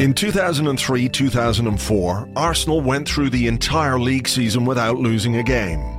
In 0.00 0.14
2003 0.14 1.08
2004, 1.10 2.28
Arsenal 2.34 2.80
went 2.80 3.06
through 3.06 3.28
the 3.28 3.46
entire 3.46 3.98
league 3.98 4.26
season 4.26 4.64
without 4.64 4.96
losing 4.96 5.36
a 5.36 5.42
game. 5.42 5.97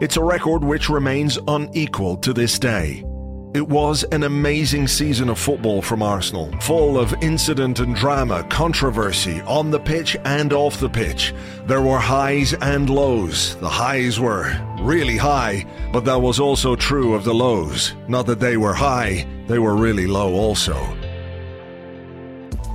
It's 0.00 0.16
a 0.16 0.24
record 0.24 0.64
which 0.64 0.88
remains 0.88 1.38
unequalled 1.46 2.22
to 2.22 2.32
this 2.32 2.58
day. 2.58 3.04
It 3.52 3.68
was 3.68 4.02
an 4.04 4.22
amazing 4.22 4.88
season 4.88 5.28
of 5.28 5.38
football 5.38 5.82
from 5.82 6.02
Arsenal, 6.02 6.50
full 6.60 6.98
of 6.98 7.12
incident 7.20 7.80
and 7.80 7.94
drama, 7.94 8.44
controversy, 8.44 9.42
on 9.42 9.70
the 9.70 9.78
pitch 9.78 10.16
and 10.24 10.54
off 10.54 10.80
the 10.80 10.88
pitch. 10.88 11.34
There 11.66 11.82
were 11.82 11.98
highs 11.98 12.54
and 12.54 12.88
lows. 12.88 13.56
The 13.56 13.68
highs 13.68 14.18
were 14.18 14.56
really 14.80 15.18
high, 15.18 15.66
but 15.92 16.06
that 16.06 16.22
was 16.22 16.40
also 16.40 16.76
true 16.76 17.12
of 17.12 17.24
the 17.24 17.34
lows. 17.34 17.94
Not 18.08 18.24
that 18.24 18.40
they 18.40 18.56
were 18.56 18.72
high, 18.72 19.26
they 19.48 19.58
were 19.58 19.76
really 19.76 20.06
low 20.06 20.32
also. 20.32 20.76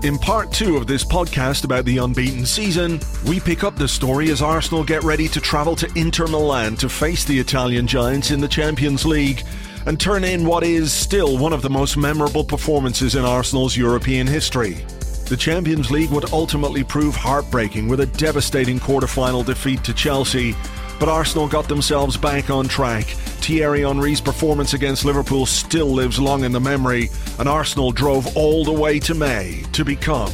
In 0.06 0.20
part 0.20 0.52
two 0.52 0.78
of 0.78 0.86
this 0.86 1.04
podcast 1.04 1.64
about 1.64 1.84
the 1.84 1.98
unbeaten 1.98 2.46
season, 2.46 3.00
we 3.28 3.40
pick 3.40 3.64
up 3.64 3.76
the 3.76 3.88
story 3.88 4.30
as 4.30 4.40
Arsenal 4.40 4.84
get 4.84 5.02
ready 5.04 5.28
to 5.30 5.42
travel 5.42 5.76
to 5.78 5.92
Inter 5.96 6.28
Milan 6.28 6.76
to 6.76 6.88
face 6.88 7.24
the 7.24 7.40
Italian 7.40 7.88
giants 7.88 8.30
in 8.30 8.40
the 8.40 8.48
Champions 8.48 9.04
League 9.04 9.42
and 9.88 10.00
turn 10.00 10.24
in 10.24 10.46
what 10.46 10.64
is 10.64 10.94
still 10.94 11.40
one 11.40 11.54
of 11.54 11.64
the 11.64 11.72
most 11.72 11.98
memorable 11.98 12.44
performances 12.44 13.16
in 13.16 13.26
Arsenal's 13.26 13.76
European 13.76 14.28
history. 14.28 14.86
The 15.28 15.38
Champions 15.38 15.90
League 15.90 16.12
would 16.12 16.32
ultimately 16.32 16.84
prove 16.84 17.16
heartbreaking 17.16 17.88
with 17.88 18.02
a 18.02 18.06
devastating 18.06 18.80
quarter-final 18.80 19.42
defeat 19.42 19.84
to 19.86 19.94
Chelsea, 19.96 20.56
but 21.00 21.10
Arsenal 21.10 21.48
got 21.48 21.68
themselves 21.68 22.18
back 22.18 22.50
on 22.50 22.68
track. 22.68 23.06
Thierry 23.06 23.82
Henry's 23.82 24.22
performance 24.22 24.74
against 24.74 25.06
Liverpool 25.06 25.46
still 25.46 25.88
lives 25.88 26.20
long 26.20 26.44
in 26.44 26.52
the 26.52 26.60
memory, 26.60 27.10
and 27.40 27.48
Arsenal 27.48 27.92
drove 27.92 28.36
all 28.36 28.64
the 28.64 28.72
way 28.72 29.00
to 29.00 29.14
May 29.14 29.64
to 29.74 29.86
become 29.86 30.32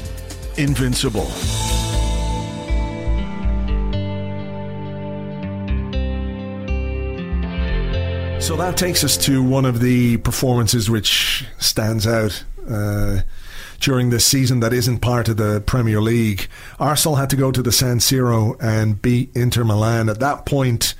invincible. 0.57 1.29
So 8.41 8.55
that 8.57 8.75
takes 8.75 9.03
us 9.03 9.17
to 9.25 9.43
one 9.43 9.65
of 9.65 9.79
the 9.79 10.17
performances 10.17 10.89
which 10.89 11.45
stands 11.59 12.07
out. 12.07 12.43
Uh, 12.67 13.19
during 13.81 14.09
this 14.11 14.25
season 14.25 14.61
that 14.61 14.71
isn't 14.71 14.99
part 14.99 15.27
of 15.27 15.37
the 15.37 15.61
Premier 15.65 15.99
League. 16.01 16.47
Arsenal 16.79 17.17
had 17.17 17.29
to 17.31 17.35
go 17.35 17.51
to 17.51 17.61
the 17.61 17.71
San 17.71 17.97
Siro 17.97 18.55
and 18.61 19.01
beat 19.01 19.35
Inter 19.35 19.63
Milan. 19.63 20.07
At 20.07 20.19
that 20.19 20.45
point, 20.45 20.93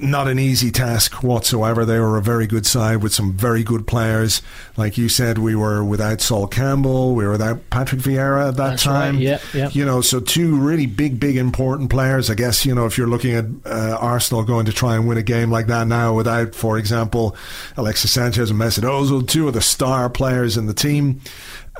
not 0.00 0.26
an 0.28 0.38
easy 0.38 0.70
task 0.70 1.22
whatsoever. 1.22 1.84
They 1.84 1.98
were 1.98 2.18
a 2.18 2.22
very 2.22 2.46
good 2.46 2.66
side 2.66 3.02
with 3.02 3.14
some 3.14 3.32
very 3.32 3.62
good 3.62 3.86
players. 3.86 4.42
Like 4.76 4.98
you 4.98 5.08
said, 5.08 5.38
we 5.38 5.54
were 5.54 5.84
without 5.84 6.20
Sol 6.20 6.46
Campbell, 6.48 7.14
we 7.14 7.24
were 7.24 7.32
without 7.32 7.70
Patrick 7.70 8.00
Vieira 8.00 8.48
at 8.48 8.56
that 8.56 8.70
That's 8.70 8.82
time. 8.82 9.14
right, 9.14 9.22
yep, 9.22 9.42
yep. 9.54 9.74
You 9.74 9.84
know, 9.84 10.00
so 10.00 10.20
two 10.20 10.56
really 10.56 10.86
big, 10.86 11.20
big, 11.20 11.36
important 11.36 11.88
players. 11.88 12.28
I 12.28 12.34
guess 12.34 12.66
you 12.66 12.74
know 12.74 12.86
if 12.86 12.98
you're 12.98 13.06
looking 13.06 13.34
at 13.34 13.44
uh, 13.64 13.96
Arsenal 14.00 14.42
going 14.42 14.66
to 14.66 14.72
try 14.72 14.96
and 14.96 15.06
win 15.06 15.18
a 15.18 15.22
game 15.22 15.50
like 15.50 15.68
that 15.68 15.86
now 15.86 16.14
without, 16.14 16.54
for 16.54 16.78
example, 16.78 17.36
Alexis 17.76 18.10
Sanchez 18.10 18.50
and 18.50 18.58
Mesut 18.60 18.82
Ozil, 18.82 19.26
two 19.26 19.46
of 19.48 19.54
the 19.54 19.62
star 19.62 20.10
players 20.10 20.56
in 20.56 20.66
the 20.66 20.74
team, 20.74 21.20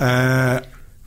uh, 0.00 0.60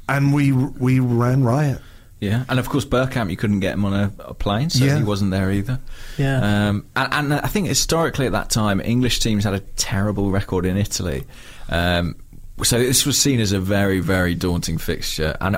and 0.08 0.34
we 0.34 0.52
we 0.52 1.00
ran 1.00 1.44
riot. 1.44 1.80
Yeah, 2.20 2.44
and 2.50 2.60
of 2.60 2.68
course 2.68 2.84
Bergkamp, 2.84 3.30
you 3.30 3.38
couldn't 3.38 3.62
get 3.62 3.76
him 3.76 3.86
on 3.86 3.94
a, 3.94 4.12
a 4.20 4.34
plane, 4.34 4.70
so 4.70 4.84
Yeah. 4.84 4.98
he 4.98 5.04
wasn't 5.04 5.32
there 5.32 5.52
either. 5.52 5.80
Yeah. 6.18 6.68
um, 6.70 6.86
and, 6.96 7.14
and 7.14 7.34
I 7.34 7.48
think 7.48 7.68
historically 7.68 8.26
at 8.26 8.34
that 8.34 8.50
time, 8.50 8.82
English 8.82 9.20
teams 9.22 9.46
had 9.46 9.54
a 9.54 9.62
terrible 9.78 10.30
record 10.30 10.66
in 10.66 10.76
Italy, 10.76 11.24
um, 11.70 12.18
so 12.62 12.78
this 12.78 13.06
was 13.06 13.18
seen 13.18 13.40
as 13.40 13.54
a 13.54 13.60
very, 13.60 14.02
very 14.02 14.36
daunting 14.36 14.78
fixture, 14.80 15.38
and 15.40 15.58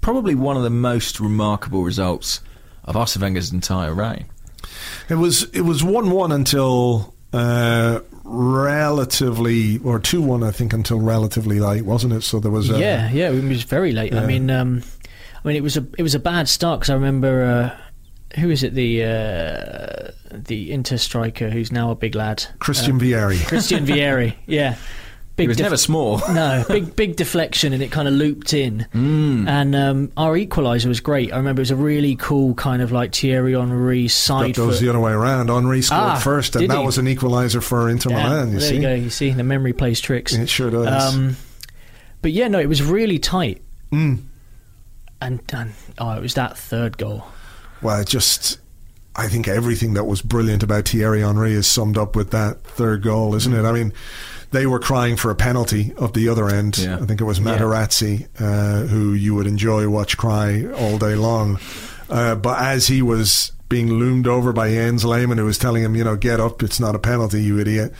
probably 0.00 0.34
one 0.34 0.56
of 0.56 0.62
the 0.62 0.70
most 0.70 1.20
remarkable 1.20 1.82
results 1.82 2.40
of 2.84 2.96
Arsene 2.96 3.20
Wenger's 3.20 3.52
entire 3.52 3.92
reign. 3.92 4.24
It 5.10 5.16
was 5.16 5.42
it 5.52 5.60
was 5.62 5.84
one 5.84 6.10
one 6.10 6.32
until 6.32 7.14
uh, 7.34 8.00
relatively 8.30 9.78
or 9.78 9.98
two 9.98 10.22
one 10.22 10.42
I 10.42 10.50
think 10.50 10.72
until 10.72 11.00
relatively 11.00 11.58
late, 11.60 11.84
wasn't 11.84 12.12
it? 12.12 12.22
So 12.22 12.40
there 12.40 12.50
was 12.50 12.70
a, 12.70 12.78
yeah, 12.78 13.10
yeah, 13.10 13.30
it 13.30 13.44
was 13.44 13.62
very 13.64 13.92
late. 13.92 14.14
I 14.14 14.24
mean, 14.26 14.50
um, 14.50 14.82
I 15.44 15.48
mean, 15.48 15.56
it 15.56 15.62
was 15.62 15.76
a 15.76 15.86
it 15.98 16.02
was 16.02 16.14
a 16.14 16.18
bad 16.20 16.48
start 16.48 16.80
because 16.80 16.90
I 16.90 16.94
remember 16.94 17.44
uh, 17.44 18.38
who 18.40 18.50
is 18.50 18.62
it 18.62 18.74
the 18.74 19.04
uh, 19.04 20.10
the 20.32 20.72
Inter 20.72 20.96
striker 20.96 21.50
who's 21.50 21.72
now 21.72 21.90
a 21.90 21.94
big 21.94 22.14
lad, 22.14 22.44
Christian 22.58 22.92
Um, 22.92 23.00
Vieri. 23.00 23.44
Christian 23.46 23.84
Vieri, 23.86 24.34
yeah. 24.46 24.76
He 25.40 25.48
was 25.48 25.58
never 25.58 25.76
small. 25.76 26.18
no, 26.32 26.64
big 26.68 26.94
big 26.96 27.16
deflection 27.16 27.72
and 27.72 27.82
it 27.82 27.90
kind 27.90 28.06
of 28.08 28.14
looped 28.14 28.52
in. 28.54 28.86
Mm. 28.94 29.48
And 29.48 29.74
um, 29.74 30.12
our 30.16 30.34
equaliser 30.36 30.86
was 30.86 31.00
great. 31.00 31.32
I 31.32 31.36
remember 31.36 31.60
it 31.60 31.62
was 31.62 31.70
a 31.70 31.76
really 31.76 32.16
cool 32.16 32.54
kind 32.54 32.82
of 32.82 32.92
like 32.92 33.14
Thierry 33.14 33.54
Henry 33.54 34.08
side 34.08 34.50
That 34.50 34.56
goes 34.56 34.74
foot. 34.78 34.84
the 34.84 34.88
other 34.90 35.00
way 35.00 35.12
around. 35.12 35.48
Henry 35.48 35.82
scored 35.82 36.00
Ah, 36.00 36.16
first, 36.22 36.56
and 36.56 36.70
that 36.70 36.78
he? 36.78 36.84
was 36.86 36.98
an 36.98 37.06
equaliser 37.06 37.62
for 37.62 37.88
Inter 37.88 38.10
Yeah, 38.10 38.22
Milan. 38.28 38.52
You 38.52 38.58
there 38.60 38.68
see, 38.68 38.74
you 38.76 38.80
go. 38.82 38.94
You 38.94 39.10
see, 39.10 39.30
the 39.30 39.42
memory 39.44 39.72
plays 39.72 40.00
tricks. 40.00 40.32
it 40.34 40.48
sure 40.48 40.70
does. 40.70 41.14
Um, 41.14 41.36
but 42.22 42.32
yeah, 42.32 42.48
no, 42.48 42.58
it 42.58 42.68
was 42.68 42.82
really 42.82 43.18
tight. 43.18 43.62
Mm. 43.92 44.24
And, 45.22 45.40
and 45.52 45.72
oh, 45.98 46.12
it 46.12 46.20
was 46.22 46.34
that 46.34 46.56
third 46.56 46.96
goal. 46.98 47.24
well, 47.82 48.02
just 48.04 48.58
I 49.16 49.28
think 49.28 49.48
everything 49.48 49.94
that 49.94 50.04
was 50.04 50.22
brilliant 50.22 50.62
about 50.62 50.88
Thierry 50.88 51.20
Henry 51.22 51.52
is 51.52 51.66
summed 51.66 51.98
up 51.98 52.14
with 52.16 52.30
that 52.30 52.62
third 52.62 53.02
goal, 53.02 53.34
isn't 53.34 53.52
it? 53.52 53.64
I 53.64 53.72
mean, 53.72 53.92
they 54.50 54.66
were 54.66 54.78
crying 54.78 55.16
for 55.16 55.30
a 55.30 55.34
penalty 55.34 55.92
of 55.96 56.12
the 56.12 56.28
other 56.28 56.48
end. 56.48 56.78
Yeah. 56.78 56.96
I 56.96 57.06
think 57.06 57.20
it 57.20 57.24
was 57.24 57.40
Materazzi, 57.40 58.26
uh, 58.40 58.86
who 58.86 59.12
you 59.12 59.34
would 59.34 59.46
enjoy 59.46 59.88
watch 59.88 60.16
cry 60.16 60.66
all 60.72 60.98
day 60.98 61.14
long. 61.14 61.58
Uh, 62.08 62.34
but 62.34 62.60
as 62.60 62.88
he 62.88 63.02
was 63.02 63.52
being 63.68 63.92
loomed 63.92 64.26
over 64.26 64.52
by 64.52 64.70
Jens 64.70 65.04
Lehmann, 65.04 65.38
who 65.38 65.44
was 65.44 65.58
telling 65.58 65.84
him, 65.84 65.94
you 65.94 66.02
know, 66.02 66.16
get 66.16 66.40
up, 66.40 66.62
it's 66.62 66.80
not 66.80 66.96
a 66.96 66.98
penalty, 66.98 67.42
you 67.42 67.58
idiot. 67.58 67.92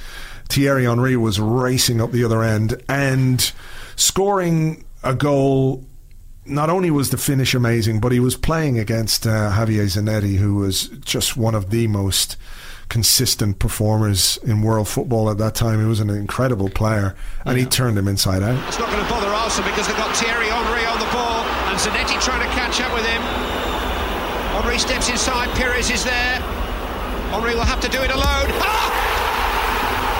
Thierry 0.48 0.85
Henry 0.85 1.16
was 1.16 1.39
racing 1.39 2.01
up 2.01 2.10
the 2.10 2.24
other 2.24 2.43
end 2.43 2.82
and 2.89 3.52
scoring 3.94 4.85
a 5.05 5.14
goal 5.14 5.85
not 6.44 6.68
only 6.70 6.90
was 6.90 7.10
the 7.10 7.16
finish 7.16 7.55
amazing, 7.55 8.01
but 8.01 8.10
he 8.10 8.18
was 8.18 8.36
playing 8.36 8.78
against 8.78 9.27
uh, 9.27 9.52
Javier 9.52 9.85
Zanetti, 9.85 10.36
who 10.36 10.56
was 10.56 10.89
just 11.05 11.36
one 11.36 11.55
of 11.55 11.70
the 11.70 11.86
most 11.86 12.36
consistent 12.91 13.59
performers 13.59 14.37
in 14.43 14.61
world 14.61 14.89
football 14.89 15.31
at 15.31 15.39
that 15.39 15.55
time. 15.55 15.81
He 15.81 15.87
was 15.87 16.01
an 16.01 16.11
incredible 16.11 16.69
player, 16.69 17.15
and 17.47 17.57
he 17.57 17.65
turned 17.65 17.97
him 17.97 18.09
inside 18.09 18.43
out. 18.43 18.59
It's 18.69 18.79
not 18.79 18.91
going 18.91 19.03
to 19.03 19.09
bother 19.09 19.29
Arsenal 19.29 19.71
because 19.71 19.87
they've 19.87 19.97
got 19.97 20.15
Thierry 20.15 20.49
Henry 20.51 20.85
on 20.85 20.99
the 20.99 21.09
ball 21.15 21.47
and 21.71 21.79
Zanetti 21.79 22.21
trying 22.21 22.43
to 22.43 22.53
catch 22.53 22.83
up 22.83 22.93
with 22.93 23.07
him. 23.07 23.23
Henry 24.61 24.79
steps 24.79 25.09
inside, 25.09 25.49
Pires 25.57 25.89
is 25.89 26.05
there. 26.05 26.37
Henry 27.31 27.55
will 27.55 27.62
have 27.62 27.81
to 27.81 27.89
do 27.89 28.03
it 28.03 28.11
alone. 28.11 28.51
Ah! 28.61 28.91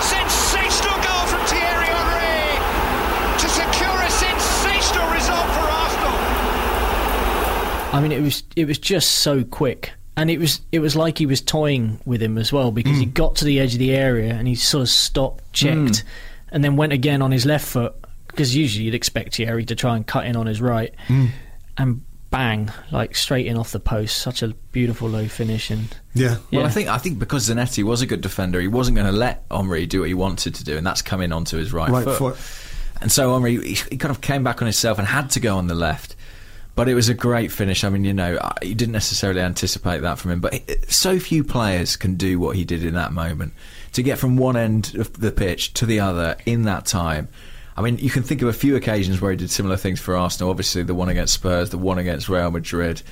Sensational 0.01 0.97
goal 1.05 1.27
from 1.27 1.43
Thierry 1.51 1.91
Henry 1.91 2.55
to 3.37 3.47
secure 3.51 3.99
a 4.01 4.11
sensational 4.11 5.11
result 5.13 5.47
for 5.53 5.67
Arsenal. 5.67 6.17
I 7.93 8.01
mean, 8.01 8.13
it 8.13 8.23
was 8.23 8.45
it 8.55 8.67
was 8.67 8.79
just 8.79 9.11
so 9.27 9.43
quick, 9.43 9.93
and 10.17 10.31
it 10.31 10.39
was 10.39 10.61
it 10.73 10.81
was 10.81 10.97
like 10.97 11.19
he 11.19 11.27
was 11.27 11.41
toying 11.41 12.01
with 12.05 12.23
him 12.23 12.39
as 12.39 12.53
well 12.53 12.71
because 12.73 12.99
he 12.99 13.07
mm. 13.07 13.15
got 13.15 13.37
to 13.37 13.45
the 13.45 13.61
edge 13.61 13.75
of 13.75 13.79
the 13.79 13.95
area 13.95 14.35
and 14.35 14.47
he 14.47 14.55
sort 14.55 14.83
of 14.83 14.89
stopped, 14.89 15.53
checked, 15.53 15.77
mm. 15.77 16.03
and 16.51 16.65
then 16.65 16.77
went 16.77 16.93
again 16.93 17.23
on 17.23 17.31
his 17.31 17.47
left 17.47 17.67
foot 17.67 17.95
because 18.27 18.55
usually 18.55 18.85
you'd 18.85 18.95
expect 18.95 19.37
Thierry 19.37 19.65
to 19.67 19.75
try 19.75 19.97
and 19.97 20.07
cut 20.07 20.27
in 20.27 20.37
on 20.37 20.47
his 20.47 20.61
right, 20.61 20.95
mm. 21.09 21.31
and 21.77 22.03
bang, 22.31 22.71
like 22.91 23.17
straight 23.17 23.47
in 23.47 23.57
off 23.57 23.73
the 23.73 23.81
post. 23.81 24.19
Such 24.19 24.43
a 24.43 24.49
beautiful 24.73 25.09
low 25.09 25.27
finish, 25.27 25.71
and 25.71 25.89
Yeah. 26.15 26.39
Well, 26.53 26.67
I 26.67 26.71
think 26.71 26.89
I 26.89 26.99
think 26.99 27.19
because 27.19 27.49
Zanetti 27.49 27.85
was 27.85 28.03
a 28.03 28.07
good 28.07 28.21
defender, 28.21 28.61
he 28.61 28.69
wasn't 28.69 28.97
going 28.97 29.07
to 29.07 29.17
let 29.17 29.45
Henry 29.51 29.87
do 29.87 30.01
what 30.01 30.09
he 30.09 30.15
wanted 30.15 30.55
to 30.57 30.65
do, 30.65 30.77
and 30.77 30.87
that's 30.87 31.03
coming 31.03 31.33
onto 31.33 31.57
his 31.57 31.73
right, 31.73 31.91
Right 31.91 32.05
foot. 32.05 32.37
foot. 32.37 32.39
And 33.01 33.11
so 33.11 33.33
Henry, 33.33 33.57
he, 33.57 33.75
he 33.91 33.97
kind 33.97 34.11
of 34.11 34.21
came 34.21 34.45
back 34.45 34.61
on 34.61 34.67
himself 34.67 34.99
and 34.99 35.07
had 35.07 35.31
to 35.31 35.41
go 35.41 35.57
on 35.57 35.67
the 35.67 35.75
left. 35.75 36.17
But 36.81 36.89
it 36.89 36.95
was 36.95 37.11
a 37.11 37.15
great 37.15 37.53
finish. 37.53 37.85
I 37.85 37.91
mean, 37.91 38.05
you 38.07 38.15
know, 38.15 38.39
you 38.63 38.75
didn't 38.75 38.93
necessarily 38.95 39.43
anticipate 39.43 40.01
that 40.01 40.19
from 40.19 40.31
him. 40.31 40.41
But 40.41 40.63
so 40.91 41.19
few 41.19 41.45
players 41.45 41.95
can 41.95 42.15
do 42.15 42.41
what 42.41 42.57
he 42.57 42.65
did 42.65 42.83
in 42.87 42.95
that 42.95 43.13
moment. 43.13 43.53
To 43.93 44.03
get 44.03 44.19
from 44.19 44.39
one 44.39 44.57
end 44.57 44.95
of 44.95 45.13
the 45.13 45.31
pitch 45.31 45.75
to 45.75 45.85
the 45.85 46.01
other 46.01 46.37
in 46.47 46.63
that 46.63 46.87
time. 46.87 47.29
I 47.77 47.83
mean, 47.83 47.99
you 47.99 48.09
can 48.09 48.23
think 48.23 48.41
of 48.41 48.49
a 48.49 48.55
few 48.55 48.77
occasions 48.77 49.21
where 49.21 49.31
he 49.31 49.37
did 49.37 49.51
similar 49.51 49.77
things 49.77 50.01
for 50.01 50.17
Arsenal. 50.17 50.49
Obviously, 50.49 50.83
the 50.83 50.95
one 50.95 51.11
against 51.11 51.35
Spurs, 51.35 51.69
the 51.69 51.77
one 51.77 51.99
against 51.99 52.31
Real 52.31 52.51
Madrid. 52.51 53.03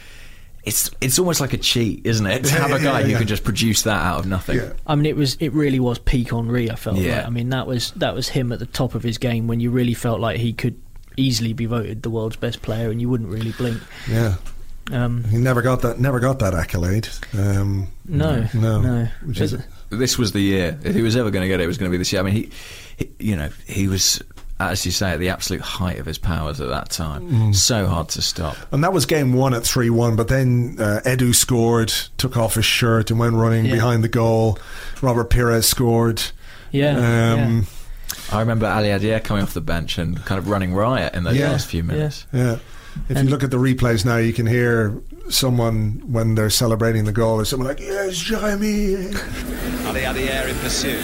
It's 0.64 0.90
it's 1.02 1.18
almost 1.18 1.42
like 1.42 1.52
a 1.52 1.58
cheat, 1.58 2.06
isn't 2.06 2.26
it? 2.26 2.44
To 2.46 2.54
have 2.54 2.70
a 2.72 2.78
guy 2.82 3.00
Yeah, 3.00 3.04
who 3.04 3.10
yeah. 3.12 3.18
can 3.18 3.26
just 3.26 3.44
produce 3.44 3.82
that 3.82 4.02
out 4.02 4.20
of 4.20 4.26
nothing. 4.26 4.56
Yeah. 4.56 4.72
I 4.86 4.94
mean, 4.94 5.04
it 5.04 5.16
was 5.16 5.36
it 5.40 5.52
really 5.52 5.78
was 5.78 5.98
peak 5.98 6.30
Henry. 6.30 6.70
I 6.70 6.74
felt 6.74 6.96
Yeah. 6.96 7.18
like. 7.18 7.26
I 7.26 7.30
mean, 7.30 7.50
that 7.50 7.66
was 7.66 7.90
that 7.96 8.14
was 8.14 8.30
him 8.30 8.50
at 8.50 8.60
the 8.60 8.66
top 8.66 8.94
of 8.94 9.02
his 9.02 9.18
game 9.18 9.46
when 9.46 9.60
you 9.60 9.70
really 9.70 9.94
felt 9.94 10.20
like 10.20 10.38
he 10.38 10.54
could 10.54 10.80
easily 11.18 11.52
be 11.52 11.66
voted 11.66 12.02
the 12.02 12.10
world's 12.10 12.36
best 12.36 12.62
player, 12.62 12.90
and 12.90 13.00
you 13.00 13.08
wouldn't 13.08 13.30
really 13.30 13.52
blink. 13.52 13.80
Yeah. 14.08 14.34
Um, 14.90 15.24
He 15.24 15.36
never 15.36 15.60
got 15.60 15.82
that. 15.82 15.98
Never 16.00 16.18
got 16.20 16.38
that 16.38 16.54
accolade. 16.54 17.08
Um, 17.36 17.88
no, 18.06 18.46
no, 18.54 18.80
no. 18.80 19.08
Which 19.26 19.40
is, 19.40 19.56
this 19.90 20.16
was 20.16 20.32
the 20.32 20.40
year. 20.40 20.78
If 20.82 20.94
he 20.94 21.02
was 21.02 21.14
ever 21.16 21.30
going 21.30 21.42
to 21.42 21.48
get 21.48 21.60
it, 21.60 21.64
it 21.64 21.66
was 21.66 21.76
going 21.76 21.90
to 21.90 21.94
be 21.94 21.98
this 21.98 22.10
year. 22.12 22.22
I 22.22 22.24
mean, 22.24 22.34
he, 22.34 22.50
he, 22.96 23.10
you 23.18 23.36
know, 23.36 23.50
he 23.66 23.86
was, 23.86 24.22
as 24.58 24.86
you 24.86 24.92
say, 24.92 25.10
at 25.10 25.18
the 25.20 25.28
absolute 25.28 25.60
height 25.60 25.98
of 25.98 26.06
his 26.06 26.16
powers 26.16 26.58
at 26.62 26.68
that 26.70 26.88
time. 26.88 27.28
Mm. 27.30 27.54
So 27.54 27.86
hard 27.86 28.08
to 28.10 28.22
stop. 28.22 28.56
and 28.72 28.82
that 28.82 28.94
was 28.94 29.04
game 29.04 29.34
one 29.34 29.52
at 29.52 29.62
three 29.62 29.90
one. 29.90 30.16
But 30.16 30.28
then 30.28 30.76
uh, 30.78 31.00
Edu 31.04 31.34
scored, 31.34 31.92
took 32.16 32.38
off 32.38 32.54
his 32.54 32.64
shirt, 32.64 33.10
and 33.10 33.20
went 33.20 33.34
running 33.34 33.66
Yeah. 33.66 33.74
behind 33.74 34.02
the 34.02 34.08
goal. 34.08 34.58
Robert 35.02 35.28
Pires 35.28 35.66
scored. 35.66 36.22
Yeah, 36.72 37.34
Um, 37.34 37.66
I 38.32 38.40
remember 38.40 38.66
Aliadière 38.66 39.22
coming 39.24 39.42
off 39.42 39.54
the 39.54 39.60
bench 39.60 39.98
and 39.98 40.22
kind 40.24 40.38
of 40.38 40.48
running 40.48 40.74
riot 40.74 41.14
in 41.14 41.24
those 41.24 41.36
Yeah. 41.36 41.50
last 41.50 41.66
few 41.68 41.82
minutes. 41.82 42.26
Yeah. 42.32 42.56
If 43.08 43.16
And- 43.16 43.28
you 43.28 43.30
look 43.30 43.44
at 43.44 43.50
the 43.50 43.58
replays 43.58 44.04
now, 44.04 44.16
you 44.16 44.32
can 44.32 44.46
hear 44.46 44.94
someone 45.30 46.02
when 46.06 46.34
they're 46.34 46.50
celebrating 46.50 47.04
the 47.04 47.12
goal. 47.12 47.36
There's 47.36 47.48
someone 47.50 47.68
like, 47.68 47.80
"Yes, 47.80 48.16
Jeremy." 48.16 48.96
Aliadière 49.86 50.48
in 50.48 50.56
pursuit. 50.56 50.98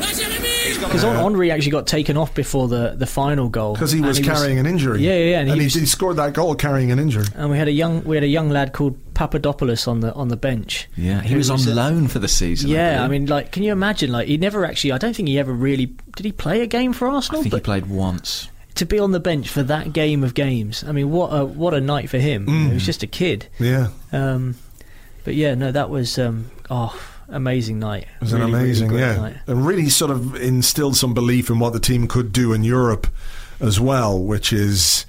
He's 0.00 0.78
got 0.78 0.88
Because 0.88 1.02
Henry 1.02 1.50
actually 1.50 1.70
got 1.70 1.86
taken 1.86 2.16
off 2.16 2.34
before 2.34 2.66
the, 2.68 2.94
the 2.96 3.06
final 3.06 3.48
goal 3.48 3.74
Because 3.74 3.92
he 3.92 3.98
And 3.98 4.06
was 4.06 4.18
carrying 4.20 4.58
an 4.58 4.66
injury. 4.66 5.00
Yeah, 5.00 5.12
yeah, 5.14 5.18
yeah, 5.24 5.40
and 5.40 5.50
and, 5.50 5.56
he 5.56 5.60
he, 5.60 5.66
was- 5.66 5.74
he 5.74 5.86
scored 5.86 6.16
that 6.16 6.32
goal 6.34 6.54
carrying 6.54 6.90
an 6.90 6.98
injury. 6.98 7.26
and 7.36 7.50
we 7.50 7.56
had 7.58 7.68
a 7.68 7.72
young 7.72 8.02
we 8.04 8.16
had 8.16 8.24
a 8.24 8.28
young 8.28 8.50
lad 8.50 8.72
called 8.72 8.96
Papadopulos 9.14 9.86
on 9.88 10.00
the 10.00 10.12
on 10.14 10.28
the 10.28 10.36
bench. 10.36 10.88
Yeah, 10.96 11.20
he 11.20 11.30
Who 11.30 11.36
was 11.36 11.50
on 11.50 11.56
was, 11.56 11.66
loan 11.68 12.08
for 12.08 12.18
the 12.18 12.28
season. 12.28 12.70
Yeah, 12.70 13.02
I 13.02 13.06
believe. 13.06 13.10
mean, 13.22 13.26
like, 13.28 13.52
can 13.52 13.62
you 13.62 13.72
imagine? 13.72 14.10
Like, 14.12 14.28
he 14.28 14.36
never 14.36 14.64
actually. 14.64 14.92
I 14.92 14.98
don't 14.98 15.14
think 15.14 15.28
he 15.28 15.38
ever 15.38 15.52
really 15.52 15.86
did. 16.16 16.24
He 16.26 16.32
play 16.32 16.60
a 16.62 16.66
game 16.66 16.92
for 16.92 17.06
Arsenal. 17.08 17.12
I 17.12 17.16
Arsenal, 17.40 17.42
think 17.42 17.54
he 17.54 17.60
played 17.60 17.86
once. 17.86 18.48
to 18.76 18.86
be 18.86 18.98
on 18.98 19.12
the 19.12 19.20
bench 19.20 19.48
for 19.48 19.62
that 19.64 19.92
game 19.92 20.24
of 20.24 20.34
games. 20.34 20.82
I 20.84 20.92
mean, 20.92 21.10
what 21.10 21.28
a 21.28 21.44
what 21.44 21.74
a 21.74 21.80
night 21.80 22.08
for 22.10 22.18
him. 22.18 22.46
Mm. 22.46 22.68
He 22.68 22.74
was 22.74 22.86
just 22.86 23.02
a 23.02 23.06
kid. 23.06 23.46
Yeah, 23.58 23.88
Um, 24.12 24.56
but 25.24 25.34
yeah, 25.34 25.54
no, 25.54 25.70
that 25.72 25.90
was 25.90 26.18
um, 26.18 26.50
oh 26.70 26.98
amazing 27.28 27.78
night. 27.78 28.04
it 28.04 28.20
was 28.20 28.32
Really, 28.32 28.44
an 28.44 28.54
amazing, 28.54 28.88
great 28.88 29.00
yeah, 29.00 29.16
night. 29.16 29.36
and 29.46 29.66
really 29.66 29.88
sort 29.88 30.10
of 30.10 30.34
instilled 30.36 30.96
some 30.96 31.14
belief 31.14 31.48
in 31.50 31.58
what 31.58 31.72
the 31.72 31.80
team 31.80 32.06
could 32.08 32.32
do 32.32 32.52
in 32.52 32.62
Europe 32.64 33.06
as 33.60 33.78
well, 33.80 34.18
which 34.18 34.52
is. 34.52 35.06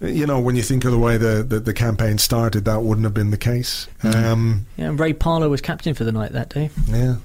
You 0.00 0.26
know, 0.26 0.40
when 0.40 0.56
you 0.56 0.62
think 0.62 0.84
of 0.84 0.90
the 0.92 0.98
way 0.98 1.16
the, 1.16 1.42
the, 1.42 1.60
the 1.60 1.72
campaign 1.72 2.18
started, 2.18 2.64
that 2.66 2.82
wouldn't 2.82 3.04
have 3.04 3.14
been 3.14 3.30
the 3.30 3.36
case. 3.38 3.86
Um, 4.02 4.66
Yeah, 4.76 4.88
and 4.88 5.00
Ray 5.00 5.12
Parlour 5.12 5.48
was 5.48 5.60
captain 5.60 5.94
for 5.94 6.04
the 6.04 6.12
night 6.12 6.32
that 6.32 6.48
day. 6.50 6.70
yeah, 6.88 7.16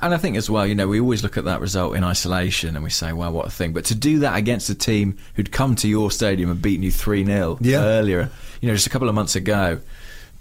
And 0.00 0.14
I 0.14 0.16
think 0.16 0.36
as 0.36 0.48
well, 0.48 0.66
you 0.66 0.74
know, 0.74 0.88
we 0.88 1.00
always 1.00 1.22
look 1.22 1.36
at 1.36 1.44
that 1.44 1.60
result 1.60 1.96
in 1.96 2.04
isolation 2.04 2.74
and 2.76 2.84
we 2.84 2.90
say, 2.90 3.12
wow, 3.12 3.30
what 3.32 3.46
a 3.46 3.50
thing. 3.50 3.72
But 3.72 3.84
to 3.86 3.94
do 3.94 4.20
that 4.20 4.36
against 4.36 4.70
a 4.70 4.74
team 4.74 5.18
who'd 5.34 5.52
come 5.52 5.74
to 5.76 5.88
your 5.88 6.10
stadium 6.10 6.50
and 6.50 6.62
beaten 6.62 6.82
you 6.82 6.90
3 6.92 7.24
0 7.24 7.58
Yeah. 7.60 7.80
earlier, 7.82 8.30
you 8.60 8.68
know, 8.68 8.74
just 8.74 8.86
a 8.86 8.90
couple 8.90 9.08
of 9.08 9.14
months 9.14 9.34
ago, 9.36 9.80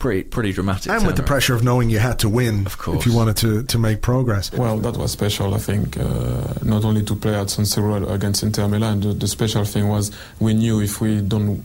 pretty 0.01 0.23
pretty 0.35 0.51
dramatic. 0.51 0.91
and 0.91 1.05
with 1.05 1.15
the 1.15 1.21
turnaround. 1.21 1.25
pressure 1.33 1.55
of 1.57 1.61
knowing 1.63 1.89
you 1.93 1.99
had 1.99 2.17
to 2.19 2.27
win, 2.29 2.65
Of 2.65 2.77
course. 2.77 2.97
if 2.99 3.05
you 3.07 3.13
wanted 3.19 3.37
to, 3.43 3.63
to 3.63 3.77
make 3.77 3.97
progress. 4.01 4.51
Well, 4.51 4.77
that 4.85 4.97
was 4.97 5.11
special, 5.11 5.53
I 5.53 5.59
think, 5.59 5.97
uh, 5.97 6.53
not 6.63 6.83
only 6.83 7.03
to 7.03 7.15
play 7.15 7.35
at 7.35 7.49
San 7.49 7.65
Siro 7.65 8.09
against 8.09 8.43
Inter 8.43 8.67
Milan. 8.67 8.99
The, 9.01 9.13
the 9.13 9.27
special 9.27 9.63
thing 9.65 9.87
was 9.95 10.11
we 10.39 10.53
knew 10.53 10.81
if 10.81 10.99
we 11.01 11.21
don't, 11.21 11.63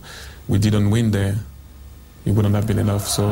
we 0.49 0.59
didn't 0.59 0.91
win 0.91 1.11
there, 1.13 1.35
it 2.27 2.33
wouldn't 2.35 2.55
have 2.55 2.67
been 2.67 2.79
enough. 2.79 3.07
So 3.09 3.25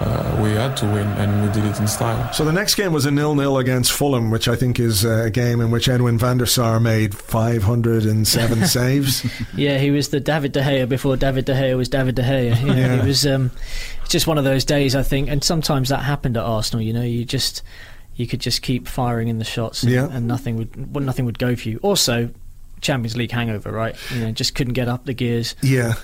uh, 0.00 0.40
we 0.42 0.50
had 0.50 0.76
to 0.76 0.86
win, 0.86 1.06
and 1.18 1.42
we 1.46 1.52
did 1.52 1.64
it 1.68 1.78
in 1.80 1.88
style. 1.88 2.32
So 2.32 2.44
the 2.44 2.52
next 2.52 2.76
game 2.76 2.92
was 2.92 3.04
a 3.06 3.10
nil-nil 3.10 3.58
against 3.58 3.90
Fulham, 3.92 4.30
which 4.30 4.46
I 4.46 4.54
think 4.54 4.78
is 4.78 5.04
uh, 5.04 5.24
a 5.26 5.30
game 5.30 5.60
in 5.60 5.70
which 5.72 5.88
Edwin 5.88 6.18
van 6.18 6.38
der 6.38 6.46
Sar 6.46 6.78
made 6.78 7.14
507 7.16 8.66
saves. 8.66 9.26
Yeah, 9.56 9.78
he 9.78 9.90
was 9.90 10.10
the 10.10 10.20
David 10.20 10.52
De 10.52 10.60
Gea 10.62 10.88
before 10.88 11.16
David 11.16 11.44
De 11.46 11.52
Gea 11.54 11.76
was 11.76 11.88
David 11.88 12.14
De 12.14 12.22
Gea. 12.22 12.60
You 12.60 12.66
know, 12.66 12.74
Yeah. 12.74 13.02
It 13.02 13.04
was 13.04 13.26
um, 13.26 13.50
just 14.08 14.26
one 14.26 14.38
of 14.38 14.44
those 14.44 14.64
days, 14.64 14.94
I 14.94 15.02
think, 15.02 15.28
and 15.28 15.42
sometimes 15.42 15.88
that 15.88 16.04
happened 16.04 16.36
at 16.36 16.44
Arsenal. 16.44 16.82
You 16.82 16.92
know, 16.92 17.02
you 17.02 17.24
just 17.24 17.62
you 18.14 18.26
could 18.26 18.40
just 18.40 18.62
keep 18.62 18.86
firing 18.88 19.28
in 19.28 19.38
the 19.38 19.44
shots, 19.44 19.82
and, 19.82 19.92
Yeah. 19.92 20.08
and 20.10 20.26
nothing 20.28 20.56
would 20.56 20.94
well, 20.94 21.04
nothing 21.04 21.24
would 21.24 21.38
go 21.38 21.56
for 21.56 21.68
you. 21.68 21.78
Also, 21.82 22.30
Champions 22.80 23.16
League 23.16 23.32
hangover, 23.32 23.72
right? 23.72 23.96
You 24.14 24.20
know, 24.20 24.30
just 24.32 24.54
couldn't 24.54 24.74
get 24.74 24.88
up 24.88 25.06
the 25.06 25.14
gears. 25.14 25.56
Yeah, 25.62 25.94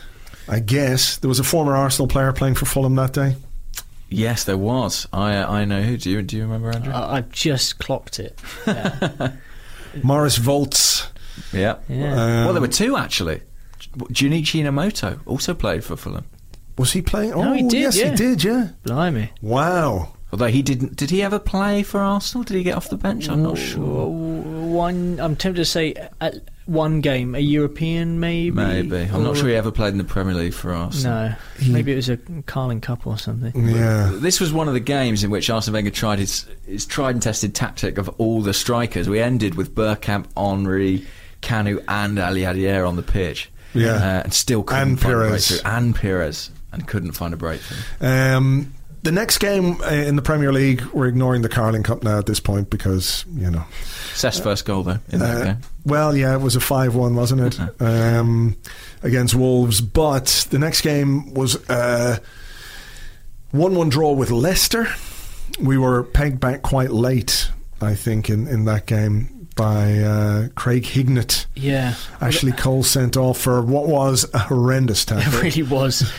I 0.48 0.58
guess 0.60 1.16
there 1.18 1.28
was 1.28 1.38
a 1.38 1.44
former 1.44 1.76
Arsenal 1.76 2.08
player 2.08 2.32
playing 2.32 2.54
for 2.56 2.66
Fulham 2.66 2.94
that 2.96 3.12
day. 3.12 3.36
Yes, 4.08 4.44
there 4.44 4.58
was. 4.58 5.08
I 5.12 5.36
uh, 5.36 5.50
I 5.50 5.64
know 5.64 5.82
who. 5.82 5.96
Do 5.96 6.10
you 6.10 6.22
do 6.22 6.36
you 6.36 6.42
remember 6.42 6.70
Andrew? 6.70 6.92
I, 6.92 7.16
I've 7.18 7.30
just 7.30 7.78
clocked 7.78 8.18
it. 8.20 8.38
Yeah. 8.66 9.32
Moritz 10.02 10.36
Volz. 10.38 11.08
yeah. 11.52 11.76
Yeah. 11.88 12.12
Um, 12.12 12.44
well, 12.46 12.52
there 12.52 12.60
were 12.62 12.66
two 12.68 12.96
actually. 12.96 13.42
Junichi 13.96 14.60
Inamoto 14.60 15.20
also 15.24 15.54
played 15.54 15.84
for 15.84 15.96
Fulham. 15.96 16.24
Was 16.76 16.92
he 16.92 17.00
playing? 17.02 17.32
Oh, 17.32 17.44
No, 17.44 17.52
he 17.52 17.62
did, 17.62 17.80
yes, 17.80 17.96
yeah. 17.96 18.10
he 18.10 18.16
did. 18.16 18.42
Yeah. 18.42 18.68
Blimey. 18.82 19.30
Wow. 19.40 20.14
Although 20.32 20.48
he 20.48 20.62
didn't. 20.62 20.96
Did 20.96 21.10
he 21.10 21.22
ever 21.22 21.38
play 21.38 21.84
for 21.84 22.00
Arsenal? 22.00 22.42
Did 22.42 22.56
he 22.56 22.64
get 22.64 22.76
off 22.76 22.88
the 22.90 22.96
bench? 22.96 23.28
I'm 23.28 23.44
not 23.44 23.56
sure. 23.56 24.08
One, 24.08 25.20
I'm 25.20 25.36
tempted 25.36 25.60
to 25.60 25.64
say 25.64 25.94
at 26.20 26.34
one 26.66 27.00
game, 27.00 27.34
a 27.34 27.38
European 27.40 28.20
maybe. 28.20 28.50
Maybe. 28.56 28.96
I'm 29.12 29.22
not 29.22 29.36
sure 29.36 29.48
he 29.48 29.54
ever 29.54 29.70
played 29.70 29.92
in 29.92 29.98
the 29.98 30.04
Premier 30.04 30.34
League 30.34 30.54
for 30.54 30.72
Arsenal. 30.72 31.30
No, 31.30 31.34
maybe 31.72 31.92
it 31.92 31.96
was 31.96 32.08
a 32.08 32.16
Carling 32.46 32.80
Cup 32.80 33.06
or 33.06 33.18
something. 33.18 33.68
Yeah. 33.68 34.10
This 34.14 34.40
was 34.40 34.52
one 34.52 34.68
of 34.68 34.74
the 34.74 34.80
games 34.80 35.24
in 35.24 35.30
which 35.30 35.50
Arsene 35.50 35.74
Wenger 35.74 35.90
tried 35.90 36.18
his, 36.18 36.46
his 36.66 36.86
tried 36.86 37.14
and 37.14 37.22
tested 37.22 37.54
tactic 37.54 37.98
of 37.98 38.08
all 38.18 38.40
the 38.42 38.54
strikers. 38.54 39.08
We 39.08 39.20
ended 39.20 39.54
with 39.54 39.74
Bergkamp, 39.74 40.26
Henry, 40.36 41.06
Kanu, 41.42 41.82
and 41.88 42.18
Aliadière 42.18 42.86
on 42.88 42.96
the 42.96 43.02
pitch. 43.02 43.50
Yeah. 43.74 43.94
Uh, 43.94 44.22
and 44.24 44.32
still 44.34 44.62
couldn't 44.62 44.82
And 44.88 45.00
find 45.00 45.14
Pires. 45.14 45.50
a 45.50 45.54
breakthrough. 45.62 45.70
And 45.72 45.96
Pires. 45.96 46.50
And 46.72 46.88
couldn't 46.88 47.12
find 47.12 47.32
a 47.34 47.36
breakthrough. 47.36 47.78
Um, 48.08 48.73
the 49.04 49.12
next 49.12 49.38
game 49.38 49.80
uh, 49.82 49.86
in 49.90 50.16
the 50.16 50.22
Premier 50.22 50.52
League, 50.52 50.82
we're 50.92 51.06
ignoring 51.06 51.42
the 51.42 51.48
Carling 51.48 51.82
Cup 51.84 52.02
now 52.02 52.18
at 52.18 52.26
this 52.26 52.40
point 52.40 52.68
because 52.70 53.24
you 53.34 53.50
know. 53.50 53.64
Cesc 54.14 54.42
first 54.42 54.64
goal 54.64 54.82
though 54.82 54.98
in 55.10 55.20
that 55.20 55.36
Uh, 55.36 55.44
game. 55.44 55.56
Well, 55.84 56.16
yeah, 56.16 56.34
it 56.34 56.40
was 56.40 56.56
a 56.56 56.60
five-one, 56.60 57.14
wasn't 57.14 57.40
it, 57.54 57.82
um, 57.82 58.56
against 59.02 59.34
Wolves? 59.34 59.80
But 59.80 60.46
the 60.50 60.58
next 60.58 60.80
game 60.80 61.32
was 61.34 61.56
a 61.68 62.20
one-one 63.50 63.88
draw 63.90 64.12
with 64.12 64.30
Leicester. 64.30 64.88
We 65.60 65.78
were 65.78 66.02
pegged 66.02 66.40
back 66.40 66.62
quite 66.62 66.90
late, 66.90 67.50
I 67.80 67.94
think, 67.94 68.30
in, 68.30 68.48
in 68.48 68.64
that 68.64 68.86
game 68.86 69.48
by 69.56 69.98
uh, 69.98 70.48
Craig 70.56 70.84
Hignett. 70.84 71.46
Yeah. 71.54 71.94
Ashley 72.20 72.52
Cole 72.52 72.82
sent 72.82 73.16
off 73.16 73.38
for 73.38 73.62
what 73.62 73.86
was 73.86 74.26
a 74.34 74.38
horrendous 74.38 75.04
tackle. 75.04 75.32
It 75.46 75.56
really 75.56 75.62
was. 75.70 76.10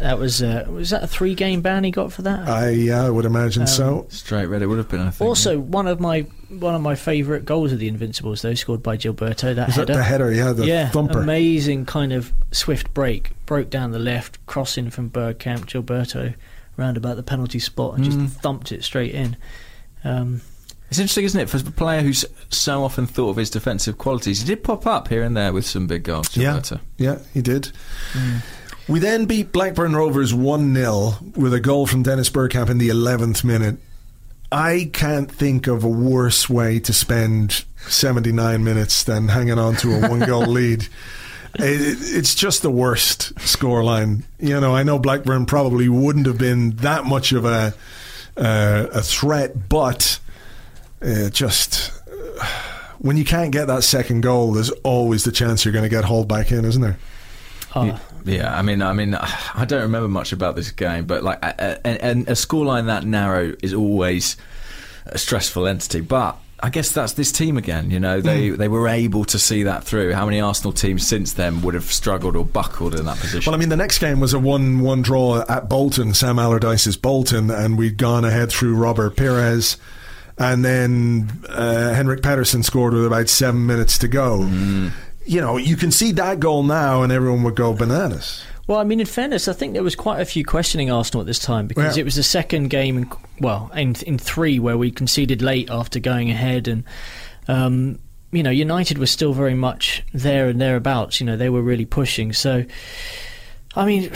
That 0.00 0.18
was 0.18 0.42
uh, 0.42 0.66
was 0.68 0.90
that 0.90 1.02
a 1.02 1.06
three 1.06 1.34
game 1.34 1.60
ban 1.60 1.84
he 1.84 1.90
got 1.90 2.12
for 2.12 2.22
that? 2.22 2.48
I 2.48 2.70
yeah, 2.70 3.04
I 3.04 3.10
would 3.10 3.24
imagine 3.26 3.62
Um, 3.62 3.68
so. 3.68 4.06
Straight 4.08 4.46
red, 4.46 4.62
it 4.62 4.66
would 4.66 4.78
have 4.78 4.88
been. 4.88 5.00
I 5.00 5.10
think. 5.10 5.28
Also, 5.28 5.58
one 5.58 5.86
of 5.86 6.00
my 6.00 6.22
one 6.48 6.74
of 6.74 6.80
my 6.82 6.94
favourite 6.94 7.44
goals 7.44 7.72
of 7.72 7.78
the 7.78 7.86
Invincibles, 7.88 8.42
though, 8.42 8.54
scored 8.54 8.82
by 8.82 8.96
Gilberto. 8.96 9.54
That 9.54 9.68
Was 9.68 9.76
that 9.76 9.88
header, 9.88 9.94
the 9.94 10.02
header? 10.02 10.32
Yeah, 10.32 10.52
the 10.52 10.66
yeah, 10.66 10.88
thumper. 10.88 11.20
amazing 11.20 11.86
kind 11.86 12.12
of 12.12 12.32
swift 12.50 12.92
break, 12.94 13.30
broke 13.46 13.70
down 13.70 13.92
the 13.92 13.98
left, 13.98 14.44
crossing 14.46 14.90
from 14.90 15.10
Bergkamp, 15.10 15.66
Gilberto, 15.66 16.34
round 16.76 16.96
about 16.96 17.16
the 17.16 17.22
penalty 17.22 17.58
spot, 17.58 17.96
and 17.96 18.04
Mm. 18.04 18.26
just 18.28 18.40
thumped 18.40 18.72
it 18.72 18.82
straight 18.82 19.14
in. 19.14 19.36
Um, 20.02 20.40
It's 20.88 20.98
interesting, 20.98 21.24
isn't 21.24 21.40
it, 21.40 21.48
for 21.50 21.58
a 21.58 21.70
player 21.70 22.00
who's 22.00 22.24
so 22.48 22.82
often 22.82 23.06
thought 23.06 23.30
of 23.30 23.36
his 23.36 23.50
defensive 23.50 23.96
qualities. 23.98 24.40
He 24.40 24.46
did 24.46 24.64
pop 24.64 24.86
up 24.88 25.06
here 25.08 25.22
and 25.22 25.36
there 25.36 25.52
with 25.52 25.66
some 25.66 25.86
big 25.86 26.02
goals. 26.02 26.28
Gilberto. 26.30 26.80
yeah, 26.98 27.18
he 27.32 27.42
did. 27.42 27.70
We 28.88 28.98
then 28.98 29.26
beat 29.26 29.52
Blackburn 29.52 29.94
Rovers 29.94 30.34
1 30.34 30.74
0 30.74 31.18
with 31.36 31.54
a 31.54 31.60
goal 31.60 31.86
from 31.86 32.02
Dennis 32.02 32.28
Bergkamp 32.30 32.70
in 32.70 32.78
the 32.78 32.88
11th 32.88 33.44
minute. 33.44 33.76
I 34.52 34.90
can't 34.92 35.30
think 35.30 35.68
of 35.68 35.84
a 35.84 35.88
worse 35.88 36.50
way 36.50 36.80
to 36.80 36.92
spend 36.92 37.64
79 37.86 38.64
minutes 38.64 39.04
than 39.04 39.28
hanging 39.28 39.58
on 39.58 39.76
to 39.76 39.92
a 39.94 40.08
one 40.08 40.20
goal 40.20 40.42
lead. 40.46 40.88
It, 41.54 41.98
it's 42.00 42.34
just 42.34 42.62
the 42.62 42.70
worst 42.70 43.34
scoreline. 43.36 44.24
You 44.40 44.60
know, 44.60 44.74
I 44.74 44.82
know 44.82 44.98
Blackburn 44.98 45.46
probably 45.46 45.88
wouldn't 45.88 46.26
have 46.26 46.38
been 46.38 46.70
that 46.76 47.04
much 47.04 47.32
of 47.32 47.44
a 47.44 47.74
uh, 48.36 48.86
a 48.92 49.02
threat, 49.02 49.68
but 49.68 50.18
uh, 51.02 51.28
just 51.30 51.92
uh, 52.40 52.46
when 52.98 53.16
you 53.16 53.24
can't 53.24 53.52
get 53.52 53.66
that 53.66 53.84
second 53.84 54.22
goal, 54.22 54.52
there's 54.52 54.70
always 54.82 55.24
the 55.24 55.32
chance 55.32 55.64
you're 55.64 55.72
going 55.72 55.84
to 55.84 55.88
get 55.88 56.04
hauled 56.04 56.28
back 56.28 56.50
in, 56.50 56.64
isn't 56.64 56.82
there? 56.82 56.98
oh, 57.76 58.00
Yeah, 58.24 58.56
I 58.56 58.62
mean, 58.62 58.82
I 58.82 58.92
mean, 58.92 59.14
I 59.54 59.64
don't 59.66 59.82
remember 59.82 60.08
much 60.08 60.32
about 60.32 60.56
this 60.56 60.70
game, 60.70 61.04
but 61.06 61.22
like, 61.22 61.42
a, 61.42 61.80
a, 61.84 62.10
a 62.10 62.34
scoreline 62.34 62.86
that 62.86 63.04
narrow 63.04 63.54
is 63.62 63.74
always 63.74 64.36
a 65.06 65.18
stressful 65.18 65.66
entity. 65.66 66.00
But 66.00 66.36
I 66.62 66.70
guess 66.70 66.92
that's 66.92 67.14
this 67.14 67.32
team 67.32 67.56
again. 67.56 67.90
You 67.90 68.00
know, 68.00 68.20
they 68.20 68.50
they 68.50 68.68
were 68.68 68.86
able 68.86 69.24
to 69.26 69.38
see 69.38 69.62
that 69.62 69.84
through. 69.84 70.12
How 70.12 70.26
many 70.26 70.40
Arsenal 70.40 70.72
teams 70.72 71.06
since 71.06 71.32
then 71.32 71.62
would 71.62 71.74
have 71.74 71.84
struggled 71.84 72.36
or 72.36 72.44
buckled 72.44 72.94
in 72.94 73.06
that 73.06 73.18
position? 73.18 73.50
Well, 73.50 73.54
I 73.54 73.58
mean, 73.58 73.70
the 73.70 73.76
next 73.76 73.98
game 73.98 74.20
was 74.20 74.34
a 74.34 74.38
1 74.38 74.80
1 74.80 75.02
draw 75.02 75.44
at 75.48 75.68
Bolton, 75.68 76.12
Sam 76.14 76.38
Allardyce's 76.38 76.96
Bolton, 76.96 77.50
and 77.50 77.78
we'd 77.78 77.96
gone 77.96 78.24
ahead 78.24 78.50
through 78.50 78.74
Robert 78.76 79.16
Pires. 79.16 79.76
And 80.38 80.64
then 80.64 81.30
uh, 81.50 81.92
Henrik 81.92 82.22
Pedersen 82.22 82.62
scored 82.62 82.94
with 82.94 83.04
about 83.04 83.28
seven 83.28 83.66
minutes 83.66 83.98
to 83.98 84.08
go. 84.08 84.48
You 85.30 85.40
know, 85.40 85.58
you 85.58 85.76
can 85.76 85.92
see 85.92 86.10
that 86.12 86.40
goal 86.40 86.64
now, 86.64 87.02
and 87.02 87.12
everyone 87.12 87.44
would 87.44 87.54
go 87.54 87.72
bananas. 87.72 88.42
Well, 88.66 88.78
I 88.80 88.84
mean, 88.84 88.98
in 88.98 89.06
fairness, 89.06 89.46
I 89.46 89.52
think 89.52 89.74
there 89.74 89.82
was 89.84 89.94
quite 89.94 90.20
a 90.20 90.24
few 90.24 90.44
questioning 90.44 90.90
Arsenal 90.90 91.20
at 91.20 91.26
this 91.28 91.38
time 91.38 91.68
because 91.68 91.96
Yeah. 91.96 92.00
it 92.00 92.04
was 92.04 92.16
the 92.16 92.24
second 92.24 92.68
game, 92.68 92.98
in, 92.98 93.10
well, 93.38 93.70
in 93.76 93.94
in 94.08 94.18
three 94.18 94.58
where 94.58 94.76
we 94.76 94.90
conceded 94.90 95.40
late 95.40 95.70
after 95.70 96.00
going 96.00 96.32
ahead, 96.32 96.66
and 96.66 96.82
um, 97.46 98.00
you 98.32 98.42
know, 98.42 98.50
United 98.50 98.98
was 98.98 99.12
still 99.12 99.32
very 99.32 99.54
much 99.54 100.02
there 100.12 100.48
and 100.48 100.60
thereabouts. 100.60 101.20
You 101.20 101.26
know, 101.26 101.36
they 101.36 101.48
were 101.48 101.62
really 101.62 101.84
pushing. 101.86 102.32
So, 102.32 102.64
I 103.76 103.84
mean, 103.86 104.10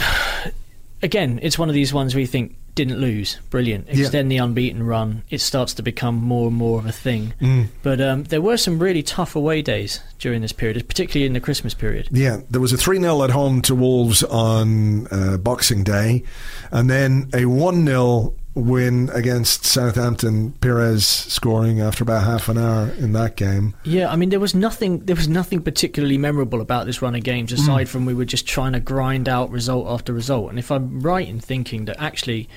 again, 1.01 1.39
it's 1.41 1.57
one 1.57 1.69
of 1.69 1.75
these 1.75 1.93
ones 1.93 2.13
where 2.13 2.19
you 2.21 2.27
think 2.27 2.57
didn't 2.75 2.99
lose, 2.99 3.39
brilliant. 3.49 3.87
Yeah. 3.87 4.01
Extend 4.01 4.29
the 4.29 4.37
unbeaten 4.37 4.83
run. 4.83 5.23
It 5.29 5.39
starts 5.39 5.73
to 5.75 5.81
become 5.81 6.15
more 6.15 6.47
and 6.47 6.55
more 6.55 6.77
of 6.77 6.85
a 6.85 6.91
thing. 6.91 7.33
Mm. 7.39 7.67
But 7.81 8.01
um, 8.01 8.23
there 8.25 8.41
were 8.41 8.57
some 8.57 8.79
really 8.79 9.01
tough 9.01 9.35
away 9.35 9.61
days 9.61 10.01
during 10.19 10.41
this 10.41 10.51
period, 10.51 10.87
particularly 10.87 11.25
in 11.25 11.33
the 11.33 11.39
Christmas 11.39 11.73
period. 11.73 12.09
Yeah, 12.11 12.41
there 12.49 12.61
was 12.61 12.73
a 12.73 12.77
3 12.77 12.99
0 12.99 13.23
at 13.23 13.29
home 13.31 13.61
to 13.63 13.73
Wolves 13.73 14.23
on 14.23 15.07
uh, 15.07 15.37
Boxing 15.37 15.83
Day, 15.83 16.23
and 16.71 16.89
then 16.89 17.29
a 17.33 17.45
1 17.45 17.85
0 17.85 18.35
win 18.55 19.09
against 19.13 19.65
Southampton. 19.65 20.53
Pires 20.53 21.05
scoring 21.05 21.81
after 21.81 22.03
about 22.03 22.23
half 22.23 22.47
an 22.47 22.57
hour 22.57 22.89
in 22.97 23.11
that 23.13 23.35
game. 23.35 23.75
Yeah, 23.83 24.09
I 24.09 24.15
mean 24.15 24.29
there 24.29 24.39
was 24.39 24.55
nothing 24.55 25.05
there 25.05 25.15
was 25.15 25.27
nothing 25.27 25.61
particularly 25.61 26.17
memorable 26.17 26.61
about 26.61 26.85
this 26.85 27.01
run 27.01 27.15
of 27.15 27.23
games 27.23 27.51
mm. 27.51 27.55
aside 27.55 27.89
from 27.89 28.05
we 28.05 28.13
were 28.13 28.25
just 28.25 28.47
trying 28.47 28.73
to 28.73 28.79
grind 28.79 29.27
out 29.29 29.51
result 29.51 29.87
after 29.87 30.13
result. 30.13 30.49
And 30.49 30.57
if 30.57 30.71
I'm 30.71 31.01
right 31.01 31.27
in 31.27 31.39
thinking 31.39 31.85
that 31.85 32.01
actually 32.01 32.49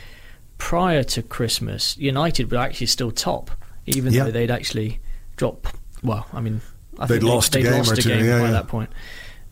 prior 0.56 1.02
to 1.02 1.22
Christmas, 1.22 1.96
United 1.98 2.50
were 2.50 2.58
actually 2.58 2.86
still 2.86 3.10
top, 3.10 3.50
even 3.86 4.12
Yeah. 4.12 4.24
though 4.24 4.30
they'd 4.30 4.50
actually 4.50 5.00
dropped 5.36 5.74
well, 6.02 6.26
I 6.32 6.40
mean 6.40 6.60
I 6.98 7.06
They'd 7.06 7.14
think 7.14 7.22
they- 7.24 7.28
lost 7.28 7.54
a 7.54 7.58
they'd 7.58 7.64
game 7.64 7.72
lost 7.78 7.90
or 7.90 7.94
a 7.94 8.02
game 8.02 8.24
yeah, 8.24 8.38
by 8.38 8.44
yeah. 8.46 8.50
that 8.52 8.68
point. 8.68 8.90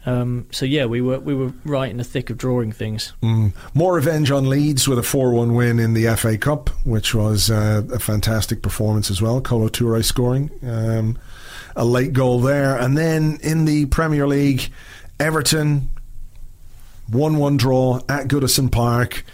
Um, 0.06 0.46
so 0.52 0.64
yeah, 0.64 0.86
we 0.86 1.00
were 1.00 1.18
we 1.18 1.34
were 1.34 1.52
right 1.64 1.90
in 1.90 1.96
the 1.96 2.04
thick 2.04 2.30
of 2.30 2.38
drawing 2.38 2.70
things. 2.70 3.12
Mm. 3.22 3.52
More 3.74 3.94
revenge 3.94 4.30
on 4.30 4.48
Leeds 4.48 4.86
with 4.86 5.00
a 5.00 5.02
4 5.02 5.32
1 5.32 5.54
win 5.54 5.80
in 5.80 5.94
the 5.94 6.06
FA 6.16 6.38
Cup, 6.38 6.70
which 6.84 7.14
was 7.14 7.50
uh, 7.50 7.82
a 7.92 7.98
fantastic 7.98 8.62
performance 8.62 9.10
as 9.10 9.20
well. 9.20 9.40
Kolo 9.40 9.68
Toure 9.68 10.04
scoring 10.04 10.50
um, 10.62 11.18
a 11.74 11.84
late 11.84 12.12
goal 12.12 12.40
there. 12.40 12.78
And 12.78 12.96
then 12.96 13.38
in 13.42 13.64
the 13.64 13.86
Premier 13.86 14.28
League, 14.28 14.70
Everton 15.18 15.88
1 17.08 17.36
1 17.36 17.56
draw 17.56 18.00
at 18.08 18.28
Goodison 18.28 18.70
Park. 18.70 19.24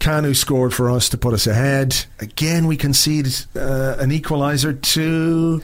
Kanu 0.00 0.34
scored 0.34 0.74
for 0.74 0.90
us 0.90 1.08
to 1.10 1.16
put 1.16 1.32
us 1.32 1.46
ahead. 1.46 2.06
Again, 2.18 2.66
we 2.66 2.76
conceded 2.76 3.46
uh, 3.54 3.96
an 4.00 4.10
equaliser 4.10 4.80
to 4.82 5.62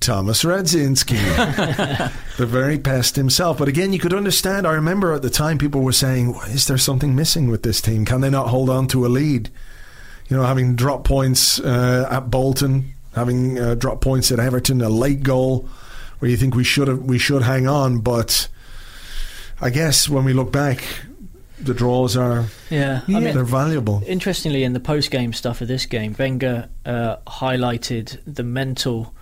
Tomasz 0.00 0.44
Radzinski, 0.46 1.18
the 2.38 2.46
very 2.46 2.78
best 2.78 3.16
himself. 3.16 3.58
But 3.58 3.68
again, 3.68 3.92
you 3.92 3.98
could 3.98 4.14
understand. 4.14 4.66
I 4.66 4.72
remember 4.72 5.12
at 5.12 5.20
the 5.20 5.28
time 5.28 5.58
people 5.58 5.82
were 5.82 5.92
saying, 5.92 6.34
"Is 6.48 6.66
there 6.66 6.78
something 6.78 7.14
missing 7.14 7.50
with 7.50 7.62
this 7.62 7.82
team? 7.82 8.06
Can 8.06 8.22
they 8.22 8.30
not 8.30 8.48
hold 8.48 8.70
on 8.70 8.88
to 8.88 9.04
a 9.04 9.08
lead?" 9.08 9.50
You 10.28 10.38
know, 10.38 10.44
having 10.44 10.74
dropped 10.74 11.04
points 11.04 11.60
uh, 11.60 12.08
at 12.10 12.30
Bolton, 12.30 12.94
having 13.14 13.58
uh, 13.58 13.74
dropped 13.74 14.00
points 14.00 14.32
at 14.32 14.40
Everton, 14.40 14.80
a 14.80 14.88
late 14.88 15.22
goal 15.22 15.68
where 16.20 16.30
you 16.30 16.36
think 16.36 16.54
we 16.54 16.64
should 16.64 16.88
have 16.88 17.02
we 17.02 17.18
should 17.18 17.42
hang 17.42 17.66
on. 17.66 17.98
But 17.98 18.48
I 19.60 19.68
guess 19.68 20.08
when 20.08 20.24
we 20.24 20.32
look 20.32 20.50
back, 20.50 20.82
the 21.58 21.74
draws 21.74 22.16
are 22.16 22.46
Yeah, 22.70 23.02
I 23.06 23.10
mean 23.20 23.34
they're 23.34 23.44
valuable. 23.44 24.02
Interestingly, 24.06 24.64
in 24.64 24.72
the 24.72 24.80
post-game 24.80 25.34
stuff 25.34 25.60
of 25.60 25.68
this 25.68 25.84
game, 25.84 26.16
Wenger 26.18 26.70
uh, 26.86 27.16
highlighted 27.26 28.18
the 28.26 28.44
mental 28.44 29.14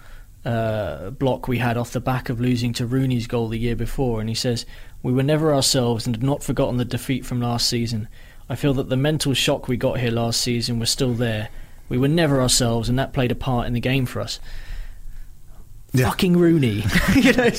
uh, 0.44 1.10
block 1.10 1.48
we 1.48 1.58
had 1.58 1.76
off 1.76 1.92
the 1.92 2.00
back 2.00 2.28
of 2.28 2.40
losing 2.40 2.72
to 2.74 2.86
Rooney's 2.86 3.26
goal 3.26 3.48
the 3.48 3.58
year 3.58 3.76
before, 3.76 4.20
and 4.20 4.28
he 4.28 4.34
says 4.34 4.64
we 5.02 5.12
were 5.12 5.22
never 5.22 5.54
ourselves 5.54 6.06
and 6.06 6.16
had 6.16 6.22
not 6.22 6.42
forgotten 6.42 6.76
the 6.76 6.84
defeat 6.84 7.26
from 7.26 7.40
last 7.40 7.68
season. 7.68 8.08
I 8.48 8.54
feel 8.54 8.74
that 8.74 8.88
the 8.88 8.96
mental 8.96 9.34
shock 9.34 9.68
we 9.68 9.76
got 9.76 10.00
here 10.00 10.10
last 10.10 10.40
season 10.40 10.78
was 10.78 10.90
still 10.90 11.12
there. 11.14 11.48
We 11.88 11.98
were 11.98 12.08
never 12.08 12.40
ourselves, 12.40 12.88
and 12.88 12.98
that 12.98 13.12
played 13.12 13.32
a 13.32 13.36
part 13.36 13.66
in 13.66 13.72
the 13.72 13.80
game 13.80 14.06
for 14.06 14.20
us. 14.20 14.40
Yeah. 15.92 16.10
Fucking 16.10 16.36
Rooney, 16.36 16.84
you 17.16 17.32
know. 17.32 17.50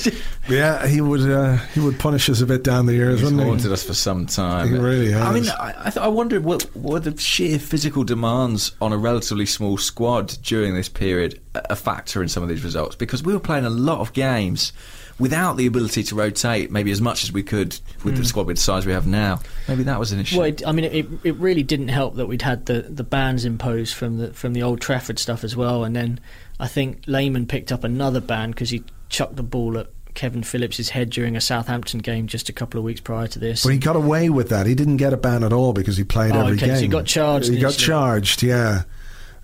Yeah, 0.48 0.86
he 0.86 1.02
would 1.02 1.22
uh, 1.30 1.58
he 1.74 1.80
would 1.80 1.98
punish 1.98 2.30
us 2.30 2.42
a 2.42 2.46
bit 2.46 2.64
down 2.64 2.86
the 2.86 2.94
years, 2.94 3.16
He's 3.20 3.24
wouldn't 3.24 3.42
he? 3.42 3.48
haunted 3.48 3.72
us 3.72 3.84
for 3.84 3.96
some 3.96 4.28
time. 4.28 4.68
He 4.70 4.78
really 4.78 5.16
I 5.16 5.34
mean. 5.34 5.50
I, 5.50 5.74
I, 5.80 5.84
th- 5.90 5.98
I 5.98 6.08
wondered 6.10 6.44
what 6.44 6.76
were 6.76 7.00
the 7.00 7.18
sheer 7.18 7.58
physical 7.58 8.04
demands 8.04 8.72
on 8.82 8.94
a 8.94 8.98
relatively 8.98 9.48
small 9.48 9.78
squad 9.80 10.38
during 10.44 10.76
this 10.76 10.90
period 10.90 11.42
a 11.56 11.68
a 11.72 11.76
factor 11.76 12.22
in 12.22 12.30
some 12.30 12.44
of 12.44 12.50
these 12.50 12.64
results 12.64 12.96
because 12.96 13.24
we 13.24 13.34
were 13.34 13.40
playing 13.40 13.66
a 13.66 13.70
lot 13.70 14.00
of 14.00 14.14
games 14.14 14.74
without 15.18 15.58
the 15.58 15.66
ability 15.66 16.02
to 16.04 16.16
rotate 16.16 16.72
maybe 16.72 16.92
as 16.92 17.02
much 17.02 17.24
as 17.24 17.32
we 17.32 17.42
could 17.44 17.78
with 18.06 18.16
the 18.16 18.22
Mm. 18.22 18.26
squad 18.28 18.46
with 18.48 18.56
the 18.58 18.62
size 18.62 18.86
we 18.86 18.94
have 18.94 19.06
now. 19.08 19.40
Maybe 19.68 19.84
that 19.84 20.00
was 20.00 20.12
an 20.14 20.20
issue. 20.20 20.38
Well, 20.38 20.46
it, 20.48 20.62
I 20.66 20.72
mean, 20.72 20.86
it, 20.86 21.08
it 21.26 21.36
really 21.36 21.64
didn't 21.64 21.90
help 21.90 22.16
that 22.16 22.28
we'd 22.28 22.44
had 22.44 22.68
the, 22.68 22.84
the 22.84 23.04
bans 23.04 23.44
imposed 23.44 23.96
from 23.96 24.18
the 24.18 24.34
from 24.34 24.54
the 24.54 24.62
old 24.64 24.80
Trafford 24.82 25.18
stuff 25.20 25.44
as 25.44 25.56
well, 25.56 25.84
and 25.84 25.96
then 25.96 26.20
I 26.60 26.68
think 26.68 27.04
Lehmann 27.08 27.46
picked 27.46 27.72
up 27.72 27.84
another 27.84 28.20
ban 28.22 28.52
because 28.52 28.70
he 28.70 28.84
chucked 29.08 29.36
the 29.38 29.44
ball 29.44 29.78
at 29.78 29.88
Kevin 30.14 30.44
Phillips's 30.44 30.90
head 30.90 31.10
during 31.12 31.36
a 31.38 31.42
Southampton 31.42 32.00
game 32.00 32.28
just 32.28 32.50
a 32.50 32.54
couple 32.54 32.78
of 32.80 32.84
weeks 32.84 33.00
prior 33.00 33.28
to 33.28 33.40
this. 33.40 33.64
But 33.64 33.72
he 33.74 33.78
got 33.80 33.96
away 33.96 34.30
with 34.30 34.50
that. 34.50 34.66
He 34.66 34.76
didn't 34.76 34.98
get 34.98 35.14
a 35.14 35.18
ban 35.18 35.44
at 35.44 35.54
all 35.54 35.72
because 35.72 35.96
he 35.98 36.04
played 36.04 36.34
Oh, 36.34 36.42
every 36.42 36.58
okay, 36.58 36.66
game. 36.68 36.76
so 36.76 36.82
he 36.82 36.88
got 36.88 37.06
charged 37.06 37.50
He 37.50 37.60
got 37.60 37.74
charged. 37.76 38.44
Yeah, 38.44 38.84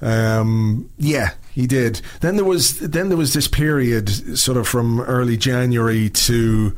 um, 0.02 0.90
yeah, 0.98 1.32
he 1.54 1.68
did. 1.68 2.02
Then 2.20 2.36
there 2.36 2.46
was 2.46 2.80
then 2.80 3.08
there 3.10 3.18
was 3.18 3.34
this 3.34 3.48
period, 3.48 4.10
sort 4.38 4.58
of 4.58 4.68
from 4.68 5.00
early 5.02 5.38
January 5.38 6.10
to 6.10 6.76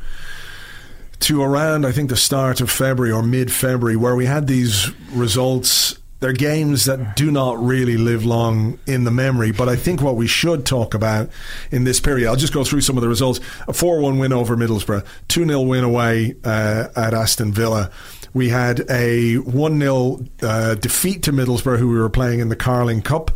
to 1.20 1.42
around 1.42 1.84
I 1.84 1.90
think 1.90 2.10
the 2.10 2.16
start 2.16 2.60
of 2.60 2.70
February 2.70 3.10
or 3.12 3.22
mid 3.22 3.50
February, 3.50 3.96
where 3.96 4.14
we 4.14 4.26
had 4.26 4.46
these 4.46 4.90
results 5.10 5.97
they're 6.20 6.32
games 6.32 6.86
that 6.86 7.16
do 7.16 7.30
not 7.30 7.62
really 7.62 7.96
live 7.96 8.24
long 8.24 8.78
in 8.86 9.04
the 9.04 9.10
memory. 9.10 9.52
But 9.52 9.68
I 9.68 9.76
think 9.76 10.02
what 10.02 10.16
we 10.16 10.26
should 10.26 10.66
talk 10.66 10.94
about 10.94 11.30
in 11.70 11.84
this 11.84 12.00
period, 12.00 12.28
I'll 12.28 12.36
just 12.36 12.52
go 12.52 12.64
through 12.64 12.80
some 12.80 12.96
of 12.96 13.02
the 13.02 13.08
results: 13.08 13.40
a 13.66 13.72
four-one 13.72 14.18
win 14.18 14.32
over 14.32 14.56
Middlesbrough, 14.56 15.04
two 15.28 15.46
0 15.46 15.60
win 15.62 15.84
away 15.84 16.34
uh, 16.44 16.88
at 16.96 17.14
Aston 17.14 17.52
Villa. 17.52 17.90
We 18.34 18.50
had 18.50 18.84
a 18.90 19.36
1 19.36 19.80
0 19.80 20.20
uh, 20.42 20.74
defeat 20.74 21.22
to 21.24 21.32
Middlesbrough, 21.32 21.78
who 21.78 21.88
we 21.88 21.98
were 21.98 22.10
playing 22.10 22.40
in 22.40 22.48
the 22.48 22.56
Carling 22.56 23.02
Cup. 23.02 23.30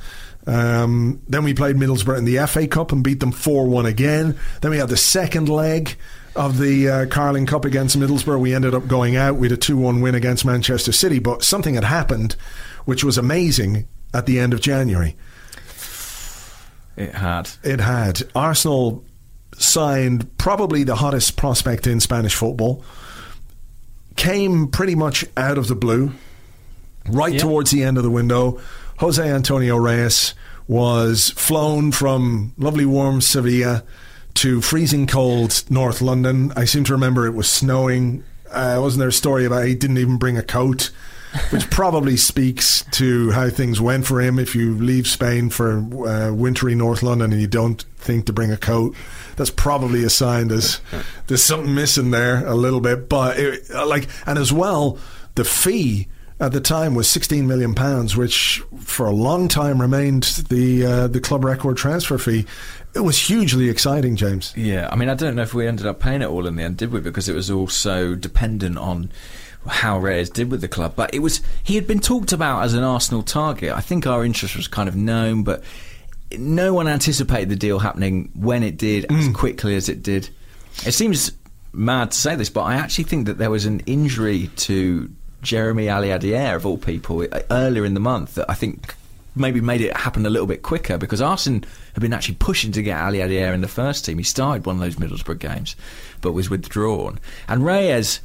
Um, 0.46 1.22
then 1.28 1.44
we 1.44 1.54
played 1.54 1.76
Middlesbrough 1.76 2.18
in 2.18 2.24
the 2.24 2.44
FA 2.46 2.66
Cup 2.66 2.90
and 2.90 3.02
beat 3.04 3.20
them 3.20 3.32
4 3.32 3.66
1 3.66 3.86
again. 3.86 4.38
Then 4.60 4.70
we 4.70 4.78
had 4.78 4.88
the 4.88 4.96
second 4.96 5.48
leg 5.48 5.96
of 6.34 6.59
the 6.59 6.88
uh, 6.88 7.06
Carling 7.06 7.46
Cup 7.46 7.64
against 7.64 7.98
Middlesbrough. 7.98 8.40
We 8.40 8.54
ended 8.54 8.74
up 8.74 8.88
going 8.88 9.16
out. 9.16 9.40
Had 9.40 9.52
a 9.52 9.56
2 9.56 9.76
1 9.76 10.00
win 10.00 10.14
against 10.14 10.44
Manchester 10.44 10.92
City, 10.92 11.18
but 11.18 11.42
something 11.42 11.74
had 11.74 11.84
happened 11.84 12.36
which 12.84 13.04
was 13.04 13.18
amazing 13.18 13.86
at 14.14 14.26
the 14.26 14.38
end 14.38 14.52
of 14.52 14.60
January. 14.60 15.16
It 16.96 17.14
had. 17.14 17.50
It 17.62 17.80
had. 17.80 18.22
Arsenal 18.34 19.04
signed 19.56 20.36
probably 20.38 20.84
the 20.84 20.96
hottest 20.96 21.36
prospect 21.36 21.86
in 21.86 22.00
Spanish 22.00 22.34
football. 22.34 22.84
Came 24.16 24.68
pretty 24.68 24.94
much 24.94 25.24
out 25.36 25.59
of 25.59 25.68
the 25.68 25.74
blue, 25.74 26.12
right 27.09 27.38
towards 27.38 27.70
the 27.70 27.82
end 27.82 27.96
of 27.96 28.02
the 28.02 28.10
window. 28.10 28.60
Jose 28.98 29.22
Antonio 29.22 29.76
Reyes 29.76 30.34
was 30.68 31.30
flown 31.30 31.92
from 31.92 32.52
lovely 32.59 32.84
warm 32.84 33.20
Sevilla 33.20 33.84
to 34.34 34.60
freezing 34.60 35.06
cold 35.06 35.64
North 35.70 36.00
London. 36.00 36.52
I 36.56 36.66
seem 36.66 36.84
to 36.84 36.92
remember 36.92 37.26
it 37.26 37.34
was 37.34 37.50
snowing. 37.50 38.22
Uh, 38.50 38.78
wasn't 38.80 39.00
there 39.00 39.09
a 39.09 39.12
story 39.12 39.44
about 39.44 39.66
he 39.66 39.74
didn't 39.74 39.98
even 39.98 40.18
bring 40.18 40.36
a 40.36 40.42
coat? 40.42 40.90
Which 41.50 41.68
probably 41.70 42.16
speaks 42.16 42.84
to 42.92 43.30
how 43.30 43.48
things 43.48 43.80
went 43.80 44.06
for 44.06 44.20
him. 44.20 44.38
If 44.38 44.54
you 44.54 44.74
leave 44.74 45.06
Spain 45.06 45.50
for 45.50 45.78
uh, 46.06 46.32
wintry 46.32 46.74
North 46.74 47.02
London 47.02 47.32
and 47.32 47.40
you 47.40 47.46
don't 47.46 47.82
think 47.96 48.26
to 48.26 48.32
bring 48.32 48.52
a 48.52 48.56
coat, 48.56 48.94
that's 49.36 49.50
probably 49.50 50.04
a 50.04 50.10
sign 50.10 50.48
there's 50.48 50.80
there's 51.26 51.42
something 51.42 51.74
missing 51.74 52.10
there 52.10 52.46
a 52.46 52.54
little 52.54 52.80
bit. 52.80 53.09
But 53.09 53.38
it, 53.38 53.70
uh, 53.74 53.86
like, 53.86 54.09
and 54.26 54.38
as 54.38 54.52
well, 54.52 54.98
the 55.34 55.44
fee 55.44 56.09
at 56.40 56.52
the 56.52 56.60
time 56.60 56.94
was 56.94 57.09
16 57.09 57.46
million 57.46 57.74
pounds, 57.74 58.16
which 58.16 58.62
for 58.80 59.06
a 59.06 59.12
long 59.12 59.48
time 59.48 59.80
remained 59.80 60.24
the 60.48 60.84
uh, 60.84 61.06
the 61.06 61.20
club 61.20 61.44
record 61.44 61.76
transfer 61.76 62.18
fee. 62.18 62.46
It 62.94 63.00
was 63.00 63.18
hugely 63.18 63.70
exciting, 63.70 64.16
James. 64.16 64.52
Yeah, 64.54 64.88
I 64.92 64.96
mean, 64.96 65.09
I 65.09 65.14
don't 65.14 65.36
know 65.36 65.42
if 65.42 65.54
we 65.54 65.66
ended 65.66 65.86
up 65.86 65.98
paying 65.98 66.20
it 66.20 66.26
all 66.26 66.46
in 66.46 66.56
the 66.56 66.62
end, 66.62 66.76
did 66.76 66.92
we? 66.92 67.00
Because 67.00 67.28
it 67.28 67.34
was 67.34 67.50
all 67.50 67.68
so 67.68 68.14
dependent 68.14 68.76
on 68.76 69.10
how 69.66 69.98
Reyes 69.98 70.30
did 70.30 70.51
with 70.51 70.60
the 70.60 70.68
club. 70.68 70.94
But 70.97 71.14
it 71.14 71.20
was 71.20 71.40
he 71.62 71.74
had 71.74 71.86
been 71.86 72.01
talked 72.01 72.32
about 72.32 72.62
as 72.62 72.74
an 72.74 72.84
Arsenal 72.84 73.22
target. 73.22 73.72
I 73.72 73.80
think 73.80 74.06
our 74.06 74.24
interest 74.24 74.56
was 74.56 74.68
kind 74.68 74.89
of 74.89 74.97
known, 74.97 75.43
but 75.44 75.62
no 76.39 76.74
one 76.74 76.89
anticipated 76.89 77.48
the 77.48 77.56
deal 77.56 77.78
happening 77.78 78.30
when 78.34 78.62
it 78.62 78.76
did 78.76 79.05
mm. 79.05 79.18
as 79.18 79.34
quickly 79.34 79.76
as 79.76 79.89
it 79.89 80.02
did. 80.02 80.28
It 80.86 80.93
seems 80.93 81.32
mad 81.72 82.12
to 82.12 82.16
say 82.16 82.36
this, 82.36 82.51
but 82.51 82.62
I 82.62 82.74
actually 82.74 83.05
think 83.05 83.26
that 83.26 83.39
there 83.39 83.51
was 83.51 83.66
an 83.66 83.80
injury 83.80 84.48
to 84.56 85.10
Jeremy 85.43 85.86
Aliadière 85.86 86.56
of 86.56 86.66
all 86.66 86.78
people 86.78 87.26
earlier 87.51 87.84
in 87.84 87.94
the 87.94 88.01
month 88.01 88.34
that 88.36 88.51
I 88.51 88.55
think 88.55 88.94
maybe 89.34 89.60
made 89.60 89.80
it 89.80 89.97
happen 89.97 90.26
a 90.26 90.30
little 90.30 90.47
bit 90.47 90.62
quicker 90.62 90.98
because 90.98 91.22
Arsenal 91.22 91.62
had 91.94 92.02
been 92.02 92.12
actually 92.12 92.34
pushing 92.34 92.72
to 92.72 92.82
get 92.82 92.98
Aliadière 92.98 93.55
in 93.55 93.62
the 93.62 93.68
first 93.68 94.05
team. 94.05 94.18
He 94.18 94.24
started 94.24 94.66
one 94.66 94.76
of 94.76 94.80
those 94.80 94.97
Middlesbrough 94.97 95.39
games, 95.39 95.74
but 96.20 96.32
was 96.32 96.51
withdrawn. 96.51 97.18
And 97.48 97.64
Reyes 97.64 98.20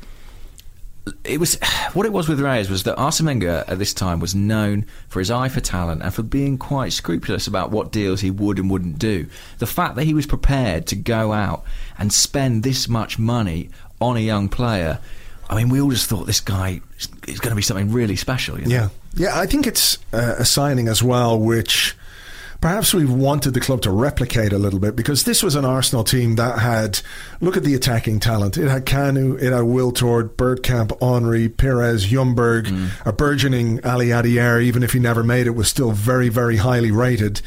it 1.23 1.39
was 1.39 1.59
what 1.93 2.05
it 2.05 2.13
was 2.13 2.27
with 2.29 2.39
Reyes 2.39 2.69
was 2.69 2.83
that 2.83 2.95
Arsene 2.97 3.25
Wenger 3.25 3.63
at 3.67 3.79
this 3.79 3.93
time 3.93 4.19
was 4.19 4.35
known 4.35 4.85
for 5.09 5.19
his 5.19 5.31
eye 5.31 5.49
for 5.49 5.59
talent 5.59 6.01
and 6.01 6.13
for 6.13 6.23
being 6.23 6.57
quite 6.57 6.93
scrupulous 6.93 7.47
about 7.47 7.71
what 7.71 7.91
deals 7.91 8.21
he 8.21 8.31
would 8.31 8.59
and 8.59 8.69
wouldn't 8.69 8.99
do. 8.99 9.27
The 9.59 9.67
fact 9.67 9.95
that 9.95 10.05
he 10.05 10.13
was 10.13 10.25
prepared 10.25 10.87
to 10.87 10.95
go 10.95 11.33
out 11.33 11.63
and 11.97 12.11
spend 12.13 12.63
this 12.63 12.87
much 12.87 13.17
money 13.19 13.69
on 13.99 14.17
a 14.17 14.21
young 14.21 14.49
player, 14.49 14.99
I 15.49 15.55
mean, 15.55 15.69
we 15.69 15.81
all 15.81 15.89
just 15.89 16.09
thought 16.09 16.27
this 16.27 16.41
guy 16.41 16.81
is 17.27 17.39
going 17.39 17.51
to 17.51 17.55
be 17.55 17.61
something 17.61 17.91
really 17.91 18.15
special. 18.15 18.59
You 18.59 18.67
know? 18.67 18.75
Yeah, 18.75 18.89
yeah. 19.15 19.39
I 19.39 19.45
think 19.45 19.65
it's 19.65 19.97
uh, 20.13 20.35
a 20.37 20.45
signing 20.45 20.87
as 20.87 21.01
well, 21.01 21.39
which 21.39 21.96
perhaps 22.61 22.93
we've 22.93 23.11
wanted 23.11 23.53
the 23.53 23.59
club 23.59 23.81
to 23.81 23.91
replicate 23.91 24.51
a 24.51 24.57
little 24.57 24.79
bit 24.79 24.95
because 24.95 25.23
this 25.23 25.43
was 25.43 25.55
an 25.55 25.65
Arsenal 25.65 26.03
team 26.03 26.35
that 26.35 26.59
had 26.59 26.99
look 27.39 27.57
at 27.57 27.63
the 27.63 27.75
attacking 27.75 28.19
talent. 28.19 28.57
It 28.57 28.69
had 28.69 28.85
Kanu, 28.85 29.35
it 29.41 29.51
had 29.51 29.63
Wiltord, 29.63 30.35
Bergkamp, 30.35 30.99
Henry, 30.99 31.49
Pires, 31.49 32.07
Ljungberg, 32.07 32.65
mm. 32.67 32.89
a 33.05 33.13
burgeoning 33.13 33.79
Aliadière, 33.79 34.61
even 34.61 34.83
if 34.83 34.93
he 34.93 34.99
never 34.99 35.23
made 35.23 35.47
it, 35.47 35.51
was 35.51 35.67
still 35.67 35.91
very, 35.91 36.29
very 36.29 36.57
highly 36.57 36.91
rated. 36.91 37.41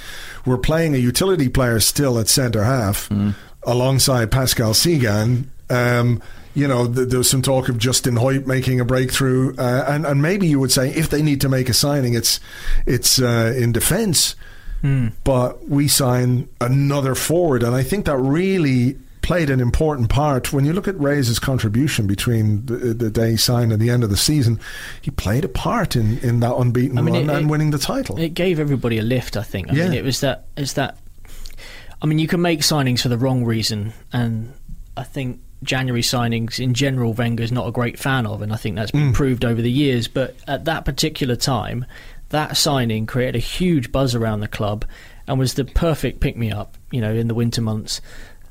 We're 0.46 0.58
playing 0.58 0.94
a 0.94 0.98
utility 0.98 1.48
player 1.48 1.80
still 1.80 2.18
at 2.18 2.28
centre 2.28 2.64
half 2.64 3.08
mm. 3.08 3.34
alongside 3.64 4.30
Pascal 4.30 4.72
Cygan. 4.72 5.46
Um, 5.68 6.22
you 6.54 6.66
know, 6.66 6.92
th- 6.92 7.08
there 7.08 7.18
was 7.18 7.30
some 7.30 7.42
talk 7.42 7.68
of 7.68 7.78
Justin 7.78 8.16
Hoyte 8.16 8.46
making 8.46 8.80
a 8.80 8.84
breakthrough, 8.84 9.54
uh, 9.56 9.84
and 9.88 10.04
and 10.04 10.20
maybe 10.20 10.46
you 10.48 10.58
would 10.58 10.72
say 10.72 10.90
if 10.90 11.08
they 11.08 11.22
need 11.22 11.40
to 11.42 11.48
make 11.48 11.68
a 11.68 11.74
signing, 11.74 12.14
it's 12.14 12.40
it's 12.86 13.20
uh, 13.20 13.54
in 13.56 13.72
defence. 13.72 14.34
Mm. 14.82 15.12
But 15.24 15.68
we 15.68 15.88
sign 15.88 16.48
another 16.60 17.14
forward, 17.14 17.62
and 17.62 17.74
I 17.74 17.82
think 17.82 18.06
that 18.06 18.16
really 18.16 18.96
played 19.22 19.50
an 19.50 19.60
important 19.60 20.08
part. 20.08 20.52
When 20.52 20.64
you 20.64 20.72
look 20.72 20.88
at 20.88 20.98
Reyes' 20.98 21.38
contribution 21.38 22.06
between 22.06 22.66
the, 22.66 22.94
the, 22.94 23.10
day 23.10 23.32
he 23.32 23.36
signed 23.36 23.72
and 23.72 23.80
the 23.80 23.90
end 23.90 24.02
of 24.02 24.10
the 24.10 24.16
season, 24.16 24.58
he 25.00 25.10
played 25.10 25.44
a 25.44 25.48
part 25.48 25.96
in, 25.96 26.18
in 26.18 26.40
that 26.40 26.54
unbeaten 26.54 26.98
I 26.98 27.02
mean, 27.02 27.14
run 27.14 27.30
it, 27.30 27.38
and 27.38 27.50
winning 27.50 27.70
the 27.70 27.78
title. 27.78 28.18
It 28.18 28.34
gave 28.34 28.58
everybody 28.58 28.98
a 28.98 29.02
lift, 29.02 29.36
I 29.36 29.42
think. 29.42 29.70
I 29.70 29.74
yeah. 29.74 29.84
mean, 29.84 29.94
it 29.94 30.04
was 30.04 30.20
that. 30.20 30.46
It's 30.56 30.74
that. 30.74 30.98
I 32.02 32.06
mean, 32.06 32.18
you 32.18 32.26
can 32.26 32.40
make 32.40 32.60
signings 32.60 33.02
for 33.02 33.08
the 33.08 33.18
wrong 33.18 33.44
reason, 33.44 33.92
and 34.12 34.54
I 34.96 35.02
think 35.02 35.40
January 35.62 36.02
signings 36.02 36.58
in 36.58 36.72
general, 36.72 37.12
Wenger's 37.12 37.52
not 37.52 37.68
a 37.68 37.72
great 37.72 37.98
fan 37.98 38.26
of, 38.26 38.40
and 38.40 38.52
I 38.52 38.56
think 38.56 38.76
that's 38.76 38.90
been 38.90 39.12
mm. 39.12 39.14
proved 39.14 39.44
over 39.44 39.60
the 39.60 39.70
years. 39.70 40.08
But 40.08 40.36
at 40.48 40.64
that 40.64 40.84
particular 40.84 41.36
time, 41.36 41.84
that 42.30 42.56
signing 42.56 43.06
created 43.06 43.36
a 43.36 43.40
huge 43.40 43.92
buzz 43.92 44.14
around 44.14 44.40
the 44.40 44.48
club 44.48 44.84
and 45.26 45.38
was 45.38 45.54
the 45.54 45.64
perfect 45.64 46.20
pick 46.20 46.36
me 46.36 46.50
up, 46.50 46.76
you 46.90 47.00
know, 47.00 47.12
in 47.12 47.28
the 47.28 47.34
winter 47.34 47.60
months. 47.60 48.00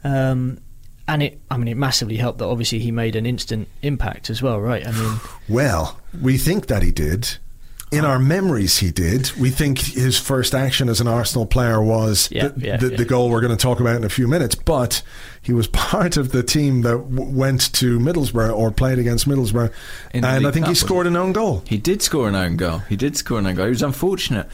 Um, 0.03 0.59
and 1.07 1.23
it, 1.23 1.41
I 1.49 1.57
mean, 1.57 1.67
it 1.67 1.75
massively 1.75 2.17
helped 2.17 2.37
that 2.39 2.45
obviously 2.45 2.79
he 2.79 2.91
made 2.91 3.15
an 3.15 3.25
instant 3.25 3.67
impact 3.81 4.29
as 4.29 4.41
well, 4.41 4.61
right? 4.61 4.85
I 4.85 4.91
mean, 4.91 5.19
well, 5.49 5.99
we 6.21 6.37
think 6.37 6.67
that 6.67 6.83
he 6.83 6.91
did 6.91 7.37
in 7.91 8.05
our 8.05 8.19
memories, 8.19 8.77
he 8.77 8.91
did. 8.91 9.31
We 9.33 9.49
think 9.49 9.79
his 9.79 10.17
first 10.17 10.53
action 10.53 10.89
as 10.89 11.01
an 11.01 11.07
Arsenal 11.07 11.45
player 11.45 11.81
was 11.81 12.29
yeah, 12.31 12.49
the, 12.49 12.61
yeah, 12.65 12.77
the, 12.77 12.91
yeah. 12.91 12.97
the, 12.97 13.05
goal 13.05 13.29
we're 13.29 13.41
going 13.41 13.55
to 13.55 13.61
talk 13.61 13.79
about 13.79 13.95
in 13.95 14.03
a 14.03 14.09
few 14.09 14.27
minutes. 14.27 14.53
But 14.53 15.01
he 15.41 15.53
was 15.53 15.67
part 15.89 16.15
of 16.17 16.31
the 16.31 16.43
team 16.43 16.81
that 16.83 16.97
w- 16.97 17.23
went 17.23 17.73
to 17.73 17.99
Middlesbrough 17.99 18.55
or 18.55 18.71
played 18.71 18.99
against 18.99 19.27
Middlesbrough, 19.27 19.73
in 20.13 20.23
and 20.23 20.45
I 20.45 20.51
think 20.51 20.65
Cup, 20.65 20.69
he 20.69 20.75
scored 20.75 21.07
an 21.07 21.15
own 21.15 21.33
goal. 21.33 21.63
He 21.67 21.77
did 21.77 22.01
score 22.01 22.27
an 22.27 22.35
own 22.35 22.57
goal. 22.57 22.79
He 22.79 22.95
did 22.95 23.17
score 23.17 23.39
an 23.39 23.47
own 23.47 23.55
goal. 23.55 23.65
He 23.65 23.71
was 23.71 23.83
unfortunate. 23.83 24.47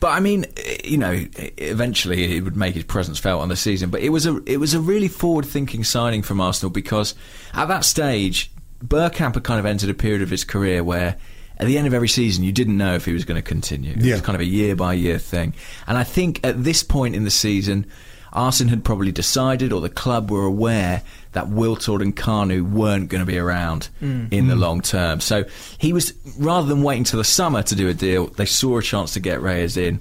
But 0.00 0.08
I 0.08 0.20
mean, 0.20 0.44
you 0.84 0.98
know, 0.98 1.24
eventually 1.56 2.28
he 2.28 2.42
would 2.42 2.56
make 2.56 2.74
his 2.74 2.84
presence 2.84 3.18
felt 3.18 3.40
on 3.40 3.48
the 3.48 3.56
season. 3.56 3.88
But 3.88 4.02
it 4.02 4.10
was 4.10 4.26
a 4.26 4.42
it 4.44 4.58
was 4.58 4.74
a 4.74 4.80
really 4.80 5.08
forward 5.08 5.46
thinking 5.46 5.84
signing 5.84 6.22
from 6.22 6.40
Arsenal 6.40 6.70
because 6.70 7.14
at 7.54 7.68
that 7.68 7.86
stage, 7.86 8.50
Bergkamp 8.84 9.34
had 9.34 9.44
kind 9.44 9.58
of 9.58 9.64
entered 9.64 9.88
a 9.88 9.94
period 9.94 10.20
of 10.20 10.28
his 10.28 10.44
career 10.44 10.84
where 10.84 11.16
at 11.58 11.66
the 11.66 11.78
end 11.78 11.86
of 11.86 11.94
every 11.94 12.08
season, 12.08 12.44
you 12.44 12.52
didn't 12.52 12.76
know 12.76 12.94
if 12.94 13.04
he 13.04 13.12
was 13.12 13.24
going 13.24 13.40
to 13.40 13.46
continue. 13.46 13.92
It 13.92 14.02
yeah. 14.02 14.14
was 14.14 14.22
kind 14.22 14.34
of 14.34 14.40
a 14.40 14.46
year 14.46 14.74
by 14.74 14.94
year 14.94 15.18
thing. 15.18 15.54
And 15.86 15.96
I 15.96 16.04
think 16.04 16.40
at 16.44 16.62
this 16.62 16.82
point 16.82 17.14
in 17.14 17.24
the 17.24 17.30
season, 17.30 17.86
Arsene 18.32 18.68
had 18.68 18.84
probably 18.84 19.12
decided, 19.12 19.72
or 19.72 19.80
the 19.80 19.88
club 19.88 20.30
were 20.30 20.44
aware, 20.44 21.02
that 21.32 21.46
Wiltord 21.46 22.02
and 22.02 22.16
Kanu 22.16 22.68
weren't 22.68 23.08
going 23.08 23.20
to 23.20 23.26
be 23.26 23.38
around 23.38 23.88
mm. 24.02 24.32
in 24.32 24.46
mm. 24.46 24.48
the 24.48 24.56
long 24.56 24.80
term. 24.80 25.20
So 25.20 25.44
he 25.78 25.92
was, 25.92 26.12
rather 26.38 26.66
than 26.66 26.82
waiting 26.82 27.04
till 27.04 27.18
the 27.18 27.24
summer 27.24 27.62
to 27.62 27.74
do 27.76 27.88
a 27.88 27.94
deal, 27.94 28.26
they 28.26 28.46
saw 28.46 28.78
a 28.78 28.82
chance 28.82 29.14
to 29.14 29.20
get 29.20 29.40
Reyes 29.40 29.76
in. 29.76 30.00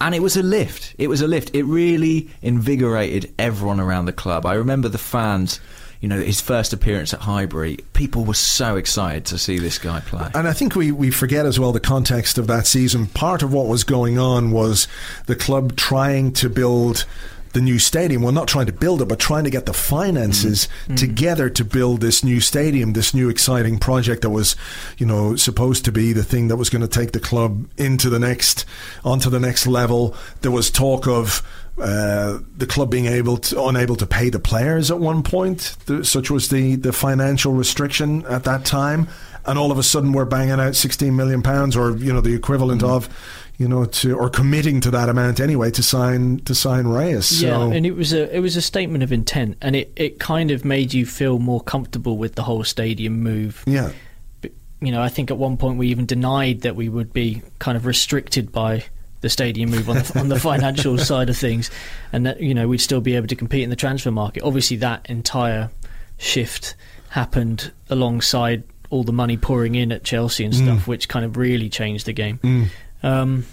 And 0.00 0.14
it 0.14 0.20
was 0.22 0.36
a 0.36 0.42
lift. 0.42 0.94
It 0.98 1.08
was 1.08 1.22
a 1.22 1.26
lift. 1.26 1.54
It 1.54 1.64
really 1.64 2.30
invigorated 2.42 3.32
everyone 3.38 3.80
around 3.80 4.04
the 4.04 4.12
club. 4.12 4.44
I 4.44 4.54
remember 4.54 4.88
the 4.88 4.98
fans 4.98 5.58
you 6.00 6.08
know, 6.08 6.20
his 6.20 6.40
first 6.40 6.72
appearance 6.72 7.14
at 7.14 7.20
Highbury, 7.20 7.78
people 7.92 8.24
were 8.24 8.34
so 8.34 8.76
excited 8.76 9.24
to 9.26 9.38
see 9.38 9.58
this 9.58 9.78
guy 9.78 10.00
play. 10.00 10.30
And 10.34 10.46
I 10.46 10.52
think 10.52 10.74
we, 10.74 10.92
we 10.92 11.10
forget 11.10 11.46
as 11.46 11.58
well 11.58 11.72
the 11.72 11.80
context 11.80 12.38
of 12.38 12.46
that 12.48 12.66
season. 12.66 13.06
Part 13.06 13.42
of 13.42 13.52
what 13.52 13.66
was 13.66 13.84
going 13.84 14.18
on 14.18 14.50
was 14.50 14.88
the 15.26 15.36
club 15.36 15.76
trying 15.76 16.32
to 16.34 16.48
build 16.48 17.06
the 17.56 17.62
new 17.62 17.78
stadium. 17.78 18.20
Well, 18.20 18.32
not 18.32 18.48
trying 18.48 18.66
to 18.66 18.72
build 18.72 19.00
it, 19.00 19.08
but 19.08 19.18
trying 19.18 19.44
to 19.44 19.50
get 19.50 19.64
the 19.64 19.72
finances 19.72 20.68
mm. 20.86 20.96
together 20.96 21.48
to 21.48 21.64
build 21.64 22.02
this 22.02 22.22
new 22.22 22.38
stadium, 22.38 22.92
this 22.92 23.14
new 23.14 23.30
exciting 23.30 23.78
project 23.78 24.20
that 24.22 24.30
was, 24.30 24.56
you 24.98 25.06
know, 25.06 25.36
supposed 25.36 25.86
to 25.86 25.92
be 25.92 26.12
the 26.12 26.22
thing 26.22 26.48
that 26.48 26.56
was 26.56 26.68
going 26.68 26.82
to 26.82 26.88
take 26.88 27.12
the 27.12 27.20
club 27.20 27.66
into 27.78 28.10
the 28.10 28.18
next, 28.18 28.66
onto 29.06 29.30
the 29.30 29.40
next 29.40 29.66
level. 29.66 30.14
There 30.42 30.50
was 30.50 30.70
talk 30.70 31.08
of 31.08 31.42
uh, 31.78 32.38
the 32.56 32.66
club 32.66 32.90
being 32.90 33.06
able 33.06 33.36
to, 33.36 33.64
unable 33.64 33.96
to 33.96 34.06
pay 34.06 34.30
the 34.30 34.38
players 34.38 34.90
at 34.90 34.98
one 34.98 35.22
point, 35.22 35.76
the, 35.86 36.04
such 36.04 36.30
was 36.30 36.48
the, 36.48 36.76
the 36.76 36.92
financial 36.92 37.52
restriction 37.52 38.24
at 38.26 38.44
that 38.44 38.64
time, 38.64 39.08
and 39.44 39.58
all 39.58 39.70
of 39.70 39.78
a 39.78 39.82
sudden 39.82 40.12
we're 40.12 40.24
banging 40.24 40.58
out 40.58 40.74
16 40.74 41.14
million 41.14 41.42
pounds, 41.42 41.76
or 41.76 41.96
you 41.96 42.12
know 42.12 42.20
the 42.20 42.34
equivalent 42.34 42.80
Mm. 42.82 42.88
of, 42.88 43.08
you 43.58 43.68
know, 43.68 43.84
to 43.86 44.16
or 44.16 44.28
committing 44.28 44.80
to 44.82 44.90
that 44.90 45.08
amount 45.08 45.38
anyway 45.40 45.70
to 45.70 45.82
sign 45.82 46.38
to 46.40 46.54
sign 46.54 46.86
Reyes. 46.86 47.42
Yeah, 47.42 47.50
So, 47.50 47.70
and 47.70 47.86
it 47.86 47.92
was 47.96 48.12
a 48.12 48.34
it 48.34 48.40
was 48.40 48.56
a 48.56 48.62
statement 48.62 49.02
of 49.04 49.12
intent, 49.12 49.56
and 49.62 49.76
it, 49.76 49.92
it 49.96 50.18
kind 50.18 50.50
of 50.50 50.64
made 50.64 50.92
you 50.94 51.06
feel 51.06 51.38
more 51.38 51.60
comfortable 51.60 52.16
with 52.18 52.34
the 52.34 52.42
whole 52.42 52.64
stadium 52.64 53.22
move. 53.22 53.62
yeah, 53.66 53.92
You 54.80 54.92
know, 54.92 55.00
I 55.00 55.08
think 55.08 55.30
at 55.30 55.38
one 55.38 55.56
point 55.56 55.78
we 55.78 55.88
even 55.88 56.06
denied 56.06 56.62
that 56.62 56.74
we 56.76 56.88
would 56.88 57.12
be 57.12 57.42
kind 57.58 57.76
of 57.76 57.86
restricted 57.86 58.50
by 58.52 58.84
the 59.26 59.30
stadium 59.30 59.70
move 59.70 59.88
on 59.90 59.96
the, 59.96 60.18
on 60.20 60.28
the 60.28 60.38
financial 60.38 60.96
side 61.10 61.28
of 61.28 61.36
things, 61.36 61.68
and 62.12 62.24
that 62.26 62.40
you 62.40 62.54
know 62.54 62.68
we'd 62.68 62.78
still 62.80 63.00
be 63.00 63.16
able 63.16 63.26
to 63.26 63.36
compete 63.36 63.62
in 63.64 63.70
the 63.70 63.76
transfer 63.76 64.12
market. 64.12 64.42
Obviously, 64.44 64.76
that 64.78 65.04
entire 65.10 65.70
shift 66.18 66.74
happened 67.10 67.72
alongside 67.90 68.62
all 68.90 69.02
the 69.02 69.12
money 69.12 69.36
pouring 69.36 69.74
in 69.74 69.90
at 69.90 70.04
Chelsea 70.04 70.44
and 70.44 70.54
stuff, 70.54 70.84
Mm. 70.84 70.86
which 70.86 71.08
kind 71.08 71.24
of 71.24 71.36
really 71.36 71.68
changed 71.68 72.06
the 72.06 72.12
game. 72.12 72.38
Mm. 72.44 72.66
Um, 73.02 73.44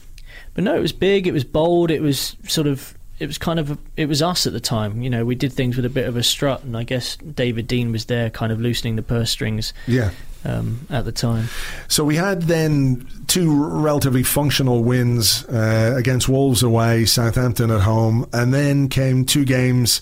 but 0.54 0.64
no, 0.64 0.76
it 0.76 0.80
was 0.82 0.92
big. 0.94 1.26
It 1.28 1.32
was 1.34 1.44
bold. 1.44 1.90
It 1.92 2.02
was 2.02 2.36
sort 2.48 2.68
of. 2.68 2.94
It 3.20 3.28
was 3.28 3.38
kind 3.38 3.60
of. 3.60 3.78
It 3.98 4.08
was 4.08 4.22
us 4.22 4.46
at 4.46 4.54
the 4.54 4.60
time. 4.60 5.02
You 5.02 5.10
know, 5.10 5.26
we 5.26 5.36
did 5.36 5.52
things 5.54 5.76
with 5.76 5.86
a 5.86 5.90
bit 5.90 6.08
of 6.08 6.16
a 6.18 6.24
strut, 6.24 6.64
and 6.64 6.78
I 6.78 6.84
guess 6.84 7.16
David 7.18 7.68
Dein 7.68 7.92
was 7.92 8.06
there, 8.06 8.30
kind 8.30 8.52
of 8.52 8.60
loosening 8.62 8.96
the 8.96 9.02
purse 9.04 9.32
strings. 9.32 9.74
yeah. 9.88 10.12
Um, 10.46 10.88
at 10.90 11.06
the 11.06 11.14
time. 11.14 11.48
So 11.88 12.04
we 12.04 12.18
had 12.18 12.42
then 12.44 13.08
two 13.28 13.64
relatively 13.64 14.24
functional 14.24 14.84
wins 14.84 15.46
uh, 15.46 15.96
against 15.98 16.28
Wolves 16.28 16.64
away, 16.64 17.06
Southampton 17.06 17.72
at 17.72 17.80
home, 17.82 18.28
and 18.34 18.54
then 18.54 18.90
came 18.90 19.24
two 19.24 19.46
games 19.46 20.02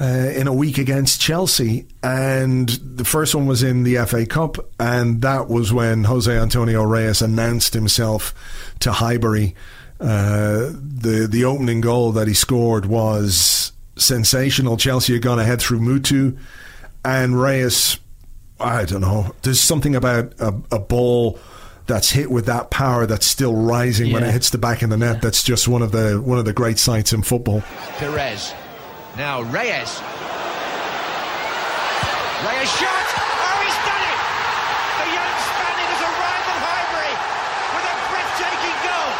uh, 0.00 0.04
in 0.34 0.46
a 0.46 0.52
week 0.52 0.78
against 0.78 1.20
Chelsea. 1.20 1.86
And 2.02 2.68
the 2.68 3.04
first 3.04 3.34
one 3.34 3.46
was 3.46 3.62
in 3.62 3.82
the 3.82 3.96
FA 4.06 4.26
Cup, 4.26 4.56
and 4.80 5.22
that 5.22 5.48
was 5.48 5.72
when 5.72 6.04
Jose 6.04 6.34
Antonio 6.34 6.82
Reyes 6.82 7.22
announced 7.22 7.74
himself 7.74 8.34
to 8.80 8.92
Highbury. 8.92 9.54
Uh, 10.00 10.72
the 10.72 11.28
the 11.30 11.44
opening 11.44 11.80
goal 11.80 12.10
that 12.12 12.26
he 12.26 12.34
scored 12.34 12.86
was 12.86 13.72
sensational. 13.96 14.76
Chelsea 14.76 15.12
had 15.12 15.22
gone 15.22 15.38
ahead 15.38 15.60
through 15.60 15.78
Mutu, 15.78 16.36
and 17.04 17.40
Reyes 17.40 17.98
I 18.62 18.84
don't 18.84 19.00
know. 19.00 19.34
There's 19.42 19.60
something 19.60 19.94
about 19.94 20.32
a, 20.40 20.54
a 20.70 20.78
ball 20.78 21.38
that's 21.86 22.10
hit 22.10 22.30
with 22.30 22.46
that 22.46 22.70
power 22.70 23.06
that's 23.06 23.26
still 23.26 23.54
rising 23.54 24.12
when 24.12 24.22
it 24.22 24.30
hits 24.30 24.50
the 24.50 24.58
back 24.58 24.82
of 24.82 24.90
the 24.90 24.96
net. 24.96 25.20
That's 25.20 25.42
just 25.42 25.66
one 25.68 25.82
of 25.82 25.92
the 25.92 26.20
one 26.20 26.38
of 26.38 26.44
the 26.44 26.52
great 26.52 26.78
sights 26.78 27.12
in 27.12 27.22
football. 27.22 27.62
Pires. 27.98 28.54
Now 29.16 29.42
Reyes. 29.42 30.00
Reyes 32.42 32.70
shot! 32.74 33.06
Oh, 33.18 33.58
he's 33.62 33.78
done 33.86 34.02
it! 34.02 34.18
The 34.98 35.06
young 35.14 35.34
Spaniard 35.46 35.90
has 35.94 36.02
arrived 36.02 36.48
at 36.50 36.58
Highbury 36.66 37.14
with 37.74 37.86
a 37.86 37.96
breathtaking 38.10 38.78
goal. 38.82 39.10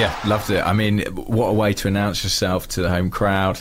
Yeah, 0.00 0.10
loved 0.28 0.50
it. 0.50 0.66
I 0.66 0.72
mean, 0.72 1.00
what 1.14 1.48
a 1.48 1.52
way 1.52 1.74
to 1.74 1.88
announce 1.88 2.24
yourself 2.24 2.66
to 2.68 2.82
the 2.82 2.88
home 2.88 3.10
crowd. 3.10 3.60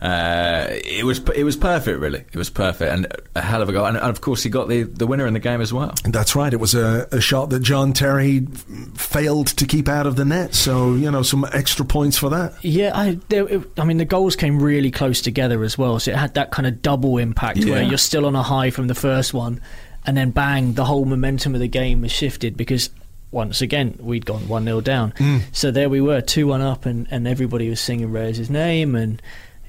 Uh, 0.00 0.66
it 0.70 1.04
was 1.04 1.18
it 1.34 1.44
was 1.44 1.56
perfect, 1.56 2.00
really. 2.00 2.20
It 2.20 2.36
was 2.36 2.48
perfect, 2.48 2.90
and 2.90 3.06
a 3.34 3.42
hell 3.42 3.60
of 3.60 3.68
a 3.68 3.72
goal. 3.72 3.84
And, 3.84 3.98
and 3.98 4.06
of 4.06 4.22
course, 4.22 4.42
he 4.42 4.48
got 4.48 4.68
the, 4.68 4.84
the 4.84 5.06
winner 5.06 5.26
in 5.26 5.34
the 5.34 5.40
game 5.40 5.60
as 5.60 5.74
well. 5.74 5.94
That's 6.04 6.34
right. 6.34 6.52
It 6.52 6.56
was 6.58 6.74
a, 6.74 7.06
a 7.12 7.20
shot 7.20 7.50
that 7.50 7.60
John 7.60 7.92
Terry 7.92 8.46
failed 8.94 9.48
to 9.48 9.66
keep 9.66 9.88
out 9.88 10.06
of 10.06 10.16
the 10.16 10.24
net. 10.24 10.54
So 10.54 10.94
you 10.94 11.10
know, 11.10 11.22
some 11.22 11.46
extra 11.52 11.84
points 11.84 12.16
for 12.16 12.30
that. 12.30 12.54
Yeah, 12.64 12.92
I, 12.94 13.18
there, 13.28 13.46
it, 13.46 13.62
I 13.78 13.84
mean, 13.84 13.98
the 13.98 14.06
goals 14.06 14.36
came 14.36 14.62
really 14.62 14.90
close 14.90 15.20
together 15.20 15.62
as 15.64 15.76
well, 15.76 16.00
so 16.00 16.12
it 16.12 16.16
had 16.16 16.32
that 16.34 16.50
kind 16.50 16.66
of 16.66 16.80
double 16.80 17.18
impact 17.18 17.64
where 17.66 17.82
you're 17.82 17.98
still 17.98 18.24
on 18.24 18.34
a 18.34 18.42
high 18.42 18.70
from 18.70 18.86
the 18.86 18.94
first 18.94 19.34
one, 19.34 19.60
and 20.06 20.16
then 20.16 20.30
bang, 20.30 20.72
the 20.74 20.86
whole 20.86 21.04
momentum 21.04 21.54
of 21.54 21.60
the 21.60 21.68
game 21.68 22.00
was 22.00 22.10
shifted 22.10 22.56
because 22.56 22.88
once 23.32 23.60
again 23.60 23.96
we'd 24.00 24.24
gone 24.24 24.48
one 24.48 24.64
0 24.64 24.80
down. 24.80 25.12
Mm. 25.12 25.42
So 25.52 25.70
there 25.70 25.90
we 25.90 26.00
were, 26.00 26.22
two 26.22 26.46
one 26.46 26.62
up, 26.62 26.86
and, 26.86 27.06
and 27.10 27.28
everybody 27.28 27.68
was 27.68 27.80
singing 27.80 28.10
Reyes' 28.10 28.48
name, 28.48 28.94
and 28.94 29.20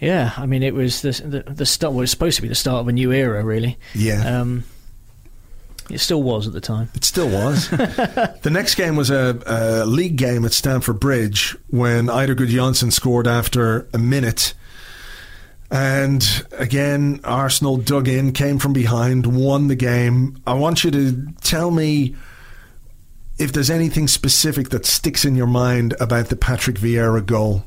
yeah, 0.01 0.33
I 0.35 0.47
mean, 0.47 0.63
it 0.63 0.73
was 0.73 1.01
the 1.01 1.11
the, 1.11 1.53
the 1.53 1.65
start. 1.65 1.93
Well, 1.93 1.99
it 1.99 2.03
was 2.03 2.11
supposed 2.11 2.35
to 2.37 2.41
be 2.41 2.47
the 2.47 2.55
start 2.55 2.81
of 2.81 2.87
a 2.87 2.91
new 2.91 3.11
era, 3.11 3.43
really. 3.43 3.77
Yeah. 3.93 4.41
Um, 4.41 4.65
it 5.91 5.99
still 5.99 6.23
was 6.23 6.47
at 6.47 6.53
the 6.53 6.61
time. 6.61 6.89
It 6.95 7.03
still 7.03 7.29
was. 7.29 7.69
the 7.69 8.49
next 8.51 8.75
game 8.75 8.95
was 8.95 9.09
a, 9.09 9.39
a 9.45 9.85
league 9.85 10.15
game 10.15 10.45
at 10.45 10.53
Stamford 10.53 10.99
Bridge 10.99 11.55
when 11.69 12.07
Eidur 12.07 12.35
Gudjohnsen 12.35 12.91
scored 12.91 13.27
after 13.27 13.87
a 13.93 13.97
minute. 13.97 14.53
And 15.69 16.25
again, 16.51 17.19
Arsenal 17.23 17.77
dug 17.77 18.07
in, 18.07 18.31
came 18.31 18.57
from 18.57 18.73
behind, 18.73 19.25
won 19.25 19.67
the 19.67 19.75
game. 19.75 20.41
I 20.47 20.53
want 20.53 20.83
you 20.83 20.91
to 20.91 21.27
tell 21.41 21.71
me 21.71 22.15
if 23.37 23.53
there's 23.53 23.69
anything 23.69 24.07
specific 24.07 24.69
that 24.69 24.85
sticks 24.85 25.25
in 25.25 25.35
your 25.35 25.47
mind 25.47 25.93
about 25.99 26.27
the 26.27 26.35
Patrick 26.35 26.77
Vieira 26.77 27.25
goal. 27.25 27.65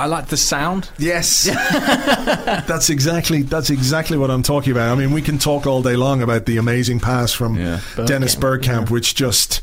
I 0.00 0.06
like 0.06 0.28
the 0.28 0.38
sound. 0.38 0.88
Yes, 0.96 1.44
that's 1.44 2.88
exactly 2.88 3.42
that's 3.42 3.68
exactly 3.68 4.16
what 4.16 4.30
I'm 4.30 4.42
talking 4.42 4.72
about. 4.72 4.90
I 4.90 4.94
mean, 4.98 5.12
we 5.12 5.20
can 5.20 5.36
talk 5.36 5.66
all 5.66 5.82
day 5.82 5.94
long 5.94 6.22
about 6.22 6.46
the 6.46 6.56
amazing 6.56 7.00
pass 7.00 7.32
from 7.34 7.56
Dennis 7.56 8.34
Bergkamp, 8.34 8.88
which 8.88 9.14
just 9.14 9.60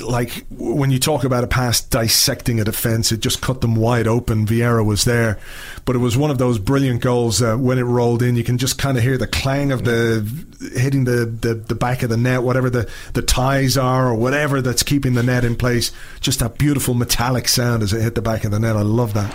like 0.00 0.46
when 0.50 0.90
you 0.90 0.98
talk 0.98 1.24
about 1.24 1.44
a 1.44 1.46
pass 1.46 1.80
dissecting 1.82 2.60
a 2.60 2.64
defense, 2.64 3.12
it 3.12 3.20
just 3.20 3.42
cut 3.42 3.60
them 3.60 3.74
wide 3.74 4.06
open. 4.06 4.46
Vieira 4.46 4.84
was 4.84 5.04
there, 5.04 5.38
but 5.84 5.94
it 5.94 5.98
was 5.98 6.16
one 6.16 6.30
of 6.30 6.38
those 6.38 6.58
brilliant 6.58 7.02
goals 7.02 7.42
when 7.42 7.78
it 7.78 7.82
rolled 7.82 8.22
in, 8.22 8.36
you 8.36 8.44
can 8.44 8.56
just 8.56 8.78
kind 8.78 8.96
of 8.96 9.02
hear 9.02 9.18
the 9.18 9.26
clang 9.26 9.70
of 9.70 9.84
the 9.84 10.26
hitting 10.74 11.04
the, 11.04 11.26
the, 11.26 11.54
the 11.54 11.74
back 11.74 12.02
of 12.02 12.08
the 12.08 12.16
net, 12.16 12.42
whatever 12.42 12.70
the, 12.70 12.90
the 13.12 13.22
ties 13.22 13.76
are 13.76 14.08
or 14.08 14.14
whatever 14.14 14.62
that's 14.62 14.82
keeping 14.82 15.14
the 15.14 15.22
net 15.22 15.44
in 15.44 15.56
place. 15.56 15.92
Just 16.20 16.40
that 16.40 16.56
beautiful 16.58 16.94
metallic 16.94 17.48
sound 17.48 17.82
as 17.82 17.92
it 17.92 18.00
hit 18.00 18.14
the 18.14 18.22
back 18.22 18.44
of 18.44 18.50
the 18.50 18.60
net. 18.60 18.76
I 18.76 18.82
love 18.82 19.12
that. 19.14 19.30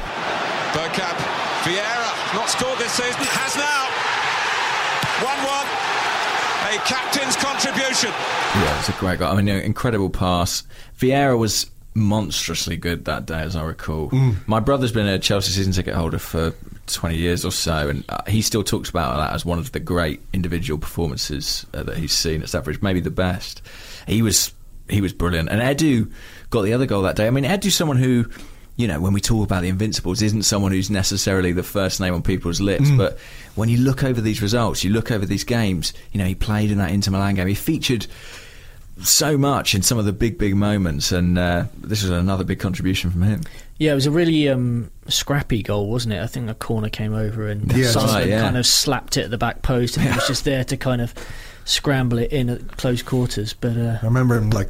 Bergkamp, 0.73 1.17
Vieira, 1.63 2.33
not 2.33 2.49
scored 2.49 2.79
this 2.79 2.93
season, 2.93 3.21
has 3.29 3.55
now. 3.55 3.87
1 5.21 5.37
1. 5.45 5.67
A 6.67 6.79
Yeah, 8.55 8.73
it 8.73 8.77
was 8.77 8.89
a 8.89 8.99
great 8.99 9.19
goal. 9.19 9.31
I 9.31 9.41
mean, 9.41 9.47
incredible 9.47 10.09
pass. 10.09 10.63
Vieira 10.99 11.37
was 11.37 11.69
monstrously 11.93 12.77
good 12.77 13.05
that 13.05 13.25
day, 13.25 13.39
as 13.39 13.55
I 13.55 13.63
recall. 13.63 14.09
Mm. 14.11 14.35
My 14.47 14.59
brother's 14.59 14.91
been 14.91 15.07
a 15.07 15.19
Chelsea 15.19 15.51
season 15.51 15.73
ticket 15.73 15.95
holder 15.95 16.19
for 16.19 16.53
20 16.87 17.17
years 17.17 17.43
or 17.43 17.51
so, 17.51 17.89
and 17.89 18.03
uh, 18.09 18.21
he 18.27 18.41
still 18.41 18.63
talks 18.63 18.89
about 18.89 19.17
that 19.17 19.33
as 19.33 19.43
one 19.45 19.59
of 19.59 19.71
the 19.71 19.79
great 19.79 20.21
individual 20.33 20.79
performances 20.79 21.65
uh, 21.73 21.83
that 21.83 21.97
he's 21.97 22.13
seen 22.13 22.41
at 22.41 22.49
Stamford 22.49 22.65
Bridge, 22.75 22.81
maybe 22.81 22.99
the 22.99 23.11
best. 23.11 23.61
He 24.07 24.21
was 24.21 24.53
he 24.89 25.01
was 25.01 25.11
brilliant, 25.11 25.49
and 25.49 25.59
Edu 25.59 26.11
got 26.49 26.61
the 26.61 26.73
other 26.73 26.85
goal 26.85 27.01
that 27.01 27.15
day. 27.15 27.27
I 27.27 27.31
mean, 27.31 27.43
Edu's 27.43 27.75
someone 27.75 27.97
who. 27.97 28.25
You 28.77 28.87
know, 28.87 28.99
when 29.01 29.11
we 29.11 29.19
talk 29.19 29.43
about 29.43 29.63
the 29.63 29.69
Invincibles, 29.69 30.21
isn't 30.21 30.43
someone 30.43 30.71
who's 30.71 30.89
necessarily 30.89 31.51
the 31.51 31.63
first 31.63 31.99
name 31.99 32.13
on 32.13 32.21
people's 32.21 32.61
lips. 32.61 32.89
Mm. 32.89 32.97
But 32.97 33.17
when 33.55 33.69
you 33.69 33.79
look 33.79 34.03
over 34.03 34.21
these 34.21 34.41
results, 34.41 34.83
you 34.83 34.91
look 34.91 35.11
over 35.11 35.25
these 35.25 35.43
games. 35.43 35.93
You 36.11 36.19
know, 36.19 36.25
he 36.25 36.35
played 36.35 36.71
in 36.71 36.77
that 36.77 36.91
Inter 36.91 37.11
Milan 37.11 37.35
game. 37.35 37.47
He 37.47 37.55
featured 37.55 38.07
so 39.03 39.37
much 39.37 39.75
in 39.75 39.81
some 39.81 39.97
of 39.97 40.05
the 40.05 40.13
big, 40.13 40.37
big 40.37 40.55
moments, 40.55 41.11
and 41.11 41.37
uh, 41.37 41.65
this 41.77 42.01
was 42.01 42.11
another 42.11 42.43
big 42.43 42.59
contribution 42.59 43.11
from 43.11 43.23
him. 43.23 43.41
Yeah, 43.77 43.91
it 43.91 43.95
was 43.95 44.07
a 44.07 44.11
really 44.11 44.49
um, 44.49 44.89
scrappy 45.07 45.61
goal, 45.61 45.89
wasn't 45.89 46.13
it? 46.15 46.21
I 46.21 46.27
think 46.27 46.49
a 46.49 46.55
corner 46.55 46.89
came 46.89 47.13
over 47.13 47.47
and 47.47 47.71
Yeah, 47.75 47.91
Sullivan 47.91 48.15
right, 48.15 48.27
yeah. 48.27 48.41
kind 48.41 48.57
of 48.57 48.65
slapped 48.65 49.17
it 49.17 49.25
at 49.25 49.31
the 49.31 49.37
back 49.37 49.61
post, 49.61 49.97
and 49.97 50.07
he 50.07 50.13
was 50.13 50.27
just 50.27 50.45
there 50.45 50.63
to 50.65 50.77
kind 50.77 51.01
of 51.01 51.13
scramble 51.65 52.17
it 52.17 52.31
in 52.31 52.49
at 52.49 52.77
close 52.77 53.03
quarters. 53.03 53.53
But 53.53 53.77
uh, 53.77 53.99
I 54.01 54.05
remember 54.05 54.35
him 54.35 54.49
like 54.49 54.69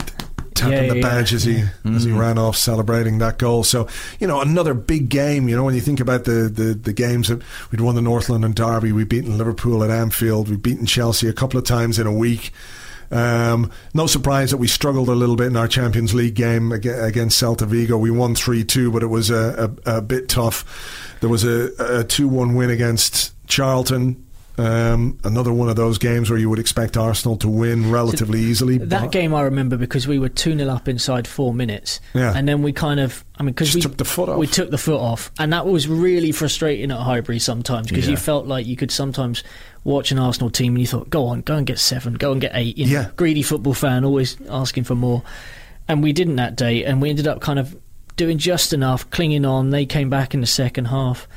tapping 0.57 0.87
Yeah, 0.87 0.93
the 0.93 1.01
badge 1.01 1.33
as 1.33 1.43
he 1.43 1.63
as 1.85 2.03
he 2.03 2.11
ran 2.11 2.37
off 2.37 2.57
celebrating 2.57 3.19
that 3.19 3.37
goal. 3.37 3.63
So 3.63 3.87
you 4.19 4.27
know 4.27 4.41
another 4.41 4.73
big 4.73 5.09
game. 5.09 5.47
You 5.47 5.55
know 5.55 5.63
when 5.63 5.75
you 5.75 5.81
think 5.81 5.99
about 5.99 6.25
the 6.25 6.49
the, 6.49 6.73
the 6.73 6.93
games 6.93 7.29
that 7.29 7.41
we'd 7.71 7.81
won 7.81 7.95
the 7.95 8.01
North 8.01 8.29
London 8.29 8.51
Derby, 8.51 8.91
we'd 8.91 9.09
beaten 9.09 9.37
Liverpool 9.37 9.83
at 9.83 9.89
Anfield, 9.89 10.49
we'd 10.49 10.61
beaten 10.61 10.85
Chelsea 10.85 11.27
a 11.27 11.33
couple 11.33 11.57
of 11.57 11.65
times 11.65 11.99
in 11.99 12.07
a 12.07 12.13
week. 12.13 12.51
Um, 13.09 13.71
no 13.93 14.05
surprise 14.05 14.51
that 14.51 14.57
we 14.57 14.67
struggled 14.67 15.07
a 15.07 15.13
little 15.13 15.37
bit 15.37 15.47
in 15.47 15.55
our 15.55 15.67
Champions 15.67 16.13
League 16.13 16.35
game 16.35 16.73
against 16.73 17.41
Celta 17.41 17.65
Vigo. 17.65 17.97
We 17.97 18.11
won 18.11 18.35
3 18.35 18.65
2, 18.65 18.91
but 18.91 19.01
it 19.01 19.07
was 19.07 19.29
a, 19.29 19.71
a, 19.85 19.97
a 19.97 20.01
bit 20.01 20.27
tough. 20.27 21.15
There 21.21 21.29
was 21.29 21.45
a 21.45 22.03
2 22.03 22.27
1 22.27 22.55
win 22.55 22.69
against 22.69 23.33
Charlton. 23.47 24.26
Um, 24.59 25.19
another 25.23 25.53
one 25.53 25.69
of 25.69 25.75
those 25.75 25.99
games 25.99 26.29
where 26.31 26.39
you 26.39 26.49
would 26.49 26.57
expect 26.57 26.97
Arsenal 26.97 27.37
to 27.37 27.47
win 27.47 27.91
relatively 27.91 28.39
easily. 28.39 28.79
that 28.79 29.11
game 29.11 29.33
I 29.35 29.41
remember 29.43 29.77
because 29.77 30.07
we 30.07 30.17
were 30.17 30.29
two 30.29 30.57
0 30.57 30.67
up 30.73 30.87
inside 30.87 31.27
four 31.27 31.53
minutes, 31.53 31.99
Yeah. 32.15 32.33
and 32.35 32.47
then 32.47 32.63
we 32.63 32.73
kind 32.73 32.99
of, 32.99 33.23
I 33.37 33.43
mean, 33.43 33.53
because 33.53 33.75
we 33.75 33.81
took 33.81 33.97
the 33.97 34.05
foot 34.05 34.29
off. 34.29 34.37
we 34.39 34.47
took 34.47 34.71
the 34.71 34.77
foot 34.79 34.99
off, 34.99 35.31
and 35.37 35.53
that 35.53 35.67
was 35.67 35.87
really 35.87 36.31
frustrating 36.31 36.89
at 36.91 36.99
Highbury 36.99 37.37
sometimes 37.39 37.87
because 37.87 38.05
Yeah. 38.05 38.11
you 38.11 38.17
felt 38.17 38.47
like 38.47 38.65
you 38.65 38.75
could 38.75 38.89
sometimes 38.89 39.43
watch 39.83 40.11
an 40.11 40.17
Arsenal 40.17 40.49
team 40.49 40.73
and 40.73 40.81
you 40.81 40.87
thought, 40.87 41.09
go 41.11 41.27
on, 41.27 41.41
go 41.41 41.55
and 41.55 41.67
get 41.67 41.77
seven, 41.77 42.15
go 42.15 42.31
and 42.31 42.41
get 42.41 42.51
eight. 42.55 42.77
You 42.79 42.87
know, 42.87 42.91
Yeah. 42.91 43.09
greedy 43.15 43.43
football 43.43 43.75
fan, 43.75 44.03
always 44.03 44.37
asking 44.49 44.85
for 44.85 44.95
more, 44.95 45.21
and 45.87 46.01
we 46.01 46.13
didn't 46.13 46.37
that 46.37 46.55
day, 46.55 46.83
and 46.83 46.99
we 47.01 47.09
ended 47.11 47.27
up 47.27 47.41
kind 47.41 47.59
of 47.59 47.75
doing 48.15 48.39
just 48.39 48.73
enough, 48.73 49.07
clinging 49.11 49.45
on. 49.45 49.69
They 49.69 49.85
came 49.85 50.09
back 50.09 50.33
in 50.33 50.41
the 50.41 50.47
second 50.47 50.85
half, 50.85 51.27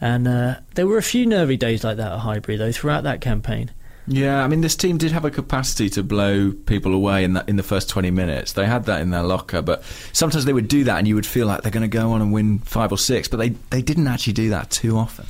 and 0.00 0.26
uh, 0.28 0.56
there 0.74 0.86
were 0.86 0.98
a 0.98 1.02
few 1.02 1.26
nervy 1.26 1.56
days 1.56 1.84
like 1.84 1.96
that 1.96 2.12
at 2.12 2.18
Highbury 2.20 2.56
though 2.56 2.72
throughout 2.72 3.04
that 3.04 3.20
campaign. 3.20 3.70
Yeah, 4.10 4.42
I 4.42 4.48
mean, 4.48 4.62
this 4.62 4.74
team 4.74 4.96
did 4.96 5.12
have 5.12 5.26
a 5.26 5.30
capacity 5.30 5.90
to 5.90 6.02
blow 6.02 6.52
people 6.52 6.94
away 6.94 7.24
in 7.24 7.34
that 7.34 7.46
in 7.46 7.56
the 7.56 7.62
first 7.62 7.90
twenty 7.90 8.10
minutes. 8.10 8.52
They 8.54 8.64
had 8.64 8.86
that 8.86 9.02
in 9.02 9.10
their 9.10 9.22
locker, 9.22 9.60
but 9.60 9.82
sometimes 10.14 10.46
they 10.46 10.52
would 10.54 10.68
do 10.68 10.84
that, 10.84 10.96
and 10.98 11.06
you 11.06 11.14
would 11.14 11.26
feel 11.26 11.46
like 11.46 11.60
they're 11.62 11.70
going 11.70 11.82
to 11.82 11.88
go 11.88 12.12
on 12.12 12.22
and 12.22 12.32
win 12.32 12.60
five 12.60 12.90
or 12.90 12.96
six, 12.98 13.28
but 13.28 13.36
they 13.36 13.50
they 13.70 13.82
didn't 13.82 14.06
actually 14.06 14.32
do 14.32 14.48
that 14.50 14.70
too 14.70 14.96
often. 14.96 15.26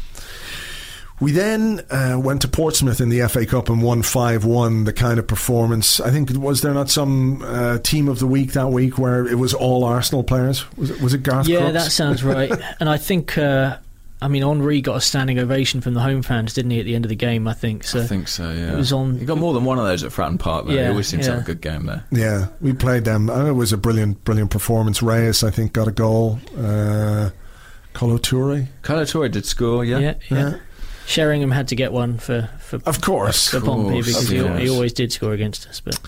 We 1.20 1.32
then 1.32 1.80
uh, 1.90 2.20
went 2.22 2.42
to 2.42 2.48
Portsmouth 2.48 3.00
in 3.00 3.08
the 3.08 3.26
FA 3.28 3.44
Cup 3.44 3.68
and 3.68 3.82
won 3.82 4.02
5 4.02 4.44
1. 4.44 4.84
The 4.84 4.92
kind 4.92 5.18
of 5.18 5.26
performance. 5.26 5.98
I 5.98 6.12
think, 6.12 6.30
was 6.30 6.60
there 6.62 6.72
not 6.72 6.88
some 6.90 7.42
uh, 7.42 7.78
team 7.78 8.06
of 8.06 8.20
the 8.20 8.26
week 8.28 8.52
that 8.52 8.68
week 8.68 8.98
where 8.98 9.26
it 9.26 9.34
was 9.34 9.52
all 9.52 9.82
Arsenal 9.82 10.22
players? 10.22 10.64
Was 10.76 10.90
it, 10.92 11.00
was 11.00 11.14
it 11.14 11.24
Garth 11.24 11.48
Yeah, 11.48 11.58
Crooks? 11.58 11.72
that 11.72 11.90
sounds 11.90 12.22
right. 12.22 12.52
and 12.80 12.88
I 12.88 12.98
think, 12.98 13.36
uh, 13.36 13.78
I 14.20 14.26
mean, 14.28 14.42
Henry 14.42 14.80
got 14.80 14.96
a 14.96 15.00
standing 15.00 15.38
ovation 15.38 15.80
from 15.80 15.94
the 15.94 16.00
home 16.00 16.22
fans, 16.22 16.52
didn't 16.54 16.72
he, 16.72 16.80
at 16.80 16.86
the 16.86 16.94
end 16.96 17.04
of 17.04 17.08
the 17.08 17.14
game? 17.16 17.46
I 17.46 17.52
think 17.54 17.84
so. 17.84 18.00
I 18.02 18.06
think 18.06 18.26
so. 18.26 18.50
Yeah, 18.50 18.72
It 18.72 18.76
was 18.76 18.92
on. 18.92 19.16
He 19.18 19.24
got 19.24 19.38
more 19.38 19.54
than 19.54 19.64
one 19.64 19.78
of 19.78 19.84
those 19.84 20.02
at 20.02 20.10
Fratton 20.10 20.38
Park. 20.38 20.66
Though. 20.66 20.72
Yeah, 20.72 20.84
he 20.84 20.88
always 20.88 21.06
seems 21.06 21.26
to 21.26 21.32
have 21.34 21.42
a 21.42 21.44
good 21.44 21.60
game 21.60 21.86
there. 21.86 22.04
Yeah, 22.10 22.48
we 22.60 22.72
played 22.72 23.04
them. 23.04 23.30
Uh, 23.30 23.46
It 23.46 23.52
was 23.52 23.72
a 23.72 23.76
brilliant, 23.76 24.24
brilliant 24.24 24.50
performance. 24.50 25.02
Reyes, 25.02 25.44
I 25.44 25.50
think, 25.50 25.72
got 25.72 25.86
a 25.86 25.92
goal. 25.92 26.40
Uh, 26.56 27.30
Kolo 27.94 28.18
Toure. 28.18 29.30
Did 29.30 29.46
score. 29.46 29.84
Yeah. 29.84 29.98
Yeah, 29.98 30.14
yeah. 30.30 30.54
Sheringham 31.06 31.50
had 31.50 31.68
to 31.68 31.74
get 31.74 31.90
one 31.92 32.18
for, 32.18 32.50
for 32.60 32.80
Of 32.84 33.00
course. 33.00 33.48
for 33.48 33.60
Pompey 33.60 33.92
course, 33.94 34.06
because 34.06 34.30
of 34.30 34.56
he, 34.58 34.64
he 34.64 34.68
always 34.70 34.92
did 34.92 35.10
score 35.10 35.32
against 35.32 35.66
us. 35.66 35.80
But 35.80 35.98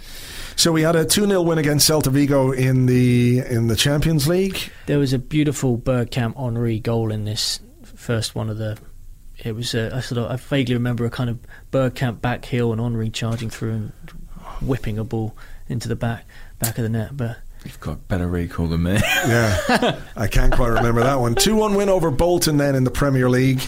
So 0.57 0.73
we 0.73 0.83
had 0.83 0.95
a 0.95 1.07
2 1.07 1.27
0 1.27 1.41
win 1.41 1.57
against 1.59 1.89
Celta 1.89 2.09
Vigo 2.13 2.53
in 2.53 2.85
the 2.87 3.39
in 3.39 3.69
the 3.69 3.77
Champions 3.77 4.29
League. 4.29 4.71
there 4.87 4.99
was 4.99 5.13
a 5.15 5.19
beautiful 5.19 5.79
Bergkamp 5.79 6.37
Henry 6.37 6.81
goal 6.81 7.11
in 7.13 7.25
this 7.25 7.61
first 8.01 8.35
one 8.35 8.49
of 8.51 8.59
the. 8.59 8.79
It 9.43 9.55
was 9.55 9.75
a, 9.75 9.95
I 9.95 10.01
sort 10.01 10.19
of 10.19 10.31
I 10.31 10.37
vaguely 10.37 10.75
remember 10.75 11.05
a 11.05 11.11
kind 11.11 11.31
of 11.31 11.39
Bergkamp 11.71 12.21
back 12.21 12.45
heel 12.45 12.73
and 12.73 12.81
Henry 12.81 13.09
charging 13.11 13.49
through 13.49 13.73
and 13.73 13.93
whipping 14.61 14.99
a 14.99 15.05
ball 15.05 15.37
into 15.69 15.89
the 15.89 15.97
back 15.97 16.27
back 16.59 16.77
of 16.79 16.83
the 16.83 16.89
net. 16.91 17.17
But 17.17 17.39
You've 17.65 17.81
got 17.81 18.09
better 18.09 18.27
recall 18.27 18.67
than 18.69 18.83
me. 18.83 18.93
Yeah, 19.27 20.01
I 20.17 20.27
can't 20.29 20.53
quite 20.53 20.69
remember 20.69 21.03
that 21.03 21.21
one. 21.21 21.35
2 21.35 21.55
1 21.55 21.75
win 21.75 21.89
over 21.89 22.11
Bolton 22.11 22.57
then 22.57 22.75
in 22.75 22.85
the 22.85 22.91
Premier 22.91 23.29
League. 23.29 23.63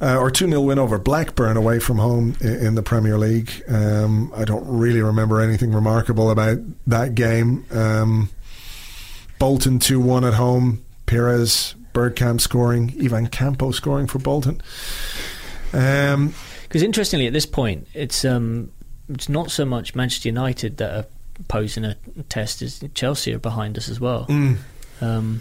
Uh, 0.00 0.16
or 0.16 0.30
2 0.30 0.48
0 0.48 0.60
win 0.60 0.78
over 0.78 0.98
Blackburn 0.98 1.56
away 1.56 1.80
from 1.80 1.98
home 1.98 2.36
in, 2.40 2.66
in 2.66 2.74
the 2.74 2.82
Premier 2.82 3.18
League. 3.18 3.50
Um, 3.68 4.32
I 4.36 4.44
don't 4.44 4.64
really 4.66 5.00
remember 5.02 5.40
anything 5.40 5.72
remarkable 5.72 6.30
about 6.30 6.58
that 6.86 7.14
game. 7.16 7.64
Um, 7.72 8.30
Bolton 9.40 9.78
2 9.78 9.98
1 10.00 10.24
at 10.24 10.34
home. 10.34 10.84
Pires, 11.06 11.74
Bergkamp 11.98 12.40
scoring. 12.40 12.94
Ivan 13.02 13.26
Campo 13.26 13.72
scoring 13.72 14.06
for 14.06 14.18
Bolton. 14.20 14.60
Um, 15.72 16.34
Because 16.62 16.82
interestingly, 16.82 17.26
at 17.26 17.32
this 17.32 17.46
point, 17.46 17.88
it's 17.94 18.24
um, 18.24 18.70
it's 19.08 19.28
not 19.28 19.50
so 19.50 19.64
much 19.64 19.94
Manchester 19.94 20.28
United 20.28 20.76
that 20.76 20.94
are 20.94 21.06
posing 21.48 21.84
a 21.84 21.96
test 22.28 22.62
as 22.62 22.82
Chelsea 22.94 23.32
are 23.34 23.38
behind 23.38 23.76
us 23.78 23.88
as 23.88 23.98
well. 24.00 24.26
mm, 24.28 24.58
Um, 25.00 25.40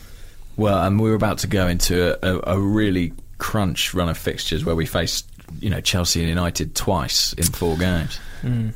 Well, 0.56 0.82
and 0.84 1.00
we 1.00 1.10
were 1.10 1.16
about 1.16 1.38
to 1.40 1.48
go 1.48 1.68
into 1.68 2.18
a, 2.26 2.36
a, 2.38 2.56
a 2.56 2.60
really 2.60 3.14
crunch 3.38 3.94
run 3.94 4.10
of 4.10 4.18
fixtures 4.18 4.66
where 4.66 4.76
we 4.76 4.86
faced, 4.86 5.30
you 5.60 5.70
know, 5.70 5.82
Chelsea 5.82 6.20
and 6.22 6.30
United 6.30 6.76
twice 6.76 7.34
in 7.34 7.44
four 7.46 7.78
games. 7.78 8.20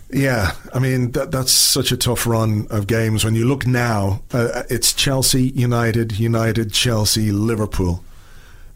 Yeah, 0.09 0.51
I 0.73 0.79
mean 0.79 1.11
that, 1.11 1.31
that's 1.31 1.51
such 1.51 1.91
a 1.93 1.97
tough 1.97 2.27
run 2.27 2.67
of 2.69 2.87
games. 2.87 3.23
When 3.23 3.35
you 3.35 3.45
look 3.45 3.65
now, 3.65 4.21
uh, 4.33 4.63
it's 4.69 4.91
Chelsea, 4.93 5.43
United, 5.49 6.19
United, 6.19 6.73
Chelsea, 6.73 7.31
Liverpool. 7.31 8.03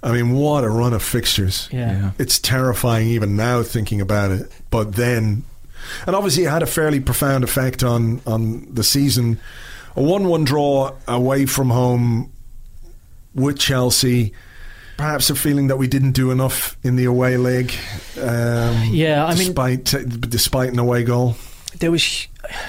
I 0.04 0.12
mean, 0.14 0.34
what 0.34 0.64
a 0.64 0.70
run 0.70 0.94
of 0.94 1.02
fixtures! 1.04 1.68
Yeah. 1.72 1.92
Yeah. 1.92 2.12
it's 2.20 2.40
terrifying 2.40 3.08
even 3.08 3.36
now 3.36 3.64
thinking 3.64 4.00
about 4.00 4.32
it. 4.32 4.50
But 4.70 4.94
then, 4.96 5.44
and 6.06 6.16
obviously, 6.16 6.44
it 6.46 6.52
had 6.52 6.64
a 6.64 6.68
fairly 6.68 7.00
profound 7.00 7.44
effect 7.44 7.84
on 7.84 8.22
on 8.26 8.74
the 8.74 8.84
season. 8.84 9.40
A 9.98 10.04
one-one 10.04 10.44
draw 10.44 10.94
away 11.08 11.46
from 11.46 11.72
home 11.72 12.32
with 13.34 13.58
Chelsea. 13.58 14.34
Perhaps 14.98 15.30
a 15.30 15.36
feeling 15.36 15.68
that 15.68 15.78
we 15.78 15.88
didn't 15.88 16.12
do 16.14 16.32
enough 16.32 16.78
in 16.84 16.96
the 16.96 17.06
away 17.06 17.36
leg. 17.38 17.74
Um, 18.22 18.90
Yeah, 18.92 19.26
I 19.26 19.36
mean- 19.36 19.48
despite 19.54 19.84
despite 20.30 20.72
an 20.74 20.80
away 20.80 21.04
goal. 21.04 21.36
there 21.80 21.92
was, 21.92 22.28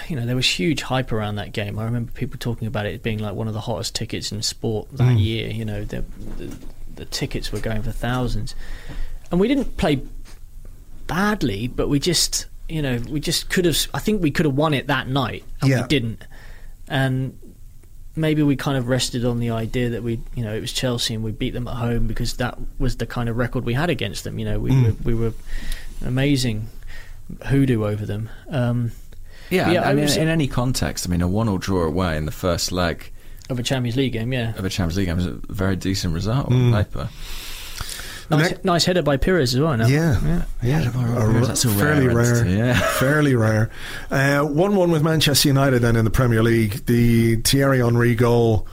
you 0.09 0.17
know, 0.17 0.27
there 0.27 0.35
was 0.35 0.49
huge 0.49 0.83
hype 0.83 1.13
around 1.13 1.37
that 1.37 1.53
game. 1.53 1.79
I 1.79 1.85
remember 1.85 2.11
people 2.13 2.37
talking 2.41 2.67
about 2.67 2.87
it 2.87 3.03
being 3.05 3.19
like 3.21 3.35
one 3.35 3.47
of 3.47 3.55
the 3.55 3.61
hottest 3.61 3.95
tickets 3.95 4.33
in 4.33 4.43
sport 4.43 4.89
that 4.93 5.17
Mm. 5.17 5.23
year. 5.25 5.49
You 5.51 5.65
know, 5.65 5.85
the, 5.85 6.05
the 6.39 6.57
the 6.97 7.05
tickets 7.05 7.53
were 7.53 7.61
going 7.61 7.83
for 7.83 7.93
thousands, 7.93 8.55
and 9.31 9.39
we 9.39 9.47
didn't 9.49 9.77
play 9.77 10.01
badly, 11.07 11.69
but 11.69 11.89
we 11.89 11.99
just, 12.01 12.47
you 12.69 12.83
know, 12.83 12.99
we 13.09 13.21
just 13.21 13.49
could 13.51 13.65
have. 13.65 13.77
I 13.95 13.99
think 13.99 14.23
we 14.23 14.31
could 14.31 14.47
have 14.47 14.55
won 14.55 14.75
it 14.75 14.87
that 14.89 15.09
night, 15.09 15.45
and 15.61 15.71
Yeah. 15.71 15.83
we 15.83 15.89
didn't. 15.89 16.25
And 16.89 17.39
maybe 18.17 18.43
we 18.43 18.57
kind 18.57 18.77
of 18.79 18.89
rested 18.89 19.25
on 19.25 19.39
the 19.41 19.51
idea 19.51 19.91
that 19.91 20.03
we, 20.03 20.21
you 20.35 20.43
know, 20.43 20.55
it 20.55 20.61
was 20.61 20.73
Chelsea 20.73 21.15
and 21.15 21.23
we 21.23 21.33
beat 21.33 21.53
them 21.53 21.69
at 21.69 21.75
home 21.77 22.07
because 22.07 22.35
that 22.39 22.59
was 22.79 22.97
the 22.97 23.07
kind 23.07 23.29
of 23.29 23.37
record 23.37 23.65
we 23.65 23.75
had 23.75 23.91
against 23.91 24.25
them. 24.25 24.39
You 24.39 24.47
know, 24.47 24.59
we 24.59 24.71
Mm. 24.71 24.85
were 24.85 24.95
we 25.05 25.15
were 25.15 25.33
amazing 26.05 26.69
hoodoo 27.47 27.85
over 27.85 28.07
them. 28.07 28.29
Um, 28.51 28.93
Yeah, 29.49 29.71
Yeah, 29.71 29.83
I 29.83 29.91
I 29.91 29.95
mean, 29.95 30.03
was- 30.05 30.17
in 30.17 30.27
any 30.29 30.49
context, 30.49 31.07
I 31.07 31.11
mean, 31.11 31.23
a 31.23 31.29
one-all 31.29 31.59
draw 31.59 31.85
away 31.85 32.17
in 32.17 32.25
the 32.27 32.33
first 32.33 32.73
leg 32.73 33.13
of 33.49 33.61
a 33.61 33.63
Champions 33.63 33.97
League 33.97 34.13
game, 34.13 34.33
yeah. 34.33 34.55
of 34.57 34.65
a 34.65 34.69
Champions 34.69 34.97
League 34.97 35.07
game 35.07 35.19
is 35.21 35.27
a 35.27 35.39
very 35.49 35.77
decent 35.77 36.13
result 36.15 36.49
Mm. 36.51 36.73
on 36.75 36.85
paper. 36.85 37.09
Nice, 38.31 38.55
nice 38.65 38.85
header 38.85 39.03
by 39.03 39.17
Pires 39.17 39.55
as 39.55 39.61
well. 39.61 39.77
Now. 39.77 39.87
Yeah, 39.87 40.21
yeah. 40.25 40.43
yeah, 40.63 40.91
A 41.17 41.21
r- 41.21 41.45
That's 41.47 41.65
a 41.65 41.69
fairly 41.69 42.07
rare 42.09 42.43
rare, 42.43 42.47
yeah. 42.47 42.81
fairly 42.99 43.35
rare. 43.35 43.71
Uh, 44.11 44.41
One-one 44.43 44.91
with 44.91 45.03
Manchester 45.03 45.49
United 45.49 45.81
then 45.83 45.97
in 45.97 46.05
the 46.05 46.11
Premier 46.11 46.43
League. 46.43 46.87
The 46.87 47.37
Thierry 47.37 47.79
Henry 47.79 48.15
goal. 48.15 48.67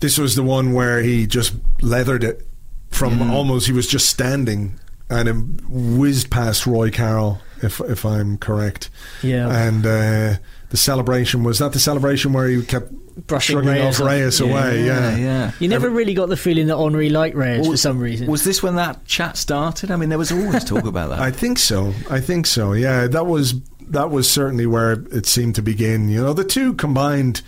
This 0.00 0.18
was 0.18 0.34
the 0.34 0.42
one 0.42 0.72
where 0.72 1.02
he 1.02 1.26
just 1.26 1.54
leathered 1.82 2.24
it 2.24 2.46
from 2.90 3.18
Mm. 3.18 3.30
almost. 3.30 3.66
He 3.66 3.72
was 3.72 3.86
just 3.86 4.08
standing 4.08 4.78
and 5.08 5.28
it 5.28 5.36
whizzed 5.68 6.30
past 6.30 6.66
Roy 6.66 6.90
Carroll, 6.90 7.40
if 7.62 7.80
if 7.80 8.04
I'm 8.06 8.38
correct. 8.38 8.90
Yeah. 9.22 9.48
And 9.50 9.84
uh, 9.86 10.38
the 10.70 10.76
celebration 10.76 11.44
was 11.44 11.58
that 11.58 11.72
the 11.72 11.78
celebration 11.78 12.32
where 12.32 12.48
he 12.48 12.64
kept 12.64 12.90
Brushing 13.26 13.54
shrugging 13.54 13.72
Reyes 13.72 13.96
off 13.96 14.00
off. 14.00 14.06
Reyes 14.06 14.40
Yeah, 14.40 14.46
away. 14.46 14.86
Yeah, 14.86 15.16
yeah. 15.16 15.52
You 15.58 15.68
never 15.68 15.90
really 15.90 16.14
got 16.14 16.28
the 16.28 16.36
feeling 16.36 16.68
that 16.68 16.78
Henry 16.78 17.10
liked 17.10 17.36
Reyes 17.36 17.66
for 17.66 17.76
some 17.76 17.98
reason. 17.98 18.28
Was 18.28 18.44
this 18.44 18.62
when 18.62 18.76
that 18.76 19.04
chat 19.04 19.36
started? 19.36 19.90
I 19.90 19.96
mean, 19.96 20.08
there 20.08 20.18
was 20.18 20.32
always 20.32 20.64
talk 20.64 20.84
about 20.84 21.10
that. 21.10 21.18
I 21.20 21.30
think 21.30 21.58
so. 21.58 21.92
I 22.08 22.20
think 22.20 22.46
so. 22.46 22.72
Yeah, 22.72 23.06
that 23.08 23.26
was 23.26 23.54
that 23.88 24.10
was 24.10 24.30
certainly 24.30 24.66
where 24.66 24.92
it 24.92 25.26
seemed 25.26 25.56
to 25.56 25.62
begin. 25.62 26.08
You 26.08 26.22
know, 26.22 26.32
the 26.32 26.44
two 26.44 26.74
combined 26.74 27.42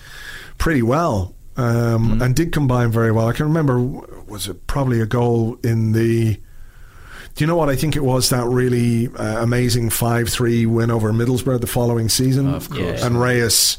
pretty 0.59 0.83
well, 0.83 1.35
um, 1.57 2.21
and 2.21 2.35
did 2.37 2.53
combine 2.53 2.91
very 2.91 3.13
well. 3.13 3.29
I 3.29 3.33
can 3.33 3.47
remember 3.47 3.81
was 4.27 4.49
it 4.49 4.67
probably 4.67 5.01
a 5.01 5.07
goal 5.07 5.59
in 5.63 5.93
the. 5.93 6.39
Do 7.35 7.43
you 7.43 7.47
know 7.47 7.57
what 7.57 7.69
I 7.71 7.77
think 7.77 7.97
it 7.97 8.05
was? 8.05 8.29
That 8.31 8.47
really 8.47 9.09
uh, 9.09 9.43
amazing 9.43 9.91
five-three 9.91 10.67
win 10.67 10.91
over 10.91 11.13
Middlesbrough 11.13 11.61
the 11.61 11.67
following 11.67 12.09
season, 12.09 12.53
Of 12.53 12.69
course. 12.69 13.03
and 13.03 13.21
Reyes 13.21 13.79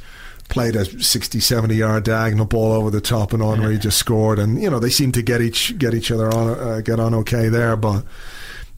played 0.50 0.76
a 0.76 0.86
60 0.86 1.40
70 1.40 1.74
yard 1.76 2.04
diagonal 2.04 2.46
ball 2.46 2.74
over 2.74 2.92
the 2.92 3.00
top 3.02 3.32
and 3.34 3.42
Henry 3.42 3.78
just 3.78 3.98
scored. 3.98 4.40
And 4.40 4.62
you 4.62 4.70
know 4.70 4.80
they 4.80 4.90
seem 4.90 5.12
to 5.14 5.22
get 5.22 5.42
each 5.42 5.78
get 5.78 5.94
each 5.94 6.12
other 6.12 6.32
on 6.34 6.50
uh, 6.60 6.82
get 6.84 7.00
on 7.00 7.14
okay 7.16 7.48
there 7.50 7.76
but 7.76 8.04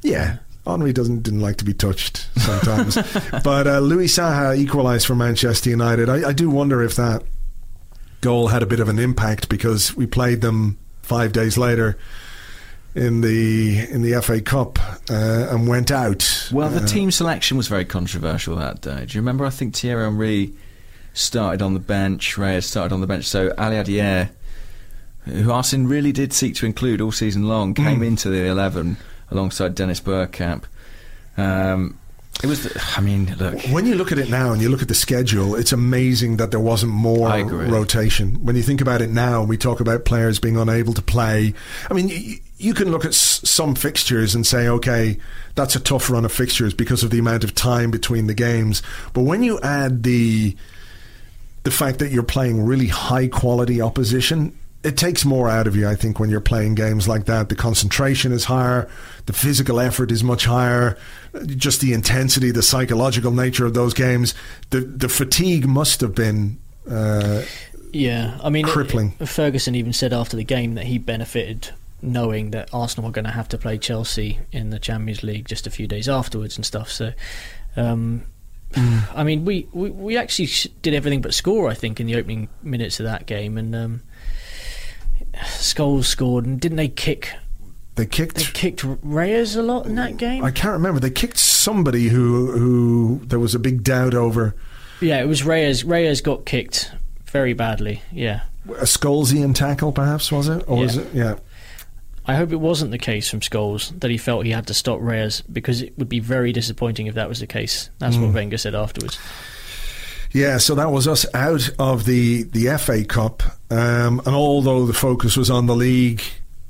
yeah 0.02 0.38
Henry 0.66 0.94
doesn't 0.94 1.24
didn't 1.24 1.42
like 1.42 1.58
to 1.58 1.66
be 1.66 1.74
touched 1.74 2.28
sometimes. 2.38 2.96
But 3.44 3.68
uh, 3.68 3.80
Louis 3.80 4.08
Saha 4.08 4.58
equalised 4.58 5.06
for 5.08 5.16
Manchester 5.16 5.70
United. 5.70 6.08
I, 6.10 6.30
I 6.30 6.34
do 6.34 6.50
wonder 6.50 6.82
if 6.84 6.96
that 6.96 7.24
goal 8.22 8.48
had 8.50 8.64
a 8.64 8.66
bit 8.68 8.80
of 8.80 8.88
an 8.90 9.00
impact 9.00 9.50
because 9.50 9.96
we 9.98 10.06
played 10.06 10.42
them 10.42 10.78
five 11.02 11.32
days 11.34 11.58
later 11.58 11.98
in 12.96 13.22
the 13.22 13.88
in 13.92 14.02
the 14.02 14.22
FA 14.22 14.40
Cup 14.42 14.80
uh, 15.10 15.48
and 15.52 15.68
went 15.68 15.92
out 15.92 16.50
Well, 16.52 16.70
the 16.70 16.82
Uh, 16.84 16.88
team 16.88 17.12
selection 17.12 17.58
was 17.58 17.68
very 17.68 17.86
controversial 17.86 18.56
that 18.56 18.82
day. 18.82 19.06
Do 19.06 19.16
you 19.16 19.22
remember? 19.22 19.46
I 19.46 19.50
think 19.50 19.76
Thierry 19.76 20.04
Henry 20.04 20.54
started 21.14 21.62
on 21.62 21.74
the 21.74 21.80
bench. 21.80 22.38
Reyes 22.38 22.66
started 22.66 22.94
on 22.94 23.02
the 23.02 23.08
bench. 23.08 23.26
So 23.26 23.50
Aliadière, 23.52 24.30
who 25.26 25.52
Arsene 25.52 25.88
really 25.88 26.12
did 26.12 26.32
seek 26.34 26.56
to 26.56 26.66
include 26.66 27.02
all 27.02 27.12
season 27.12 27.44
long, 27.48 27.74
came 27.74 28.00
Mm. 28.00 28.08
into 28.08 28.30
the 28.30 28.46
eleven 28.46 28.98
alongside 29.30 29.76
Dennis 29.76 30.00
Bergkamp. 30.00 30.64
Um, 31.38 31.98
it 32.44 32.48
was. 32.48 32.64
The, 32.64 32.82
I 32.98 33.02
mean, 33.02 33.36
look. 33.40 33.60
When 33.72 33.86
you 33.86 33.96
look 33.96 34.12
at 34.12 34.18
it 34.20 34.30
now 34.30 34.52
and 34.54 34.62
you 34.62 34.70
look 34.70 34.82
at 34.82 34.88
the 34.88 34.94
schedule, 34.96 35.56
it's 35.56 35.72
amazing 35.74 36.38
that 36.38 36.52
there 36.52 36.60
wasn't 36.60 36.92
more 36.92 37.30
rotation. 37.50 38.36
When 38.46 38.56
you 38.56 38.62
think 38.64 38.82
about 38.82 39.02
it 39.02 39.10
now, 39.10 39.44
we 39.44 39.58
talk 39.58 39.80
about 39.82 40.06
players 40.06 40.40
being 40.40 40.58
unable 40.58 40.94
to 40.94 41.02
play. 41.02 41.54
I 41.90 41.94
mean, 41.94 42.40
you, 42.58 42.74
can 42.74 42.92
look 42.92 43.06
at 43.06 43.12
s- 43.12 43.42
some 43.48 43.76
fixtures 43.76 44.36
and 44.36 44.46
say, 44.46 44.68
okay, 44.68 45.18
that's 45.56 45.76
a 45.76 45.80
tough 45.80 46.10
run 46.10 46.26
of 46.26 46.32
fixtures 46.32 46.74
because 46.74 47.04
of 47.04 47.10
the 47.10 47.20
amount 47.20 47.44
of 47.44 47.54
time 47.56 47.92
between 47.92 48.28
the 48.28 48.34
games. 48.34 48.82
But 49.14 49.22
when 49.22 49.44
you 49.44 49.60
add 49.62 50.04
the 50.04 50.56
the 51.64 51.72
fact 51.72 51.98
that 51.98 52.12
you're 52.12 52.22
playing 52.22 52.64
really 52.64 52.88
high 52.88 53.28
quality 53.28 53.82
opposition, 53.82 54.56
it 54.84 54.98
takes 54.98 55.26
more 55.26 55.50
out 55.50 55.66
of 55.66 55.76
you, 55.76 55.88
I 55.88 55.96
think, 55.96 56.20
when 56.20 56.30
you're 56.30 56.40
playing 56.40 56.76
games 56.76 57.08
like 57.08 57.26
that. 57.26 57.50
The 57.50 57.56
concentration 57.56 58.32
is 58.32 58.46
higher, 58.46 58.88
the 59.26 59.34
physical 59.34 59.80
effort 59.80 60.12
is 60.12 60.24
much 60.24 60.46
higher, 60.46 60.96
just 61.48 61.82
the 61.82 61.92
intensity, 61.94 62.52
the 62.52 62.62
psychological 62.62 63.32
nature 63.32 63.66
of 63.66 63.74
those 63.74 63.96
games. 63.96 64.36
The 64.70 64.82
the 64.82 65.10
fatigue 65.10 65.68
must 65.68 66.02
have 66.02 66.14
been. 66.14 66.60
Uh, 66.88 67.42
yeah, 67.92 68.40
I 68.44 68.50
mean, 68.52 68.66
crippling. 68.66 69.16
It, 69.20 69.26
Ferguson 69.26 69.74
even 69.74 69.92
said 69.92 70.14
after 70.14 70.38
the 70.38 70.44
game 70.44 70.76
that 70.76 70.86
he 70.86 71.00
benefited 71.00 71.72
knowing 72.06 72.52
that 72.52 72.70
Arsenal 72.74 73.10
were 73.10 73.14
going 73.14 73.26
to 73.26 73.32
have 73.32 73.50
to 73.50 73.58
play 73.58 73.78
Chelsea 73.78 74.40
in 74.52 74.70
the 74.70 74.80
Champions 74.80 75.24
League 75.24 75.48
just 75.48 75.68
a 75.68 75.70
few 75.70 75.88
days 75.88 76.08
afterwards 76.08 76.56
and 76.56 76.66
stuff. 76.66 76.90
So, 76.90 77.14
um, 77.76 78.24
I 79.14 79.24
mean, 79.24 79.46
we, 79.46 79.68
we, 79.72 79.90
we 79.90 80.18
actually 80.18 80.50
did 80.82 80.94
everything 80.94 81.22
but 81.22 81.34
score. 81.34 81.70
I 81.70 81.74
think 81.74 82.00
in 82.00 82.08
the 82.08 82.16
opening 82.16 82.50
minutes 82.62 83.00
of 83.00 83.06
that 83.06 83.26
game, 83.26 83.58
and 83.58 83.76
um, 83.76 84.02
Scholes 85.34 86.06
scored, 86.06 86.46
and 86.46 86.60
didn't 86.60 86.78
they 86.78 86.90
kick? 86.90 87.32
They 87.96 88.06
kicked. 88.06 88.36
They 88.36 88.44
kicked 88.44 88.84
Reyes 88.84 89.56
a 89.56 89.64
lot 89.64 89.86
in 89.86 89.96
that 89.96 90.18
game. 90.18 90.44
I 90.44 90.52
can't 90.52 90.74
remember. 90.74 91.00
They 91.00 91.10
kicked 91.10 91.38
somebody 91.38 92.10
who 92.10 92.52
who 92.52 93.22
there 93.24 93.40
was 93.40 93.56
a 93.56 93.60
big 93.60 93.84
doubt 93.84 94.14
over. 94.14 94.56
Yeah, 95.00 95.22
it 95.22 95.28
was 95.28 95.46
Reyes. 95.46 95.86
Reyes 95.86 96.20
got 96.20 96.46
kicked 96.46 96.92
very 97.28 97.54
badly. 97.54 98.02
Yeah, 98.12 98.42
a 98.70 98.84
Scholesian 98.84 99.56
tackle, 99.56 99.94
perhaps 99.94 100.32
was 100.32 100.50
it, 100.50 100.64
or 100.68 100.78
yeah. 100.78 100.84
was 100.84 100.98
it? 100.98 101.14
Yeah. 101.14 101.36
I 102.28 102.36
hope 102.36 102.52
it 102.52 102.58
wasn't 102.58 102.92
the 102.92 102.98
case 102.98 103.30
from 103.30 103.40
Scholes 103.40 103.98
that 104.00 104.10
he 104.10 104.18
felt 104.18 104.46
he 104.46 104.52
had 104.52 104.68
to 104.68 104.74
stop 104.74 105.00
Reyes 105.02 105.42
because 105.42 105.82
it 105.82 105.98
would 105.98 106.10
be 106.10 106.20
very 106.20 106.52
disappointing 106.52 107.08
if 107.08 107.16
that 107.16 107.30
was 107.30 107.40
the 107.40 107.48
case. 107.48 107.90
That's 108.00 108.16
mm. 108.16 108.26
what 108.26 108.34
Wenger 108.34 108.58
said 108.58 108.74
afterwards. 108.74 109.20
Yeah, 110.32 110.58
so 110.58 110.76
that 110.76 110.92
was 110.92 111.08
us 111.08 111.26
out 111.34 111.70
of 111.80 112.06
the, 112.06 112.44
the 112.44 112.78
FA 112.78 113.06
Cup. 113.06 113.44
Um, 113.70 114.20
and 114.26 114.36
although 114.36 114.86
the 114.86 114.94
focus 114.94 115.38
was 115.38 115.50
on 115.50 115.68
the 115.68 115.76
league 115.76 116.24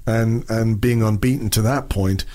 and, 0.05 0.47
and 0.49 0.79
being 0.79 1.01
unbeaten 1.01 1.49
to 1.51 1.61
that 1.63 1.89
point, 1.89 2.25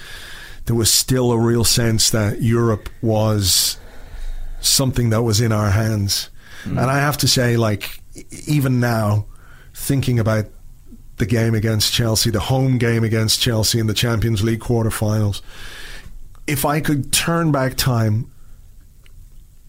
there 0.64 0.74
was 0.74 0.92
still 0.92 1.30
a 1.30 1.38
real 1.38 1.62
sense 1.62 2.10
that 2.10 2.42
Europe 2.42 2.88
was 3.02 3.76
something 4.60 5.10
that 5.10 5.22
was 5.22 5.40
in 5.40 5.52
our 5.52 5.70
hands. 5.70 6.30
Mm. 6.64 6.70
And 6.70 6.90
I 6.90 6.98
have 6.98 7.18
to 7.18 7.28
say, 7.28 7.56
like, 7.56 8.00
even 8.46 8.80
now, 8.80 9.26
thinking 9.74 10.18
about 10.18 10.46
the 11.20 11.26
game 11.26 11.54
against 11.54 11.92
Chelsea, 11.92 12.30
the 12.30 12.40
home 12.40 12.78
game 12.78 13.04
against 13.04 13.40
Chelsea 13.40 13.78
in 13.78 13.86
the 13.86 13.94
Champions 13.94 14.42
League 14.42 14.60
quarterfinals. 14.60 15.40
If 16.48 16.64
I 16.64 16.80
could 16.80 17.12
turn 17.12 17.52
back 17.52 17.76
time 17.76 18.30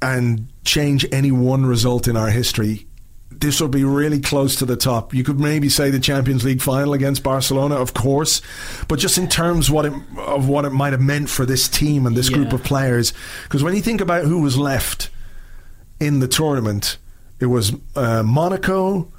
and 0.01 0.47
change 0.65 1.05
any 1.11 1.31
one 1.31 1.65
result 1.65 2.07
in 2.07 2.17
our 2.17 2.31
history, 2.31 2.87
this 3.29 3.61
would 3.61 3.71
be 3.71 3.83
really 3.83 4.19
close 4.19 4.55
to 4.57 4.65
the 4.65 4.75
top. 4.75 5.13
You 5.13 5.23
could 5.23 5.39
maybe 5.39 5.69
say 5.69 5.89
the 5.89 5.99
Champions 5.99 6.43
League 6.43 6.61
final 6.61 6.93
against 6.93 7.23
Barcelona, 7.23 7.75
of 7.75 7.93
course, 7.93 8.41
but 8.87 8.99
just 8.99 9.17
in 9.17 9.27
terms 9.27 9.69
what 9.69 9.85
it, 9.85 9.93
of 10.17 10.47
what 10.47 10.65
it 10.65 10.71
might 10.71 10.93
have 10.93 11.01
meant 11.01 11.29
for 11.29 11.45
this 11.45 11.67
team 11.67 12.05
and 12.05 12.15
this 12.15 12.29
yeah. 12.29 12.37
group 12.37 12.53
of 12.53 12.63
players. 12.63 13.13
Because 13.43 13.63
when 13.63 13.75
you 13.75 13.81
think 13.81 14.01
about 14.01 14.25
who 14.25 14.41
was 14.41 14.57
left 14.57 15.09
in 15.99 16.19
the 16.19 16.27
tournament, 16.27 16.97
it 17.39 17.47
was 17.47 17.73
uh, 17.95 18.23
Monaco, 18.23 19.11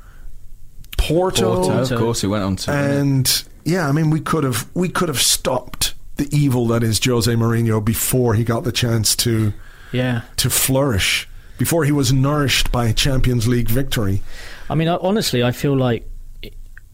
Porto, 1.09 1.63
Porto, 1.63 1.95
of 1.95 1.99
course, 1.99 2.21
he 2.21 2.27
went 2.27 2.45
on 2.45 2.57
to. 2.57 2.71
And 2.71 3.45
yeah, 3.65 3.89
I 3.89 3.93
mean, 3.93 4.11
we 4.11 4.21
could 4.21 4.45
have 4.45 4.69
we 4.75 4.89
could 4.89 5.09
have 5.09 5.21
stopped 5.21 5.95
the 6.17 6.29
evil 6.37 6.67
that 6.69 6.83
is 6.83 7.01
Jose 7.05 7.33
Mourinho 7.33 7.85
before 7.85 8.35
he 8.35 8.45
got 8.45 8.65
the 8.65 8.73
chance 8.73 9.17
to 9.17 9.53
yeah 9.93 10.23
to 10.37 10.51
flourish 10.51 11.29
before 11.59 11.85
he 11.85 11.93
was 11.93 12.13
nourished 12.13 12.73
by 12.73 12.93
Champions 12.93 13.47
League 13.47 13.69
victory. 13.69 14.23
I 14.69 14.75
mean, 14.75 14.89
honestly, 14.89 15.43
I 15.43 15.53
feel 15.53 15.77
like 15.77 16.09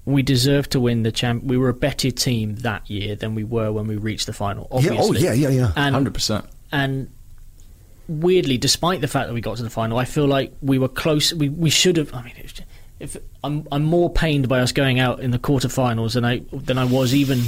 we 0.04 0.22
deserved 0.22 0.72
to 0.72 0.80
win 0.80 1.02
the 1.02 1.12
champ. 1.12 1.44
We 1.44 1.56
were 1.56 1.68
a 1.68 1.74
better 1.74 2.10
team 2.10 2.56
that 2.56 2.88
year 2.88 3.14
than 3.14 3.34
we 3.34 3.44
were 3.44 3.70
when 3.70 3.86
we 3.86 3.96
reached 3.96 4.26
the 4.26 4.32
final. 4.32 4.66
Obviously. 4.70 5.20
Yeah, 5.20 5.30
oh 5.30 5.34
yeah, 5.34 5.48
yeah, 5.48 5.70
yeah, 5.76 5.90
hundred 5.90 6.14
percent. 6.14 6.46
And 6.72 7.10
weirdly, 8.08 8.58
despite 8.58 9.00
the 9.00 9.08
fact 9.08 9.28
that 9.28 9.34
we 9.34 9.40
got 9.40 9.58
to 9.58 9.62
the 9.62 9.70
final, 9.70 9.98
I 9.98 10.04
feel 10.04 10.26
like 10.26 10.52
we 10.60 10.78
were 10.78 10.88
close. 10.88 11.32
We 11.32 11.48
we 11.48 11.70
should 11.70 11.96
have. 11.96 12.12
I 12.14 12.22
mean, 12.22 12.34
just, 12.42 12.62
if 13.00 13.16
I'm 13.44 13.66
I'm 13.70 13.84
more 13.84 14.10
pained 14.10 14.48
by 14.48 14.60
us 14.60 14.72
going 14.72 14.98
out 15.00 15.20
in 15.20 15.30
the 15.30 15.38
quarterfinals 15.38 16.14
than 16.14 16.24
I 16.24 16.42
than 16.52 16.78
I 16.78 16.84
was 16.84 17.14
even 17.14 17.44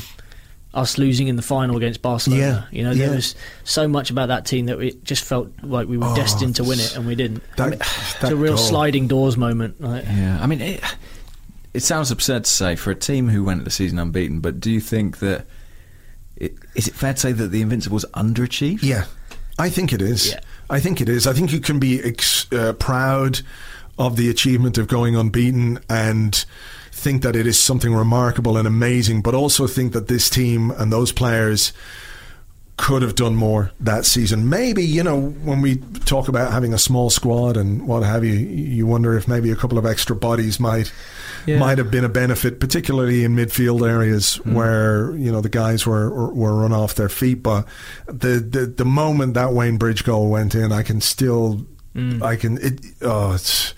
us 0.72 0.98
losing 0.98 1.26
in 1.26 1.34
the 1.34 1.42
final 1.42 1.76
against 1.76 2.00
Barcelona. 2.00 2.68
Yeah, 2.70 2.78
you 2.78 2.84
know, 2.84 2.92
yeah. 2.92 3.06
there 3.06 3.16
was 3.16 3.34
so 3.64 3.88
much 3.88 4.10
about 4.10 4.26
that 4.28 4.46
team 4.46 4.66
that 4.66 4.78
it 4.80 5.02
just 5.02 5.24
felt 5.24 5.50
like 5.62 5.88
we 5.88 5.98
were 5.98 6.06
Oh, 6.06 6.14
destined 6.14 6.54
to 6.56 6.64
win 6.64 6.78
it, 6.78 6.94
and 6.96 7.06
we 7.06 7.16
didn't. 7.16 7.42
that- 7.56 7.66
I 7.66 7.70
mean, 7.70 7.78
that 7.80 8.18
it's 8.22 8.30
a 8.30 8.36
real 8.36 8.54
goal. 8.54 8.64
sliding 8.64 9.08
doors 9.08 9.36
moment. 9.36 9.74
Right? 9.80 10.04
Yeah, 10.04 10.38
I 10.40 10.46
mean, 10.46 10.60
it, 10.60 10.80
it 11.74 11.80
sounds 11.82 12.12
absurd 12.12 12.44
to 12.44 12.50
say 12.50 12.76
for 12.76 12.92
a 12.92 12.94
team 12.94 13.28
who 13.28 13.42
went 13.42 13.64
the 13.64 13.70
season 13.70 13.98
unbeaten, 13.98 14.38
but 14.38 14.60
do 14.60 14.70
you 14.70 14.80
think 14.80 15.18
that 15.18 15.46
it, 16.36 16.54
is 16.76 16.86
it 16.86 16.94
fair 16.94 17.14
to 17.14 17.18
say 17.20 17.32
that 17.32 17.48
the 17.48 17.62
Invincibles 17.62 18.04
underachieved? 18.14 18.84
Yeah, 18.84 19.06
I 19.58 19.70
think 19.70 19.92
it 19.92 20.00
is. 20.00 20.30
Yeah. 20.30 20.40
I 20.70 20.78
think 20.78 21.00
it 21.00 21.08
is. 21.08 21.26
I 21.26 21.32
think 21.32 21.52
you 21.52 21.58
can 21.58 21.80
be 21.80 22.00
ex- 22.00 22.46
uh, 22.52 22.74
proud 22.74 23.40
of 24.00 24.16
the 24.16 24.30
achievement 24.30 24.78
of 24.78 24.88
going 24.88 25.14
unbeaten 25.14 25.78
and 25.88 26.44
think 26.90 27.22
that 27.22 27.36
it 27.36 27.46
is 27.46 27.62
something 27.62 27.94
remarkable 27.94 28.56
and 28.56 28.66
amazing, 28.66 29.20
but 29.22 29.34
also 29.34 29.66
think 29.66 29.92
that 29.92 30.08
this 30.08 30.28
team 30.28 30.70
and 30.72 30.90
those 30.90 31.12
players 31.12 31.72
could 32.78 33.02
have 33.02 33.14
done 33.14 33.36
more 33.36 33.70
that 33.78 34.06
season. 34.06 34.48
Maybe, 34.48 34.82
you 34.82 35.02
know, 35.04 35.20
when 35.44 35.60
we 35.60 35.76
talk 36.06 36.28
about 36.28 36.50
having 36.50 36.72
a 36.72 36.78
small 36.78 37.10
squad 37.10 37.58
and 37.58 37.86
what 37.86 38.02
have 38.02 38.24
you, 38.24 38.32
you 38.32 38.86
wonder 38.86 39.18
if 39.18 39.28
maybe 39.28 39.50
a 39.50 39.56
couple 39.56 39.76
of 39.76 39.84
extra 39.84 40.16
bodies 40.16 40.58
might 40.58 40.90
Yeah. 41.46 41.58
might 41.58 41.78
have 41.78 41.90
been 41.90 42.04
a 42.04 42.08
benefit, 42.08 42.58
particularly 42.58 43.24
in 43.24 43.36
midfield 43.36 43.86
areas 43.86 44.40
mm. 44.44 44.54
where, 44.54 45.14
you 45.16 45.30
know, 45.30 45.42
the 45.42 45.50
guys 45.50 45.86
were 45.86 46.08
were 46.32 46.62
run 46.62 46.72
off 46.72 46.94
their 46.94 47.10
feet. 47.10 47.42
But 47.42 47.66
the 48.06 48.40
the, 48.40 48.66
the 48.66 48.84
moment 48.84 49.34
that 49.34 49.52
Wayne 49.52 49.76
Bridge 49.76 50.02
goal 50.04 50.30
went 50.30 50.54
in, 50.54 50.72
I 50.72 50.82
can 50.82 51.00
still 51.02 51.66
mm. 51.94 52.22
I 52.22 52.36
can 52.36 52.58
it 52.58 52.80
oh 53.02 53.34
it's 53.34 53.74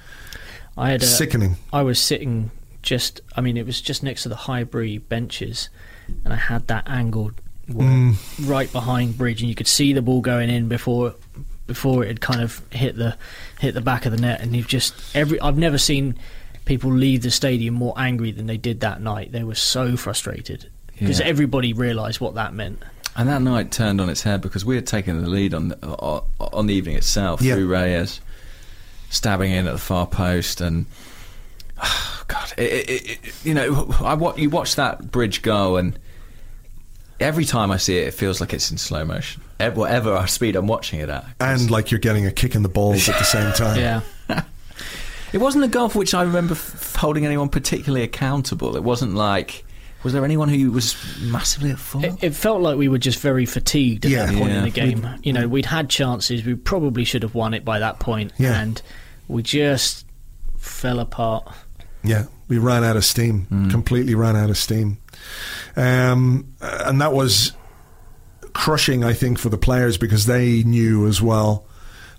I 0.76 0.90
had 0.90 1.02
a, 1.02 1.06
sickening. 1.06 1.56
I 1.72 1.82
was 1.82 1.98
sitting 1.98 2.50
just. 2.82 3.20
I 3.36 3.40
mean, 3.40 3.56
it 3.56 3.66
was 3.66 3.80
just 3.80 4.02
next 4.02 4.22
to 4.24 4.28
the 4.28 4.36
Highbury 4.36 4.98
benches, 4.98 5.68
and 6.24 6.32
I 6.32 6.36
had 6.36 6.66
that 6.68 6.88
angled 6.88 7.34
Mm. 7.68 8.16
right 8.48 8.70
behind 8.72 9.16
Bridge, 9.16 9.40
and 9.40 9.48
you 9.48 9.54
could 9.54 9.68
see 9.68 9.92
the 9.92 10.02
ball 10.02 10.20
going 10.20 10.50
in 10.50 10.68
before 10.68 11.14
before 11.68 12.02
it 12.04 12.08
had 12.08 12.20
kind 12.20 12.40
of 12.42 12.60
hit 12.70 12.96
the 12.96 13.16
hit 13.60 13.72
the 13.74 13.80
back 13.80 14.04
of 14.04 14.10
the 14.12 14.18
net. 14.20 14.40
And 14.40 14.54
you've 14.56 14.66
just 14.66 14.94
every. 15.14 15.40
I've 15.40 15.56
never 15.58 15.78
seen 15.78 16.16
people 16.64 16.90
leave 16.92 17.22
the 17.22 17.30
stadium 17.30 17.74
more 17.74 17.94
angry 17.96 18.30
than 18.32 18.46
they 18.46 18.56
did 18.56 18.80
that 18.80 19.00
night. 19.00 19.30
They 19.32 19.44
were 19.44 19.54
so 19.54 19.96
frustrated 19.96 20.68
because 20.98 21.20
Yeah. 21.20 21.26
everybody 21.26 21.72
realised 21.72 22.20
what 22.20 22.34
that 22.34 22.52
meant. 22.54 22.82
And 23.16 23.28
that 23.28 23.42
night 23.42 23.70
turned 23.70 24.00
on 24.00 24.08
its 24.08 24.22
head 24.22 24.40
because 24.40 24.64
we 24.64 24.74
had 24.74 24.86
taken 24.86 25.22
the 25.22 25.28
lead 25.28 25.54
on 25.54 25.68
the, 25.68 25.78
on, 25.86 26.22
on 26.40 26.66
the 26.66 26.74
evening 26.74 26.96
itself 26.96 27.42
Yeah. 27.42 27.54
through 27.54 27.68
Reyes 27.68 28.20
stabbing 29.12 29.52
in 29.52 29.66
at 29.66 29.72
the 29.72 29.78
far 29.78 30.06
post 30.06 30.60
and 30.60 30.86
oh, 31.82 32.24
God, 32.28 32.52
it, 32.56 32.88
it, 32.90 33.10
it, 33.10 33.44
you 33.44 33.54
know, 33.54 33.94
I 34.00 34.14
wa- 34.14 34.34
you 34.36 34.50
watch 34.50 34.76
that 34.76 35.10
bridge 35.12 35.42
go 35.42 35.76
and 35.76 35.98
every 37.20 37.44
time 37.44 37.70
I 37.70 37.76
see 37.76 37.98
it, 37.98 38.08
it 38.08 38.14
feels 38.14 38.40
like 38.40 38.52
it's 38.52 38.70
in 38.70 38.78
slow 38.78 39.04
motion. 39.04 39.42
Whatever 39.74 40.14
our 40.14 40.26
speed 40.38 40.56
I'm 40.56 40.66
watching 40.66 40.98
it 41.00 41.08
at, 41.08 41.24
And 41.38 41.70
like 41.70 41.90
you're 41.92 42.00
getting 42.00 42.26
a 42.26 42.32
kick 42.32 42.54
in 42.56 42.62
the 42.62 42.68
balls 42.68 43.08
at 43.08 43.16
the 43.18 43.24
same 43.24 43.52
time. 43.54 43.78
Yeah. 43.78 44.00
it 45.32 45.38
wasn't 45.38 45.64
a 45.64 45.68
goal 45.68 45.88
for 45.88 45.98
which 46.00 46.14
I 46.14 46.22
remember 46.22 46.54
f- 46.54 46.96
holding 46.96 47.24
anyone 47.26 47.48
particularly 47.48 48.02
accountable. 48.04 48.74
It 48.76 48.82
wasn't 48.82 49.14
like. 49.14 49.64
Was 50.02 50.12
there 50.12 50.24
anyone 50.24 50.48
who 50.48 50.72
was 50.72 50.96
massively 51.20 51.70
at 51.70 51.78
fault? 51.78 52.04
It, 52.04 52.14
it 52.24 52.34
felt 52.34 52.60
like 52.60 52.76
we 52.76 52.88
were 52.88 52.98
just 52.98 53.20
very 53.20 53.46
fatigued 53.46 54.04
at 54.04 54.10
Yeah. 54.10 54.26
that 54.26 54.34
point 54.36 54.50
Yeah. 54.50 54.58
in 54.58 54.64
the 54.64 54.70
game. 54.70 55.06
You 55.22 55.32
know, 55.32 55.46
we'd 55.46 55.66
had 55.66 55.88
chances. 55.88 56.44
We 56.44 56.56
probably 56.56 57.04
should 57.04 57.22
have 57.22 57.36
won 57.36 57.54
it 57.54 57.64
by 57.64 57.78
that 57.78 58.00
point, 58.00 58.32
Yeah. 58.36 58.60
and 58.60 58.82
we 59.32 59.42
just 59.42 60.06
fell 60.58 61.00
apart. 61.00 61.48
Yeah, 62.04 62.26
we 62.48 62.58
ran 62.58 62.84
out 62.84 62.96
of 62.96 63.04
steam. 63.04 63.46
Completely 63.70 64.14
ran 64.14 64.36
out 64.36 64.50
of 64.50 64.58
steam, 64.58 64.98
um, 65.76 66.52
and 66.60 67.00
that 67.00 67.12
was 67.12 67.52
crushing. 68.52 69.04
I 69.04 69.12
think 69.12 69.38
for 69.38 69.48
the 69.48 69.58
players 69.58 69.96
because 69.96 70.26
they 70.26 70.62
knew 70.62 71.06
as 71.06 71.22
well 71.22 71.66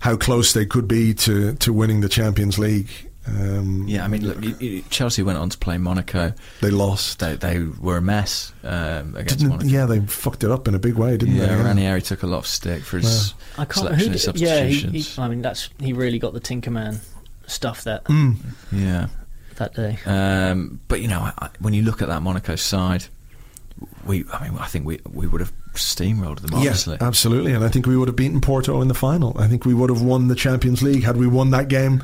how 0.00 0.16
close 0.16 0.52
they 0.52 0.66
could 0.66 0.88
be 0.88 1.14
to 1.14 1.54
to 1.54 1.72
winning 1.72 2.00
the 2.00 2.08
Champions 2.08 2.58
League. 2.58 2.90
Um, 3.26 3.84
Yeah, 3.88 4.04
I 4.04 4.08
mean, 4.08 4.26
look, 4.26 4.42
you, 4.42 4.54
you, 4.60 4.82
Chelsea 4.90 5.22
went 5.22 5.38
on 5.38 5.48
to 5.50 5.56
play 5.58 5.78
Monaco. 5.78 6.34
they 6.60 6.70
lost. 6.70 7.20
They, 7.20 7.36
they 7.36 7.60
were 7.60 7.96
a 7.96 8.02
mess 8.02 8.52
um, 8.62 9.14
against 9.16 9.38
Didn't, 9.38 9.48
Monaco. 9.48 9.68
yeah, 9.68 9.86
they 9.86 10.00
fucked 10.00 10.44
it 10.44 10.50
up 10.50 10.68
in 10.68 10.74
a 10.74 10.78
big 10.78 10.94
way, 10.94 11.16
didn't 11.16 11.36
Yeah, 11.36 11.46
they? 11.46 11.62
Ranieri 11.62 12.02
took 12.02 12.22
a 12.22 12.26
lot 12.26 12.38
of 12.38 12.46
stick 12.46 12.82
for 12.82 12.98
his 12.98 13.32
I 13.56 13.64
can't. 13.64 13.72
selection 13.74 14.08
Who, 14.12 14.14
of 14.14 14.20
did- 14.34 14.40
yeah, 14.40 14.64
he, 14.64 14.74
substitutions. 14.74 15.16
he, 15.16 15.22
I 15.22 15.28
mean, 15.28 15.42
that's 15.42 15.70
he 15.80 15.92
really 15.92 16.18
got 16.18 16.34
the 16.34 16.40
Tinkerman 16.40 16.98
stuff 17.46 17.84
that 17.84 18.04
Mm. 18.04 18.36
yeah, 18.72 19.06
that 19.56 19.74
day. 19.74 19.98
um, 20.06 20.80
but 20.88 21.00
you 21.00 21.08
know, 21.08 21.20
I, 21.20 21.32
I- 21.38 21.50
when 21.60 21.72
you 21.74 21.82
look 21.82 22.02
at 22.02 22.08
that 22.08 22.20
Monaco 22.22 22.56
side, 22.56 23.04
we, 24.06 24.24
I 24.32 24.48
mean, 24.48 24.58
I 24.58 24.66
think 24.66 24.84
we 24.86 25.00
we 25.10 25.26
would 25.26 25.40
have 25.40 25.52
steamrolled 25.74 26.40
them. 26.40 26.50
Yeah, 26.52 26.68
Honestly, 26.70 26.96
absolutely. 27.00 27.52
And 27.54 27.64
I 27.64 27.68
think 27.68 27.86
we 27.86 27.96
would 27.96 28.06
have 28.08 28.16
beaten 28.16 28.40
Porto 28.40 28.80
in 28.80 28.88
the 28.88 28.94
final. 28.94 29.34
I 29.38 29.48
think 29.48 29.64
we 29.64 29.74
would 29.74 29.90
have 29.90 30.00
won 30.02 30.28
the 30.28 30.34
Champions 30.36 30.82
League 30.82 31.02
had 31.04 31.16
we 31.16 31.26
won 31.26 31.50
that 31.50 31.68
game. 31.68 32.02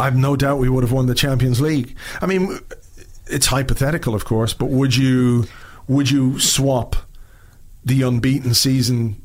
I've 0.00 0.16
no 0.16 0.34
doubt 0.36 0.58
we 0.58 0.68
would 0.68 0.82
have 0.82 0.92
won 0.92 1.06
the 1.06 1.14
Champions 1.14 1.60
League. 1.60 1.96
I 2.20 2.26
mean, 2.26 2.58
it's 3.26 3.46
hypothetical, 3.46 4.14
of 4.14 4.24
course, 4.24 4.52
but 4.54 4.66
would 4.70 4.96
you 4.96 5.46
would 5.88 6.10
you 6.10 6.38
swap 6.38 6.96
the 7.84 8.02
unbeaten 8.02 8.54
season 8.54 9.20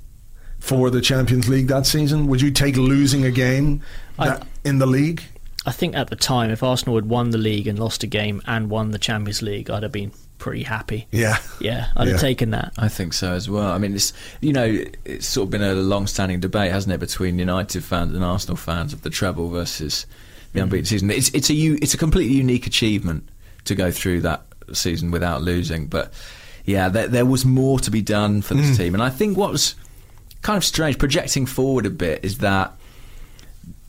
for 0.59 0.89
the 0.89 1.01
Champions 1.01 1.47
League 1.49 1.67
that 1.67 1.85
season? 1.85 2.27
Would 2.27 2.41
you 2.41 2.51
take 2.51 2.75
losing 2.77 3.23
a 3.25 3.31
game 3.31 3.81
that, 4.17 4.45
in 4.63 4.79
the 4.79 4.85
league? 4.85 5.23
I 5.65 5.71
think 5.71 5.95
at 5.95 6.09
the 6.09 6.15
time, 6.15 6.51
if 6.51 6.61
Arsenal 6.63 6.95
had 6.95 7.07
won 7.09 7.31
the 7.31 7.37
league 7.37 7.67
and 7.67 7.77
lost 7.79 8.03
a 8.03 8.07
game 8.07 8.41
and 8.45 8.69
won 8.69 8.91
the 8.91 8.99
Champions 8.99 9.41
League, 9.41 9.69
I'd 9.69 9.83
have 9.83 9.91
been 9.91 10.11
pretty 10.37 10.63
happy. 10.63 11.07
Yeah, 11.11 11.37
yeah, 11.59 11.87
I'd 11.95 12.05
Yeah. 12.07 12.11
have 12.13 12.21
taken 12.21 12.51
that. 12.51 12.73
I 12.77 12.87
think 12.87 13.13
so 13.13 13.33
as 13.33 13.49
well. 13.49 13.71
I 13.71 13.77
mean, 13.77 13.95
it's 13.95 14.13
you 14.41 14.53
know, 14.53 14.83
it's 15.05 15.25
sort 15.27 15.45
of 15.47 15.51
been 15.51 15.63
a 15.63 15.73
long-standing 15.73 16.39
debate, 16.39 16.71
hasn't 16.71 16.93
it, 16.93 16.99
between 16.99 17.39
United 17.39 17.83
fans 17.83 18.13
and 18.13 18.23
Arsenal 18.23 18.57
fans 18.57 18.93
of 18.93 19.01
the 19.01 19.09
treble 19.09 19.49
versus 19.49 20.05
the 20.55 20.63
unbeaten 20.63 20.85
season. 20.85 21.11
It's 21.11 21.29
it's 21.29 21.49
a 21.49 21.53
it's 21.53 21.93
a 21.93 21.97
completely 21.97 22.35
unique 22.35 22.67
achievement 22.67 23.27
to 23.65 23.75
go 23.75 23.91
through 23.91 24.21
that 24.21 24.43
season 24.73 25.11
without 25.11 25.41
losing. 25.41 25.87
But 25.87 26.13
yeah, 26.65 26.89
there, 26.89 27.07
there 27.07 27.25
was 27.25 27.45
more 27.45 27.79
to 27.79 27.91
be 27.91 28.01
done 28.01 28.41
for 28.41 28.55
this 28.55 28.69
hmm. 28.69 28.75
team, 28.75 28.93
and 28.93 29.03
I 29.03 29.09
think 29.09 29.37
what 29.37 29.51
was 29.51 29.75
kind 30.41 30.57
of 30.57 30.63
strange, 30.63 30.97
projecting 30.97 31.45
forward 31.45 31.85
a 31.85 31.89
bit, 31.89 32.23
is 32.23 32.39
that 32.39 32.73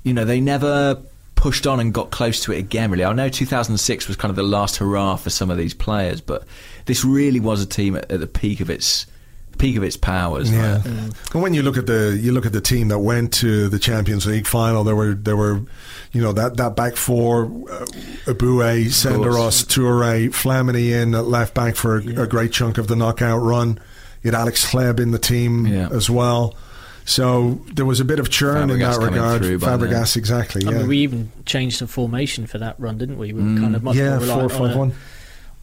you 0.02 0.12
know 0.12 0.24
they 0.24 0.40
never 0.40 1.00
pushed 1.34 1.66
on 1.66 1.80
and 1.80 1.92
got 1.92 2.10
close 2.10 2.40
to 2.44 2.52
it 2.52 2.58
again. 2.58 2.90
Really, 2.90 3.04
I 3.04 3.12
know 3.12 3.28
2006 3.28 4.08
was 4.08 4.16
kind 4.16 4.30
of 4.30 4.36
the 4.36 4.42
last 4.42 4.76
hurrah 4.76 5.16
for 5.16 5.30
some 5.30 5.50
of 5.50 5.56
these 5.56 5.74
players, 5.74 6.20
but 6.20 6.44
this 6.86 7.04
really 7.04 7.40
was 7.40 7.62
a 7.62 7.66
team 7.66 7.96
at, 7.96 8.10
at 8.10 8.20
the 8.20 8.26
peak 8.26 8.60
of 8.60 8.70
its 8.70 9.06
peak 9.58 9.76
of 9.76 9.82
its 9.82 9.96
powers. 9.96 10.50
Yeah. 10.52 10.76
Like, 10.76 10.86
And 11.34 11.42
when 11.42 11.54
you 11.54 11.62
look 11.62 11.76
at 11.76 11.86
the 11.86 12.18
you 12.20 12.32
look 12.32 12.46
at 12.46 12.52
the 12.52 12.60
team 12.60 12.88
that 12.88 12.98
went 12.98 13.32
to 13.34 13.68
the 13.68 13.78
Champions 13.78 14.26
League 14.26 14.46
final, 14.46 14.84
there 14.84 14.96
were 14.96 15.14
there 15.14 15.36
were, 15.36 15.60
you 16.12 16.22
know 16.22 16.32
that 16.32 16.56
that 16.56 16.76
back 16.76 16.96
four, 16.96 17.44
uh, 17.46 17.84
Eboué, 18.26 18.86
Senderos, 18.86 19.64
Toure, 19.66 20.28
Flamini 20.30 20.90
in 20.90 21.14
at 21.14 21.26
left 21.26 21.54
back 21.54 21.76
for 21.76 21.98
a, 21.98 22.22
a 22.22 22.26
great 22.26 22.52
chunk 22.52 22.78
of 22.78 22.86
the 22.88 22.96
knockout 22.96 23.42
run. 23.42 23.78
You 24.22 24.30
had 24.32 24.40
Alex 24.40 24.64
Hleb 24.72 24.98
in 25.00 25.10
the 25.12 25.18
team 25.18 25.66
as 25.66 26.08
well. 26.10 26.54
So 27.08 27.60
there 27.72 27.84
was 27.86 28.00
a 28.00 28.04
bit 28.04 28.18
of 28.18 28.28
churn 28.30 28.68
in 28.68 28.80
that 28.80 28.98
regard. 28.98 29.40
through 29.42 29.60
by 29.60 29.68
Fabregas, 29.76 30.16
exactly. 30.16 30.66
I 30.66 30.70
mean, 30.72 30.88
we 30.88 30.98
even 30.98 31.30
changed 31.44 31.80
the 31.80 31.86
formation 31.86 32.48
for 32.48 32.58
that 32.58 32.74
run, 32.80 32.98
didn't 32.98 33.16
we? 33.16 33.32
We 33.32 33.40
were 33.42 33.48
Mm. 33.50 33.60
kind 33.60 33.76
of 33.76 33.84
much 33.84 33.94
Yeah, 33.94 34.10
more 34.18 34.18
reliant 34.20 34.50
4-5-1. 34.52 34.90
a- 34.90 34.94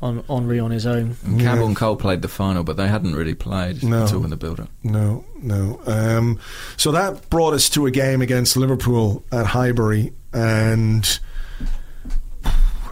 on 0.03 0.23
Henry 0.27 0.59
on 0.59 0.71
his 0.71 0.85
own. 0.85 1.15
and 1.25 1.39
Campbell 1.39 1.67
and 1.67 1.75
Cole 1.75 1.95
played 1.95 2.21
the 2.21 2.27
final, 2.27 2.63
but 2.63 2.75
they 2.77 2.87
hadn't 2.87 3.15
really 3.15 3.33
played 3.33 3.81
No. 3.83 4.03
at 4.03 4.13
all 4.13 4.23
in 4.23 4.29
the 4.29 4.35
build-up. 4.37 4.69
No, 4.83 5.23
no. 5.41 5.79
Um, 5.85 6.39
so 6.77 6.91
that 6.91 7.29
brought 7.29 7.53
us 7.53 7.69
to 7.69 7.85
a 7.85 7.91
game 7.91 8.21
against 8.21 8.57
Liverpool 8.57 9.23
at 9.31 9.47
Highbury, 9.47 10.11
and 10.33 11.19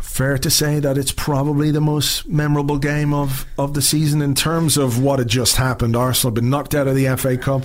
fair 0.01 0.38
to 0.38 0.49
say 0.49 0.79
that 0.79 0.97
it's 0.97 1.11
probably 1.11 1.71
the 1.71 1.81
most 1.81 2.27
memorable 2.27 2.77
game 2.77 3.13
of, 3.13 3.45
of 3.57 3.73
the 3.73 3.81
season 3.81 4.21
in 4.21 4.35
terms 4.35 4.77
of 4.77 5.01
what 5.01 5.19
had 5.19 5.27
just 5.27 5.55
happened. 5.55 5.95
Arsenal 5.95 6.31
had 6.31 6.35
been 6.41 6.49
knocked 6.49 6.75
out 6.75 6.88
of 6.88 6.95
the 6.95 7.07
FA 7.17 7.38
Cup, 7.38 7.63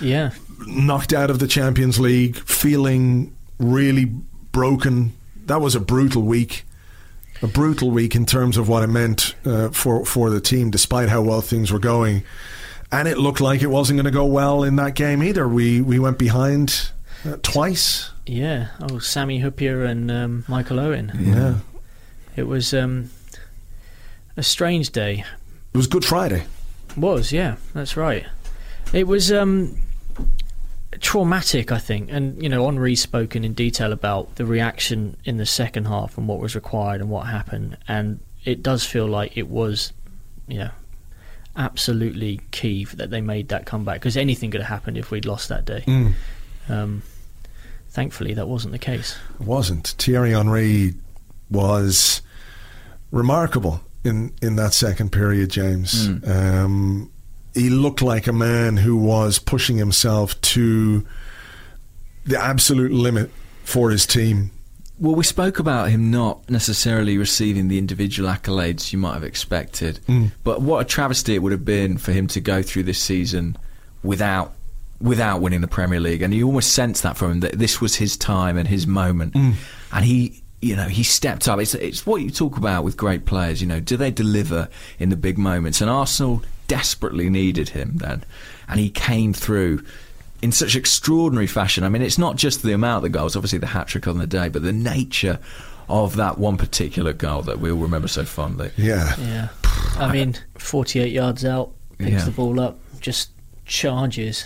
Yeah, 0.00 0.30
knocked 0.66 1.12
out 1.12 1.30
of 1.30 1.38
the 1.38 1.46
Champions 1.48 1.98
League, 1.98 2.36
feeling 2.36 3.34
really 3.58 4.06
broken. 4.52 5.12
That 5.46 5.60
was 5.60 5.74
a 5.74 5.80
brutal 5.80 6.22
week. 6.22 6.64
A 7.40 7.46
brutal 7.46 7.90
week 7.92 8.14
in 8.16 8.26
terms 8.26 8.56
of 8.56 8.68
what 8.68 8.82
it 8.82 8.88
meant 8.88 9.34
uh, 9.44 9.68
for 9.70 10.04
for 10.04 10.28
the 10.30 10.40
team, 10.40 10.70
despite 10.70 11.08
how 11.08 11.22
well 11.22 11.40
things 11.40 11.70
were 11.70 11.78
going, 11.78 12.24
and 12.90 13.06
it 13.06 13.16
looked 13.18 13.40
like 13.40 13.62
it 13.62 13.68
wasn't 13.68 13.96
going 13.96 14.06
to 14.06 14.10
go 14.10 14.26
well 14.26 14.64
in 14.64 14.74
that 14.76 14.94
game 14.96 15.22
either. 15.22 15.46
We 15.46 15.80
we 15.80 15.98
went 16.00 16.18
behind 16.18 16.90
uh, 17.24 17.36
twice. 17.42 18.10
yeah. 18.26 18.68
Oh, 18.80 18.98
Sami 18.98 19.40
Hyypiä 19.40 19.86
and 19.88 20.10
um, 20.10 20.44
Michael 20.48 20.80
Owen. 20.80 21.12
Yeah, 21.20 21.54
It 22.34 22.48
was 22.48 22.74
um, 22.74 23.10
a 24.36 24.42
strange 24.42 24.90
day. 24.90 25.24
it 25.72 25.76
was 25.76 25.86
Good 25.86 26.04
Friday. 26.04 26.44
Was 26.96 27.30
yeah, 27.32 27.56
that's 27.72 27.96
right. 27.96 28.26
It 28.92 29.06
was 29.06 29.30
um, 29.30 29.76
traumatic, 30.98 31.72
I 31.72 31.78
think, 31.78 32.10
and 32.10 32.40
you 32.42 32.48
know, 32.48 32.64
Henry's 32.64 33.00
spoken 33.00 33.44
in 33.44 33.52
detail 33.52 33.92
about 33.92 34.36
the 34.36 34.44
reaction 34.44 35.16
in 35.24 35.36
the 35.36 35.46
second 35.46 35.86
half 35.86 36.18
and 36.18 36.28
what 36.28 36.38
was 36.38 36.54
required 36.54 37.00
and 37.00 37.10
what 37.10 37.26
happened, 37.26 37.76
and 37.86 38.20
it 38.44 38.62
does 38.62 38.84
feel 38.84 39.06
like 39.06 39.36
it 39.36 39.48
was, 39.48 39.92
you 40.46 40.58
know, 40.58 40.70
absolutely 41.56 42.40
key 42.52 42.84
that 42.84 43.10
they 43.10 43.20
made 43.20 43.48
that 43.48 43.66
comeback 43.66 43.96
because 43.96 44.16
anything 44.16 44.50
could 44.50 44.60
have 44.60 44.68
happened 44.68 44.96
if 44.96 45.10
we'd 45.10 45.26
lost 45.26 45.48
that 45.48 45.64
day. 45.64 45.82
Mm. 45.86 46.12
Um, 46.68 47.02
thankfully, 47.90 48.34
that 48.34 48.48
wasn't 48.48 48.72
the 48.72 48.78
case. 48.78 49.16
It 49.40 49.46
wasn't. 49.46 49.88
Thierry 49.98 50.32
Henry 50.32 50.94
was 51.50 52.22
remarkable 53.10 53.80
in, 54.04 54.32
in 54.40 54.56
that 54.56 54.72
second 54.72 55.10
period, 55.10 55.50
James. 55.50 56.08
Um, 56.26 57.10
he 57.58 57.70
looked 57.70 58.02
like 58.02 58.26
a 58.26 58.32
man 58.32 58.76
who 58.78 58.96
was 58.96 59.38
pushing 59.38 59.76
himself 59.76 60.40
to 60.42 61.06
the 62.24 62.40
absolute 62.40 62.92
limit 62.92 63.30
for 63.64 63.90
his 63.90 64.06
team. 64.06 64.50
Well, 65.00 65.14
we 65.14 65.24
spoke 65.24 65.58
about 65.58 65.90
him 65.90 66.10
not 66.10 66.48
necessarily 66.50 67.16
receiving 67.18 67.68
the 67.68 67.78
individual 67.78 68.28
accolades 68.28 68.92
you 68.92 68.98
might 68.98 69.14
have 69.14 69.22
expected, 69.24 70.00
Mm. 70.08 70.32
but 70.42 70.60
what 70.60 70.80
a 70.80 70.84
travesty 70.84 71.34
it 71.34 71.42
would 71.42 71.52
have 71.52 71.64
been 71.64 71.98
for 71.98 72.12
him 72.12 72.26
to 72.28 72.40
go 72.40 72.62
through 72.62 72.82
this 72.84 72.98
season 72.98 73.56
without 74.02 74.54
without 75.00 75.40
winning 75.40 75.60
the 75.60 75.68
Premier 75.68 76.00
League, 76.00 76.22
and 76.22 76.34
you 76.34 76.44
almost 76.44 76.72
sense 76.72 77.02
that 77.02 77.16
from 77.16 77.30
him 77.30 77.40
that 77.40 77.56
this 77.56 77.80
was 77.80 77.94
his 77.94 78.16
time 78.16 78.56
and 78.56 78.66
his 78.66 78.86
moment, 78.86 79.34
Mm. 79.34 79.54
and 79.92 80.04
he. 80.04 80.42
You 80.60 80.74
know, 80.74 80.88
he 80.88 81.04
stepped 81.04 81.46
up. 81.46 81.60
It's, 81.60 81.74
it's 81.74 82.04
what 82.04 82.20
you 82.20 82.32
talk 82.32 82.56
about 82.56 82.82
with 82.82 82.96
great 82.96 83.24
players. 83.26 83.60
You 83.60 83.68
know, 83.68 83.78
do 83.78 83.96
they 83.96 84.10
deliver 84.10 84.68
in 84.98 85.08
the 85.08 85.14
big 85.14 85.38
moments? 85.38 85.80
And 85.80 85.88
Arsenal 85.88 86.42
desperately 86.68 87.28
needed 87.28 87.70
him 87.70 87.96
then, 87.96 88.22
and 88.68 88.78
he 88.78 88.88
came 88.90 89.32
through 89.32 89.82
in 90.40 90.52
such 90.52 90.76
extraordinary 90.76 91.48
fashion. 91.48 91.82
I 91.82 91.88
mean, 91.88 92.02
it's 92.02 92.18
not 92.18 92.36
just 92.36 92.62
the 92.62 92.72
amount 92.72 92.98
of 92.98 93.02
the 93.02 93.18
goals, 93.18 93.34
obviously 93.34 93.58
the 93.58 93.66
hat 93.66 93.88
trick 93.88 94.06
on 94.06 94.18
the 94.18 94.26
day, 94.26 94.48
but 94.48 94.62
the 94.62 94.72
nature 94.72 95.40
of 95.88 96.14
that 96.16 96.38
one 96.38 96.56
particular 96.56 97.12
goal 97.12 97.42
that 97.42 97.58
we 97.58 97.70
all 97.72 97.78
remember 97.80 98.06
so 98.08 98.24
fondly. 98.24 98.70
Yeah. 98.76 99.16
Yeah, 99.18 99.48
I 99.96 100.12
mean, 100.12 100.36
48 100.58 101.10
yards 101.10 101.44
out, 101.44 101.72
picks 101.98 102.10
Yeah. 102.12 102.24
the 102.24 102.30
ball 102.30 102.60
up, 102.60 102.78
just 103.00 103.30
charges 103.64 104.44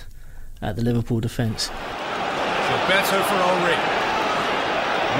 at 0.62 0.76
the 0.76 0.82
Liverpool 0.82 1.20
defence. 1.20 1.68
Gilberto 1.68 3.18
for 3.26 3.36
Henry. 3.36 3.76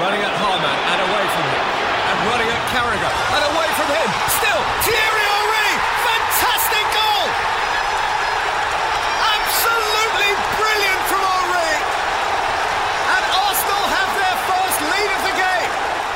Running 0.01 0.21
at 0.25 0.33
Hamann 0.41 0.79
and 0.89 0.99
away 1.05 1.25
from 1.37 1.45
him. 1.53 1.63
And 2.09 2.17
running 2.33 2.49
at 2.49 2.63
Carragher 2.73 3.13
and 3.35 3.43
away 3.53 3.69
from 3.77 3.87
him. 3.93 4.09
Still, 4.41 4.61
Thierry 4.89 5.25
Henry! 5.27 5.69
Fantastic 6.01 6.85
goal! 6.97 7.27
Absolutely 9.37 10.31
brilliant 10.57 11.01
from 11.09 11.21
Henry! 11.21 11.73
And 13.13 13.23
Arsenal 13.43 13.85
have 13.93 14.11
their 14.17 14.37
first 14.49 14.77
lead 14.89 15.09
of 15.13 15.21
the 15.29 15.35
game! 15.37 15.71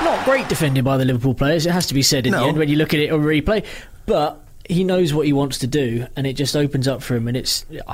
Not 0.10 0.17
great 0.28 0.50
defending 0.50 0.84
by 0.84 0.98
the 0.98 1.06
Liverpool 1.06 1.34
players, 1.34 1.66
it 1.66 1.72
has 1.72 1.88
to 1.88 1.94
be 1.94 2.02
said 2.02 2.26
in 2.28 2.34
No. 2.34 2.42
the 2.42 2.48
end 2.50 2.58
when 2.58 2.68
you 2.68 2.76
look 2.76 2.94
at 2.94 3.00
it 3.00 3.14
on 3.14 3.22
replay. 3.22 3.64
But 4.06 4.44
he 4.68 4.84
knows 4.84 5.14
what 5.14 5.26
he 5.26 5.32
wants 5.32 5.58
to 5.60 5.68
do, 5.68 6.06
and 6.18 6.28
it 6.28 6.34
just 6.34 6.54
opens 6.54 6.86
up 6.86 7.02
for 7.02 7.16
him. 7.16 7.30
And 7.30 7.38
it's 7.38 7.66
uh, 7.88 7.94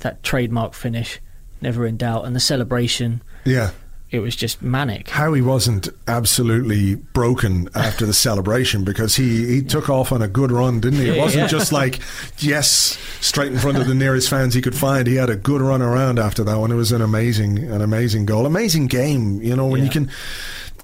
that 0.00 0.22
trademark 0.22 0.74
finish, 0.74 1.20
never 1.62 1.86
in 1.86 1.96
doubt. 1.96 2.26
And 2.26 2.36
the 2.36 2.40
celebration, 2.40 3.22
Yeah. 3.46 3.70
it 4.10 4.18
was 4.18 4.36
just 4.36 4.60
manic. 4.60 5.08
How 5.08 5.32
he 5.32 5.40
wasn't 5.40 5.88
absolutely 6.06 6.96
broken 6.96 7.70
after 7.74 8.04
the 8.04 8.12
celebration 8.12 8.84
because 8.84 9.16
he, 9.16 9.46
he 9.46 9.62
took 9.62 9.88
off 9.88 10.12
on 10.12 10.20
a 10.20 10.28
good 10.28 10.52
run, 10.52 10.80
didn't 10.80 10.98
he? 10.98 11.08
It 11.08 11.18
wasn't 11.18 11.44
yeah. 11.44 11.48
just 11.48 11.72
like, 11.72 12.00
yes, 12.40 12.98
straight 13.22 13.52
in 13.52 13.58
front 13.58 13.78
of 13.78 13.86
the 13.86 13.94
nearest 13.94 14.28
fans 14.28 14.52
he 14.52 14.60
could 14.60 14.76
find. 14.76 15.06
He 15.06 15.14
had 15.14 15.30
a 15.30 15.36
good 15.36 15.62
run 15.62 15.80
around 15.80 16.18
after 16.18 16.44
that 16.44 16.58
one. 16.58 16.70
It 16.70 16.74
was 16.76 16.92
an 16.92 17.00
amazing, 17.00 17.56
an 17.70 17.80
amazing 17.80 18.26
goal. 18.26 18.44
Amazing 18.44 18.88
game, 18.88 19.40
you 19.40 19.56
know, 19.56 19.66
when 19.66 19.82
you 19.82 19.88
can. 19.88 20.10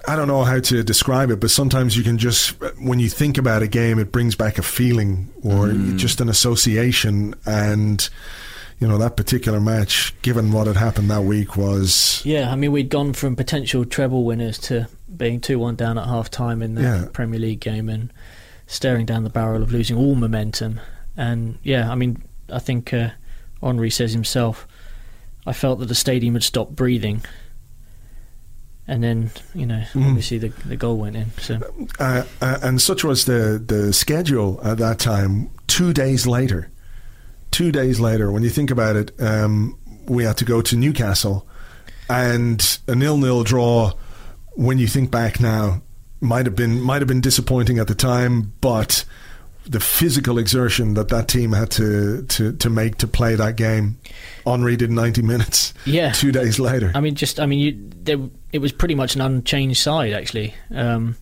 I 0.09 0.15
don't 0.16 0.28
know 0.28 0.45
how 0.45 0.61
to 0.61 0.83
describe 0.85 1.31
it, 1.31 1.41
but 1.41 1.51
sometimes 1.51 1.97
you 1.97 2.03
can 2.05 2.16
just, 2.19 2.51
when 2.78 3.01
you 3.01 3.09
think 3.09 3.39
about 3.39 3.62
a 3.62 3.66
game, 3.69 3.99
it 3.99 4.12
brings 4.12 4.35
back 4.37 4.59
a 4.59 4.62
feeling 4.62 5.33
or 5.43 5.73
just 5.97 6.20
an 6.20 6.28
association. 6.28 7.35
And, 7.45 8.09
you 8.78 8.87
know, 8.87 8.99
that 8.99 9.16
particular 9.16 9.61
match, 9.61 10.15
given 10.23 10.53
what 10.53 10.66
had 10.69 10.77
happened 10.77 11.11
that 11.11 11.23
week, 11.24 11.57
was. 11.57 12.23
Yeah, 12.24 12.53
I 12.53 12.57
mean, 12.57 12.70
we'd 12.73 12.89
gone 12.89 13.15
from 13.15 13.35
potential 13.37 13.85
treble 13.85 14.24
winners 14.24 14.59
to 14.59 14.89
being 15.16 15.41
2 15.41 15.59
1 15.59 15.77
down 15.77 15.99
at 15.99 16.07
half 16.07 16.31
time 16.31 16.62
in 16.62 16.74
the 16.77 16.83
Yeah. 16.83 17.09
Premier 17.12 17.41
League 17.41 17.61
game 17.61 17.89
and 17.89 18.12
staring 18.66 19.07
down 19.07 19.24
the 19.24 19.31
barrel 19.31 19.62
of 19.62 19.73
losing 19.73 19.97
all 19.97 20.15
momentum. 20.15 20.81
And 21.16 21.59
yeah, 21.62 21.91
I 21.91 21.95
mean, 21.95 22.23
I 22.53 22.59
think 22.59 22.93
uh, 22.93 23.11
Henry 23.62 23.91
says 23.91 24.12
himself, 24.12 24.69
I 25.47 25.53
felt 25.53 25.78
that 25.81 25.87
the 25.87 25.95
stadium 25.95 26.35
had 26.35 26.43
stopped 26.43 26.77
breathing. 26.77 27.23
And 28.88 29.02
then, 29.02 29.30
you 29.54 29.66
know, 29.66 29.82
Mm. 29.94 30.08
obviously 30.10 30.38
the, 30.38 30.48
the 30.64 30.76
goal 30.76 30.96
went 30.96 31.16
in. 31.16 31.32
So 31.40 31.58
uh, 31.98 32.22
uh, 32.40 32.58
and 32.62 32.80
such 32.80 33.02
was 33.04 33.24
the 33.24 33.62
the 33.66 33.92
schedule 33.92 34.60
at 34.62 34.78
that 34.78 34.98
time. 34.98 35.50
Two 35.66 35.92
days 35.92 36.26
later, 36.26 36.70
two 37.50 37.72
days 37.72 37.98
later, 37.98 38.30
when 38.30 38.42
you 38.44 38.50
think 38.50 38.70
about 38.70 38.94
it, 38.96 39.10
um, 39.20 39.76
we 40.06 40.22
had 40.24 40.36
to 40.36 40.44
go 40.44 40.62
to 40.62 40.76
Newcastle, 40.76 41.46
and 42.08 42.78
a 42.86 42.94
nil-nil 42.94 43.42
draw. 43.42 43.92
When 44.54 44.78
you 44.78 44.86
think 44.86 45.10
back 45.10 45.40
now, 45.40 45.82
might 46.20 46.46
have 46.46 46.54
been 46.56 46.80
might 46.80 47.02
have 47.02 47.08
been 47.08 47.20
disappointing 47.20 47.78
at 47.80 47.88
the 47.88 47.94
time, 47.96 48.52
but 48.60 49.04
the 49.68 49.80
physical 49.80 50.38
exertion 50.38 50.94
that 50.94 51.09
that 51.09 51.28
team 51.28 51.52
had 51.52 51.70
to, 51.72 52.22
to, 52.22 52.52
to 52.52 52.70
make 52.70 52.98
to 52.98 53.09
play 53.09 53.34
that 53.34 53.56
game. 53.56 53.98
Henry 54.47 54.76
did 54.76 54.90
90 54.90 55.22
minutes. 55.22 55.74
Yeah. 55.84 56.12
Two 56.12 56.32
days 56.32 56.59
later. 56.59 56.93
I 56.94 57.01
mean, 57.01 57.14
just 57.14 57.40
I 57.40 57.47
mean, 57.47 57.59
you, 57.59 57.90
there, 58.02 58.18
it 58.52 58.59
was 58.59 58.72
pretty 58.72 58.94
much 58.94 59.14
an 59.14 59.20
unchanged 59.20 59.80
side 59.80 60.12
actually. 60.12 60.55
Um, 60.72 61.16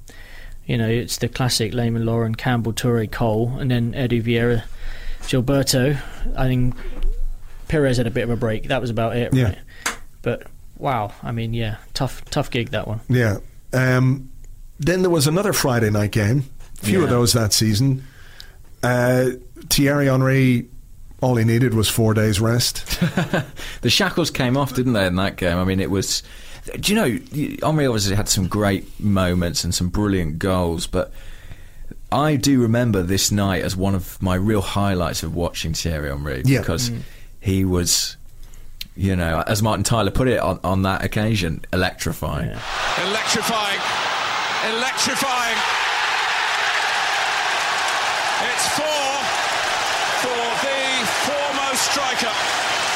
you 0.67 0.79
know, 0.79 0.89
it's 0.89 1.19
the 1.19 1.29
classic 1.29 1.75
Lehmann, 1.75 2.07
Lauren, 2.07 2.35
Campbell, 2.35 2.73
Toure, 2.73 3.11
Cole, 3.11 3.59
and 3.59 3.71
then 3.71 3.93
Edu 3.93 4.23
Vieira, 4.23 4.65
Gilberto. 5.23 6.01
I 6.37 6.47
think 6.47 6.75
Pires 7.69 7.99
had 7.99 8.07
a 8.07 8.11
bit 8.11 8.25
of 8.25 8.31
a 8.31 8.37
break. 8.37 8.69
That 8.69 8.81
was 8.81 8.91
about 8.91 9.17
it. 9.17 9.33
Right? 9.33 9.57
Yeah. 9.87 9.95
But 10.23 10.47
wow, 10.79 11.13
I 11.23 11.33
mean, 11.33 11.53
yeah, 11.53 11.77
tough, 11.93 12.25
tough 12.27 12.51
gig 12.51 12.71
that 12.71 12.89
one. 12.89 13.01
Yeah. 13.09 13.39
Um, 13.73 14.31
then 14.79 15.03
there 15.03 15.11
was 15.11 15.27
another 15.27 15.53
Friday 15.53 15.91
night 15.91 16.13
game. 16.13 16.45
Few 16.77 17.03
of 17.03 17.09
those 17.09 17.33
that 17.33 17.53
season. 17.53 18.05
Uh, 18.85 19.31
Thierry 19.71 20.07
Henry, 20.07 20.69
all 21.21 21.37
he 21.37 21.45
needed 21.45 21.75
was 21.75 21.89
four 21.89 22.13
days 22.15 22.41
rest. 22.41 22.85
the 23.81 23.91
shackles 23.91 24.31
came 24.31 24.57
off, 24.57 24.75
didn't 24.75 24.93
they, 24.93 25.07
in 25.07 25.17
that 25.17 25.37
game? 25.37 25.57
I 25.59 25.65
mean, 25.65 25.81
it 25.81 25.91
was. 25.91 26.23
Do 26.81 26.93
you 26.93 26.97
know, 26.97 27.59
Henry 27.67 27.87
obviously 27.87 28.15
had 28.17 28.29
some 28.29 28.47
great 28.49 28.99
moments 29.01 29.65
and 29.65 29.75
some 29.75 29.89
brilliant 29.89 30.39
goals, 30.39 30.87
but 30.87 31.13
I 32.13 32.37
do 32.37 32.61
remember 32.63 33.03
this 33.03 33.31
night 33.31 33.63
as 33.63 33.77
one 33.77 33.95
of 33.95 34.21
my 34.23 34.35
real 34.35 34.63
highlights 34.63 35.23
of 35.23 35.35
watching 35.35 35.75
Thierry 35.75 36.09
Henry 36.09 36.43
Yeah. 36.45 36.61
because 36.61 36.89
Mm. 36.91 37.01
he 37.41 37.65
was, 37.67 38.17
you 38.97 39.15
know, 39.17 39.43
as 39.47 39.63
Martin 39.63 39.85
Tyler 39.85 40.11
put 40.11 40.29
it 40.29 40.39
on, 40.41 40.59
on 40.65 40.83
that 40.83 41.05
occasion, 41.05 41.65
electrifying. 41.73 42.51
Electrifying. 43.07 43.81
Electrifying. 44.77 45.57
It's 48.43 48.69
four 48.77 49.11
for 50.23 50.45
the 50.65 51.07
foremost 51.27 51.83
striker, 51.91 52.33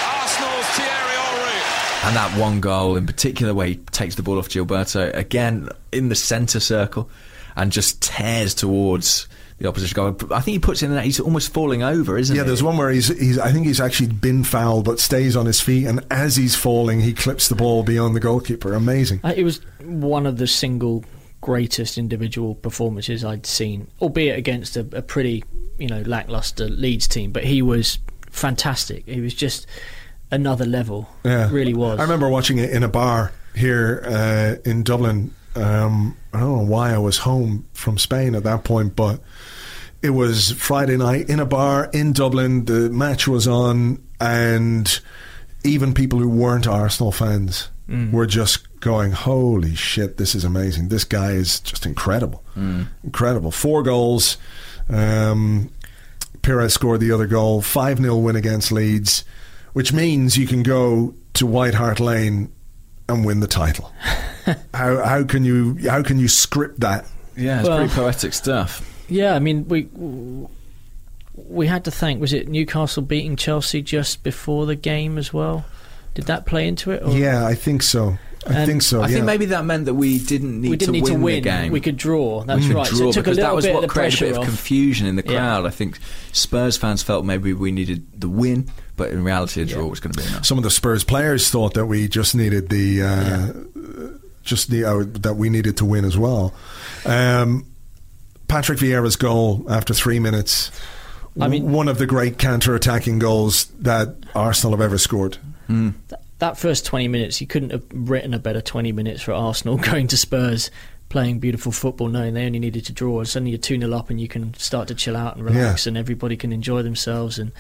Arsenal's 0.05 0.67
Thierry 0.77 1.17
Henry. 1.17 2.09
And 2.09 2.17
that 2.17 2.39
one 2.39 2.61
goal 2.61 2.97
in 2.97 3.07
particular, 3.07 3.55
where 3.55 3.67
he 3.69 3.77
takes 3.77 4.15
the 4.17 4.23
ball 4.23 4.39
off 4.39 4.49
Gilberto 4.49 5.15
again 5.15 5.69
in 5.93 6.09
the 6.09 6.15
centre 6.15 6.61
circle 6.61 7.09
and 7.57 7.73
just 7.73 8.03
tears 8.03 8.55
towards 8.55 9.29
the 9.59 9.69
opposition 9.69 9.97
goal. 9.97 10.17
I 10.33 10.41
think 10.41 10.55
he 10.55 10.59
puts 10.61 10.83
in 10.85 10.93
that 10.95 11.05
he's 11.05 11.19
almost 11.19 11.53
falling 11.53 11.83
over, 11.83 12.17
isn't 12.17 12.35
it? 12.35 12.39
yeah, 12.39 12.45
he? 12.45 12.47
there's 12.49 12.63
one 12.63 12.77
where 12.77 12.91
he's, 12.91 13.09
he's, 13.09 13.39
I 13.39 13.51
think 13.51 13.67
he's 13.67 13.81
actually 13.81 14.11
been 14.11 14.45
fouled, 14.45 14.85
but 14.85 15.01
stays 15.01 15.35
on 15.35 15.47
his 15.47 15.61
feet, 15.61 15.87
and 15.87 16.05
as 16.11 16.37
he's 16.37 16.55
falling, 16.55 17.01
he 17.01 17.13
clips 17.13 17.49
the 17.49 17.57
ball 17.57 17.83
beyond 17.83 18.15
the 18.15 18.21
goalkeeper. 18.21 18.75
Amazing. 18.75 19.21
Uh, 19.25 19.35
It 19.37 19.43
was 19.43 19.61
one 19.83 20.27
of 20.27 20.37
the 20.39 20.47
single 20.47 21.05
greatest 21.49 21.97
individual 21.97 22.55
performances 22.55 23.25
I'd 23.25 23.47
seen, 23.47 23.89
albeit 24.03 24.39
against 24.39 24.77
a, 24.77 24.81
a 24.93 25.01
pretty, 25.01 25.43
you 25.79 25.89
know, 25.89 26.03
lackluster 26.03 26.69
Leeds 26.69 27.09
team. 27.09 27.33
But 27.33 27.45
he 27.45 27.63
was 27.63 27.99
fantastic. 28.31 29.09
He 29.09 29.23
was 29.23 29.33
just 29.33 29.67
another 30.31 30.67
level. 30.67 31.09
Yeah, 31.25 31.51
really 31.51 31.73
was. 31.73 32.01
I 32.01 32.03
remember 32.03 32.29
watching 32.29 32.59
it 32.59 32.69
in 32.69 32.83
a 32.83 32.89
bar 32.89 33.33
here 33.55 34.03
uh, 34.05 34.57
in 34.71 34.83
Dublin. 34.83 35.35
Um, 35.57 36.19
I 36.35 36.41
don't 36.41 36.55
know 36.59 36.71
why 36.71 36.93
I 36.93 36.99
was 36.99 37.17
home 37.17 37.67
from 37.73 37.97
Spain 37.97 38.35
at 38.35 38.43
that 38.43 38.65
point, 38.65 38.95
but 38.95 39.23
it 40.03 40.11
was 40.11 40.53
Friday 40.53 40.99
night 40.99 41.31
in 41.31 41.41
a 41.41 41.47
bar 41.47 41.89
in 41.95 42.13
Dublin. 42.13 42.67
The 42.67 42.91
match 42.91 43.27
was 43.27 43.49
on, 43.49 44.07
and 44.21 45.01
even 45.65 45.95
people 45.95 46.19
who 46.19 46.29
weren't 46.29 46.67
Arsenal 46.67 47.11
fans 47.11 47.71
Mm. 47.89 48.13
were 48.13 48.27
just 48.27 48.81
going, 48.81 49.13
"Holy 49.13 49.75
shit, 49.75 50.19
this 50.19 50.35
is 50.35 50.45
amazing! 50.45 50.89
This 50.89 51.05
guy 51.05 51.33
is 51.33 51.59
just 51.61 51.87
incredible, 51.87 52.43
incredible." 53.03 53.51
Four 53.51 53.83
goals. 53.83 54.37
Um, 54.91 55.71
Pires 56.43 56.75
scored 56.75 57.01
the 57.01 57.11
other 57.13 57.27
goal. 57.27 57.63
Five 57.63 57.99
0 57.99 58.17
win 58.17 58.37
against 58.37 58.71
Leeds, 58.71 59.25
which 59.73 59.93
means 59.93 60.37
you 60.37 60.47
can 60.47 60.63
go 60.63 61.15
to 61.35 61.47
White 61.47 61.75
Hart 61.75 61.99
Lane 61.99 62.53
and 63.09 63.25
win 63.25 63.41
the 63.41 63.47
title. 63.47 63.93
how 64.75 65.03
how 65.05 65.25
can 65.25 65.45
you 65.45 65.79
how 65.89 66.03
can 66.03 66.19
you 66.19 66.29
script 66.29 66.81
that? 66.81 67.07
Yeah, 67.37 67.61
it's 67.61 67.69
Well- 67.69 67.79
pretty 67.79 67.95
poetic 67.95 68.33
stuff. 68.35 68.85
Yeah, 69.09 69.35
I 69.35 69.39
mean, 69.39 69.67
we 69.69 69.89
we 71.35 71.67
had 71.67 71.85
to 71.85 71.91
thank. 71.91 72.21
Was 72.21 72.33
it 72.33 72.49
Newcastle 72.49 73.03
beating 73.03 73.37
Chelsea 73.37 73.81
just 73.81 74.23
before 74.23 74.67
the 74.67 74.75
game 74.77 75.17
as 75.19 75.33
well? 75.33 75.65
Did 76.15 76.27
that 76.27 76.47
play 76.47 76.67
into 76.69 76.91
it? 76.91 77.03
Or? 77.03 77.17
Yeah, 77.17 77.47
I 77.47 77.55
think 77.55 77.83
so. 77.83 78.19
I 78.47 78.53
And 78.55 78.67
think 78.71 78.83
so. 78.83 79.01
I 79.03 79.09
yeah. 79.09 79.15
think 79.15 79.27
maybe 79.27 79.45
that 79.47 79.65
meant 79.65 79.85
that 79.87 79.95
we 79.95 80.19
didn't 80.19 80.61
need, 80.61 80.71
we 80.71 80.77
didn't 80.77 80.95
to, 80.95 81.01
need 81.01 81.05
win 81.05 81.13
to 81.15 81.19
win. 81.21 81.35
the 81.35 81.41
game. 81.41 81.73
We 81.73 81.81
could 81.81 81.97
draw. 81.97 82.45
That's 82.45 82.63
We 82.63 82.69
could 82.69 82.77
right. 82.77 82.87
so 82.87 83.09
it 83.09 83.13
took 83.13 83.27
a 83.27 83.31
because 83.31 83.37
little 83.37 83.51
that 83.51 83.55
was 83.55 83.65
bit 83.67 83.75
what 83.75 83.85
of 83.85 83.89
the 83.91 83.93
created 83.93 84.15
a 84.15 84.17
pressure 84.19 84.25
bit 84.27 84.33
of 84.33 84.39
off. 84.39 84.45
confusion 84.47 85.07
in 85.07 85.17
the 85.17 85.23
Yeah. 85.27 85.33
crowd. 85.39 85.67
I 85.67 85.71
think 85.71 85.99
Spurs 86.33 86.77
fans 86.77 87.03
felt 87.03 87.25
maybe 87.25 87.53
we 87.53 87.73
needed 87.73 88.07
the 88.21 88.29
win, 88.29 88.69
but 88.97 89.11
in 89.11 89.23
reality, 89.23 89.61
a 89.63 89.65
draw 89.67 89.85
was 89.87 90.01
going 90.01 90.13
to 90.15 90.21
be 90.23 90.27
enough. 90.29 90.47
some 90.47 90.57
of 90.57 90.65
the 90.65 90.71
Spurs 90.71 91.05
players 91.05 91.51
thought 91.51 91.75
that 91.75 91.87
we 91.87 92.09
just 92.09 92.35
needed 92.35 92.69
the 92.71 93.03
uh, 93.03 93.53
just 94.45 94.71
the 94.71 94.85
uh, 94.85 95.05
that 95.21 95.35
we 95.37 95.51
needed 95.51 95.77
to 95.79 95.85
win 95.85 96.05
as 96.05 96.17
well. 96.17 96.55
Um, 97.05 97.67
Patrick 98.47 98.79
Vieira's 98.79 99.17
goal 99.17 99.67
after 99.69 99.93
three 99.93 100.21
minutes. 100.21 100.71
I 101.41 101.49
mean- 101.49 101.71
one 101.71 101.87
of 101.89 101.99
the 101.99 102.07
great 102.07 102.39
counter-attacking 102.39 103.19
goals 103.19 103.67
that 103.81 104.17
Arsenal 104.35 104.73
have 104.73 104.81
ever 104.81 104.97
scored. 104.97 105.37
That 106.39 106.57
first 106.57 106.87
20 106.87 107.09
minutes, 107.09 107.41
you 107.41 107.47
couldn't 107.47 107.71
have 107.71 107.83
written 107.93 108.33
a 108.33 108.39
better 108.39 108.61
20 108.61 108.93
minutes 108.93 109.23
for 109.23 109.33
Arsenal 109.33 109.77
going 109.91 110.07
to 110.09 110.17
Spurs, 110.17 110.71
playing 111.09 111.41
beautiful 111.41 111.73
football, 111.73 112.09
knowing 112.09 112.35
they 112.35 112.47
only 112.47 112.59
needed 112.61 112.87
to 112.87 112.93
draw. 112.93 113.19
And 113.19 113.29
suddenly 113.29 113.51
you're 113.51 113.59
2 113.59 113.81
0 113.81 113.93
up 113.93 114.09
and 114.11 114.21
you 114.21 114.29
can 114.29 114.55
start 114.55 114.89
to 114.89 114.95
chill 114.95 115.17
out 115.17 115.37
and 115.37 115.45
relax, 115.45 115.87
and 115.87 115.97
everybody 115.97 116.37
can 116.37 116.53
enjoy 116.53 116.83
themselves. 116.83 117.39
And, 117.39 117.51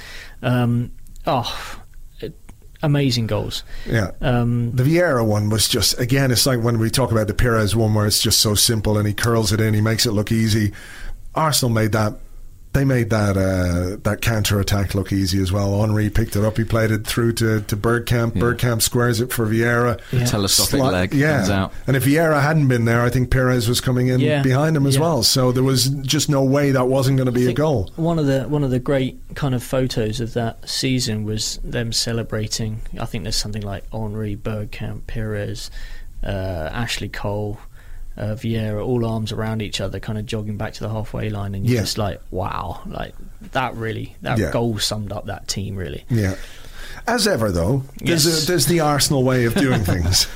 um, 0.42 0.92
oh, 1.26 1.82
it- 2.20 2.38
amazing 2.82 3.26
goals. 3.26 3.64
Yeah. 3.84 4.12
Um, 4.20 4.70
The 4.76 4.84
Vieira 4.84 5.26
one 5.26 5.50
was 5.50 5.66
just 5.68 5.98
again. 5.98 6.30
It's 6.30 6.46
like 6.46 6.62
when 6.62 6.78
we 6.78 6.88
talk 6.90 7.10
about 7.10 7.26
the 7.26 7.34
Pires 7.34 7.74
one, 7.74 7.94
where 7.94 8.06
it's 8.06 8.22
just 8.22 8.40
so 8.40 8.54
simple 8.54 8.96
and 8.96 9.08
he 9.08 9.12
curls 9.12 9.52
it 9.52 9.60
in, 9.60 9.74
he 9.74 9.80
makes 9.80 10.06
it 10.06 10.12
look 10.12 10.30
easy. 10.30 10.72
Arsenal 11.34 11.74
made 11.74 11.90
that. 11.92 12.14
They 12.78 12.84
made 12.84 13.10
that 13.10 13.36
uh, 13.36 13.96
that 14.04 14.20
counter 14.22 14.60
attack 14.60 14.94
look 14.94 15.12
easy 15.12 15.42
as 15.42 15.50
well. 15.50 15.80
Henry 15.80 16.10
picked 16.10 16.36
it 16.36 16.44
up. 16.44 16.56
He 16.56 16.62
played 16.62 16.92
it 16.92 17.04
through 17.04 17.32
to, 17.34 17.60
to 17.62 17.76
Bergkamp. 17.76 18.34
Bergkamp 18.34 18.82
squares 18.82 19.20
it 19.20 19.32
for 19.32 19.46
Vieira. 19.46 20.00
Yeah. 20.12 20.24
Telescopic 20.26 20.80
Sli- 20.80 20.92
leg 20.92 21.12
yeah. 21.14 21.38
comes 21.38 21.50
out. 21.50 21.72
And 21.88 21.96
if 21.96 22.04
Vieira 22.04 22.40
hadn't 22.40 22.68
been 22.68 22.84
there, 22.84 23.00
I 23.02 23.10
think 23.10 23.32
Pires 23.32 23.68
was 23.68 23.80
coming 23.80 24.06
in 24.06 24.20
Yeah. 24.20 24.42
behind 24.42 24.76
him 24.76 24.86
as 24.86 24.94
Yeah. 24.94 25.00
well. 25.00 25.24
So 25.24 25.50
there 25.50 25.64
was 25.64 25.86
just 25.88 26.28
no 26.28 26.44
way 26.44 26.70
that 26.70 26.86
wasn't 26.86 27.16
going 27.16 27.26
to 27.26 27.32
be 27.32 27.48
a 27.48 27.52
goal. 27.52 27.90
One 27.96 28.16
of 28.20 28.26
the 28.26 28.44
one 28.44 28.62
of 28.62 28.70
the 28.70 28.78
great 28.78 29.18
kind 29.34 29.56
of 29.56 29.62
photos 29.64 30.20
of 30.20 30.34
that 30.34 30.68
season 30.68 31.24
was 31.24 31.58
them 31.64 31.92
celebrating. 31.92 32.82
I 33.00 33.06
think 33.06 33.24
there's 33.24 33.34
something 33.34 33.62
like 33.62 33.90
Henry, 33.90 34.36
Bergkamp, 34.36 35.08
Pires, 35.08 35.68
uh, 36.22 36.28
Ashley 36.72 37.08
Cole, 37.08 37.58
uh, 38.18 38.34
Vieira, 38.34 38.84
all 38.84 39.06
arms 39.06 39.32
around 39.32 39.62
each 39.62 39.80
other, 39.80 39.98
kind 40.00 40.18
of 40.18 40.26
jogging 40.26 40.56
back 40.58 40.72
to 40.74 40.80
the 40.80 40.90
halfway 40.90 41.30
line, 41.30 41.54
and 41.54 41.64
you're 41.64 41.76
Yeah. 41.76 41.80
just 41.82 41.96
like, 41.98 42.20
wow, 42.30 42.80
like 42.86 43.14
that 43.52 43.74
really 43.76 44.16
that 44.22 44.38
Yeah. 44.38 44.50
goal 44.50 44.78
summed 44.78 45.12
up 45.12 45.26
that 45.26 45.48
team 45.48 45.76
really. 45.76 46.04
Yeah. 46.10 46.34
As 47.06 47.26
ever, 47.26 47.50
though, 47.50 47.84
there's, 48.02 48.26
Yes. 48.26 48.42
a, 48.42 48.46
there's 48.48 48.66
the 48.66 48.80
Arsenal 48.80 49.22
way 49.24 49.44
of 49.44 49.54
doing 49.54 49.82
things. 49.84 50.26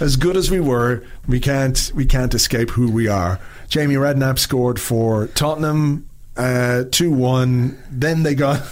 as 0.00 0.16
good 0.16 0.36
as 0.36 0.50
we 0.50 0.60
were, 0.60 1.02
we 1.28 1.40
can't 1.40 1.90
we 1.94 2.06
can't 2.06 2.32
escape 2.34 2.70
who 2.70 2.90
we 2.90 3.06
are. 3.08 3.38
Jamie 3.68 3.96
Redknapp 3.96 4.38
scored 4.38 4.80
for 4.80 5.26
Tottenham, 5.28 6.06
uh, 6.36 6.84
two 6.90 7.10
one. 7.10 7.76
Then 7.90 8.22
they 8.22 8.34
got 8.34 8.62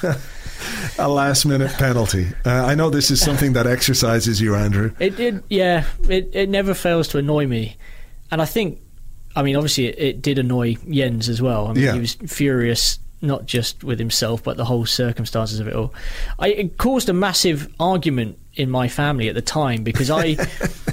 a 0.99 1.09
last 1.09 1.45
minute 1.45 1.73
penalty. 1.73 2.29
Uh, 2.47 2.51
I 2.51 2.75
know 2.75 2.89
this 2.89 3.11
is 3.11 3.21
something 3.21 3.53
that 3.55 3.67
exercises 3.67 4.41
you, 4.41 4.55
Andrew. 4.55 4.93
It 4.99 5.17
did, 5.17 5.43
yeah. 5.51 5.85
It 6.09 6.31
it 6.33 6.49
never 6.49 6.73
fails 6.73 7.09
to 7.09 7.19
annoy 7.19 7.47
me, 7.47 7.77
and 8.31 8.41
I 8.43 8.45
think, 8.45 8.81
I 9.37 9.43
mean, 9.43 9.57
obviously, 9.57 9.87
it, 9.87 9.99
it 9.99 10.23
did 10.23 10.39
annoy 10.39 10.77
Jens 10.89 11.29
as 11.29 11.41
well. 11.43 11.67
I 11.69 11.73
mean, 11.73 11.85
Yeah. 11.85 11.95
he 11.95 12.01
was 12.01 12.15
furious, 12.15 12.99
not 13.23 13.47
just 13.47 13.85
with 13.85 13.99
himself, 13.99 14.43
but 14.43 14.57
the 14.57 14.65
whole 14.65 14.87
circumstances 14.87 15.61
of 15.61 15.69
it 15.69 15.75
all. 15.75 15.93
I, 16.39 16.49
it 16.49 16.79
caused 16.79 17.09
a 17.09 17.13
massive 17.13 17.73
argument 17.79 18.39
in 18.55 18.71
my 18.71 18.89
family 18.89 19.29
at 19.29 19.35
the 19.35 19.43
time 19.43 19.85
because 19.85 20.11
I, 20.11 20.37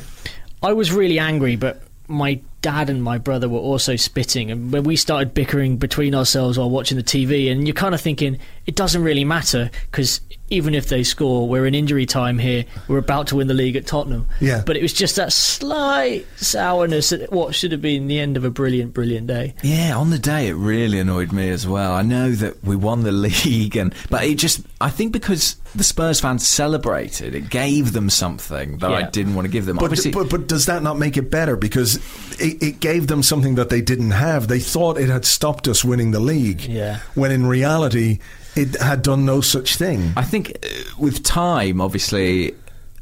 I 0.63 0.73
was 0.73 0.91
really 0.91 1.19
angry, 1.19 1.55
but 1.55 1.81
my 2.07 2.39
dad 2.61 2.89
and 2.89 3.03
my 3.03 3.17
brother 3.17 3.47
were 3.49 3.59
also 3.59 3.95
spitting, 3.95 4.49
and 4.51 4.71
when 4.71 4.83
we 4.83 4.95
started 4.95 5.33
bickering 5.33 5.77
between 5.77 6.15
ourselves 6.15 6.57
while 6.57 6.69
watching 6.69 6.97
the 6.97 7.03
TV, 7.03 7.51
and 7.51 7.67
you're 7.67 7.73
kind 7.75 7.93
of 7.93 8.01
thinking 8.01 8.39
it 8.65 8.75
doesn't 8.75 9.03
really 9.03 9.25
matter 9.25 9.69
because 9.91 10.21
even 10.49 10.73
if 10.73 10.87
they 10.87 11.03
score, 11.03 11.47
we're 11.47 11.65
in 11.65 11.75
injury 11.75 12.05
time 12.05 12.39
here. 12.39 12.65
We're 12.87 12.99
about 12.99 13.27
to 13.27 13.35
win 13.35 13.47
the 13.47 13.53
league 13.53 13.75
at 13.75 13.85
Tottenham. 13.85 14.27
Yeah. 14.39 14.63
But 14.65 14.77
it 14.77 14.81
was 14.81 14.93
just 14.93 15.17
that 15.17 15.33
slight 15.33 16.25
sourness 16.37 17.11
at 17.11 17.31
what 17.31 17.53
should 17.53 17.71
have 17.73 17.81
been 17.81 18.07
the 18.07 18.19
end 18.19 18.37
of 18.37 18.45
a 18.45 18.49
brilliant, 18.49 18.93
brilliant 18.93 19.27
day. 19.27 19.55
Yeah, 19.61 19.97
on 19.97 20.09
the 20.09 20.19
day 20.19 20.47
it 20.47 20.53
really 20.53 20.99
annoyed 20.99 21.31
me 21.31 21.49
as 21.49 21.67
well. 21.67 21.93
I 21.93 22.01
know 22.01 22.31
that 22.31 22.63
we 22.63 22.75
won 22.75 23.03
the 23.03 23.11
league, 23.27 23.75
and 23.75 23.93
but 24.09 24.23
it 24.23 24.35
just 24.35 24.61
I 24.79 24.89
think 24.89 25.11
because 25.11 25.55
the 25.75 25.83
Spurs 25.83 26.19
fans 26.19 26.47
celebrated, 26.47 27.35
it 27.35 27.49
gave 27.49 27.91
them 27.93 28.09
something 28.09 28.77
that 28.77 28.91
I 28.91 29.09
didn't 29.09 29.35
want 29.35 29.45
to 29.45 29.51
give 29.51 29.65
them. 29.65 29.77
But, 29.77 29.85
Obviously, 29.85 30.11
but 30.11 30.29
but 30.29 30.47
does 30.47 30.67
that 30.67 30.81
not 30.81 30.97
make 30.97 31.17
it 31.17 31.29
better? 31.29 31.57
Because 31.57 31.95
it, 32.39 32.63
it 32.63 32.79
gave 32.79 33.07
them 33.07 33.21
something 33.21 33.55
that 33.55 33.69
they 33.69 33.81
didn't 33.81 34.11
have. 34.11 34.47
They 34.47 34.59
thought 34.59 34.97
it 34.97 35.09
had 35.09 35.25
stopped 35.25 35.67
us 35.67 35.83
winning 35.83 36.11
the 36.11 36.19
league. 36.21 36.61
Yeah. 36.61 36.99
When 37.15 37.31
in 37.31 37.47
reality, 37.47 38.19
it 38.57 38.81
had 38.81 39.01
done 39.01 39.25
no 39.25 39.41
such 39.41 39.75
thing. 39.75 40.11
I 40.17 40.23
think 40.23 40.57
uh, 40.63 40.67
with 40.97 41.23
time, 41.23 41.79
obviously, 41.81 42.53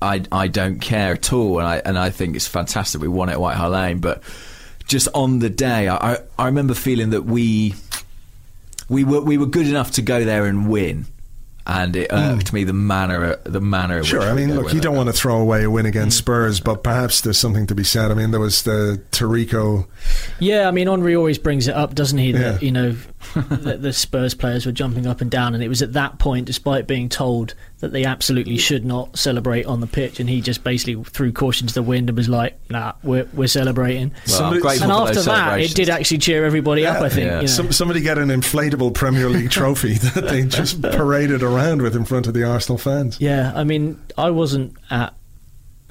I 0.01 0.23
I 0.31 0.47
don't 0.47 0.79
care 0.79 1.13
at 1.13 1.31
all, 1.33 1.59
and 1.59 1.67
I 1.67 1.81
and 1.85 1.97
I 1.97 2.09
think 2.09 2.35
it's 2.35 2.47
fantastic 2.47 3.01
we 3.01 3.07
won 3.07 3.29
it 3.29 3.33
at 3.33 3.41
White 3.41 3.55
Hart 3.55 3.71
Lane. 3.71 3.99
But 3.99 4.21
just 4.87 5.07
on 5.13 5.39
the 5.39 5.49
day, 5.49 5.87
I 5.87 6.13
I- 6.15 6.19
I 6.37 6.45
remember 6.47 6.73
feeling 6.73 7.11
that 7.11 7.23
we 7.25 7.75
we 8.89 9.03
were 9.03 9.21
we 9.21 9.37
were 9.37 9.45
good 9.47 9.67
enough 9.67 9.91
to 9.93 10.01
go 10.01 10.23
there 10.23 10.45
and 10.45 10.69
win. 10.69 11.05
And 11.67 11.95
it 11.95 12.09
irked 12.13 12.53
me 12.53 12.63
the 12.63 12.73
manner, 12.73 13.37
the 13.43 13.59
manner. 13.59 13.97
Hmm. 13.97 14.03
Sure, 14.03 14.19
which 14.19 14.29
I 14.29 14.33
mean, 14.35 14.53
look, 14.53 14.71
you 14.71 14.79
don't 14.79 14.95
want 14.95 15.07
to 15.09 15.13
throw 15.13 15.39
away 15.41 15.63
a 15.63 15.69
win 15.71 15.85
Mm. 15.87 15.89
against 15.89 16.19
Spurs, 16.19 16.59
but 16.59 16.83
perhaps 16.83 17.21
there's 17.21 17.39
something 17.39 17.65
to 17.65 17.73
be 17.73 17.83
said. 17.83 18.11
I 18.11 18.13
mean, 18.13 18.29
there 18.29 18.39
was 18.39 18.61
the 18.61 19.01
Tarico. 19.11 19.87
Yeah, 20.37 20.67
I 20.67 20.71
mean, 20.71 20.85
Henry 20.87 21.15
always 21.15 21.39
brings 21.39 21.67
it 21.67 21.73
up, 21.73 21.95
doesn't 21.95 22.19
he? 22.19 22.33
That 22.33 22.61
Yeah. 22.61 22.65
you 22.65 22.71
know, 22.71 22.95
that 23.33 23.81
the 23.81 23.91
Spurs 23.93 24.33
players 24.33 24.65
were 24.65 24.71
jumping 24.71 25.07
up 25.07 25.21
and 25.21 25.31
down, 25.31 25.53
and 25.53 25.63
it 25.63 25.67
was 25.67 25.81
at 25.81 25.93
that 25.93 26.19
point, 26.19 26.45
despite 26.45 26.87
being 26.87 27.09
told 27.09 27.53
that 27.79 27.91
they 27.91 28.05
absolutely 28.05 28.57
should 28.57 28.85
not 28.85 29.17
celebrate 29.17 29.65
on 29.65 29.79
the 29.81 29.87
pitch, 29.87 30.19
and 30.19 30.29
he 30.29 30.41
just 30.41 30.63
basically 30.63 31.03
threw 31.03 31.31
caution 31.31 31.67
to 31.67 31.73
the 31.73 31.83
wind 31.83 32.09
and 32.09 32.17
was 32.17 32.29
like, 32.29 32.57
"Nah, 32.69 32.93
we're 33.03 33.27
we're 33.33 33.47
celebrating." 33.47 34.09
Well, 34.09 34.19
I'm 34.21 34.27
Somebody- 34.29 34.61
grateful 34.61 34.91
and 34.91 35.09
after 35.09 35.21
that, 35.23 35.59
it 35.59 35.75
did 35.75 35.89
actually 35.89 36.19
cheer 36.19 36.45
everybody 36.45 36.85
up. 36.85 37.01
I 37.01 37.09
think. 37.09 37.25
you 37.25 37.37
know. 37.41 37.45
Some, 37.45 37.71
somebody 37.71 38.01
get 38.01 38.17
an 38.17 38.29
inflatable 38.29 38.93
Premier 38.93 39.29
League 39.29 39.51
trophy 39.51 39.93
that 39.99 40.27
they 40.27 40.43
just 40.43 40.81
paraded 40.81 41.43
around 41.43 41.81
with 41.81 41.95
in 41.95 42.05
front 42.05 42.27
of 42.27 42.33
the 42.33 42.43
Arsenal 42.43 42.77
fans. 42.77 43.19
Yeah, 43.19 43.51
I 43.55 43.63
mean, 43.63 43.99
I 44.17 44.29
wasn't 44.31 44.75
at 44.89 45.13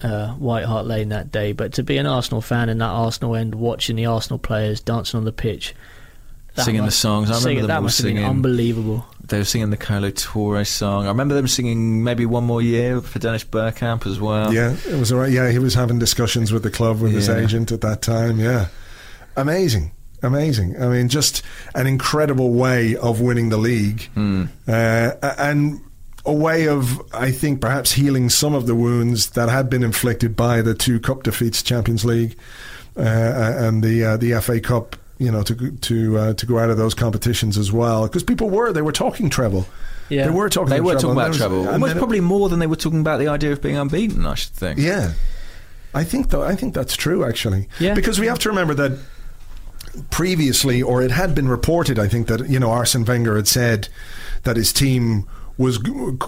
uh, 0.03 0.33
White 0.35 0.65
Hart 0.65 0.87
Lane 0.87 1.09
that 1.11 1.31
day, 1.33 1.53
but 1.53 1.73
to 1.75 1.83
be 1.83 1.97
an 1.97 2.07
Arsenal 2.07 2.41
fan 2.43 2.69
in 2.69 2.79
that 2.79 2.91
Arsenal 2.91 3.37
end, 3.37 3.55
watching 3.55 3.97
the 3.97 4.07
Arsenal 4.07 4.39
players 4.39 4.81
dancing 4.81 5.19
on 5.19 5.25
the 5.25 5.33
pitch, 5.33 5.75
that 6.55 6.65
singing 6.65 6.85
the 6.85 6.91
songs. 6.91 7.31
I 7.31 7.35
remember 7.35 7.43
singing- 7.49 7.59
them 7.63 7.67
that 7.69 7.77
all 7.77 7.83
must 7.83 7.99
have 7.99 8.05
been 8.07 8.17
singing. 8.17 8.29
unbelievable. 8.31 9.07
They 9.27 9.39
were 9.39 9.45
singing 9.45 9.71
the 9.71 9.77
Kolo 9.79 10.11
Toure 10.11 10.67
song. 10.67 11.07
I 11.07 11.09
remember 11.09 11.35
them 11.35 11.49
singing 11.49 12.05
maybe 12.05 12.27
one 12.27 12.45
more 12.45 12.61
year 12.61 13.01
for 13.01 13.19
Dennis 13.19 13.43
Bergkamp 13.43 14.07
as 14.07 14.21
well. 14.21 14.53
Yeah, 14.53 14.77
it 14.87 14.99
was 14.99 15.11
all 15.13 15.19
right. 15.19 15.33
Yeah, 15.33 15.51
he 15.51 15.59
was 15.59 15.73
having 15.75 15.99
discussions 15.99 16.53
with 16.53 16.63
the 16.63 16.71
club 16.71 17.01
with 17.01 17.13
his 17.13 17.29
agent 17.31 17.73
at 17.73 17.81
that 17.81 18.03
time. 18.03 18.39
Yeah, 18.39 18.67
amazing, 19.37 19.93
amazing. 20.23 20.81
I 20.81 20.89
mean, 20.89 21.09
just 21.09 21.43
an 21.75 21.87
incredible 21.87 22.53
way 22.53 22.97
of 22.97 23.21
winning 23.21 23.49
the 23.49 23.57
league, 23.57 24.09
Hmm. 24.15 24.45
uh, 24.69 25.13
and 25.39 25.81
a 26.27 26.33
way 26.33 26.69
of, 26.69 27.01
I 27.13 27.31
think, 27.31 27.61
perhaps 27.61 27.93
healing 27.93 28.29
some 28.31 28.55
of 28.55 28.67
the 28.67 28.75
wounds 28.75 29.31
that 29.31 29.49
had 29.49 29.69
been 29.71 29.83
inflicted 29.83 30.37
by 30.37 30.63
the 30.63 30.75
two 30.75 31.01
cup 31.01 31.23
defeats, 31.23 31.63
Champions 31.63 32.05
League 32.05 32.37
uh, 32.97 33.01
and 33.03 33.83
the 33.83 34.05
uh, 34.05 34.17
the 34.19 34.33
FA 34.41 34.61
Cup. 34.61 34.97
You 35.19 35.31
know, 35.31 35.43
to 35.45 35.71
to 35.71 36.19
uh, 36.19 36.35
to 36.35 36.47
go 36.47 36.59
out 36.59 36.71
of 36.71 36.77
those 36.77 36.93
competitions 36.95 37.57
as 37.57 37.71
well, 37.71 38.07
because 38.07 38.25
people 38.25 38.51
were 38.51 38.73
they 38.73 38.83
were 38.83 38.93
talking 38.93 39.31
treble. 39.31 39.67
Yeah. 40.09 40.25
They 40.25 40.31
were 40.31 40.49
talking. 40.49 40.71
They 40.71 40.81
were 40.81 40.93
treble, 40.99 41.01
talking 41.01 41.11
and 41.11 41.19
about 41.19 41.23
there 41.23 41.29
was- 41.31 41.39
treble. 41.39 41.73
Almost 41.73 41.89
then 41.91 41.97
it- 41.97 42.01
probably 42.01 42.21
more 42.21 42.49
than 42.49 42.59
they 42.59 42.67
were 42.67 42.77
talking 42.77 43.01
about 43.01 43.19
the 43.21 43.29
idea 43.29 43.53
of 43.53 43.63
being 43.63 43.77
unbeaten. 43.77 44.27
I 44.27 44.35
should 44.35 44.51
think. 44.53 44.79
Yeah, 44.81 45.13
I 45.95 46.03
think 46.05 46.31
though. 46.31 46.43
I 46.43 46.57
think 46.57 46.75
that's 46.75 46.97
true 46.97 47.25
actually. 47.25 47.69
Yeah. 47.79 47.95
Because 47.95 48.19
we 48.19 48.27
have 48.27 48.39
to 48.41 48.49
remember 48.49 48.75
that 48.75 48.99
previously, 50.11 50.83
or 50.83 51.03
it 51.03 51.11
had 51.11 51.35
been 51.35 51.49
reported, 51.49 51.99
I 51.99 52.09
think 52.09 52.27
that 52.27 52.49
you 52.49 52.59
know 52.59 52.71
Arsene 52.71 53.05
Wenger 53.05 53.37
had 53.37 53.47
said 53.49 53.89
that 54.43 54.57
his 54.57 54.73
team 54.73 55.27
was 55.57 55.79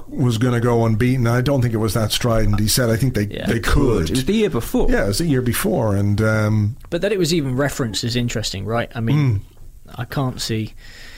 was 0.09 0.39
going 0.39 0.55
to 0.55 0.61
go 0.61 0.85
unbeaten. 0.85 1.27
I 1.27 1.41
don't 1.41 1.63
think 1.63 1.75
it 1.75 1.79
was 1.79 1.95
that 1.95 2.13
strident. 2.13 2.61
He 2.61 2.69
said, 2.69 2.91
I 2.91 2.97
think 2.97 3.15
they 3.15 3.27
they 3.27 3.61
could. 3.61 4.11
It 4.11 4.11
was 4.11 4.25
the 4.25 4.35
year 4.35 4.51
before. 4.51 4.91
Yeah, 4.91 5.05
it 5.05 5.09
was 5.09 5.19
the 5.19 5.27
year 5.27 5.43
before, 5.43 5.97
and 5.97 6.21
um, 6.21 6.77
But 6.91 7.03
that 7.03 7.13
it 7.13 7.19
was 7.19 7.35
even 7.35 7.57
referenced 7.57 8.05
is 8.05 8.17
interesting, 8.17 8.65
right? 8.65 8.91
I 8.95 9.01
mean, 9.01 9.43
I 9.95 10.05
can't 10.05 10.41
see 10.41 10.75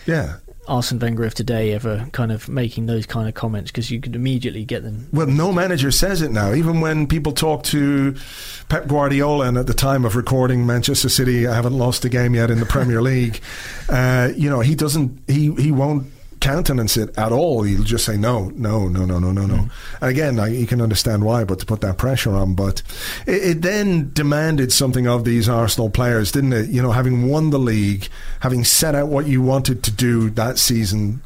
yeah. 0.07 0.37
Arsene 0.67 0.99
Wenger 0.99 1.25
of 1.25 1.35
today 1.35 1.73
ever 1.73 2.09
kind 2.13 2.31
of 2.31 2.49
making 2.49 2.87
those 2.87 3.07
kind 3.07 3.27
of 3.29 3.35
comments 3.35 3.71
because 3.71 3.91
you 3.91 4.01
could 4.01 4.15
immediately 4.15 4.65
get 4.65 4.83
them. 4.83 5.09
Well, 5.13 5.27
no 5.27 5.53
manager 5.53 5.91
says 5.91 6.21
it 6.21 6.31
now. 6.31 6.53
Even 6.53 6.81
when 6.81 7.07
people 7.07 7.33
talk 7.33 7.63
to 7.65 8.15
Pep 8.69 8.87
Guardiola, 8.87 9.47
and 9.49 9.57
at 9.57 9.67
the 9.67 9.75
time 9.75 10.05
of 10.05 10.15
recording, 10.15 10.67
Manchester 10.67 11.09
City 11.09 11.45
haven't 11.45 11.77
lost 11.77 12.05
a 12.05 12.09
game 12.09 12.35
yet 12.35 12.51
in 12.51 12.61
the 12.61 12.67
Premier 12.67 13.01
League. 13.11 13.41
Uh, 13.89 14.31
you 14.37 14.51
know, 14.51 14.61
he 14.61 14.75
doesn't. 14.75 15.23
He 15.27 15.55
he 15.55 15.73
won't 15.73 16.07
countenance 16.41 16.97
it 16.97 17.17
at 17.19 17.33
all. 17.33 17.63
He'll 17.63 17.83
just 17.83 18.05
say 18.05 18.17
no, 18.17 18.51
no, 18.51 18.89
no, 18.89 19.05
no, 19.05 19.19
no, 19.19 19.33
no, 19.33 19.47
no. 19.47 19.69
And 20.01 20.11
again, 20.11 20.39
I, 20.39 20.49
you 20.49 20.67
can 20.67 20.81
understand 20.81 21.25
why, 21.25 21.45
but 21.45 21.59
to 21.61 21.67
put 21.67 21.81
that 21.83 21.99
pressure 21.99 22.35
on. 22.35 22.55
But 22.55 22.83
it, 23.27 23.43
it 23.43 23.63
then 23.63 24.11
demanded 24.13 24.73
something 24.73 25.07
of 25.07 25.25
these 25.25 25.49
Arsenal 25.49 25.91
players, 25.91 26.33
didn't 26.33 26.53
it? 26.53 26.71
You 26.71 26.83
know, 26.83 26.93
having 26.93 27.29
won 27.29 27.51
the 27.51 27.59
league, 27.59 28.09
having 28.41 28.65
set 28.65 28.95
out 28.95 29.09
what 29.09 29.27
you 29.27 29.43
wanted 29.43 29.83
to 29.85 29.91
do 29.91 30.31
that 30.31 30.59
season, 30.59 31.23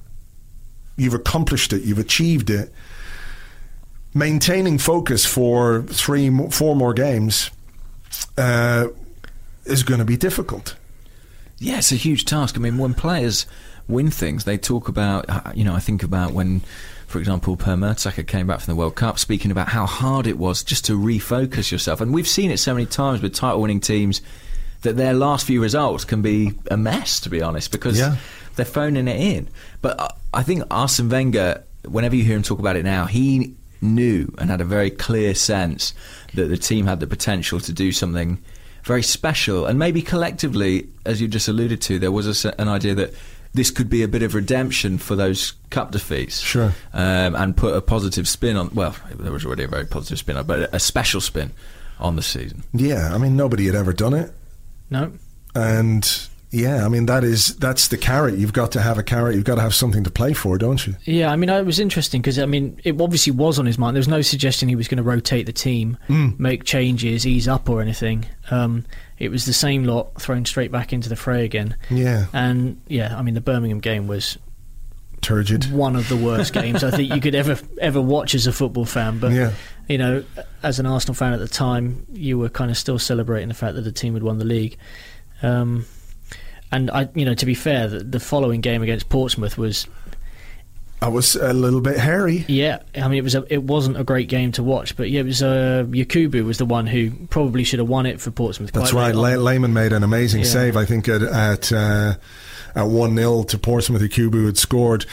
you've 0.97 1.15
accomplished 1.15 1.73
it, 1.73 1.83
you've 1.83 1.99
achieved 1.99 2.51
it 2.51 2.73
maintaining 4.15 4.79
focus 4.79 5.25
for 5.25 5.83
three, 5.83 6.31
four 6.51 6.77
more 6.77 6.93
games 6.93 7.51
uh, 8.37 8.89
is 9.65 9.83
going 9.83 9.99
to 9.99 10.05
be 10.05 10.17
difficult. 10.17 10.77
Yeah, 11.59 11.79
it's 11.79 11.93
a 11.93 11.97
huge 11.97 12.25
task. 12.25 12.57
I 12.57 12.61
mean, 12.61 12.79
when 12.79 12.95
players 12.95 13.47
win 13.89 14.11
things, 14.11 14.45
they 14.45 14.59
talk 14.59 14.89
about, 14.89 15.29
uh, 15.29 15.53
you 15.55 15.65
know, 15.65 15.75
I 15.75 15.81
think 15.81 16.03
about 16.03 16.33
when, 16.33 16.61
for 17.07 17.19
example, 17.19 17.57
Per 17.57 17.75
Mertesacker 17.77 18.27
came 18.27 18.47
back 18.47 18.61
from 18.61 18.73
the 18.73 18.79
World 18.79 18.95
Cup, 18.95 19.19
speaking 19.19 19.51
about 19.51 19.69
how 19.69 19.87
hard 19.87 20.27
it 20.27 20.39
was 20.39 20.63
just 20.63 20.85
to 20.87 20.99
refocus 20.99 21.71
yourself. 21.71 22.01
And 22.01 22.13
we've 22.15 22.29
seen 22.29 22.51
it 22.51 22.59
so 22.59 22.75
many 22.75 22.87
times 22.87 23.23
with 23.23 23.35
title 23.35 23.61
winning 23.61 23.81
teams 23.81 24.21
that 24.83 24.97
their 24.97 25.15
last 25.15 25.47
few 25.47 25.63
results 25.63 26.05
can 26.05 26.23
be 26.23 26.53
a 26.71 26.77
mess, 26.77 27.21
to 27.21 27.31
be 27.31 27.41
honest, 27.43 27.71
because 27.71 27.99
Yeah. 27.99 28.17
they're 28.57 28.65
phoning 28.67 29.07
it 29.09 29.21
in. 29.21 29.49
But 29.81 30.01
uh, 30.01 30.09
I 30.35 30.43
think 30.43 30.65
Arsene 30.71 31.09
Wenger, 31.09 31.63
whenever 31.87 32.17
you 32.17 32.25
hear 32.25 32.37
him 32.37 32.43
talk 32.43 32.59
about 32.59 32.77
it 32.77 32.85
now, 32.85 33.07
he 33.07 33.55
knew 33.81 34.33
and 34.39 34.49
had 34.51 34.61
a 34.61 34.65
very 34.65 34.91
clear 34.91 35.35
sense 35.35 35.93
that 36.35 36.47
the 36.47 36.57
team 36.57 36.87
had 36.87 37.01
the 37.01 37.07
potential 37.07 37.61
to 37.61 37.73
do 37.73 37.93
something 37.93 38.39
very 38.85 39.03
special. 39.03 39.67
And 39.67 39.79
maybe 39.79 40.03
collectively, 40.03 40.89
as 41.07 41.21
you 41.21 41.29
just 41.29 41.47
alluded 41.47 41.81
to, 41.83 41.99
there 42.01 42.11
was 42.11 42.45
a 42.45 42.61
an 42.61 42.69
idea 42.69 42.95
that 42.97 43.15
this 43.55 43.71
could 43.71 43.91
be 43.91 44.03
a 44.03 44.09
bit 44.09 44.23
of 44.23 44.35
redemption 44.35 44.99
for 44.99 45.15
those 45.17 45.53
cup 45.71 45.91
defeats. 45.91 46.41
Sure. 46.41 46.73
Um, 46.93 47.35
and 47.37 47.57
put 47.57 47.75
a 47.77 47.81
positive 47.83 48.27
spin 48.29 48.57
on, 48.57 48.71
well, 48.75 48.97
there 49.15 49.33
was 49.33 49.45
already 49.45 49.65
a 49.65 49.69
very 49.69 49.85
positive 49.87 50.19
spin 50.19 50.37
on, 50.37 50.47
but 50.47 50.75
a 50.75 50.81
special 50.81 51.21
spin 51.21 51.53
on 52.01 52.17
the 52.17 52.23
season. 52.23 52.63
Yeah, 52.73 53.11
I 53.15 53.19
mean, 53.19 53.37
nobody 53.37 53.67
had 53.67 53.75
ever 53.75 53.93
done 53.93 54.15
it. 54.15 54.33
No. 54.91 55.13
And 55.55 56.29
yeah, 56.51 56.85
I 56.85 56.89
mean, 56.89 57.07
that 57.07 57.25
is 57.25 57.57
that's 57.57 57.89
the 57.89 57.97
carrot. 57.97 58.37
You've 58.39 58.53
got 58.53 58.73
to 58.73 58.81
have 58.83 58.99
a 58.99 59.03
carrot. 59.03 59.35
You've 59.35 59.45
got 59.45 59.55
to 59.57 59.63
have 59.63 59.75
something 59.75 60.05
to 60.05 60.11
play 60.11 60.33
for, 60.33 60.59
don't 60.59 60.87
you? 60.87 60.97
Yeah, 61.05 61.31
I 61.31 61.37
mean, 61.37 61.49
it 61.49 61.65
was 61.67 61.79
interesting 61.79 62.21
because 62.21 62.39
I 62.39 62.47
mean, 62.47 62.79
it 62.85 63.01
obviously 63.01 63.33
was 63.33 63.59
on 63.59 63.67
his 63.67 63.79
mind. 63.79 63.95
There 63.97 64.01
was 64.01 64.09
no 64.09 64.21
suggestion 64.23 64.69
he 64.69 64.77
was 64.77 64.89
going 64.89 64.97
to 64.99 65.03
rotate 65.03 65.47
the 65.47 65.53
team, 65.53 65.97
Mm. 66.09 66.39
make 66.39 66.65
changes, 66.65 67.27
ease 67.27 67.49
up, 67.49 67.69
or 67.71 67.81
anything. 67.81 68.27
Um, 68.51 68.85
it 69.23 69.31
was 69.31 69.47
the 69.47 69.53
same 69.53 69.85
lot 69.85 70.21
thrown 70.21 70.45
straight 70.45 70.73
back 70.73 70.93
into 70.93 71.09
the 71.09 71.17
fray 71.17 71.45
again. 71.45 71.77
Yeah. 71.91 72.27
And 72.33 72.81
yeah, 72.89 73.17
I 73.17 73.23
mean, 73.23 73.35
the 73.35 73.41
Birmingham 73.41 73.79
game 73.81 74.09
was 74.09 74.37
Turgid. 75.21 75.71
one 75.71 75.95
of 75.95 76.09
the 76.09 76.17
worst 76.17 76.53
games 76.63 76.83
I 76.83 76.91
think 76.91 77.15
you 77.15 77.21
could 77.21 77.37
ever 77.37 77.57
ever 77.81 78.01
watch 78.01 78.35
as 78.35 78.47
a 78.49 78.53
football 78.53 78.85
fan. 78.85 79.21
But 79.21 79.31
Yeah. 79.33 79.53
you 79.89 79.97
know, 79.99 80.25
as 80.65 80.81
an 80.81 80.87
Arsenal 80.87 81.15
fan 81.15 81.33
at 81.33 81.39
the 81.39 81.47
time, 81.49 82.05
you 82.13 82.37
were 82.39 82.49
kind 82.49 82.71
of 82.71 82.77
still 82.77 82.99
celebrating 82.99 83.49
the 83.49 83.55
fact 83.55 83.77
that 83.77 83.83
the 83.83 83.93
team 83.93 84.15
had 84.15 84.23
won 84.25 84.39
the 84.39 84.45
league. 84.45 84.77
Um, 85.43 85.87
and 86.73 86.91
I, 86.91 87.09
you 87.15 87.25
know, 87.25 87.35
to 87.35 87.47
be 87.47 87.55
fair, 87.55 87.87
the, 87.87 88.01
the 88.01 88.19
following 88.21 88.61
game 88.61 88.83
against 88.83 89.09
Portsmouth 89.09 89.57
was 89.57 89.87
I 91.03 91.09
was 91.09 91.35
a 91.37 91.53
little 91.53 91.81
bit 91.81 91.99
hairy. 91.99 92.45
Yeah, 92.49 92.83
I 92.95 93.09
mean 93.09 93.19
it 93.19 93.25
was 93.25 93.35
a, 93.35 93.45
it 93.53 93.63
wasn't 93.65 93.97
a 93.99 94.05
great 94.05 94.29
game 94.29 94.53
to 94.53 94.63
watch, 94.63 94.97
but 94.97 95.11
yeah, 95.11 95.21
it 95.21 95.27
was 95.27 95.43
uh, 95.43 95.85
Yakubu 95.89 96.45
was 96.45 96.59
the 96.59 96.65
one 96.65 96.87
who 96.87 97.11
probably 97.29 97.65
should 97.65 97.81
have 97.81 97.89
won 97.89 98.07
it 98.07 98.21
for 98.21 98.31
Portsmouth. 98.31 98.71
That's 98.73 98.93
quite 98.93 99.07
right. 99.07 99.15
late 99.15 99.37
Le- 99.39 99.43
Lehmann 99.43 99.73
made 99.73 99.93
an 99.93 100.05
amazing 100.05 100.43
Yeah. 100.43 100.47
save, 100.49 100.77
I 100.77 100.85
think, 100.85 101.09
at 101.09 101.23
at, 101.23 101.73
uh, 101.73 102.15
at 102.77 102.87
1 102.87 103.17
0 103.17 103.43
to 103.43 103.59
Portsmouth. 103.59 104.01
Kubu 104.03 104.47
had 104.47 104.57
scored. 104.57 105.05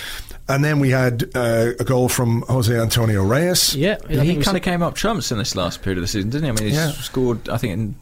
And 0.47 0.63
then 0.65 0.79
we 0.79 0.89
had 0.89 1.29
uh, 1.35 1.73
a 1.79 1.83
goal 1.83 2.09
from 2.09 2.41
Jose 2.47 2.75
Antonio 2.75 3.23
Reyes. 3.23 3.75
Yeah, 3.75 3.97
he 4.07 4.35
kind 4.37 4.57
of 4.57 4.63
came 4.63 4.81
up 4.81 4.95
trumps 4.95 5.31
in 5.31 5.37
this 5.37 5.55
last 5.55 5.83
period 5.83 5.99
of 5.99 6.03
the 6.03 6.07
season, 6.07 6.31
didn't 6.31 6.45
he? 6.45 6.49
I 6.49 6.53
mean, 6.53 6.69
he 6.71 6.75
Yeah. 6.75 6.91
scored, 6.91 7.47
I 7.49 7.57
think, 7.57 7.73
in 7.73 7.95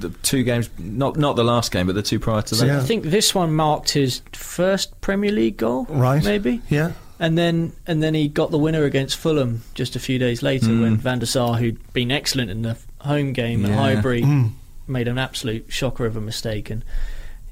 the 0.00 0.10
two 0.22 0.42
games, 0.42 0.68
not 0.78 1.16
not 1.16 1.36
the 1.36 1.44
last 1.44 1.70
game, 1.72 1.86
but 1.86 1.94
the 1.94 2.02
two 2.02 2.18
prior 2.18 2.42
to 2.42 2.54
that. 2.56 2.70
I 2.70 2.80
think 2.80 3.04
this 3.04 3.34
one 3.34 3.52
marked 3.54 3.90
his 3.90 4.22
first 4.32 5.00
Premier 5.00 5.32
League 5.32 5.56
goal. 5.56 5.86
Right. 5.88 6.22
Maybe. 6.24 6.60
Yeah. 6.68 6.92
And 7.18 7.36
then 7.36 7.72
and 7.86 8.02
then 8.02 8.14
he 8.14 8.28
got 8.28 8.50
the 8.50 8.58
winner 8.58 8.84
against 8.84 9.16
Fulham 9.16 9.62
just 9.74 9.94
a 9.96 9.98
few 10.00 10.18
days 10.18 10.42
later 10.42 10.66
Mm. 10.68 10.80
when 10.82 10.96
Van 10.96 11.18
der 11.18 11.26
Sar, 11.26 11.56
who'd 11.58 11.78
been 11.92 12.10
excellent 12.10 12.50
in 12.50 12.62
the 12.62 12.76
home 13.00 13.32
game 13.32 13.64
at 13.64 13.70
Yeah. 13.70 13.76
Highbury, 13.76 14.22
Mm. 14.22 14.52
made 14.88 15.06
an 15.08 15.18
absolute 15.18 15.66
shocker 15.68 16.06
of 16.06 16.16
a 16.16 16.20
mistake. 16.20 16.70
And 16.70 16.82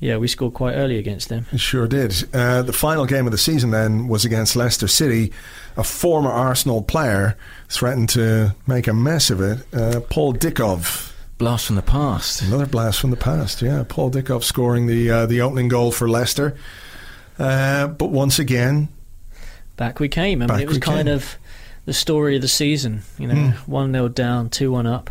yeah, 0.01 0.17
we 0.17 0.27
scored 0.29 0.55
quite 0.55 0.75
early 0.75 0.97
against 0.97 1.29
them. 1.29 1.47
Sure 1.57 1.87
did. 1.87 2.25
Uh, 2.33 2.63
the 2.63 2.73
final 2.73 3.05
game 3.05 3.27
of 3.27 3.33
the 3.33 3.39
season 3.39 3.71
then 3.71 4.09
was 4.09 4.25
against 4.25 4.57
Leicester 4.57 4.89
City. 4.89 5.33
A 5.77 5.85
former 5.85 6.31
Arsenal 6.31 6.83
player 6.83 7.37
threatened 7.69 8.09
to 8.11 8.55
make 8.67 8.87
a 8.89 8.95
mess 8.95 9.29
of 9.31 9.41
it. 9.41 9.59
Uh, 9.75 10.01
Paul 10.09 10.33
Dickov. 10.35 11.08
Blast 11.39 11.67
from 11.67 11.77
the 11.77 11.83
past. 11.83 12.43
Another 12.43 12.67
blast 12.67 13.01
from 13.01 13.11
the 13.11 13.17
past. 13.17 13.63
Yeah, 13.63 13.85
Paul 13.89 14.11
Dickov 14.11 14.43
scoring 14.43 14.87
the 14.87 15.09
uh, 15.11 15.27
the 15.27 15.41
opening 15.41 15.69
goal 15.69 15.93
for 15.93 16.09
Leicester. 16.09 16.57
Uh, 17.39 17.87
but 17.87 18.11
once 18.11 18.39
again, 18.41 18.89
Back 19.77 20.01
we 20.01 20.09
came. 20.09 20.43
I 20.43 20.47
mean, 20.47 20.61
it 20.61 20.69
was 20.69 20.79
kind 20.79 21.07
came. 21.07 21.15
of 21.15 21.37
the 21.85 21.93
story 21.93 22.35
of 22.35 22.43
the 22.43 22.49
season. 22.49 23.03
You 23.19 23.29
know, 23.29 23.35
Mm. 23.35 23.53
one 23.69 23.93
0 23.93 24.09
down, 24.09 24.51
two 24.51 24.73
one 24.73 24.87
up. 24.89 25.11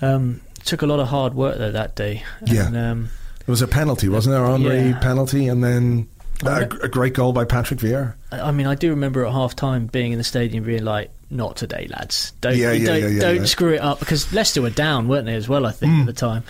Um, 0.00 0.40
took 0.64 0.80
a 0.80 0.86
lot 0.86 1.00
of 1.00 1.08
hard 1.08 1.34
work 1.34 1.58
though 1.58 1.72
that 1.72 1.94
day. 1.94 2.22
Yeah. 2.46 2.68
Um, 2.92 3.10
it 3.40 3.48
was 3.50 3.60
a 3.60 3.68
penalty, 3.68 4.08
wasn't 4.08 4.34
there? 4.34 4.46
Henry 4.46 4.90
Yeah. 4.90 4.98
penalty, 5.00 5.48
and 5.48 5.62
then 5.62 6.08
I 6.46 6.60
a, 6.62 6.68
re- 6.68 6.78
a 6.84 6.88
great 6.88 7.12
goal 7.12 7.32
by 7.34 7.44
Patrick 7.44 7.80
Vieira. 7.80 8.14
I 8.32 8.40
I 8.40 8.50
mean, 8.52 8.66
I 8.66 8.74
do 8.74 8.88
remember 8.88 9.26
at 9.26 9.32
half 9.32 9.54
time 9.54 9.86
being 9.86 10.12
in 10.12 10.18
the 10.18 10.24
stadium 10.24 10.64
being 10.64 10.84
like, 10.84 11.10
"Not 11.30 11.56
today, 11.56 11.86
lads! 11.90 12.32
Don't 12.40 12.56
Yeah, 12.56 12.72
yeah, 12.72 12.86
don't, 12.86 13.00
yeah, 13.02 13.08
yeah, 13.08 13.20
don't 13.20 13.36
yeah. 13.36 13.44
screw 13.44 13.74
it 13.74 13.80
up." 13.80 14.00
Because 14.00 14.32
Leicester 14.32 14.62
were 14.62 14.70
down, 14.70 15.08
weren't 15.08 15.26
they, 15.26 15.34
as 15.34 15.48
well? 15.48 15.66
I 15.66 15.72
think 15.72 15.92
Mm. 15.92 16.00
at 16.00 16.06
the 16.06 16.12
time. 16.12 16.44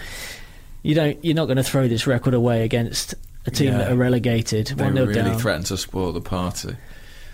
You 0.83 0.95
don't. 0.95 1.23
You're 1.25 1.35
not 1.35 1.47
going 1.47 1.57
to 1.57 1.63
throw 1.65 1.89
this 1.89 2.07
record 2.07 2.35
away 2.35 2.65
against 2.65 3.15
a 3.47 3.51
team 3.51 3.73
Yeah. 3.73 3.79
that 3.79 3.93
are 3.93 3.97
relegated. 3.97 4.69
They 4.69 4.85
One 4.85 4.95
really 4.95 5.15
down. 5.15 5.39
threatened 5.39 5.67
to 5.67 5.77
spoil 5.77 6.13
the 6.13 6.21
party. 6.21 6.77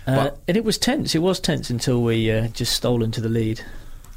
Uh, 0.07 0.29
and 0.47 0.55
it 0.57 0.63
was 0.63 0.77
tense. 0.77 1.15
It 1.15 1.19
was 1.19 1.39
tense 1.39 1.69
until 1.69 2.01
we 2.03 2.31
uh, 2.31 2.47
just 2.49 2.73
stole 2.73 3.03
into 3.03 3.21
the 3.21 3.29
lead. 3.29 3.61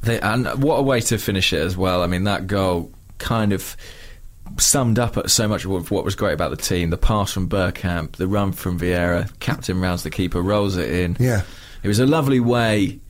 They, 0.02 0.20
and 0.20 0.46
what 0.62 0.76
a 0.76 0.82
way 0.82 1.00
to 1.00 1.18
finish 1.18 1.52
it 1.52 1.60
as 1.60 1.76
well. 1.76 2.02
I 2.02 2.06
mean, 2.06 2.24
that 2.24 2.46
goal 2.46 2.92
kind 3.18 3.52
of 3.52 3.76
summed 4.58 4.98
up 4.98 5.28
so 5.28 5.48
much 5.48 5.64
of 5.64 5.90
what 5.90 6.04
was 6.04 6.14
great 6.14 6.32
about 6.34 6.50
the 6.50 6.56
team. 6.56 6.90
The 6.90 6.96
pass 6.98 7.32
from 7.32 7.48
Bergkamp, 7.48 8.12
the 8.12 8.26
run 8.28 8.52
from 8.52 8.78
Vieira, 8.78 9.30
captain 9.40 9.80
rounds 9.80 10.02
the 10.02 10.10
keeper, 10.10 10.40
rolls 10.42 10.76
it 10.76 10.90
in. 10.90 11.16
Yeah. 11.18 11.42
It 11.82 11.88
was 11.88 11.98
a 11.98 12.06
lovely 12.06 12.40
way 12.40 13.00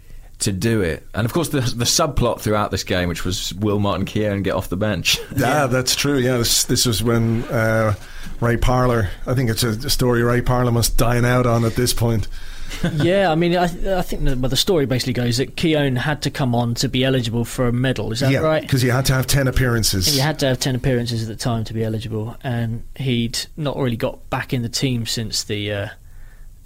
to 0.40 0.52
do 0.52 0.80
it. 0.80 1.06
And 1.14 1.24
of 1.24 1.32
course, 1.32 1.48
the, 1.48 1.60
the 1.60 1.84
subplot 1.84 2.40
throughout 2.40 2.70
this 2.70 2.84
game, 2.84 3.08
which 3.08 3.24
was 3.24 3.52
will 3.54 3.78
Martin 3.78 4.06
Keown 4.06 4.42
get 4.42 4.54
off 4.54 4.68
the 4.68 4.76
bench? 4.76 5.18
Yeah, 5.38 5.66
that's 5.66 5.94
true. 5.94 6.18
Yeah, 6.18 6.38
this, 6.38 6.64
this 6.64 6.84
was 6.84 7.02
when 7.02 7.44
uh, 7.44 7.94
Ray 8.40 8.56
Parlour. 8.56 9.08
I 9.26 9.34
think 9.34 9.50
it's 9.50 9.62
a, 9.62 9.68
a 9.68 9.90
story 9.90 10.22
Ray 10.22 10.42
Parlour 10.42 10.72
must 10.72 10.96
dine 10.96 11.24
out 11.24 11.46
on 11.46 11.64
at 11.64 11.76
this 11.76 11.92
point. 11.92 12.26
yeah, 12.94 13.30
I 13.30 13.34
mean, 13.34 13.56
I, 13.56 13.64
I 13.98 14.02
think 14.02 14.24
the, 14.24 14.36
well, 14.36 14.48
the 14.48 14.56
story 14.56 14.84
basically 14.86 15.12
goes 15.12 15.36
that 15.36 15.56
Keown 15.56 15.96
had 15.96 16.22
to 16.22 16.30
come 16.30 16.54
on 16.54 16.74
to 16.74 16.88
be 16.88 17.04
eligible 17.04 17.44
for 17.44 17.68
a 17.68 17.72
medal. 17.72 18.12
Is 18.12 18.20
that 18.20 18.32
yeah, 18.32 18.40
right? 18.40 18.62
because 18.62 18.82
you 18.82 18.90
had 18.90 19.06
to 19.06 19.14
have 19.14 19.26
ten 19.26 19.46
appearances. 19.46 20.06
He 20.06 20.18
had 20.18 20.38
to 20.40 20.46
have 20.46 20.58
10 20.58 20.74
appearances 20.74 21.22
at 21.22 21.28
the 21.28 21.36
time 21.36 21.64
to 21.64 21.74
be 21.74 21.84
eligible, 21.84 22.36
and 22.42 22.82
he'd 22.96 23.38
not 23.56 23.76
really 23.76 23.96
got 23.96 24.28
back 24.28 24.52
in 24.52 24.62
the 24.62 24.68
team 24.68 25.06
since 25.06 25.44
the 25.44 25.72
uh, 25.72 25.88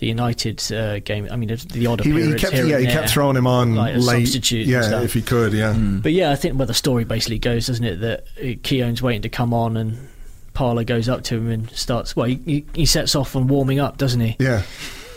the 0.03 0.09
United 0.09 0.73
uh, 0.73 0.99
game. 0.99 1.29
I 1.31 1.37
mean, 1.37 1.49
the, 1.49 1.55
the 1.55 1.87
odd 1.87 2.01
He, 2.01 2.11
he 2.11 2.17
appearance 2.17 2.41
kept, 2.41 2.55
here 2.55 2.67
yeah, 2.67 2.79
and 2.79 2.87
he 2.87 2.93
kept 2.93 3.09
throwing 3.11 3.37
him 3.37 3.47
on 3.47 3.77
like 3.77 3.95
late. 3.95 4.27
substitute. 4.27 4.67
yeah, 4.67 4.83
stuff. 4.83 5.05
if 5.05 5.15
he 5.15 5.23
could, 5.23 5.53
yeah. 5.53 5.75
But 5.79 6.13
yeah, 6.13 6.33
I 6.33 6.35
think 6.35 6.59
well, 6.59 6.67
the 6.67 6.75
story 6.75 7.05
basically 7.05 7.39
goes, 7.39 7.69
doesn't 7.69 7.85
it, 7.85 8.01
that 8.01 8.25
uh, 8.43 8.59
Keown's 8.65 9.01
waiting 9.01 9.23
to 9.23 9.29
come 9.29 9.55
on 9.55 9.77
and 9.77 10.09
Parlour 10.55 10.83
goes 10.83 11.09
up 11.09 11.23
to 11.25 11.37
him 11.37 11.49
and 11.49 11.71
starts. 11.71 12.17
Well, 12.17 12.27
he, 12.27 12.35
he, 12.45 12.67
he 12.75 12.85
sets 12.85 13.15
off 13.15 13.37
on 13.37 13.47
warming 13.47 13.79
up, 13.79 13.97
doesn't 13.97 14.19
he? 14.19 14.35
Yeah. 14.41 14.65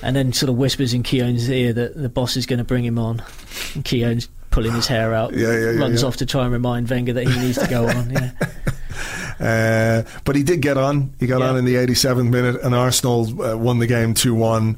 And 0.03 0.15
then 0.15 0.33
sort 0.33 0.51
of 0.51 0.55
whispers 0.57 0.93
in 0.93 1.01
Keown's 1.01 1.49
ear 1.49 1.73
that 1.73 1.95
the 1.99 2.07
boss 2.07 2.37
is 2.37 2.45
going 2.45 2.59
to 2.59 2.63
bring 2.63 2.85
him 2.85 2.99
on. 2.99 3.23
And 3.73 3.83
Keown's 3.83 4.29
pulling 4.51 4.73
his 4.73 4.85
hair 4.85 5.15
out, 5.15 5.33
Yeah, 5.33 5.47
yeah, 5.51 5.71
yeah, 5.71 5.79
runs 5.79 6.03
yeah. 6.03 6.07
off 6.07 6.17
to 6.17 6.27
try 6.27 6.43
and 6.43 6.53
remind 6.53 6.91
Wenger 6.91 7.13
that 7.13 7.27
he 7.27 7.39
needs 7.39 7.57
to 7.57 7.67
go 7.67 7.87
on. 7.87 8.11
Yeah. 8.11 8.31
Uh, 9.39 10.03
but 10.23 10.35
he 10.35 10.43
did 10.43 10.61
get 10.61 10.77
on. 10.77 11.13
He 11.19 11.27
got 11.27 11.41
Yeah. 11.41 11.49
on 11.49 11.57
in 11.57 11.65
the 11.65 11.75
87th 11.75 12.29
minute, 12.29 12.61
and 12.63 12.73
Arsenal 12.73 13.41
uh, 13.43 13.57
won 13.57 13.79
the 13.79 13.87
game 13.87 14.13
2 14.13 14.33
1. 14.33 14.77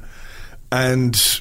And, 0.70 1.40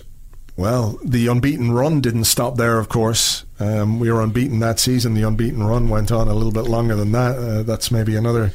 well, 0.56 1.00
the 1.04 1.28
unbeaten 1.28 1.72
run 1.72 2.00
didn't 2.02 2.26
stop 2.26 2.58
there, 2.58 2.78
of 2.80 2.90
course. 2.90 3.44
Um, 3.60 4.00
we 4.00 4.12
were 4.12 4.22
unbeaten 4.22 4.60
that 4.60 4.80
season. 4.80 5.14
The 5.16 5.24
unbeaten 5.24 5.64
run 5.64 5.90
went 5.90 6.12
on 6.12 6.28
a 6.28 6.34
little 6.34 6.52
bit 6.52 6.66
longer 6.66 6.96
than 6.96 7.12
that. 7.14 7.38
Uh, 7.38 7.64
that's 7.64 7.92
maybe 7.92 8.16
another 8.16 8.52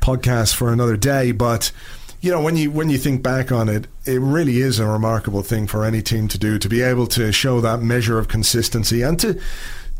podcast 0.00 0.54
for 0.54 0.72
another 0.72 0.96
day. 0.96 1.32
But, 1.32 1.72
you 2.20 2.30
know, 2.30 2.40
when 2.42 2.56
you 2.56 2.70
when 2.70 2.90
you 2.90 2.98
think 2.98 3.22
back 3.22 3.50
on 3.50 3.68
it, 3.68 3.86
it 4.04 4.20
really 4.20 4.58
is 4.60 4.78
a 4.78 4.86
remarkable 4.86 5.42
thing 5.42 5.66
for 5.66 5.84
any 5.84 6.02
team 6.02 6.28
to 6.28 6.38
do 6.38 6.58
to 6.58 6.68
be 6.68 6.82
able 6.82 7.06
to 7.08 7.32
show 7.32 7.60
that 7.62 7.80
measure 7.82 8.18
of 8.18 8.28
consistency 8.28 9.02
and 9.02 9.18
to 9.20 9.40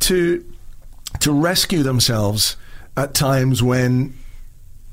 to 0.01 0.44
to 1.20 1.32
rescue 1.32 1.82
themselves 1.82 2.56
at 2.97 3.14
times 3.14 3.62
when 3.62 4.14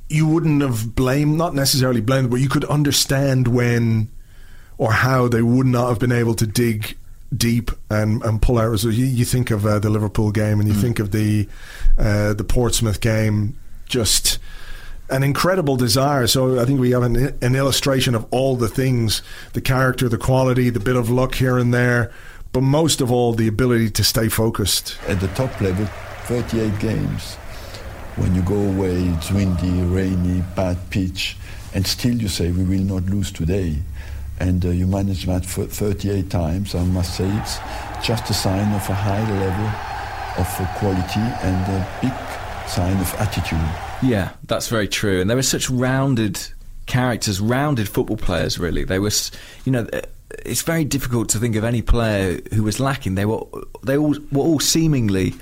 you 0.09 0.27
wouldn't 0.27 0.61
have 0.61 0.95
blamed, 0.95 1.37
not 1.37 1.55
necessarily 1.55 2.01
blamed, 2.01 2.29
but 2.29 2.37
you 2.37 2.49
could 2.49 2.65
understand 2.65 3.47
when 3.47 4.09
or 4.77 4.91
how 4.91 5.27
they 5.27 5.41
would 5.41 5.65
not 5.65 5.89
have 5.89 5.99
been 5.99 6.11
able 6.11 6.33
to 6.35 6.45
dig 6.45 6.97
deep 7.35 7.71
and, 7.89 8.21
and 8.23 8.41
pull 8.41 8.57
out. 8.57 8.79
So 8.79 8.89
you, 8.89 9.05
you 9.05 9.25
think 9.25 9.51
of 9.51 9.65
uh, 9.65 9.79
the 9.79 9.89
Liverpool 9.89 10.31
game 10.31 10.59
and 10.59 10.67
you 10.67 10.75
think 10.75 10.99
of 10.99 11.11
the 11.11 11.47
uh, 11.97 12.33
the 12.33 12.43
Portsmouth 12.43 13.01
game, 13.01 13.57
just 13.85 14.39
an 15.09 15.23
incredible 15.23 15.75
desire. 15.75 16.27
So 16.27 16.59
I 16.59 16.65
think 16.65 16.79
we 16.79 16.91
have 16.91 17.03
an, 17.03 17.37
an 17.41 17.55
illustration 17.55 18.15
of 18.15 18.25
all 18.31 18.55
the 18.55 18.67
things: 18.67 19.21
the 19.53 19.61
character, 19.61 20.09
the 20.09 20.17
quality, 20.17 20.69
the 20.69 20.79
bit 20.79 20.95
of 20.95 21.09
luck 21.09 21.35
here 21.35 21.57
and 21.57 21.73
there, 21.73 22.11
but 22.51 22.61
most 22.61 23.01
of 23.01 23.11
all, 23.11 23.33
the 23.33 23.47
ability 23.47 23.89
to 23.91 24.03
stay 24.03 24.29
focused. 24.29 24.97
At 25.07 25.19
the 25.19 25.27
top 25.29 25.59
level, 25.61 25.85
38 26.25 26.79
games. 26.79 27.37
When 28.15 28.35
you 28.35 28.43
go 28.43 28.55
away, 28.55 28.95
it's 28.95 29.31
windy, 29.31 29.81
rainy, 29.81 30.43
bad 30.55 30.77
pitch, 30.91 31.35
and 31.73 31.85
still 31.85 32.13
you 32.13 32.27
say, 32.27 32.51
we 32.51 32.63
will 32.63 32.83
not 32.83 33.03
lose 33.09 33.31
today. 33.31 33.77
And 34.39 34.63
uh, 34.63 34.69
you 34.69 34.85
manage 34.85 35.25
that 35.25 35.45
for 35.45 35.65
38 35.65 36.29
times. 36.29 36.75
I 36.75 36.83
must 36.83 37.17
say 37.17 37.27
it's 37.37 37.57
just 38.05 38.29
a 38.29 38.33
sign 38.33 38.73
of 38.73 38.87
a 38.89 38.93
high 38.93 39.21
level 39.39 39.65
of 40.37 40.47
uh, 40.59 40.79
quality 40.79 41.19
and 41.19 41.71
a 41.71 41.87
big 42.01 42.69
sign 42.69 42.97
of 42.99 43.13
attitude. 43.15 43.59
Yeah, 44.01 44.31
that's 44.45 44.67
very 44.67 44.87
true. 44.87 45.21
And 45.21 45.29
they 45.29 45.35
were 45.35 45.41
such 45.41 45.69
rounded 45.69 46.39
characters, 46.85 47.39
rounded 47.39 47.89
football 47.89 48.17
players. 48.17 48.59
Really, 48.59 48.83
they 48.83 48.99
were. 48.99 49.11
You 49.65 49.71
know, 49.71 49.87
uh, 49.91 50.01
it's 50.45 50.61
very 50.61 50.83
difficult 50.83 51.29
to 51.29 51.39
think 51.39 51.55
of 51.55 51.63
any 51.63 51.81
player 51.81 52.39
who 52.53 52.63
was 52.63 52.79
lacking. 52.79 53.15
They 53.15 53.25
were. 53.25 53.43
They 53.83 53.97
all 53.97 54.15
were 54.31 54.43
all 54.43 54.59
seemingly 54.59 55.33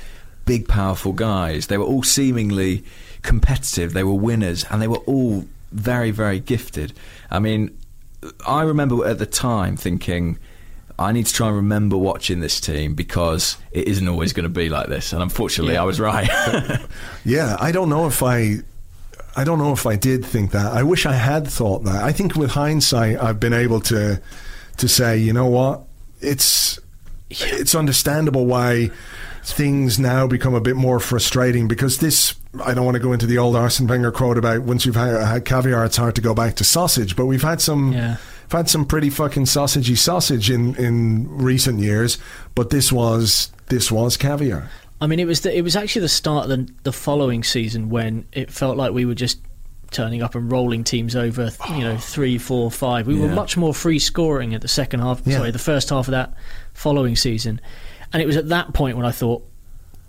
big, 0.46 0.68
powerful 0.68 1.14
guys. 1.14 1.68
They 1.68 1.78
were 1.78 1.86
all 1.86 2.04
seemingly 2.04 2.84
competitive. 3.22 3.94
They 3.94 4.04
were 4.04 4.14
winners, 4.14 4.66
and 4.70 4.82
they 4.82 4.88
were 4.88 5.04
all 5.06 5.46
very, 5.72 6.12
very 6.12 6.40
gifted. 6.40 6.94
I 7.30 7.40
mean, 7.40 7.78
I 8.46 8.64
remember 8.64 9.06
at 9.08 9.20
the 9.20 9.26
time 9.26 9.78
thinking. 9.78 10.38
I 11.00 11.14
need 11.14 11.26
to 11.26 11.34
try 11.34 11.48
and 11.48 11.56
remember 11.56 11.98
watching 11.98 12.42
this 12.42 12.62
team 12.62 12.94
because 12.94 13.58
it 13.72 13.88
isn't 13.88 14.08
always 14.08 14.34
going 14.34 14.44
to 14.44 14.50
be 14.50 14.70
like 14.70 14.88
this. 14.88 15.14
And 15.14 15.24
unfortunately, 15.24 15.76
I 15.76 15.84
was 15.84 16.00
right. 16.00 16.30
Yeah, 17.26 17.58
I 17.60 17.72
don't 17.72 17.90
know 17.90 18.06
if 18.06 18.22
I. 18.22 18.58
I 19.36 19.44
don't 19.44 19.58
know 19.58 19.72
if 19.72 19.88
I 19.88 19.96
did 19.96 20.24
think 20.24 20.52
that. 20.52 20.72
I 20.74 20.84
wish 20.84 21.08
I 21.08 21.14
had 21.14 21.48
thought 21.48 21.86
that. 21.86 22.04
I 22.04 22.12
think 22.12 22.36
with 22.36 22.52
hindsight, 22.52 23.18
I've 23.18 23.40
been 23.40 23.54
able 23.54 23.80
to 23.82 24.22
to 24.78 24.88
say, 24.88 25.18
you 25.18 25.34
know 25.34 25.48
what, 25.48 25.82
it's 26.20 26.80
it's 27.30 27.74
understandable 27.76 28.46
why 28.46 28.92
things 29.44 30.00
now 30.00 30.28
become 30.28 30.54
a 30.54 30.62
bit 30.62 30.76
more 30.76 31.00
frustrating 31.00 31.68
because 31.68 31.98
this. 32.00 32.36
I 32.64 32.74
don't 32.74 32.84
want 32.84 32.96
to 32.96 33.02
go 33.02 33.14
into 33.14 33.26
the 33.26 33.38
old 33.38 33.56
Arsene 33.56 33.88
Wenger 33.88 34.12
quote 34.12 34.38
about 34.38 34.64
once 34.64 34.86
you've 34.86 34.96
had, 34.96 35.24
had 35.24 35.46
caviar, 35.46 35.86
it's 35.86 35.96
hard 35.96 36.16
to 36.16 36.22
go 36.22 36.34
back 36.34 36.56
to 36.56 36.66
sausage. 36.66 37.16
But 37.16 37.28
we've 37.28 37.42
had 37.42 37.62
some. 37.62 37.94
Yeah. 37.94 38.18
We've 38.44 38.58
had 38.58 38.70
some 38.70 38.86
pretty 38.86 39.10
fucking 39.10 39.46
sausagey 39.46 39.98
sausage 39.98 40.52
in, 40.52 40.76
in 40.76 41.38
recent 41.38 41.80
years, 41.80 42.18
but 42.54 42.70
this 42.70 42.92
was 42.92 43.50
this 43.68 43.90
was 43.90 44.18
caviar. 44.18 44.70
I 45.00 45.08
mean, 45.08 45.20
it 45.20 45.26
was 45.26 45.42
the, 45.42 45.58
it 45.58 45.62
was 45.62 45.76
actually 45.76 46.02
the 46.02 46.10
start 46.10 46.50
of 46.50 46.50
the, 46.50 46.74
the 46.84 46.92
following 46.92 47.44
season 47.44 47.90
when 47.90 48.28
it 48.34 48.52
felt 48.52 48.76
like 48.76 48.92
we 48.92 49.06
were 49.06 49.16
just 49.16 49.40
turning 49.90 50.22
up 50.22 50.36
and 50.36 50.52
rolling 50.52 50.84
teams 50.84 51.16
over. 51.16 51.52
You 51.70 51.80
know, 51.80 51.98
three, 52.00 52.38
four, 52.38 52.70
five. 52.70 53.08
We 53.08 53.20
were 53.20 53.28
much 53.30 53.58
more 53.58 53.74
free 53.74 54.00
scoring 54.00 54.54
at 54.54 54.62
the 54.62 54.68
second 54.68 55.02
half. 55.02 55.22
Yeah. 55.26 55.38
Sorry, 55.38 55.52
the 55.52 55.60
first 55.60 55.90
half 55.90 56.08
of 56.08 56.12
that 56.12 56.34
following 56.74 57.16
season, 57.16 57.62
and 58.14 58.22
it 58.22 58.26
was 58.26 58.38
at 58.38 58.50
that 58.50 58.74
point 58.74 58.98
when 58.98 59.06
I 59.06 59.12
thought, 59.12 59.44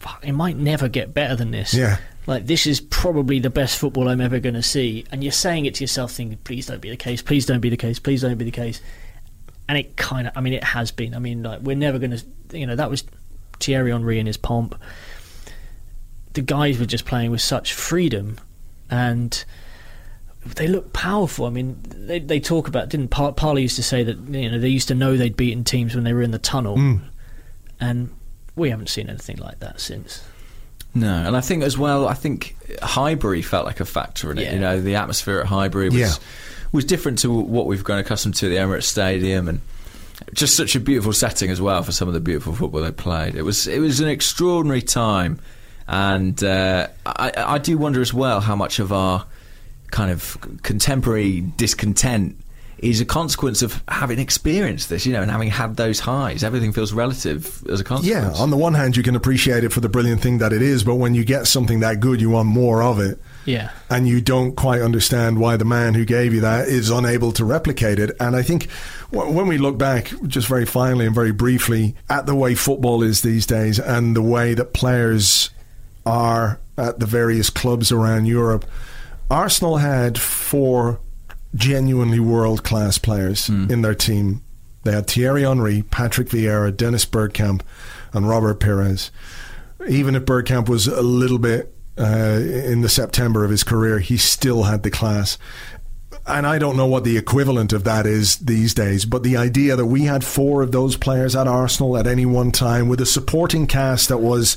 "Fuck, 0.01 0.25
it 0.27 0.33
might 0.33 0.57
never 0.57 0.89
get 0.89 1.13
better 1.15 1.37
than 1.37 1.51
this." 1.51 1.75
Yeah. 1.75 1.99
Like 2.27 2.47
this 2.47 2.67
is 2.67 2.81
probably 2.81 3.41
the 3.41 3.51
best 3.51 3.79
football 3.79 4.09
I'm 4.09 4.21
ever 4.21 4.39
going 4.39 4.55
to 4.55 4.63
see, 4.63 5.05
and 5.11 5.23
you're 5.25 5.33
saying 5.33 5.67
it 5.67 5.75
to 5.77 5.85
yourself, 5.85 6.13
thinking, 6.13 6.39
"Please 6.45 6.67
don't 6.67 6.81
be 6.81 6.91
the 6.91 6.97
case. 6.97 7.21
Please 7.23 7.47
don't 7.47 7.61
be 7.61 7.69
the 7.71 7.77
case. 7.77 7.99
Please 7.99 8.23
don't 8.23 8.39
be 8.39 8.45
the 8.45 8.51
case." 8.51 8.81
And 9.69 9.79
it 9.79 9.97
kind 9.97 10.27
of, 10.29 10.37
I 10.37 10.41
mean, 10.41 10.53
it 10.53 10.65
has 10.65 10.91
been. 10.91 11.15
I 11.15 11.19
mean, 11.19 11.43
like 11.43 11.61
we're 11.63 11.77
never 11.77 11.99
going 11.99 12.11
to, 12.17 12.23
you 12.59 12.67
know, 12.67 12.77
that 12.77 12.91
was 12.91 13.05
Thierry 13.61 13.91
Henry 13.93 14.19
in 14.19 14.27
his 14.27 14.37
pomp. 14.37 14.75
The 16.35 16.43
guys 16.43 16.79
were 16.79 16.87
just 16.87 17.05
playing 17.05 17.31
with 17.31 17.41
such 17.41 17.73
freedom, 17.73 18.39
and 18.91 19.45
they 20.57 20.67
look 20.67 20.93
powerful. 20.93 21.47
I 21.47 21.51
mean, 21.51 21.79
they 21.89 22.19
they 22.19 22.41
talk 22.41 22.69
about 22.69 22.89
didn't 22.89 23.09
Par- 23.09 23.33
Parley 23.33 23.63
used 23.63 23.77
to 23.77 23.83
say 23.83 24.03
that 24.05 24.17
you 24.29 24.51
know 24.51 24.59
they 24.59 24.69
used 24.69 24.89
to 24.89 24.95
know 24.95 25.17
they'd 25.17 25.37
beaten 25.37 25.65
teams 25.65 25.95
when 25.95 26.05
they 26.05 26.13
were 26.13 26.23
in 26.23 26.31
the 26.33 26.39
tunnel, 26.39 26.77
Mm. 26.77 27.01
And 27.83 28.11
we 28.57 28.71
haven't 28.71 28.89
seen 28.89 29.09
anything 29.11 29.37
like 29.39 29.59
that 29.61 29.81
since. 29.81 30.23
No, 30.95 31.09
and 31.13 31.37
I 31.37 31.41
think 31.41 31.63
as 31.63 31.77
well, 31.79 32.07
I 32.07 32.15
think 32.15 32.55
Highbury 32.83 33.43
felt 33.43 33.65
like 33.67 33.81
a 33.81 33.85
factor 33.87 34.31
in 34.31 34.39
it. 34.39 34.43
Yeah. 34.45 34.53
You 34.55 34.61
know, 34.61 34.81
the 34.81 34.95
atmosphere 34.97 35.41
at 35.41 35.47
Highbury 35.47 35.87
was 35.89 35.99
Yeah. 35.99 36.13
was 36.71 36.85
different 36.85 37.19
to 37.21 37.31
what 37.33 37.67
we've 37.67 37.83
grown 37.83 37.99
accustomed 37.99 38.35
to 38.37 38.47
at 38.47 38.51
the 38.51 38.57
Emirates 38.57 38.85
Stadium, 38.85 39.49
and 39.49 39.61
just 40.35 40.55
such 40.57 40.77
a 40.77 40.81
beautiful 40.81 41.13
setting 41.13 41.51
as 41.51 41.61
well 41.61 41.83
for 41.83 41.93
some 41.93 42.09
of 42.09 42.15
the 42.15 42.21
beautiful 42.21 42.55
football 42.55 42.83
they 42.83 42.93
played. 42.93 43.35
It 43.35 43.43
was 43.43 43.67
it 43.67 43.81
was 43.81 44.01
an 44.01 44.09
extraordinary 44.09 44.83
time, 44.83 45.39
and 45.89 46.43
uh, 46.45 46.89
I, 47.07 47.33
I 47.37 47.59
do 47.59 47.79
wonder 47.79 48.01
as 48.03 48.13
well 48.15 48.41
how 48.41 48.55
much 48.57 48.79
of 48.79 48.93
our 48.93 49.25
kind 49.91 50.11
of 50.11 50.37
contemporary 50.63 51.41
discontent 51.41 52.37
is 52.83 53.01
a 53.01 53.05
consequence 53.05 53.63
of 53.63 53.83
having 53.87 54.19
experienced 54.19 54.89
this, 54.89 55.07
you 55.07 55.13
know, 55.13 55.23
and 55.23 55.31
having 55.31 55.49
had 55.49 55.77
those 55.77 56.01
highs. 56.01 56.43
Everything 56.43 56.73
feels 56.73 56.93
relative 56.93 57.65
as 57.71 57.81
a 57.81 57.85
consequence. 57.85 58.37
Yeah, 58.37 58.43
on 58.43 58.51
the 58.51 58.57
one 58.57 58.75
hand, 58.75 58.97
you 58.97 59.05
can 59.05 59.15
appreciate 59.15 59.63
it 59.63 59.73
for 59.73 59.79
the 59.79 59.89
brilliant 59.89 60.21
thing 60.21 60.39
that 60.39 60.53
it 60.53 60.63
is, 60.63 60.83
but 60.83 60.97
when 60.97 61.15
you 61.15 61.25
get 61.25 61.47
something 61.47 61.81
that 61.81 62.01
good, 62.01 62.21
you 62.21 62.31
want 62.31 62.49
more 62.49 62.83
of 62.83 62.99
it. 62.99 63.21
Yeah. 63.45 63.71
And 63.89 64.09
you 64.09 64.21
don't 64.21 64.57
quite 64.57 64.83
understand 64.83 65.39
why 65.39 65.57
the 65.57 65.65
man 65.65 65.95
who 65.95 66.05
gave 66.05 66.35
you 66.35 66.41
that 66.41 66.67
is 66.69 66.91
unable 66.91 67.31
to 67.33 67.45
replicate 67.45 68.01
it. 68.01 68.17
And 68.19 68.35
I 68.35 68.43
think 68.43 68.69
w- 69.13 69.33
when 69.33 69.47
we 69.47 69.59
look 69.59 69.79
back, 69.79 70.13
just 70.27 70.49
very 70.49 70.67
finally 70.67 71.07
and 71.07 71.15
very 71.15 71.33
briefly, 71.33 71.95
at 72.11 72.27
the 72.27 72.35
way 72.35 72.57
football 72.57 73.03
is 73.05 73.23
these 73.23 73.47
days 73.47 73.79
and 73.79 74.17
the 74.17 74.23
way 74.23 74.55
that 74.55 74.73
players 74.73 75.51
are 76.05 76.59
at 76.77 76.99
the 76.99 77.07
various 77.07 77.49
clubs 77.49 77.93
around 77.93 78.27
Europe, 78.27 78.65
Arsenal 79.31 79.77
had 79.79 80.19
four 80.19 81.01
genuinely 81.55 82.21
world 82.21 82.65
class 82.65 82.99
players 82.99 83.49
in 83.71 83.83
their 83.83 83.95
team. 83.95 84.43
They 84.85 84.93
had 84.93 85.07
Thierry 85.07 85.43
Henry, 85.43 85.83
Patrick 85.83 86.29
Vieira, 86.29 86.77
Dennis 86.77 87.05
Bergkamp, 87.05 87.63
and 88.13 88.29
Robert 88.29 88.61
Pires. 88.61 89.11
Even 89.89 90.15
if 90.15 90.25
Bergkamp 90.25 90.69
was 90.69 90.87
a 90.87 91.03
little 91.03 91.39
bit 91.39 91.75
uh, 91.99 92.41
in 92.41 92.81
the 92.81 92.89
September 92.89 93.45
of 93.45 93.51
his 93.51 93.65
career, 93.65 93.99
he 93.99 94.17
still 94.17 94.65
had 94.65 94.83
the 94.83 94.91
class. 94.91 95.39
And 96.27 96.47
I 96.47 96.59
don't 96.59 96.77
know 96.77 96.87
what 96.87 97.05
the 97.05 97.17
equivalent 97.17 97.73
of 97.73 97.85
that 97.85 98.07
is 98.07 98.37
these 98.39 98.75
days, 98.75 99.05
but 99.05 99.23
the 99.23 99.37
idea 99.37 99.75
that 99.77 99.87
we 99.87 100.03
had 100.03 100.25
four 100.25 100.63
of 100.63 100.71
those 100.71 100.97
players 100.97 101.35
at 101.35 101.49
Arsenal 101.49 101.97
at 101.97 102.07
any 102.07 102.27
one 102.27 102.53
time 102.53 102.89
with 102.89 103.01
a 103.01 103.07
supporting 103.07 103.67
cast 103.67 104.09
that 104.09 104.19
was 104.19 104.57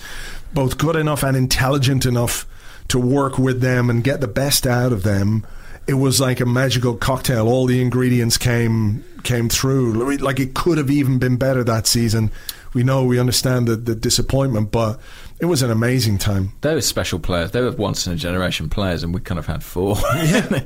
both 0.53 0.77
good 0.77 0.95
enough 0.95 1.23
and 1.23 1.35
intelligent 1.35 2.05
enough 2.05 2.45
to 2.87 2.99
work 2.99 3.39
with 3.39 3.61
them 3.61 3.89
and 3.89 4.03
get 4.03 4.21
the 4.21 4.27
best 4.27 4.67
out 4.67 4.91
of 4.91 5.03
them 5.03 5.45
it 5.87 5.93
was 5.95 6.19
like 6.19 6.39
a 6.39 6.45
magical 6.45 6.95
cocktail. 6.95 7.47
All 7.47 7.65
the 7.65 7.81
ingredients 7.81 8.37
came 8.37 9.03
came 9.23 9.49
through. 9.49 10.17
Like 10.17 10.39
it 10.39 10.53
could 10.53 10.77
have 10.77 10.89
even 10.89 11.19
been 11.19 11.37
better 11.37 11.63
that 11.63 11.87
season. 11.87 12.31
We 12.73 12.83
know, 12.83 13.05
we 13.05 13.19
understand 13.19 13.67
the, 13.69 13.77
the 13.77 13.95
disappointment, 13.95 14.71
but 14.71 14.99
it 15.39 15.45
was 15.45 15.61
an 15.61 15.71
amazing 15.71 16.17
time. 16.17 16.51
They 16.59 16.73
were 16.73 16.81
special 16.81 17.19
players. 17.19 17.51
They 17.51 17.61
were 17.61 17.71
once 17.71 18.05
in 18.05 18.11
a 18.11 18.15
generation 18.17 18.67
players, 18.69 19.01
and 19.01 19.13
we 19.13 19.21
kind 19.21 19.39
of 19.39 19.45
had 19.45 19.63
four 19.63 19.95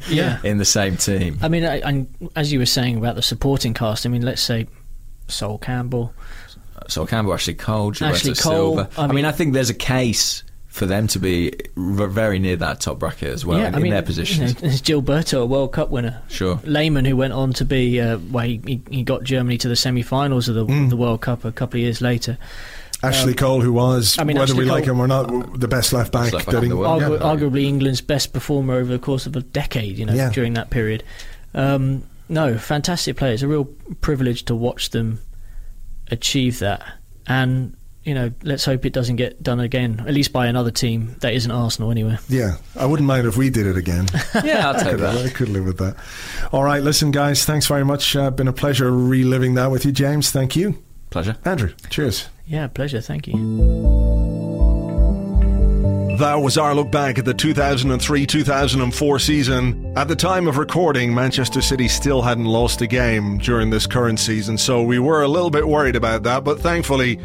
Yeah. 0.09 0.39
in 0.43 0.57
the 0.57 0.65
same 0.65 0.97
team. 0.97 1.37
I 1.41 1.49
mean, 1.49 1.63
I, 1.65 1.77
and 1.87 2.07
as 2.35 2.51
you 2.51 2.57
were 2.57 2.65
saying 2.65 2.97
about 2.97 3.15
the 3.15 3.21
supporting 3.21 3.75
cast, 3.75 4.07
I 4.07 4.09
mean, 4.09 4.23
let's 4.23 4.41
say 4.41 4.67
Sol 5.27 5.59
Campbell. 5.59 6.13
Sol 6.87 7.05
Campbell, 7.05 7.33
Ashley 7.35 7.53
Cole, 7.53 7.91
Gilberto 7.91 8.01
Ashley 8.09 8.33
Cole, 8.33 8.77
Silva. 8.77 8.89
I 8.97 9.03
I 9.03 9.07
mean, 9.07 9.15
mean- 9.17 9.25
I 9.25 9.31
think 9.31 9.53
there's 9.53 9.69
a 9.69 9.75
case 9.75 10.43
for 10.80 10.85
them 10.88 11.06
to 11.07 11.19
be 11.19 11.51
r- 11.77 12.07
very 12.07 12.39
near 12.39 12.56
that 12.56 12.80
top 12.80 12.97
bracket 12.99 13.30
as 13.30 13.45
well 13.45 13.60
yeah, 13.60 13.68
in, 13.68 13.73
I 13.76 13.77
in 13.77 13.84
mean, 13.84 13.91
their 13.91 14.01
you 14.01 14.06
positions. 14.06 14.56
know, 14.56 14.61
there's 14.61 14.81
Gilberto, 14.81 15.41
a 15.41 15.45
World 15.45 15.73
Cup 15.73 15.89
winner. 15.89 16.22
Sure. 16.30 16.60
Lehmann, 16.64 17.06
who 17.06 17.15
went 17.15 17.34
on 17.34 17.53
to 17.53 17.65
be, 17.65 17.99
uh, 18.01 18.18
well, 18.31 18.45
he, 18.45 18.60
he- 18.65 18.81
he 18.89 19.03
got 19.03 19.23
Germany 19.23 19.57
to 19.60 19.68
the 19.68 19.76
semi-finals 19.76 20.47
of 20.49 20.56
the, 20.56 20.65
Mm. 20.65 20.89
the 20.89 20.95
World 20.97 21.22
Cup 21.22 21.45
a 21.45 21.51
couple 21.51 21.77
of 21.77 21.81
years 21.84 22.01
later. 22.01 22.38
Ashley 23.03 23.31
Um, 23.31 23.38
Cole, 23.38 23.61
who 23.61 23.72
was, 23.73 24.18
I 24.19 24.23
mean, 24.23 24.38
whether 24.38 24.51
Ashley 24.53 24.65
we 24.65 24.72
like 24.72 24.85
him 24.85 24.99
or 24.99 25.07
not, 25.07 25.60
the 25.60 25.68
best 25.68 25.93
left 25.93 26.11
back. 26.11 26.34
left 26.34 26.45
back 26.47 26.53
that 26.56 26.64
in 26.64 26.69
the 26.69 26.76
Eng- 26.76 26.80
world. 26.81 27.01
yeah. 27.01 27.07
Arguably 27.19 27.64
England's 27.64 28.01
best 28.01 28.34
performer 28.34 28.73
over 28.76 28.91
the 28.91 28.99
course 28.99 29.26
of 29.26 29.35
a 29.35 29.41
decade, 29.41 29.97
you 29.97 30.06
know, 30.06 30.14
Yeah. 30.14 30.30
during 30.31 30.53
that 30.56 30.69
period. 30.69 31.03
Um, 31.53 32.03
no, 32.30 32.57
fantastic 32.57 33.15
players. 33.18 33.41
A 33.43 33.47
real 33.47 33.65
privilege 34.01 34.43
to 34.45 34.56
watch 34.56 34.89
them 34.91 35.19
achieve 36.11 36.60
that. 36.60 36.84
And, 37.27 37.76
you 38.10 38.15
know, 38.15 38.31
let's 38.41 38.65
hope 38.65 38.88
it 38.88 38.91
doesn't 38.91 39.18
get 39.18 39.44
done 39.44 39.60
again, 39.60 40.03
at 40.07 40.15
least 40.15 40.34
by 40.34 40.48
another 40.48 40.72
team 40.72 41.15
that 41.19 41.31
isn't 41.31 41.52
Arsenal 41.52 41.91
anyway. 41.91 42.18
Yeah, 42.27 42.56
I 42.76 42.88
wouldn't 42.88 43.06
mind 43.06 43.27
if 43.27 43.38
we 43.38 43.52
did 43.52 43.68
it 43.68 43.77
again. 43.77 44.07
yeah, 44.44 44.68
I'll 44.68 44.76
I 44.80 44.84
could, 44.84 44.99
that. 44.99 45.26
I 45.27 45.30
could 45.30 45.49
live 45.49 45.65
with 45.65 45.77
that. 45.77 45.95
All 46.52 46.64
right, 46.64 46.81
listen, 46.81 47.11
guys, 47.11 47.45
thanks 47.45 47.68
very 47.68 47.86
much. 47.86 48.15
Uh, 48.15 48.31
been 48.31 48.48
a 48.48 48.53
pleasure 48.53 48.91
reliving 48.91 49.53
that 49.53 49.69
with 49.69 49.86
you, 49.86 49.91
James. 49.91 50.31
Thank 50.31 50.56
you. 50.56 50.84
Pleasure. 51.11 51.38
Andrew, 51.45 51.72
cheers. 51.91 52.30
Yeah, 52.48 52.65
pleasure. 52.65 52.99
Thank 52.99 53.27
you. 53.27 53.36
That 56.18 56.41
was 56.41 56.57
our 56.57 56.73
look 56.73 56.91
back 56.91 57.19
at 57.19 57.26
the 57.26 57.36
2003 57.36 58.26
2004 58.26 59.19
season. 59.19 59.94
At 59.95 60.07
the 60.07 60.15
time 60.15 60.48
of 60.48 60.57
recording, 60.57 61.14
Manchester 61.14 61.61
City 61.61 61.88
still 61.88 62.23
hadn't 62.23 62.45
lost 62.45 62.81
a 62.81 62.88
game 62.88 63.38
during 63.38 63.69
this 63.69 63.86
current 63.86 64.19
season, 64.19 64.57
so 64.57 64.81
we 64.81 64.98
were 64.98 65.22
a 65.22 65.27
little 65.27 65.52
bit 65.52 65.68
worried 65.68 65.95
about 65.95 66.23
that, 66.23 66.44
but 66.44 66.60
thankfully, 66.60 67.19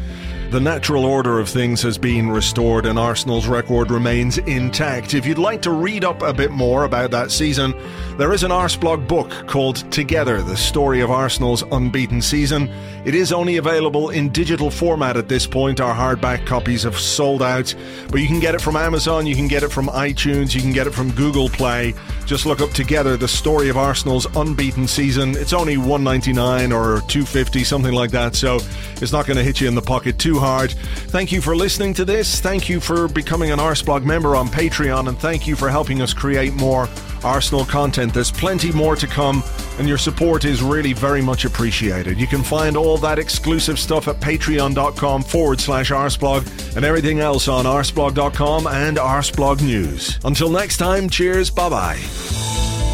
the 0.51 0.59
natural 0.59 1.05
order 1.05 1.39
of 1.39 1.49
things 1.49 1.81
has 1.81 1.97
been 1.97 2.29
restored 2.29 2.85
and 2.85 2.97
Arsenal's 2.97 3.47
record 3.47 3.91
remains 3.91 4.37
intact. 4.37 5.13
If 5.13 5.25
you'd 5.25 5.37
like 5.37 5.61
to 5.63 5.71
read 5.71 6.03
up 6.03 6.21
a 6.21 6.33
bit 6.33 6.51
more 6.51 6.83
about 6.83 7.11
that 7.11 7.31
season, 7.31 7.73
there 8.17 8.31
is 8.31 8.43
an 8.43 8.51
Arseblog 8.51 9.07
book 9.07 9.29
called 9.47 9.91
Together, 9.91 10.41
the 10.41 10.55
story 10.55 11.01
of 11.01 11.11
Arsenal's 11.11 11.63
unbeaten 11.71 12.21
season. 12.21 12.69
It 13.03 13.13
is 13.13 13.33
only 13.33 13.57
available 13.57 14.09
in 14.09 14.29
digital 14.29 14.71
format 14.71 15.17
at 15.17 15.27
this 15.27 15.45
point. 15.45 15.81
Our 15.81 15.93
hardback 15.93 16.45
copies 16.45 16.83
have 16.83 16.97
sold 16.97 17.43
out, 17.43 17.75
but 18.09 18.21
you 18.21 18.27
can 18.27 18.39
get 18.39 18.55
it 18.55 18.61
from 18.61 18.75
Amazon, 18.75 19.25
you 19.25 19.35
can 19.35 19.47
get 19.47 19.63
it 19.63 19.71
from 19.71 19.87
iTunes, 19.87 20.55
you 20.55 20.61
can 20.61 20.71
get 20.71 20.87
it 20.87 20.91
from 20.91 21.11
Google 21.11 21.49
Play. 21.49 21.93
Just 22.25 22.45
look 22.45 22.61
up 22.61 22.71
Together, 22.71 23.17
the 23.17 23.27
story 23.27 23.69
of 23.69 23.77
Arsenal's 23.77 24.25
unbeaten 24.35 24.87
season. 24.87 25.35
It's 25.37 25.53
only 25.53 25.77
199 25.77 26.71
or 26.71 27.01
250, 27.01 27.63
something 27.63 27.93
like 27.93 28.11
that, 28.11 28.35
so 28.35 28.59
it's 29.01 29.11
not 29.11 29.25
going 29.27 29.37
to 29.37 29.43
hit 29.43 29.61
you 29.61 29.67
in 29.67 29.75
the 29.75 29.81
pocket 29.81 30.17
too 30.17 30.34
hard. 30.39 30.71
Thank 30.71 31.31
you 31.31 31.41
for 31.41 31.55
listening 31.55 31.93
to 31.95 32.05
this. 32.05 32.39
Thank 32.39 32.69
you 32.69 32.79
for 32.79 33.07
becoming 33.07 33.51
an 33.51 33.59
Arseblog 33.59 34.03
member 34.03 34.35
on 34.35 34.47
Patreon, 34.47 35.07
and 35.07 35.17
thank 35.17 35.47
you 35.47 35.55
for 35.55 35.69
helping 35.69 36.01
us 36.01 36.13
create 36.13 36.53
more 36.53 36.87
Arsenal 37.23 37.65
content. 37.65 38.13
There's 38.13 38.31
plenty 38.31 38.71
more 38.71 38.95
to 38.95 39.07
come, 39.07 39.43
and 39.79 39.87
your 39.87 39.97
support 39.97 40.45
is 40.45 40.61
really 40.61 40.93
very 40.93 41.21
much 41.21 41.45
appreciated. 41.45 42.19
You 42.19 42.27
can 42.27 42.43
find 42.43 42.77
all 42.77 42.97
that 42.97 43.19
exclusive 43.19 43.79
stuff 43.79 44.07
at 44.07 44.19
patreon.com 44.19 45.23
forward 45.23 45.59
slash 45.59 45.91
arseblog 45.91 46.75
and 46.75 46.85
everything 46.85 47.19
else 47.19 47.47
on 47.47 47.65
arseblog.com 47.65 48.67
and 48.67 48.97
arseblog 48.97 49.61
news. 49.61 50.19
Until 50.23 50.49
next 50.49 50.77
time, 50.77 51.09
cheers, 51.09 51.49
bye 51.49 51.69
bye. 51.69 52.84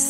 The 0.00 0.09